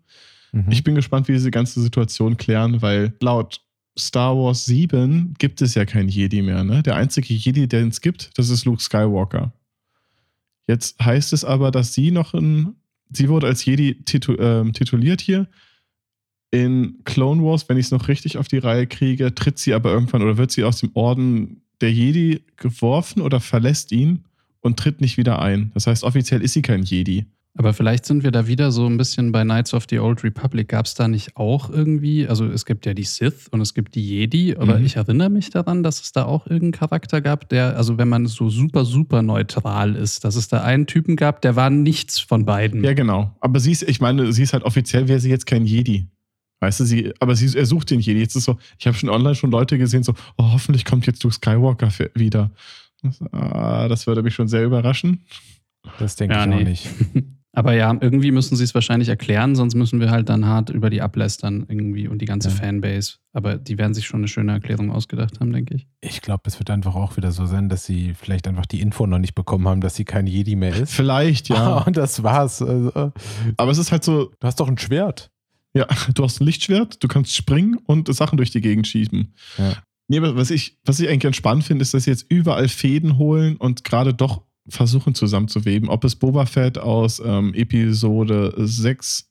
Mhm. 0.51 0.65
Ich 0.69 0.83
bin 0.83 0.95
gespannt, 0.95 1.27
wie 1.27 1.33
diese 1.33 1.51
ganze 1.51 1.81
Situation 1.81 2.37
klären, 2.37 2.81
weil 2.81 3.13
laut 3.21 3.61
Star 3.97 4.35
Wars 4.37 4.65
7 4.65 5.33
gibt 5.37 5.61
es 5.61 5.73
ja 5.75 5.85
kein 5.85 6.07
Jedi 6.07 6.41
mehr. 6.41 6.63
Ne? 6.63 6.83
Der 6.83 6.95
einzige 6.95 7.33
Jedi, 7.33 7.67
den 7.67 7.89
es 7.89 8.01
gibt, 8.01 8.37
das 8.37 8.49
ist 8.49 8.65
Luke 8.65 8.81
Skywalker. 8.81 9.53
Jetzt 10.67 11.03
heißt 11.03 11.33
es 11.33 11.43
aber, 11.43 11.71
dass 11.71 11.93
sie 11.93 12.11
noch 12.11 12.33
in, 12.33 12.75
sie 13.09 13.29
wurde 13.29 13.47
als 13.47 13.65
Jedi 13.65 14.03
titu, 14.03 14.35
ähm, 14.37 14.73
tituliert 14.73 15.21
hier. 15.21 15.47
In 16.51 16.99
Clone 17.03 17.43
Wars, 17.43 17.67
wenn 17.67 17.77
ich 17.77 17.87
es 17.87 17.91
noch 17.91 18.07
richtig 18.07 18.37
auf 18.37 18.47
die 18.47 18.57
Reihe 18.59 18.87
kriege, 18.87 19.35
tritt 19.35 19.59
sie 19.59 19.73
aber 19.73 19.91
irgendwann 19.91 20.21
oder 20.21 20.37
wird 20.37 20.51
sie 20.51 20.63
aus 20.63 20.79
dem 20.79 20.91
Orden 20.93 21.61
der 21.81 21.91
Jedi 21.91 22.41
geworfen 22.55 23.21
oder 23.21 23.39
verlässt 23.39 23.91
ihn 23.91 24.23
und 24.61 24.79
tritt 24.79 25.01
nicht 25.01 25.17
wieder 25.17 25.39
ein. 25.41 25.71
Das 25.73 25.87
heißt, 25.87 26.03
offiziell 26.03 26.41
ist 26.41 26.53
sie 26.53 26.61
kein 26.61 26.83
Jedi. 26.83 27.25
Aber 27.59 27.73
vielleicht 27.73 28.05
sind 28.05 28.23
wir 28.23 28.29
da 28.31 28.47
wieder 28.47 28.71
so 28.71 28.85
ein 28.85 28.97
bisschen 28.97 29.31
bei 29.31 29.43
Knights 29.43 29.73
of 29.73 29.85
the 29.89 29.97
Old 29.99 30.23
Republic. 30.23 30.69
Gab 30.69 30.85
es 30.85 30.93
da 30.93 31.07
nicht 31.07 31.35
auch 31.37 31.71
irgendwie, 31.71 32.27
also 32.27 32.45
es 32.45 32.65
gibt 32.65 32.85
ja 32.85 32.93
die 32.93 33.03
Sith 33.03 33.47
und 33.49 33.61
es 33.61 33.73
gibt 33.73 33.95
die 33.95 34.07
Jedi, 34.07 34.55
aber 34.55 34.77
Mhm. 34.77 34.85
ich 34.85 34.95
erinnere 34.95 35.29
mich 35.31 35.49
daran, 35.49 35.81
dass 35.81 35.99
es 36.01 36.11
da 36.11 36.25
auch 36.25 36.45
irgendeinen 36.45 36.73
Charakter 36.73 37.19
gab, 37.19 37.49
der, 37.49 37.75
also 37.75 37.97
wenn 37.97 38.09
man 38.09 38.27
so 38.27 38.49
super, 38.49 38.85
super 38.85 39.23
neutral 39.23 39.95
ist, 39.95 40.23
dass 40.23 40.35
es 40.35 40.47
da 40.49 40.61
einen 40.61 40.85
Typen 40.85 41.15
gab, 41.15 41.41
der 41.41 41.55
war 41.55 41.71
nichts 41.71 42.19
von 42.19 42.45
beiden. 42.45 42.83
Ja, 42.83 42.93
genau. 42.93 43.35
Aber 43.41 43.59
sie 43.59 43.71
ist, 43.71 43.81
ich 43.83 43.99
meine, 43.99 44.31
sie 44.33 44.43
ist 44.43 44.53
halt 44.53 44.63
offiziell, 44.63 45.07
wäre 45.07 45.19
sie 45.19 45.29
jetzt 45.31 45.47
kein 45.47 45.65
Jedi. 45.65 46.05
Weißt 46.59 46.79
du, 46.79 46.85
sie, 46.85 47.13
aber 47.19 47.35
sie, 47.35 47.55
er 47.57 47.65
sucht 47.65 47.91
den 47.91 47.99
Jedi. 47.99 48.19
Jetzt 48.19 48.35
ist 48.35 48.45
so, 48.45 48.57
ich 48.79 48.87
habe 48.87 48.97
schon 48.97 49.09
online 49.09 49.35
schon 49.35 49.51
Leute 49.51 49.77
gesehen, 49.77 50.03
so, 50.03 50.13
oh, 50.37 50.51
hoffentlich 50.51 50.85
kommt 50.85 51.05
jetzt 51.05 51.23
Luke 51.23 51.35
Skywalker 51.35 51.91
für- 51.91 52.11
wieder. 52.15 52.49
Das, 53.03 53.21
ah, 53.31 53.87
das 53.87 54.07
würde 54.07 54.23
mich 54.23 54.33
schon 54.33 54.47
sehr 54.47 54.63
überraschen. 54.63 55.23
Das 55.99 56.15
denke 56.15 56.33
Ja, 56.35 56.45
ich 56.45 56.51
auch 56.51 56.57
nee. 56.57 56.63
nicht. 56.63 56.87
Aber 57.53 57.73
ja, 57.73 57.91
irgendwie 58.01 58.29
müssen 58.31 58.55
sie 58.55 58.63
es 58.63 58.75
wahrscheinlich 58.75 59.09
erklären, 59.09 59.55
sonst 59.55 59.73
müssen 59.73 59.99
wir 59.99 60.11
halt 60.11 60.29
dann 60.29 60.45
hart 60.45 60.69
über 60.69 60.91
die 60.91 61.01
ablästern 61.01 61.65
irgendwie 61.67 62.07
und 62.07 62.21
die 62.21 62.25
ganze 62.25 62.49
Ja. 62.49 62.55
Fanbase. 62.55 63.15
Aber 63.33 63.57
die 63.57 63.79
werden 63.79 63.95
sich 63.95 64.05
schon 64.05 64.19
eine 64.19 64.27
schöne 64.27 64.51
Erklärung 64.51 64.91
ausgedacht 64.91 65.39
haben, 65.39 65.51
denke 65.53 65.73
ich. 65.75 65.87
Ich 66.01 66.21
glaube, 66.21 66.43
es 66.45 66.59
wird 66.59 66.69
einfach 66.69 66.93
auch 66.95 67.17
wieder 67.17 67.31
so 67.31 67.47
sein, 67.47 67.67
dass 67.67 67.83
sie 67.85 68.13
vielleicht 68.13 68.47
einfach 68.47 68.67
die 68.67 68.79
Info 68.81 69.07
noch 69.07 69.17
nicht 69.17 69.33
bekommen 69.33 69.67
haben, 69.67 69.81
dass 69.81 69.95
sie 69.95 70.05
kein 70.05 70.27
Jedi 70.27 70.55
mehr 70.55 70.75
ist. 70.75 70.93
Vielleicht, 70.93 71.49
ja. 71.49 71.77
Und 71.87 71.97
das 71.97 72.21
war's. 72.21 72.61
Also, 72.61 73.11
Aber 73.57 73.71
es 73.71 73.79
ist 73.79 73.91
halt 73.91 74.03
so, 74.03 74.31
du 74.39 74.47
hast 74.47 74.59
doch 74.59 74.67
ein 74.67 74.77
Schwert. 74.77 75.31
Ja, 75.77 75.87
du 76.13 76.23
hast 76.23 76.41
ein 76.41 76.45
Lichtschwert, 76.45 77.03
du 77.03 77.07
kannst 77.07 77.35
springen 77.35 77.77
und 77.85 78.13
Sachen 78.13 78.37
durch 78.37 78.51
die 78.51 78.61
Gegend 78.61 78.87
schießen. 78.87 79.33
Ja. 79.57 79.77
Nee, 80.09 80.17
aber 80.17 80.35
was 80.35 80.51
ich, 80.51 80.77
was 80.85 80.99
ich 80.99 81.07
eigentlich 81.07 81.21
ganz 81.21 81.35
spannend 81.35 81.65
finde, 81.65 81.83
ist, 81.83 81.93
dass 81.93 82.05
sie 82.05 82.11
jetzt 82.11 82.25
überall 82.29 82.69
Fäden 82.69 83.17
holen 83.17 83.57
und 83.57 83.83
gerade 83.83 84.13
doch 84.13 84.41
versuchen 84.69 85.15
zusammenzuweben. 85.15 85.89
Ob 85.89 86.03
es 86.03 86.15
Boba 86.15 86.45
Fett 86.45 86.77
aus 86.77 87.21
ähm, 87.23 87.53
Episode 87.53 88.53
6, 88.57 89.29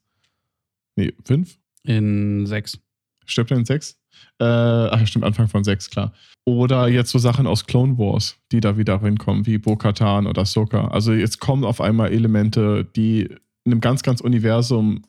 nee, 0.95 1.13
5? 1.25 1.57
In 1.83 2.45
sechs. 2.45 2.79
Stirbt 3.25 3.51
er 3.51 3.57
in 3.57 3.65
6? 3.65 3.97
Äh, 4.39 4.45
ach, 4.45 5.05
stimmt, 5.07 5.25
Anfang 5.25 5.47
von 5.47 5.63
6, 5.63 5.89
klar. 5.89 6.13
Oder 6.45 6.87
jetzt 6.87 7.11
so 7.11 7.19
Sachen 7.19 7.47
aus 7.47 7.65
Clone 7.65 7.97
Wars, 7.97 8.37
die 8.51 8.61
da 8.61 8.77
wieder 8.77 8.95
reinkommen, 8.95 9.45
wie 9.45 9.57
Bo-Katan 9.57 10.27
oder 10.27 10.43
Ahsoka. 10.43 10.87
Also 10.87 11.13
jetzt 11.13 11.39
kommen 11.39 11.63
auf 11.63 11.81
einmal 11.81 12.11
Elemente, 12.11 12.85
die 12.95 13.23
in 13.63 13.71
einem 13.71 13.81
ganz, 13.81 14.03
ganz 14.03 14.21
Universum 14.21 15.03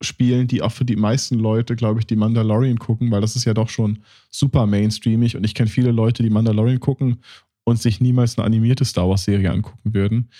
spielen, 0.00 0.46
die 0.46 0.62
auch 0.62 0.72
für 0.72 0.84
die 0.84 0.96
meisten 0.96 1.38
Leute, 1.38 1.76
glaube 1.76 2.00
ich, 2.00 2.06
die 2.06 2.16
Mandalorian 2.16 2.78
gucken, 2.78 3.10
weil 3.10 3.20
das 3.20 3.36
ist 3.36 3.44
ja 3.44 3.54
doch 3.54 3.68
schon 3.68 3.98
super 4.30 4.66
mainstreamig 4.66 5.36
und 5.36 5.44
ich 5.44 5.54
kenne 5.54 5.68
viele 5.68 5.90
Leute, 5.90 6.22
die 6.22 6.30
Mandalorian 6.30 6.80
gucken 6.80 7.18
und 7.64 7.82
sich 7.82 8.00
niemals 8.00 8.38
eine 8.38 8.46
animierte 8.46 8.84
Star 8.84 9.08
Wars-Serie 9.08 9.50
angucken 9.50 9.94
würden, 9.94 10.30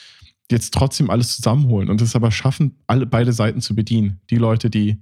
jetzt 0.50 0.72
trotzdem 0.72 1.10
alles 1.10 1.36
zusammenholen 1.36 1.90
und 1.90 2.00
es 2.00 2.16
aber 2.16 2.30
schaffen, 2.30 2.76
alle 2.86 3.06
beide 3.06 3.32
Seiten 3.32 3.60
zu 3.60 3.74
bedienen. 3.74 4.20
Die 4.30 4.36
Leute, 4.36 4.70
die 4.70 4.98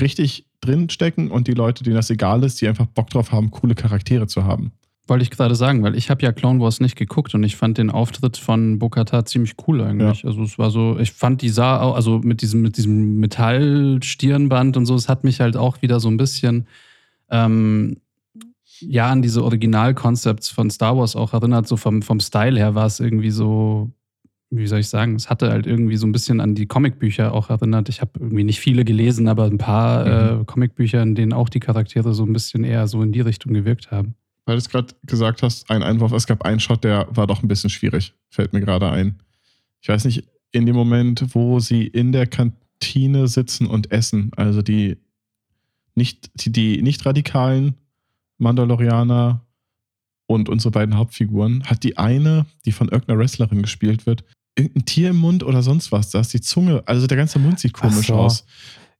richtig 0.00 0.46
drin 0.60 0.90
stecken 0.90 1.30
und 1.30 1.48
die 1.48 1.54
Leute, 1.54 1.84
denen 1.84 1.96
das 1.96 2.10
egal 2.10 2.44
ist, 2.44 2.60
die 2.60 2.68
einfach 2.68 2.86
Bock 2.86 3.10
drauf 3.10 3.32
haben, 3.32 3.50
coole 3.50 3.74
Charaktere 3.74 4.26
zu 4.26 4.44
haben. 4.44 4.72
Wollte 5.10 5.24
ich 5.24 5.30
gerade 5.30 5.56
sagen, 5.56 5.82
weil 5.82 5.96
ich 5.96 6.08
habe 6.08 6.22
ja 6.22 6.30
Clone 6.30 6.60
Wars 6.60 6.78
nicht 6.78 6.94
geguckt 6.94 7.34
und 7.34 7.42
ich 7.42 7.56
fand 7.56 7.78
den 7.78 7.90
Auftritt 7.90 8.36
von 8.36 8.78
Bokata 8.78 9.24
ziemlich 9.24 9.54
cool 9.66 9.80
eigentlich. 9.80 10.24
Also 10.24 10.42
es 10.44 10.56
war 10.56 10.70
so, 10.70 10.98
ich 11.00 11.10
fand 11.10 11.42
die 11.42 11.48
sah 11.48 11.80
auch, 11.80 11.96
also 11.96 12.20
mit 12.20 12.42
diesem, 12.42 12.62
mit 12.62 12.76
diesem 12.76 13.18
Metallstirnband 13.18 14.76
und 14.76 14.86
so, 14.86 14.94
es 14.94 15.08
hat 15.08 15.24
mich 15.24 15.40
halt 15.40 15.56
auch 15.56 15.82
wieder 15.82 15.98
so 16.00 16.08
ein 16.08 16.16
bisschen 16.16 16.66
ähm, 17.28 17.96
ja 18.80 19.10
an 19.10 19.20
diese 19.20 19.42
Original-Concepts 19.44 20.48
von 20.48 20.70
Star 20.70 20.96
Wars 20.96 21.16
auch 21.16 21.32
erinnert. 21.32 21.66
So 21.66 21.76
vom, 21.76 22.02
vom 22.02 22.20
Style 22.20 22.56
her 22.58 22.74
war 22.76 22.86
es 22.86 23.00
irgendwie 23.00 23.30
so, 23.30 23.90
wie 24.50 24.66
soll 24.68 24.78
ich 24.78 24.88
sagen, 24.88 25.16
es 25.16 25.28
hatte 25.28 25.50
halt 25.50 25.66
irgendwie 25.66 25.96
so 25.96 26.06
ein 26.06 26.12
bisschen 26.12 26.40
an 26.40 26.54
die 26.54 26.66
Comicbücher 26.66 27.32
auch 27.34 27.50
erinnert. 27.50 27.88
Ich 27.88 28.00
habe 28.00 28.12
irgendwie 28.20 28.44
nicht 28.44 28.60
viele 28.60 28.84
gelesen, 28.84 29.26
aber 29.28 29.44
ein 29.46 29.58
paar 29.58 30.04
Mhm. 30.04 30.42
äh, 30.42 30.44
Comicbücher, 30.44 31.02
in 31.02 31.14
denen 31.16 31.32
auch 31.32 31.48
die 31.48 31.60
Charaktere 31.60 32.14
so 32.14 32.24
ein 32.24 32.32
bisschen 32.32 32.62
eher 32.62 32.86
so 32.86 33.02
in 33.02 33.10
die 33.12 33.20
Richtung 33.20 33.52
gewirkt 33.54 33.90
haben. 33.90 34.14
Weil 34.50 34.56
du 34.56 34.62
es 34.62 34.68
gerade 34.68 34.92
gesagt 35.04 35.44
hast, 35.44 35.70
ein 35.70 35.84
Einwurf, 35.84 36.10
es 36.10 36.26
gab 36.26 36.44
einen 36.44 36.58
Shot, 36.58 36.82
der 36.82 37.06
war 37.12 37.28
doch 37.28 37.40
ein 37.40 37.46
bisschen 37.46 37.70
schwierig, 37.70 38.14
fällt 38.30 38.52
mir 38.52 38.58
gerade 38.58 38.90
ein. 38.90 39.22
Ich 39.80 39.88
weiß 39.88 40.06
nicht, 40.06 40.24
in 40.50 40.66
dem 40.66 40.74
Moment, 40.74 41.36
wo 41.36 41.60
sie 41.60 41.86
in 41.86 42.10
der 42.10 42.26
Kantine 42.26 43.28
sitzen 43.28 43.68
und 43.68 43.92
essen, 43.92 44.32
also 44.34 44.60
die 44.60 44.96
nicht, 45.94 46.32
die, 46.34 46.50
die 46.50 46.82
nicht 46.82 47.06
radikalen 47.06 47.76
Mandalorianer 48.38 49.46
und 50.26 50.48
unsere 50.48 50.72
beiden 50.72 50.96
Hauptfiguren, 50.96 51.62
hat 51.66 51.84
die 51.84 51.96
eine, 51.96 52.44
die 52.66 52.72
von 52.72 52.88
irgendeiner 52.88 53.20
Wrestlerin 53.20 53.62
gespielt 53.62 54.04
wird, 54.04 54.24
irgendein 54.56 54.84
Tier 54.84 55.10
im 55.10 55.18
Mund 55.18 55.44
oder 55.44 55.62
sonst 55.62 55.92
was. 55.92 56.10
Da 56.10 56.18
ist 56.18 56.34
die 56.34 56.40
Zunge, 56.40 56.82
also 56.86 57.06
der 57.06 57.18
ganze 57.18 57.38
Mund 57.38 57.60
sieht 57.60 57.74
komisch 57.74 58.08
so. 58.08 58.14
aus. 58.14 58.44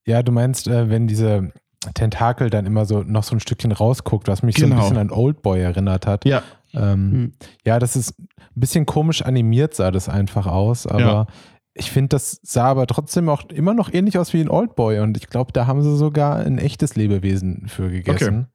Ja, 0.06 0.22
du 0.22 0.30
meinst, 0.30 0.68
äh, 0.68 0.88
wenn 0.88 1.08
diese 1.08 1.52
Tentakel 1.94 2.50
dann 2.50 2.66
immer 2.66 2.84
so 2.84 3.02
noch 3.02 3.22
so 3.24 3.34
ein 3.34 3.40
Stückchen 3.40 3.72
rausguckt, 3.72 4.28
was 4.28 4.42
mich 4.42 4.56
so 4.56 4.62
Genau. 4.64 4.76
ein 4.76 4.80
bisschen 4.82 4.98
an 4.98 5.10
Oldboy 5.10 5.60
erinnert 5.60 6.06
hat. 6.06 6.24
Ja, 6.24 6.42
Ähm, 6.72 6.82
Hm. 7.12 7.32
Ja, 7.66 7.78
das 7.80 7.96
ist 7.96 8.14
ein 8.20 8.28
bisschen 8.54 8.86
komisch 8.86 9.22
animiert, 9.22 9.74
sah 9.74 9.90
das 9.90 10.08
einfach 10.08 10.46
aus, 10.46 10.86
aber 10.86 11.00
Ja. 11.00 11.26
ich 11.74 11.90
finde, 11.90 12.10
das 12.10 12.38
sah 12.44 12.66
aber 12.66 12.86
trotzdem 12.86 13.28
auch 13.28 13.42
immer 13.48 13.74
noch 13.74 13.92
ähnlich 13.92 14.18
aus 14.18 14.32
wie 14.32 14.40
ein 14.40 14.48
Oldboy 14.48 15.00
und 15.00 15.16
ich 15.16 15.26
glaube, 15.28 15.52
da 15.52 15.66
haben 15.66 15.82
sie 15.82 15.96
sogar 15.96 16.36
ein 16.36 16.58
echtes 16.58 16.94
Lebewesen 16.94 17.66
für 17.66 17.90
gegessen. 17.90 18.46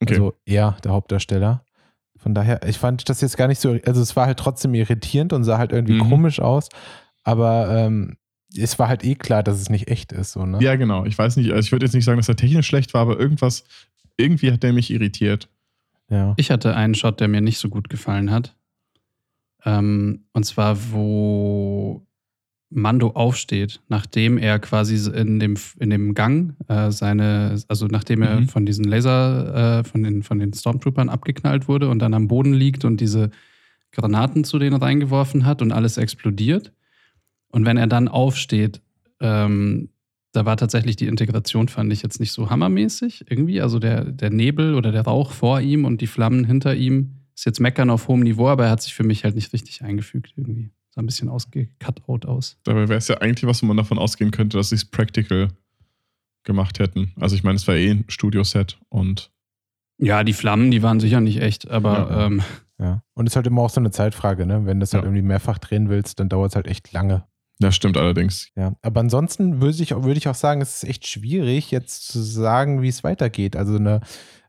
Okay. 0.00 0.14
Also 0.14 0.32
er, 0.46 0.76
der 0.84 0.92
Hauptdarsteller. 0.92 1.64
Von 2.16 2.34
daher, 2.34 2.66
ich 2.66 2.78
fand 2.78 3.06
das 3.10 3.20
jetzt 3.20 3.36
gar 3.36 3.48
nicht 3.48 3.60
so, 3.60 3.76
also 3.84 4.00
es 4.00 4.16
war 4.16 4.24
halt 4.26 4.38
trotzdem 4.38 4.72
irritierend 4.74 5.32
und 5.34 5.44
sah 5.44 5.58
halt 5.58 5.72
irgendwie 5.72 5.94
Mhm. 6.02 6.08
komisch 6.08 6.40
aus, 6.40 6.68
aber 7.24 7.68
ähm, 7.76 8.16
es 8.56 8.78
war 8.78 8.88
halt 8.88 9.04
eh 9.04 9.14
klar, 9.14 9.42
dass 9.42 9.60
es 9.60 9.70
nicht 9.70 9.88
echt 9.88 10.12
ist, 10.12 10.32
so, 10.32 10.44
ne? 10.46 10.58
Ja, 10.60 10.76
genau. 10.76 11.04
Ich 11.04 11.16
weiß 11.16 11.36
nicht, 11.36 11.50
also 11.52 11.64
ich 11.66 11.72
würde 11.72 11.86
jetzt 11.86 11.94
nicht 11.94 12.04
sagen, 12.04 12.18
dass 12.18 12.28
er 12.28 12.36
technisch 12.36 12.66
schlecht 12.66 12.94
war, 12.94 13.02
aber 13.02 13.18
irgendwas, 13.18 13.64
irgendwie 14.16 14.50
hat 14.52 14.62
der 14.62 14.72
mich 14.72 14.90
irritiert. 14.90 15.48
Ja. 16.08 16.34
Ich 16.36 16.50
hatte 16.50 16.74
einen 16.74 16.94
Shot, 16.94 17.20
der 17.20 17.28
mir 17.28 17.40
nicht 17.40 17.58
so 17.58 17.68
gut 17.68 17.88
gefallen 17.88 18.30
hat. 18.30 18.56
Ähm, 19.64 20.24
und 20.32 20.44
zwar, 20.44 20.76
wo 20.92 22.04
Mando 22.70 23.08
aufsteht, 23.10 23.80
nachdem 23.88 24.38
er 24.38 24.58
quasi 24.58 25.10
in 25.10 25.38
dem, 25.40 25.56
in 25.78 25.90
dem 25.90 26.14
Gang 26.14 26.54
äh, 26.68 26.90
seine, 26.90 27.60
also 27.68 27.86
nachdem 27.86 28.22
er 28.22 28.40
Mhm. 28.40 28.48
von 28.48 28.64
diesen 28.64 28.84
Laser, 28.84 29.80
äh, 29.80 29.84
von, 29.84 30.02
den, 30.02 30.22
von 30.22 30.38
den 30.38 30.52
Stormtroopern 30.52 31.08
abgeknallt 31.08 31.68
wurde 31.68 31.88
und 31.88 31.98
dann 31.98 32.14
am 32.14 32.28
Boden 32.28 32.52
liegt 32.54 32.84
und 32.84 33.00
diese 33.00 33.30
Granaten 33.92 34.44
zu 34.44 34.58
denen 34.58 34.76
reingeworfen 34.76 35.44
hat 35.46 35.62
und 35.62 35.72
alles 35.72 35.96
explodiert. 35.96 36.72
Und 37.50 37.64
wenn 37.66 37.76
er 37.76 37.86
dann 37.86 38.08
aufsteht, 38.08 38.80
ähm, 39.20 39.90
da 40.32 40.44
war 40.46 40.56
tatsächlich 40.56 40.96
die 40.96 41.06
Integration, 41.08 41.68
fand 41.68 41.92
ich 41.92 42.02
jetzt 42.02 42.20
nicht 42.20 42.32
so 42.32 42.50
hammermäßig 42.50 43.24
irgendwie. 43.28 43.60
Also 43.60 43.78
der, 43.78 44.04
der 44.04 44.30
Nebel 44.30 44.74
oder 44.74 44.92
der 44.92 45.02
Rauch 45.02 45.32
vor 45.32 45.60
ihm 45.60 45.84
und 45.84 46.00
die 46.00 46.06
Flammen 46.06 46.44
hinter 46.44 46.74
ihm 46.76 47.16
ist 47.34 47.44
jetzt 47.46 47.58
meckern 47.60 47.90
auf 47.90 48.06
hohem 48.08 48.20
Niveau, 48.20 48.48
aber 48.48 48.64
er 48.66 48.70
hat 48.70 48.82
sich 48.82 48.94
für 48.94 49.02
mich 49.02 49.24
halt 49.24 49.34
nicht 49.34 49.52
richtig 49.52 49.82
eingefügt 49.82 50.34
irgendwie. 50.36 50.70
Sah 50.90 51.02
ein 51.02 51.06
bisschen 51.06 51.28
ausgecut-out 51.28 52.26
aus. 52.26 52.58
Dabei 52.64 52.88
wäre 52.88 52.98
es 52.98 53.08
ja 53.08 53.18
eigentlich 53.18 53.46
was, 53.48 53.62
wo 53.62 53.66
man 53.66 53.76
davon 53.76 53.98
ausgehen 53.98 54.30
könnte, 54.30 54.56
dass 54.56 54.68
sie 54.70 54.74
es 54.76 54.84
practical 54.84 55.48
gemacht 56.44 56.78
hätten. 56.78 57.12
Also 57.18 57.34
ich 57.34 57.42
meine, 57.42 57.56
es 57.56 57.66
war 57.66 57.74
eh 57.76 57.90
ein 57.90 58.04
Studioset 58.08 58.78
und 58.88 59.30
Ja, 59.98 60.22
die 60.24 60.32
Flammen, 60.32 60.70
die 60.70 60.82
waren 60.82 60.98
sicher 61.00 61.20
nicht 61.20 61.40
echt, 61.42 61.68
aber 61.70 61.92
Ja. 62.10 62.26
ähm, 62.26 62.42
Ja. 62.78 63.02
Und 63.14 63.26
es 63.26 63.32
ist 63.32 63.36
halt 63.36 63.46
immer 63.46 63.60
auch 63.60 63.68
so 63.70 63.78
eine 63.80 63.90
Zeitfrage, 63.90 64.46
ne? 64.46 64.64
Wenn 64.64 64.78
du 64.78 64.84
das 64.84 64.94
halt 64.94 65.02
Ja. 65.04 65.08
irgendwie 65.08 65.20
mehrfach 65.26 65.58
drehen 65.58 65.90
willst, 65.90 66.18
dann 66.18 66.30
dauert 66.30 66.52
es 66.52 66.56
halt 66.56 66.66
echt 66.66 66.92
lange. 66.92 67.24
Das 67.60 67.76
stimmt 67.76 67.96
allerdings. 67.96 68.48
Ja, 68.56 68.74
aber 68.82 69.00
ansonsten 69.00 69.60
würde 69.60 69.82
ich, 69.82 69.90
würde 69.90 70.18
ich 70.18 70.28
auch 70.28 70.34
sagen, 70.34 70.60
es 70.60 70.82
ist 70.82 70.88
echt 70.88 71.06
schwierig, 71.06 71.70
jetzt 71.70 72.08
zu 72.08 72.20
sagen, 72.20 72.82
wie 72.82 72.88
es 72.88 73.04
weitergeht. 73.04 73.54
Also 73.54 73.76
eine 73.76 74.00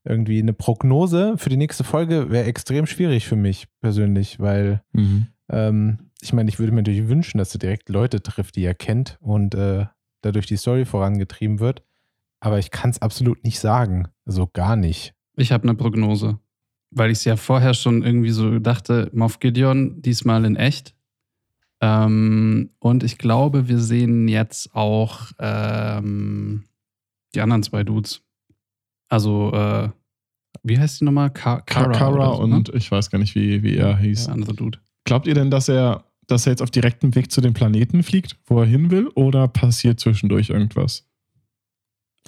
irgendwie 0.03 0.39
eine 0.39 0.53
Prognose 0.53 1.35
für 1.37 1.49
die 1.49 1.57
nächste 1.57 1.83
Folge 1.83 2.31
wäre 2.31 2.45
extrem 2.45 2.87
schwierig 2.87 3.27
für 3.27 3.35
mich 3.35 3.67
persönlich, 3.81 4.39
weil 4.39 4.81
ähm, 5.49 6.09
ich 6.21 6.33
meine, 6.33 6.49
ich 6.49 6.59
würde 6.59 6.71
mir 6.71 6.81
natürlich 6.81 7.07
wünschen, 7.07 7.37
dass 7.37 7.53
er 7.53 7.59
direkt 7.59 7.89
Leute 7.89 8.21
trifft, 8.21 8.55
die 8.55 8.63
er 8.63 8.73
kennt 8.73 9.17
und 9.21 9.55
äh, 9.55 9.85
dadurch 10.21 10.47
die 10.47 10.57
Story 10.57 10.85
vorangetrieben 10.85 11.59
wird. 11.59 11.83
Aber 12.39 12.57
ich 12.57 12.71
kann 12.71 12.89
es 12.89 13.01
absolut 13.01 13.43
nicht 13.43 13.59
sagen. 13.59 14.07
Also 14.25 14.47
gar 14.47 14.75
nicht. 14.75 15.13
ich 15.35 15.51
habe 15.51 15.63
eine 15.63 15.75
Prognose. 15.75 16.39
Weil 16.89 17.11
ich 17.11 17.19
es 17.19 17.25
ja 17.25 17.37
vorher 17.37 17.73
schon 17.73 18.03
irgendwie 18.03 18.31
so 18.31 18.59
dachte, 18.59 19.09
Moff 19.13 19.39
Gideon 19.39 20.01
diesmal 20.01 20.45
in 20.45 20.55
echt. 20.55 20.95
Ähm, 21.81 22.69
und 22.79 23.03
ich 23.03 23.17
glaube, 23.17 23.67
wir 23.67 23.79
sehen 23.79 24.27
jetzt 24.27 24.73
auch 24.75 25.31
ähm, 25.39 26.63
die 27.33 27.41
anderen 27.41 27.63
zwei 27.63 27.83
Dudes. 27.83 28.21
Also, 29.09 29.51
äh, 29.53 29.89
wie 30.63 30.77
heißt 30.77 31.01
die 31.01 31.05
nochmal? 31.05 31.31
Ka 31.31 31.61
Kara, 31.61 31.91
Kara 31.91 32.35
so, 32.35 32.45
ne? 32.45 32.55
und 32.55 32.69
ich 32.69 32.91
weiß 32.91 33.09
gar 33.09 33.19
nicht, 33.19 33.35
wie, 33.35 33.63
wie 33.63 33.77
er 33.77 33.97
hieß. 33.97 34.25
der 34.25 34.33
andere 34.33 34.53
Dude. 34.53 34.79
Glaubt 35.05 35.25
ihr 35.25 35.33
denn, 35.33 35.49
dass 35.49 35.67
er, 35.69 36.05
dass 36.27 36.45
er 36.45 36.51
jetzt 36.51 36.61
auf 36.61 36.69
direktem 36.69 37.15
Weg 37.15 37.31
zu 37.31 37.41
dem 37.41 37.53
Planeten 37.53 38.03
fliegt, 38.03 38.37
wo 38.45 38.59
er 38.59 38.67
hin 38.67 38.91
will, 38.91 39.07
oder 39.15 39.47
passiert 39.47 39.99
zwischendurch 39.99 40.49
irgendwas? 40.49 41.07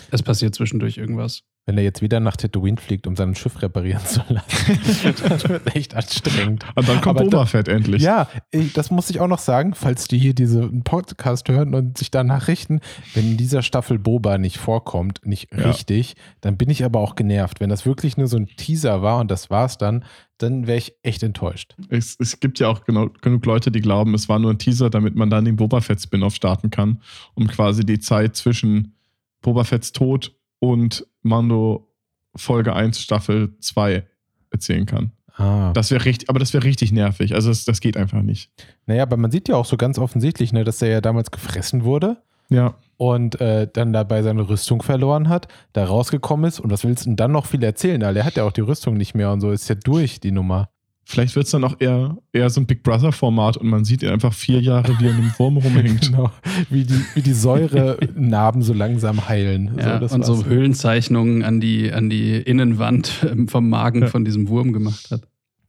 Es 0.09 0.23
passiert 0.23 0.55
zwischendurch 0.55 0.97
irgendwas. 0.97 1.43
Wenn 1.65 1.77
er 1.77 1.83
jetzt 1.85 2.01
wieder 2.01 2.19
nach 2.19 2.35
Tatooine 2.35 2.75
fliegt, 2.75 3.07
um 3.07 3.15
sein 3.15 3.35
Schiff 3.35 3.61
reparieren 3.61 4.05
zu 4.05 4.21
lassen, 4.27 5.13
das 5.29 5.47
wird 5.47 5.73
echt 5.75 5.95
anstrengend. 5.95 6.65
Und 6.75 6.89
dann 6.89 6.99
kommt 6.99 7.19
Boba 7.19 7.45
Fett 7.45 7.69
endlich. 7.69 8.01
Ja, 8.01 8.27
ich, 8.51 8.73
das 8.73 8.91
muss 8.91 9.09
ich 9.09 9.21
auch 9.21 9.29
noch 9.29 9.39
sagen, 9.39 9.73
falls 9.73 10.09
die 10.09 10.17
hier 10.17 10.33
diesen 10.33 10.83
Podcast 10.83 11.47
hören 11.47 11.73
und 11.73 11.97
sich 11.97 12.11
danach 12.11 12.49
richten, 12.49 12.81
wenn 13.13 13.31
in 13.31 13.37
dieser 13.37 13.61
Staffel 13.61 13.97
Boba 13.97 14.37
nicht 14.37 14.57
vorkommt, 14.57 15.21
nicht 15.23 15.53
Ja. 15.53 15.69
richtig, 15.69 16.15
dann 16.41 16.57
bin 16.57 16.69
ich 16.69 16.83
aber 16.83 16.99
auch 16.99 17.15
genervt. 17.15 17.61
Wenn 17.61 17.69
das 17.69 17.85
wirklich 17.85 18.17
nur 18.17 18.27
so 18.27 18.35
ein 18.35 18.47
Teaser 18.47 19.01
war 19.01 19.19
und 19.19 19.31
das 19.31 19.49
war's 19.49 19.77
dann, 19.77 20.03
dann 20.39 20.67
wäre 20.67 20.77
ich 20.79 20.95
echt 21.01 21.23
enttäuscht. 21.23 21.75
Es, 21.87 22.17
es 22.19 22.41
gibt 22.41 22.59
ja 22.59 22.67
auch 22.67 22.83
genau, 22.83 23.07
genug 23.21 23.45
Leute, 23.45 23.71
die 23.71 23.79
glauben, 23.79 24.13
es 24.15 24.27
war 24.27 24.37
nur 24.37 24.51
ein 24.51 24.59
Teaser, 24.59 24.89
damit 24.89 25.15
man 25.15 25.29
dann 25.29 25.45
den 25.45 25.55
Boba 25.55 25.79
Fett 25.79 26.01
Spin-off 26.01 26.35
starten 26.35 26.71
kann, 26.71 27.01
um 27.35 27.47
quasi 27.47 27.85
die 27.85 27.99
Zeit 27.99 28.35
zwischen 28.35 28.97
Boba 29.41 29.63
Fetts 29.63 29.93
Tod 29.93 30.35
und 30.63 31.05
Mando 31.23 31.89
Folge 32.37 32.73
1 32.73 32.97
Staffel 33.01 33.53
2 33.59 34.07
erzählen 34.49 34.85
kann. 34.85 35.11
Ah. 35.35 35.73
Das 35.73 35.91
wäre 35.91 36.05
richtig, 36.05 36.29
aber 36.29 36.39
das 36.39 36.53
wäre 36.53 36.63
richtig 36.63 36.93
nervig. 36.93 37.35
Also 37.35 37.49
das, 37.49 37.65
das 37.65 37.81
geht 37.81 37.97
einfach 37.97 38.21
nicht. 38.21 38.49
Naja, 38.85 39.03
aber 39.03 39.17
man 39.17 39.29
sieht 39.29 39.49
ja 39.49 39.55
auch 39.57 39.65
so 39.65 39.75
ganz 39.75 39.99
offensichtlich, 39.99 40.53
ne, 40.53 40.63
dass 40.63 40.81
er 40.81 40.87
ja 40.89 41.01
damals 41.01 41.31
gefressen 41.31 41.83
wurde 41.83 42.15
Ja. 42.49 42.75
und 42.95 43.41
äh, 43.41 43.67
dann 43.73 43.91
dabei 43.91 44.23
seine 44.23 44.47
Rüstung 44.47 44.81
verloren 44.81 45.27
hat, 45.27 45.49
da 45.73 45.83
rausgekommen 45.83 46.45
ist 46.47 46.61
und 46.61 46.71
was 46.71 46.85
willst 46.85 47.03
du 47.05 47.09
denn 47.09 47.17
dann 47.17 47.33
noch 47.33 47.45
viel 47.45 47.61
erzählen? 47.63 48.01
Er 48.01 48.23
hat 48.23 48.37
ja 48.37 48.45
auch 48.45 48.53
die 48.53 48.61
Rüstung 48.61 48.95
nicht 48.95 49.15
mehr 49.15 49.31
und 49.33 49.41
so 49.41 49.51
ist 49.51 49.67
ja 49.67 49.75
durch 49.75 50.21
die 50.21 50.31
Nummer. 50.31 50.69
Vielleicht 51.05 51.35
wird 51.35 51.45
es 51.45 51.51
dann 51.51 51.63
auch 51.65 51.75
eher, 51.79 52.17
eher 52.31 52.49
so 52.49 52.61
ein 52.61 52.65
Big 52.65 52.81
Brother-Format 52.83 53.57
und 53.57 53.67
man 53.67 53.83
sieht 53.83 54.03
ihn 54.03 54.09
einfach 54.09 54.33
vier 54.33 54.61
Jahre, 54.61 54.97
wie 54.99 55.05
er 55.05 55.11
in 55.11 55.17
einem 55.17 55.33
Wurm 55.37 55.57
rumhängt. 55.57 56.01
Genau, 56.11 56.31
wie 56.69 56.85
die, 56.85 57.01
wie 57.13 57.21
die 57.21 57.33
Säurenarben 57.33 58.61
so 58.61 58.73
langsam 58.73 59.27
heilen. 59.27 59.75
Ja, 59.77 59.99
das 59.99 60.13
und 60.13 60.25
so 60.25 60.37
war's. 60.37 60.45
Höhlenzeichnungen 60.45 61.43
an 61.43 61.59
die, 61.59 61.91
an 61.91 62.09
die 62.09 62.35
Innenwand 62.37 63.25
ähm, 63.29 63.47
vom 63.47 63.69
Magen 63.69 64.03
Ja. 64.03 64.07
von 64.07 64.23
diesem 64.25 64.47
Wurm 64.47 64.71
gemacht 64.73 65.11
hat. 65.11 65.27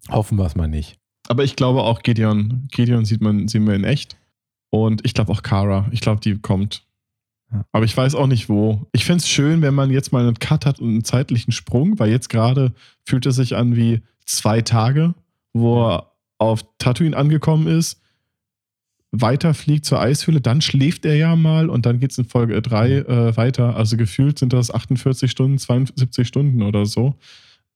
Hoffen 0.09 0.39
wir 0.39 0.47
es 0.47 0.55
mal 0.55 0.69
nicht. 0.69 0.99
Aber 1.29 1.43
ich 1.45 1.57
glaube 1.57 1.83
auch 1.83 2.03
Gideon. 2.03 2.69
Gideon 2.71 3.05
sieht 3.05 3.21
man, 3.21 3.49
sehen 3.49 3.67
wir 3.67 3.75
in 3.75 3.85
echt. 3.85 4.17
Und 4.71 5.05
ich 5.05 5.15
glaube 5.15 5.33
auch 5.33 5.43
Kara. 5.43 5.87
Ich 5.91 6.01
glaube, 6.01 6.21
die 6.21 6.37
kommt. 6.39 6.85
Ja. 7.53 7.65
Aber 7.73 7.85
ich 7.85 7.97
weiß 7.97 8.15
auch 8.15 8.27
nicht 8.27 8.49
wo. 8.49 8.87
Ich 8.93 9.05
fände 9.05 9.19
es 9.23 9.29
schön, 9.29 9.63
wenn 9.63 9.75
man 9.75 9.91
jetzt 9.91 10.13
mal 10.13 10.23
einen 10.27 10.39
Cut 10.39 10.67
hat 10.67 10.79
und 10.81 10.89
einen 10.91 11.05
zeitlichen 11.05 11.53
Sprung, 11.53 11.99
weil 11.99 12.11
jetzt 12.11 12.29
gerade 12.29 12.73
fühlt 13.05 13.25
es 13.27 13.37
sich 13.37 13.57
an 13.57 13.77
wie 13.77 14.03
zwei 14.27 14.61
Tage, 14.63 15.15
wo 15.55 15.89
er 15.89 16.13
auf 16.39 16.63
Tatooine 16.79 17.17
angekommen 17.17 17.67
ist, 17.67 18.03
weiterfliegt 19.13 19.85
zur 19.85 20.01
Eishöhle, 20.01 20.41
dann 20.41 20.61
schläft 20.61 21.05
er 21.07 21.15
ja 21.17 21.37
mal 21.37 21.71
und 21.71 21.87
dann 21.87 22.01
geht 22.01 22.11
es 22.11 22.19
in 22.19 22.25
Folge 22.25 22.61
3 22.61 22.91
äh, 22.91 23.37
weiter. 23.37 23.77
Also 23.77 23.97
gefühlt 23.97 24.39
sind 24.39 24.53
das 24.53 24.73
48 24.75 25.31
Stunden, 25.31 25.59
72 25.59 26.27
Stunden 26.27 26.63
oder 26.63 26.85
so. 26.85 27.15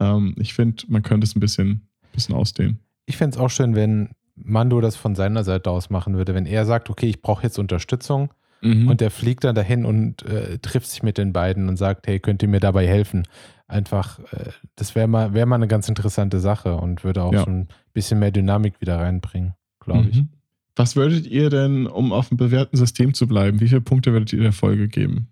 Ähm, 0.01 0.35
ich 0.39 0.55
finde, 0.55 0.83
man 0.89 1.03
könnte 1.03 1.25
es 1.27 1.37
ein 1.37 1.41
bisschen, 1.41 1.89
bisschen 2.13 2.35
ausdehnen. 2.35 2.81
Ich 3.07 3.17
fände 3.17 3.37
es 3.37 3.41
auch 3.41 3.51
schön, 3.51 3.77
wenn 3.77 4.11
Mando 4.35 4.81
das 4.81 4.97
von 4.97 5.15
seiner 5.15 5.45
Seite 5.45 5.71
aus 5.71 5.91
machen 5.91 6.17
würde. 6.17 6.35
Wenn 6.35 6.47
er 6.47 6.67
sagt, 6.67 6.91
okay, 6.91 7.07
ich 7.07 7.23
brauche 7.23 7.45
jetzt 7.45 7.59
Unterstützung 7.59 8.31
Mhm. 8.61 8.89
und 8.89 9.01
der 9.01 9.13
fliegt 9.13 9.45
dann 9.45 9.55
dahin 9.55 9.85
und 9.85 10.23
äh, 10.25 10.59
trifft 10.59 10.89
sich 10.89 11.05
mit 11.05 11.17
den 11.17 11.33
beiden 11.33 11.69
und 11.69 11.77
sagt, 11.77 12.09
hey, 12.09 12.19
könnt 12.19 12.43
ihr 12.43 12.49
mir 12.49 12.59
dabei 12.59 12.89
helfen? 12.89 13.23
Einfach, 13.69 14.19
äh, 14.33 14.51
das 14.77 14.95
wäre 14.95 15.07
mal, 15.07 15.35
wär 15.35 15.45
mal 15.47 15.55
eine 15.57 15.69
ganz 15.69 15.89
interessante 15.89 16.41
Sache 16.41 16.75
und 16.77 17.05
würde 17.05 17.23
auch 17.23 17.33
Ja. 17.33 17.45
schon 17.45 17.61
ein 17.61 17.69
bisschen 17.93 18.19
mehr 18.19 18.31
Dynamik 18.33 18.81
wieder 18.81 18.99
reinbringen, 18.99 19.55
glaube 19.79 20.09
ich. 20.09 20.17
Mhm. 20.17 20.31
Was 20.75 20.97
würdet 20.97 21.27
ihr 21.27 21.51
denn, 21.51 21.87
um 21.87 22.13
auf 22.13 22.29
dem 22.29 22.37
bewährten 22.39 22.77
System 22.79 23.13
zu 23.15 23.27
bleiben, 23.29 23.61
wie 23.61 23.69
viele 23.69 23.81
Punkte 23.83 24.13
würdet 24.13 24.33
ihr 24.33 24.41
der 24.43 24.53
Folge 24.53 24.89
geben? 24.89 25.31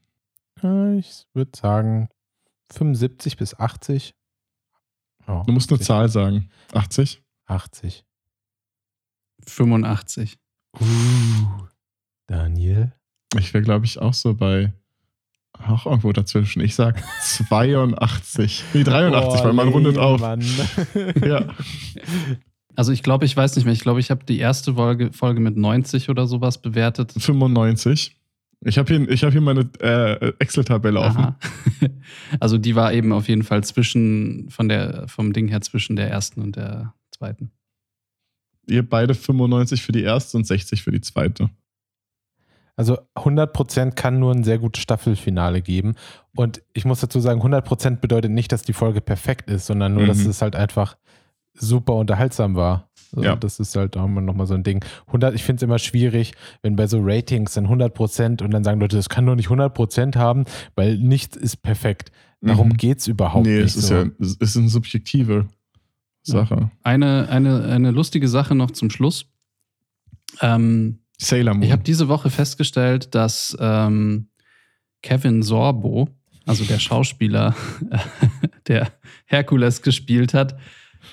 Äh, 0.62 0.99
Ich 0.99 1.26
würde 1.34 1.53
sagen 1.57 2.09
75 2.72 3.37
bis 3.37 3.59
80. 3.59 4.14
Ja, 5.26 5.43
Du 5.45 5.53
musst 5.53 5.70
eine 5.72 5.80
Zahl 5.80 6.09
sagen. 6.09 6.51
80? 6.74 7.22
80. 7.47 8.05
85. 9.47 10.39
Uh, 10.78 10.84
Daniel? 12.26 12.93
Ich 13.39 13.53
wäre, 13.55 13.62
glaube 13.64 13.87
ich, 13.87 13.99
auch 13.99 14.14
so 14.14 14.34
bei 14.34 14.72
auch 15.66 15.86
irgendwo 15.86 16.12
dazwischen. 16.12 16.61
Ich 16.61 16.74
sag 16.74 17.02
82. 17.22 18.64
Nee, 18.74 18.84
83, 18.84 19.44
weil 19.44 19.52
man 19.52 19.68
rundet 19.68 19.98
auf. 19.98 20.20
Ja. 21.24 21.46
Also 22.74 22.92
ich 22.92 23.02
glaube, 23.02 23.24
ich 23.24 23.36
weiß 23.36 23.57
nicht 23.57 23.64
mehr. 23.64 23.72
Ich 23.72 23.80
glaube, 23.80 24.00
ich 24.00 24.11
habe 24.11 24.24
die 24.24 24.38
erste 24.38 24.74
Folge, 24.74 25.12
Folge 25.12 25.40
mit 25.40 25.57
90 25.57 26.11
oder 26.11 26.26
sowas 26.26 26.61
bewertet. 26.61 27.12
95. 27.16 28.16
Ich 28.64 28.78
habe 28.78 28.94
hier, 28.94 29.09
ich 29.09 29.22
hab 29.24 29.32
hier 29.32 29.40
meine 29.40 29.68
äh, 29.80 30.32
Excel-Tabelle 30.38 31.00
offen. 31.00 31.34
Also 32.40 32.57
die 32.57 32.76
war 32.76 32.92
eben 32.92 33.12
auf 33.12 33.28
jeden 33.28 33.42
Fall 33.42 33.64
zwischen, 33.64 34.48
von 34.50 34.68
der, 34.68 35.09
vom 35.09 35.32
Ding 35.32 35.48
her 35.48 35.61
zwischen 35.61 35.96
der 35.96 36.09
ersten 36.09 36.40
und 36.40 36.57
der 36.57 36.94
zweiten. 37.11 37.50
Ihr 38.68 38.88
beide 38.88 39.14
95 39.14 39.82
für 39.82 39.92
die 39.92 40.02
erste 40.02 40.36
und 40.36 40.46
60 40.46 40.82
für 40.82 40.92
die 40.92 41.00
zweite. 41.00 41.50
Also 42.76 42.98
100% 43.16 43.92
kann 43.92 44.18
nur 44.18 44.32
ein 44.32 44.44
sehr 44.44 44.58
gutes 44.58 44.82
Staffelfinale 44.82 45.62
geben. 45.62 45.94
Und 46.34 46.62
ich 46.74 46.84
muss 46.84 47.00
dazu 47.00 47.20
sagen, 47.20 47.40
100% 47.42 48.00
bedeutet 48.00 48.30
nicht, 48.30 48.52
dass 48.52 48.62
die 48.62 48.74
Folge 48.74 49.00
perfekt 49.00 49.50
ist, 49.50 49.66
sondern 49.66 49.94
nur, 49.94 50.06
dass 50.06 50.18
Mhm. 50.18 50.30
es 50.30 50.42
halt 50.42 50.54
einfach 50.56 50.96
super 51.54 51.94
unterhaltsam 51.94 52.54
war. 52.54 52.90
So, 53.12 53.22
Ja. 53.22 53.34
Das 53.36 53.60
ist 53.60 53.74
halt 53.76 53.96
auch 53.96 54.04
immer 54.04 54.20
nochmal 54.20 54.46
so 54.46 54.52
ein 54.54 54.62
Ding. 54.62 54.84
100, 55.06 55.34
ich 55.34 55.42
finde 55.42 55.56
es 55.60 55.62
immer 55.62 55.78
schwierig, 55.78 56.34
wenn 56.60 56.76
bei 56.76 56.86
so 56.86 56.98
Ratings 57.00 57.54
dann 57.54 57.66
100% 57.68 58.42
und 58.42 58.50
dann 58.50 58.62
sagen 58.62 58.78
Leute, 58.80 58.96
das 58.96 59.08
kann 59.08 59.24
nur 59.24 59.36
nicht 59.36 59.48
100% 59.48 60.16
haben, 60.16 60.44
weil 60.74 60.98
nichts 60.98 61.36
ist 61.36 61.62
perfekt. 61.62 62.10
Darum 62.42 62.68
Mhm. 62.68 62.76
geht 62.76 62.98
es 62.98 63.06
überhaupt 63.06 63.46
nee, 63.46 63.54
nicht. 63.62 63.68
es 63.68 63.76
ist 63.76 63.86
so. 63.88 63.94
ja 63.94 64.06
es 64.20 64.34
ist 64.34 64.56
eine 64.58 64.68
subjektive 64.68 65.46
Sache. 66.22 66.70
Eine, 66.82 67.28
eine, 67.30 67.64
eine 67.64 67.90
lustige 67.90 68.28
Sache 68.28 68.54
noch 68.54 68.72
zum 68.72 68.90
Schluss. 68.90 69.26
Ähm, 70.42 70.98
Sailor 71.18 71.54
Moon. 71.54 71.62
ich 71.62 71.72
habe 71.72 71.82
diese 71.82 72.08
Woche 72.08 72.30
festgestellt, 72.30 73.14
dass 73.14 73.56
ähm, 73.60 74.28
Kevin 75.02 75.42
Sorbo, 75.42 76.08
also 76.44 76.64
der 76.64 76.78
Schauspieler, 76.78 77.54
der 78.68 78.92
Herkules 79.26 79.82
gespielt 79.82 80.34
hat, 80.34 80.56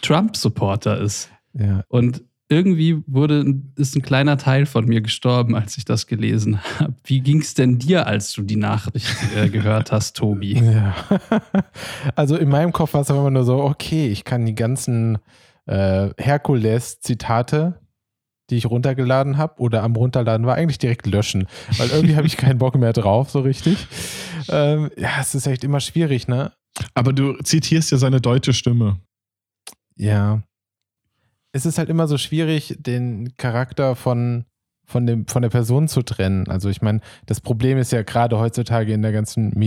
Trump-Supporter 0.02 1.00
ist. 1.00 1.30
ja. 1.54 1.84
Und 1.88 2.24
irgendwie 2.50 3.02
wurde, 3.08 3.62
ist 3.78 3.96
ein 3.96 4.02
kleiner 4.02 4.38
Teil 4.38 4.66
von 4.66 4.86
mir 4.86 5.02
gestorben, 5.02 5.56
als 5.56 5.78
ich 5.78 5.86
das 5.86 6.08
gelesen 6.08 6.60
habe. 6.80 6.94
Wie 7.04 7.22
ging 7.22 7.42
es 7.42 7.54
denn 7.54 7.80
dir, 7.80 8.06
als 8.06 8.34
du 8.34 8.44
die 8.44 8.58
Nachricht 8.58 9.16
äh, 9.36 9.50
gehört 9.50 9.92
hast, 9.92 10.18
Tobi? 10.18 10.62
Ja. 10.74 10.96
Also 12.16 12.36
in 12.36 12.50
meinem 12.50 12.72
Kopf 12.72 12.94
war 12.94 13.02
es 13.02 13.10
aber 13.10 13.20
immer 13.22 13.32
nur 13.32 13.44
so, 13.44 13.62
okay, 13.64 14.08
ich 14.08 14.24
kann 14.24 14.46
die 14.46 14.56
ganzen 14.56 15.18
äh, 15.66 16.10
Herkules-Zitate, 16.18 17.80
die 18.50 18.58
ich 18.58 18.66
runtergeladen 18.66 19.38
habe 19.38 19.62
oder 19.62 19.84
am 19.84 19.96
Runterladen 19.96 20.46
war, 20.46 20.56
eigentlich 20.56 20.78
direkt 20.78 21.08
löschen. 21.08 21.48
Weil 21.78 21.90
irgendwie 21.90 22.16
habe 22.16 22.28
ich 22.28 22.38
keinen 22.38 22.58
Bock 22.58 22.76
mehr 22.76 22.94
drauf, 22.94 23.30
so 23.30 23.42
richtig. 23.42 23.88
Ähm, 24.50 24.92
ja, 24.98 25.12
es 25.20 25.36
ist 25.36 25.48
echt 25.48 25.64
immer 25.64 25.80
schwierig, 25.80 26.28
ne? 26.28 26.52
Aber 26.94 27.14
du 27.14 27.34
zitierst 27.44 27.92
ja 27.92 27.98
seine 27.98 28.20
deutsche 28.20 28.54
Stimme. 28.54 29.00
Ja. 29.96 30.42
Es 31.52 31.66
ist 31.66 31.78
halt 31.78 31.90
immer 31.90 32.08
so 32.08 32.18
schwierig, 32.18 32.76
den 32.80 33.38
Charakter 33.38 33.96
von, 33.96 34.46
von, 34.86 35.06
dem, 35.06 35.28
von 35.28 35.44
der 35.44 35.50
Person 35.50 35.88
zu 35.88 36.02
trennen. 36.02 36.48
Also 36.48 36.70
ich 36.70 36.82
meine, 36.82 37.00
das 37.28 37.42
Problem 37.42 37.78
ist 37.78 37.92
ja 37.92 38.02
gerade 38.02 38.40
heutzutage 38.40 38.92
in 38.92 39.04
der 39.04 39.12
ganzen 39.12 39.58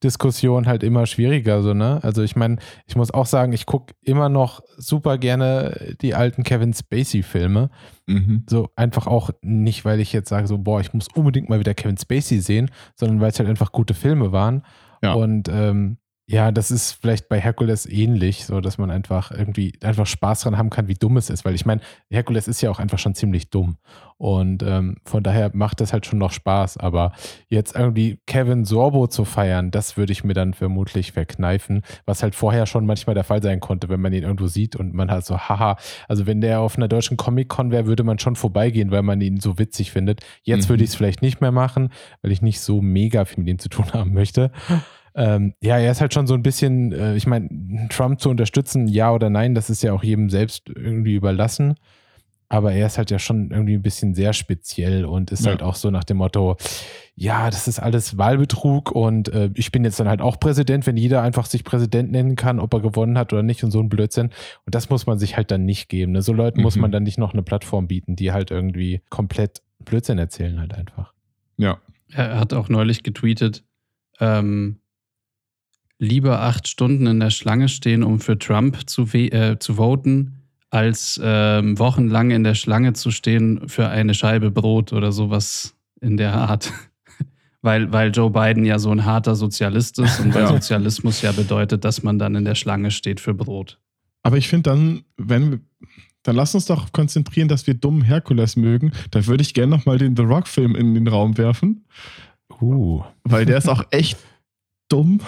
MeToo-Diskussion 0.00 0.66
halt 0.66 0.82
immer 0.82 1.06
schwieriger, 1.06 1.62
so, 1.62 1.74
ne? 1.74 2.00
Also 2.02 2.22
ich 2.22 2.36
meine, 2.36 2.56
ich 2.86 2.96
muss 2.96 3.12
auch 3.12 3.26
sagen, 3.26 3.52
ich 3.52 3.66
gucke 3.66 3.94
immer 4.02 4.28
noch 4.28 4.60
super 4.76 5.18
gerne 5.18 5.96
die 6.00 6.14
alten 6.14 6.42
Kevin 6.42 6.72
Spacey-Filme. 6.72 7.70
Mhm. 8.06 8.44
So 8.48 8.70
einfach 8.76 9.06
auch 9.06 9.30
nicht, 9.42 9.84
weil 9.84 10.00
ich 10.00 10.12
jetzt 10.12 10.28
sage, 10.28 10.46
so, 10.46 10.58
boah, 10.58 10.80
ich 10.80 10.92
muss 10.92 11.08
unbedingt 11.14 11.48
mal 11.48 11.60
wieder 11.60 11.74
Kevin 11.74 11.98
Spacey 11.98 12.40
sehen, 12.40 12.70
sondern 12.96 13.20
weil 13.20 13.30
es 13.30 13.38
halt 13.38 13.48
einfach 13.48 13.72
gute 13.72 13.94
Filme 13.94 14.32
waren. 14.32 14.64
Ja. 15.02 15.14
Und 15.14 15.48
ähm, 15.48 15.98
ja, 16.32 16.52
das 16.52 16.70
ist 16.70 16.92
vielleicht 16.92 17.28
bei 17.28 17.40
Herkules 17.40 17.86
ähnlich, 17.86 18.44
so 18.46 18.60
dass 18.60 18.78
man 18.78 18.88
einfach 18.92 19.32
irgendwie 19.32 19.72
einfach 19.82 20.06
Spaß 20.06 20.42
dran 20.42 20.56
haben 20.58 20.70
kann, 20.70 20.86
wie 20.86 20.94
dumm 20.94 21.16
es 21.16 21.28
ist. 21.28 21.44
Weil 21.44 21.56
ich 21.56 21.66
meine, 21.66 21.80
Herkules 22.08 22.46
ist 22.46 22.60
ja 22.60 22.70
auch 22.70 22.78
einfach 22.78 23.00
schon 23.00 23.16
ziemlich 23.16 23.50
dumm. 23.50 23.78
Und 24.16 24.62
ähm, 24.62 24.98
von 25.04 25.24
daher 25.24 25.50
macht 25.54 25.80
das 25.80 25.92
halt 25.92 26.06
schon 26.06 26.20
noch 26.20 26.30
Spaß. 26.30 26.76
Aber 26.76 27.12
jetzt 27.48 27.74
irgendwie 27.74 28.20
Kevin 28.26 28.64
Sorbo 28.64 29.08
zu 29.08 29.24
feiern, 29.24 29.72
das 29.72 29.96
würde 29.96 30.12
ich 30.12 30.22
mir 30.22 30.34
dann 30.34 30.54
vermutlich 30.54 31.10
verkneifen, 31.10 31.82
was 32.04 32.22
halt 32.22 32.36
vorher 32.36 32.66
schon 32.66 32.86
manchmal 32.86 33.14
der 33.14 33.24
Fall 33.24 33.42
sein 33.42 33.58
konnte, 33.58 33.88
wenn 33.88 34.00
man 34.00 34.12
ihn 34.12 34.22
irgendwo 34.22 34.46
sieht 34.46 34.76
und 34.76 34.94
man 34.94 35.10
halt 35.10 35.24
so, 35.24 35.36
haha, 35.36 35.78
also 36.06 36.26
wenn 36.26 36.40
der 36.40 36.60
auf 36.60 36.76
einer 36.76 36.86
deutschen 36.86 37.16
Comic-Con 37.16 37.72
wäre, 37.72 37.86
würde 37.86 38.04
man 38.04 38.20
schon 38.20 38.36
vorbeigehen, 38.36 38.92
weil 38.92 39.02
man 39.02 39.20
ihn 39.20 39.40
so 39.40 39.58
witzig 39.58 39.90
findet. 39.90 40.20
Jetzt 40.44 40.66
Mhm. 40.66 40.68
würde 40.74 40.84
ich 40.84 40.90
es 40.90 40.96
vielleicht 40.96 41.22
nicht 41.22 41.40
mehr 41.40 41.50
machen, 41.50 41.88
weil 42.22 42.30
ich 42.30 42.40
nicht 42.40 42.60
so 42.60 42.80
mega 42.80 43.24
viel 43.24 43.38
mit 43.38 43.48
ihm 43.48 43.58
zu 43.58 43.68
tun 43.68 43.86
haben 43.94 44.12
möchte. 44.12 44.52
Ähm, 45.14 45.54
ja, 45.62 45.78
er 45.78 45.90
ist 45.90 46.00
halt 46.00 46.14
schon 46.14 46.26
so 46.26 46.34
ein 46.34 46.42
bisschen, 46.42 46.92
äh, 46.92 47.14
ich 47.16 47.26
meine, 47.26 47.88
Trump 47.90 48.20
zu 48.20 48.30
unterstützen, 48.30 48.86
ja 48.88 49.12
oder 49.12 49.30
nein, 49.30 49.54
das 49.54 49.68
ist 49.70 49.82
ja 49.82 49.92
auch 49.92 50.04
jedem 50.04 50.30
selbst 50.30 50.68
irgendwie 50.68 51.14
überlassen. 51.14 51.74
Aber 52.52 52.72
er 52.72 52.86
ist 52.86 52.98
halt 52.98 53.12
ja 53.12 53.20
schon 53.20 53.52
irgendwie 53.52 53.74
ein 53.74 53.82
bisschen 53.82 54.12
sehr 54.14 54.32
speziell 54.32 55.04
und 55.04 55.30
ist 55.30 55.44
Ja. 55.44 55.52
halt 55.52 55.62
auch 55.62 55.76
so 55.76 55.88
nach 55.90 56.02
dem 56.02 56.16
Motto, 56.16 56.56
ja, 57.14 57.48
das 57.48 57.68
ist 57.68 57.78
alles 57.78 58.18
Wahlbetrug 58.18 58.90
und 58.90 59.28
äh, 59.32 59.50
ich 59.54 59.70
bin 59.70 59.84
jetzt 59.84 60.00
dann 60.00 60.08
halt 60.08 60.20
auch 60.20 60.40
Präsident, 60.40 60.84
wenn 60.86 60.96
jeder 60.96 61.22
einfach 61.22 61.46
sich 61.46 61.62
Präsident 61.62 62.10
nennen 62.10 62.34
kann, 62.34 62.58
ob 62.58 62.74
er 62.74 62.80
gewonnen 62.80 63.16
hat 63.18 63.32
oder 63.32 63.44
nicht 63.44 63.62
und 63.62 63.70
so 63.70 63.78
ein 63.80 63.88
Blödsinn. 63.88 64.30
Und 64.66 64.74
das 64.74 64.90
muss 64.90 65.06
man 65.06 65.16
sich 65.20 65.36
halt 65.36 65.52
dann 65.52 65.64
nicht 65.64 65.88
geben. 65.88 66.10
Ne? 66.12 66.22
So 66.22 66.32
Leuten 66.32 66.60
muss 66.60 66.74
Mhm. 66.74 66.82
man 66.82 66.90
dann 66.92 67.02
nicht 67.04 67.18
noch 67.18 67.34
eine 67.34 67.42
Plattform 67.44 67.86
bieten, 67.86 68.16
die 68.16 68.32
halt 68.32 68.50
irgendwie 68.50 69.00
komplett 69.10 69.62
Blödsinn 69.84 70.18
erzählen 70.18 70.58
halt 70.58 70.74
einfach. 70.74 71.12
Ja. 71.56 71.78
Er 72.12 72.40
hat 72.40 72.52
auch 72.52 72.68
neulich 72.68 73.04
getweetet, 73.04 73.62
ähm, 74.18 74.80
lieber 76.00 76.40
acht 76.40 76.66
Stunden 76.66 77.06
in 77.06 77.20
der 77.20 77.30
Schlange 77.30 77.68
stehen, 77.68 78.02
um 78.02 78.18
für 78.18 78.38
Trump 78.38 78.88
zu, 78.88 79.02
äh, 79.14 79.58
zu 79.58 79.74
voten, 79.74 80.40
als 80.70 81.20
ähm, 81.22 81.78
wochenlang 81.78 82.30
in 82.30 82.42
der 82.42 82.54
Schlange 82.54 82.94
zu 82.94 83.10
stehen 83.10 83.68
für 83.68 83.88
eine 83.88 84.14
Scheibe 84.14 84.50
Brot 84.50 84.92
oder 84.92 85.12
sowas 85.12 85.76
in 86.00 86.16
der 86.16 86.34
Art. 86.34 86.72
weil, 87.62 87.92
weil 87.92 88.10
Joe 88.10 88.30
Biden 88.30 88.64
ja 88.64 88.78
so 88.78 88.90
ein 88.90 89.04
harter 89.04 89.34
Sozialist 89.34 89.98
ist 89.98 90.20
und 90.20 90.34
weil 90.34 90.42
Ja. 90.42 90.48
Sozialismus 90.48 91.22
ja 91.22 91.32
bedeutet, 91.32 91.84
dass 91.84 92.02
man 92.02 92.18
dann 92.18 92.34
in 92.34 92.44
der 92.44 92.54
Schlange 92.54 92.90
steht 92.90 93.20
für 93.20 93.34
Brot. 93.34 93.78
Aber 94.22 94.38
ich 94.38 94.48
finde 94.48 94.70
dann, 94.70 95.02
wenn 95.16 95.50
wir, 95.50 95.60
dann 96.22 96.36
lass 96.36 96.54
uns 96.54 96.66
doch 96.66 96.92
konzentrieren, 96.92 97.48
dass 97.48 97.66
wir 97.66 97.74
dummen 97.74 98.02
Herkules 98.02 98.56
mögen. 98.56 98.92
Da 99.10 99.26
würde 99.26 99.42
ich 99.42 99.54
gerne 99.54 99.76
nochmal 99.76 99.98
den 99.98 100.16
The 100.16 100.22
Rock-Film 100.22 100.74
in 100.76 100.94
den 100.94 101.08
Raum 101.08 101.36
werfen, 101.36 101.84
Uh, 102.60 103.02
weil 103.24 103.46
der 103.46 103.56
ist 103.56 103.68
auch 103.68 103.84
echt 103.90 104.18
dumm. 104.90 105.20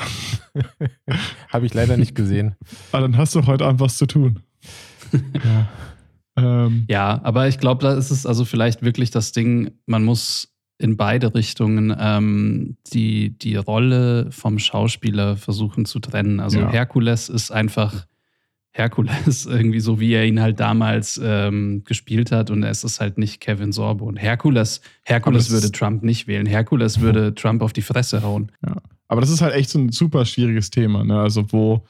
habe 1.48 1.66
ich 1.66 1.74
leider 1.74 1.96
nicht 1.96 2.14
gesehen. 2.14 2.54
Aber 2.92 3.02
dann 3.02 3.16
hast 3.16 3.34
du 3.34 3.46
heute 3.46 3.64
Abend 3.64 3.80
was 3.80 3.96
zu 3.96 4.06
tun. 4.06 4.40
Ja. 5.44 5.68
Ähm, 6.38 6.86
Ja, 6.88 7.20
aber 7.22 7.46
ich 7.48 7.58
glaube, 7.58 7.82
da 7.82 7.92
ist 7.92 8.10
es 8.10 8.24
also 8.24 8.46
vielleicht 8.46 8.82
wirklich 8.82 9.10
das 9.10 9.32
Ding, 9.32 9.72
man 9.84 10.02
muss 10.04 10.48
in 10.78 10.96
beide 10.96 11.34
Richtungen 11.34 11.94
ähm, 11.98 12.76
die, 12.92 13.36
die 13.38 13.56
Rolle 13.56 14.32
vom 14.32 14.58
Schauspieler 14.58 15.36
versuchen 15.36 15.84
zu 15.84 15.98
trennen. 16.00 16.40
Also 16.40 16.60
Ja. 16.60 16.70
Herkules 16.70 17.28
ist 17.28 17.50
einfach 17.50 18.06
Herkules, 18.73 19.47
irgendwie 19.51 19.81
so 19.81 20.01
wie 20.01 20.14
er 20.14 20.25
ihn 20.27 20.41
halt 20.41 20.59
damals 20.59 21.20
ähm, 21.23 21.85
gespielt 21.85 22.33
hat 22.33 22.51
und 22.51 22.62
es 22.62 22.85
ist 22.85 23.01
halt 23.01 23.18
nicht 23.18 23.41
Kevin 23.41 23.73
Sorbo. 23.73 24.07
Und 24.07 24.16
Herkules, 24.16 24.81
Herkules 25.03 25.51
würde 25.51 25.70
Trump 25.70 26.03
nicht 26.03 26.27
wählen. 26.27 26.47
Herkules 26.47 27.01
würde 27.01 27.35
Trump 27.37 27.62
auf 27.62 27.73
die 27.73 27.83
Fresse 27.83 28.23
hauen. 28.23 28.51
aber 29.09 29.20
das 29.20 29.31
ist 29.31 29.43
halt 29.43 29.55
echt 29.55 29.70
so 29.70 29.79
ein 29.79 29.93
super 29.93 30.25
schwieriges 30.25 30.70
Thema. 30.70 31.05
Ne? 31.05 31.20
Also, 31.20 31.53
wo, 31.53 31.85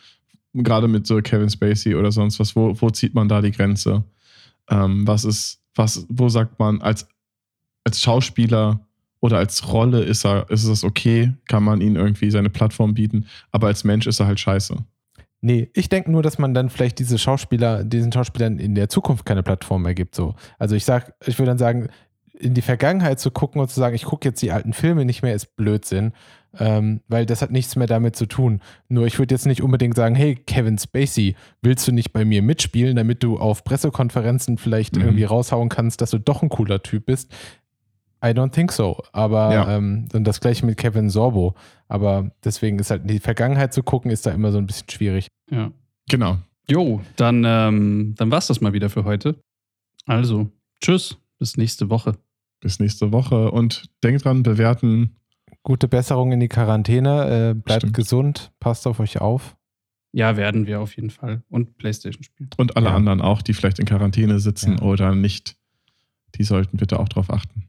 gerade 0.55 0.89
mit 0.89 1.07
so 1.07 1.21
Kevin 1.23 1.51
Spacey 1.51 1.95
oder 1.95 2.13
sonst 2.13 2.41
was, 2.41 2.55
wo, 2.57 2.75
wo 2.81 2.91
zieht 2.91 3.15
man 3.15 3.29
da 3.29 3.41
die 3.41 3.53
Grenze? 3.53 4.05
Ähm, 4.69 5.07
was 5.07 5.25
ist, 5.25 5.61
was, 5.75 6.07
wo 6.09 6.29
sagt 6.29 6.59
man, 6.59 6.83
als, 6.83 7.07
als 7.85 8.01
Schauspieler 8.01 8.81
oder 9.21 9.39
als 9.39 9.73
Rolle 9.73 10.03
ist 10.03 10.25
er, 10.25 10.51
ist 10.51 10.65
es 10.65 10.83
okay, 10.83 11.33
kann 11.47 11.63
man 11.63 11.81
ihm 11.81 11.95
irgendwie 11.95 12.31
seine 12.31 12.51
Plattform 12.51 12.95
bieten, 12.95 13.27
aber 13.53 13.69
als 13.69 13.85
Mensch 13.85 14.07
ist 14.07 14.21
er 14.21 14.27
halt 14.27 14.41
scheiße. 14.41 14.85
Nee, 15.45 15.69
ich 15.75 15.89
denke 15.89 16.11
nur, 16.11 16.23
dass 16.23 16.39
man 16.39 16.55
dann 16.55 16.71
vielleicht 16.71 16.99
diese 17.01 17.19
Schauspieler, 17.19 17.83
diesen 17.85 18.13
Schauspielern 18.13 18.59
in 18.59 18.75
der 18.77 18.89
Zukunft 18.89 19.27
keine 19.27 19.43
Plattform 19.43 19.83
mehr 19.83 19.95
gibt. 19.95 20.15
So. 20.15 20.35
Also 20.59 20.77
ich 20.77 20.85
sag, 20.85 21.15
ich 21.27 21.39
würde 21.39 21.51
dann 21.51 21.59
sagen, 21.59 21.89
in 22.39 22.55
die 22.55 22.63
Vergangenheit 22.63 23.19
zu 23.21 23.31
gucken 23.31 23.61
und 23.61 23.69
zu 23.69 23.79
sagen, 23.79 23.95
ich 23.95 24.05
gucke 24.05 24.27
jetzt 24.29 24.41
die 24.41 24.53
alten 24.53 24.73
Filme 24.73 25.05
nicht 25.05 25.23
mehr, 25.23 25.35
ist 25.35 25.57
Blödsinn. 25.57 26.13
Ähm, 26.59 27.01
weil 27.09 27.25
das 27.25 27.41
hat 27.41 27.51
nichts 27.51 27.77
mehr 27.77 27.87
damit 27.87 28.15
zu 28.15 28.27
tun. 28.27 28.61
Nur 28.89 29.07
ich 29.07 29.19
würde 29.19 29.35
jetzt 29.35 29.47
nicht 29.47 29.63
unbedingt 29.63 29.97
sagen, 29.97 30.15
hey, 30.15 30.35
Kevin 30.35 30.77
Spacey, 30.79 31.35
willst 31.63 31.89
du 31.89 31.93
nicht 31.93 32.13
bei 32.13 32.27
mir 32.27 32.43
mitspielen, 32.43 32.95
damit 32.95 33.23
du 33.23 33.39
auf 33.39 33.65
Pressekonferenzen 33.65 34.59
vielleicht 34.59 34.95
Mhm. 34.97 35.03
irgendwie 35.03 35.25
raushauen 35.25 35.71
kannst, 35.71 36.03
dass 36.03 36.11
du 36.11 36.19
doch 36.19 36.43
ein 36.43 36.51
cooler 36.51 36.83
Typ 36.83 37.07
bist? 37.07 37.33
I 38.25 38.29
don't 38.29 38.53
think 38.53 38.71
so. 38.73 39.03
Aber 39.13 39.53
Ja. 39.53 39.77
ähm, 39.77 40.09
und 40.13 40.25
das 40.25 40.41
gleiche 40.41 40.65
mit 40.65 40.77
Kevin 40.79 41.11
Sorbo. 41.11 41.55
Aber 41.89 42.31
deswegen 42.45 42.79
ist 42.79 42.91
halt 42.91 43.03
in 43.03 43.09
die 43.09 43.19
Vergangenheit 43.19 43.73
zu 43.75 43.83
gucken, 43.83 44.11
ist 44.11 44.25
da 44.27 44.31
immer 44.31 44.53
so 44.53 44.59
ein 44.59 44.67
bisschen 44.67 44.89
schwierig. 44.89 45.29
Ja. 45.51 45.73
Genau. 46.09 46.39
Jo, 46.69 47.01
dann, 47.17 47.43
ähm, 47.47 48.15
dann 48.17 48.31
war 48.31 48.39
es 48.39 48.47
das 48.47 48.61
mal 48.61 48.73
wieder 48.73 48.89
für 48.91 49.05
heute. 49.05 49.37
Also, 50.07 50.51
tschüss, 50.81 51.19
bis 51.39 51.57
nächste 51.57 51.91
Woche. 51.91 52.17
Bis 52.61 52.79
nächste 52.79 53.11
Woche 53.13 53.51
und 53.51 53.91
denkt 54.05 54.25
dran, 54.25 54.43
bewerten. 54.45 55.17
Gute 55.65 55.89
Besserung 55.89 56.31
in 56.33 56.39
die 56.41 56.49
Quarantäne. 56.49 57.51
Äh, 57.51 57.55
bleibt 57.55 57.83
Stimmt. 57.83 57.97
gesund. 57.97 58.53
Passt 58.61 58.87
auf 58.87 59.01
euch 59.01 59.21
auf. 59.21 59.57
Ja, 60.13 60.37
werden 60.37 60.67
wir 60.67 60.81
auf 60.81 60.95
jeden 60.97 61.11
Fall. 61.11 61.43
Und 61.49 61.77
Playstation 61.79 62.23
spielen. 62.23 62.51
Und 62.57 62.77
alle 62.77 62.87
Ja. 62.91 62.95
anderen 62.97 63.21
auch, 63.21 63.43
die 63.43 63.55
vielleicht 63.55 63.79
in 63.81 63.87
Quarantäne 63.87 64.39
sitzen 64.39 64.79
Ja. 64.79 64.83
oder 64.83 65.15
nicht. 65.15 65.57
Die 66.37 66.45
sollten 66.45 66.77
bitte 66.77 66.99
auch 67.01 67.09
drauf 67.09 67.31
achten. 67.31 67.69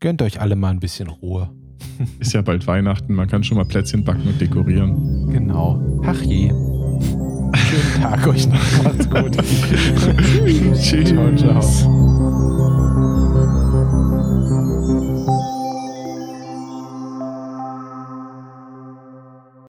Gönnt 0.00 0.22
euch 0.22 0.40
alle 0.40 0.56
mal 0.56 0.70
ein 0.70 0.80
bisschen 0.80 1.08
Ruhe. 1.08 1.50
Ist 2.18 2.32
ja 2.32 2.40
bald 2.40 2.66
Weihnachten, 2.66 3.14
man 3.14 3.28
kann 3.28 3.44
schon 3.44 3.58
mal 3.58 3.66
Plätzchen 3.66 4.02
backen 4.02 4.26
und 4.26 4.40
dekorieren. 4.40 5.30
Genau. 5.30 5.78
Ach 6.06 6.20
je. 6.22 6.48
Schönen 6.48 8.00
Tag 8.00 8.26
euch 8.26 8.48
noch. 8.48 8.82
Macht's 8.82 9.10
gut. 9.10 9.36
Tschüss. 10.80 11.08
ciao, 11.08 11.36
ciao. 11.36 12.19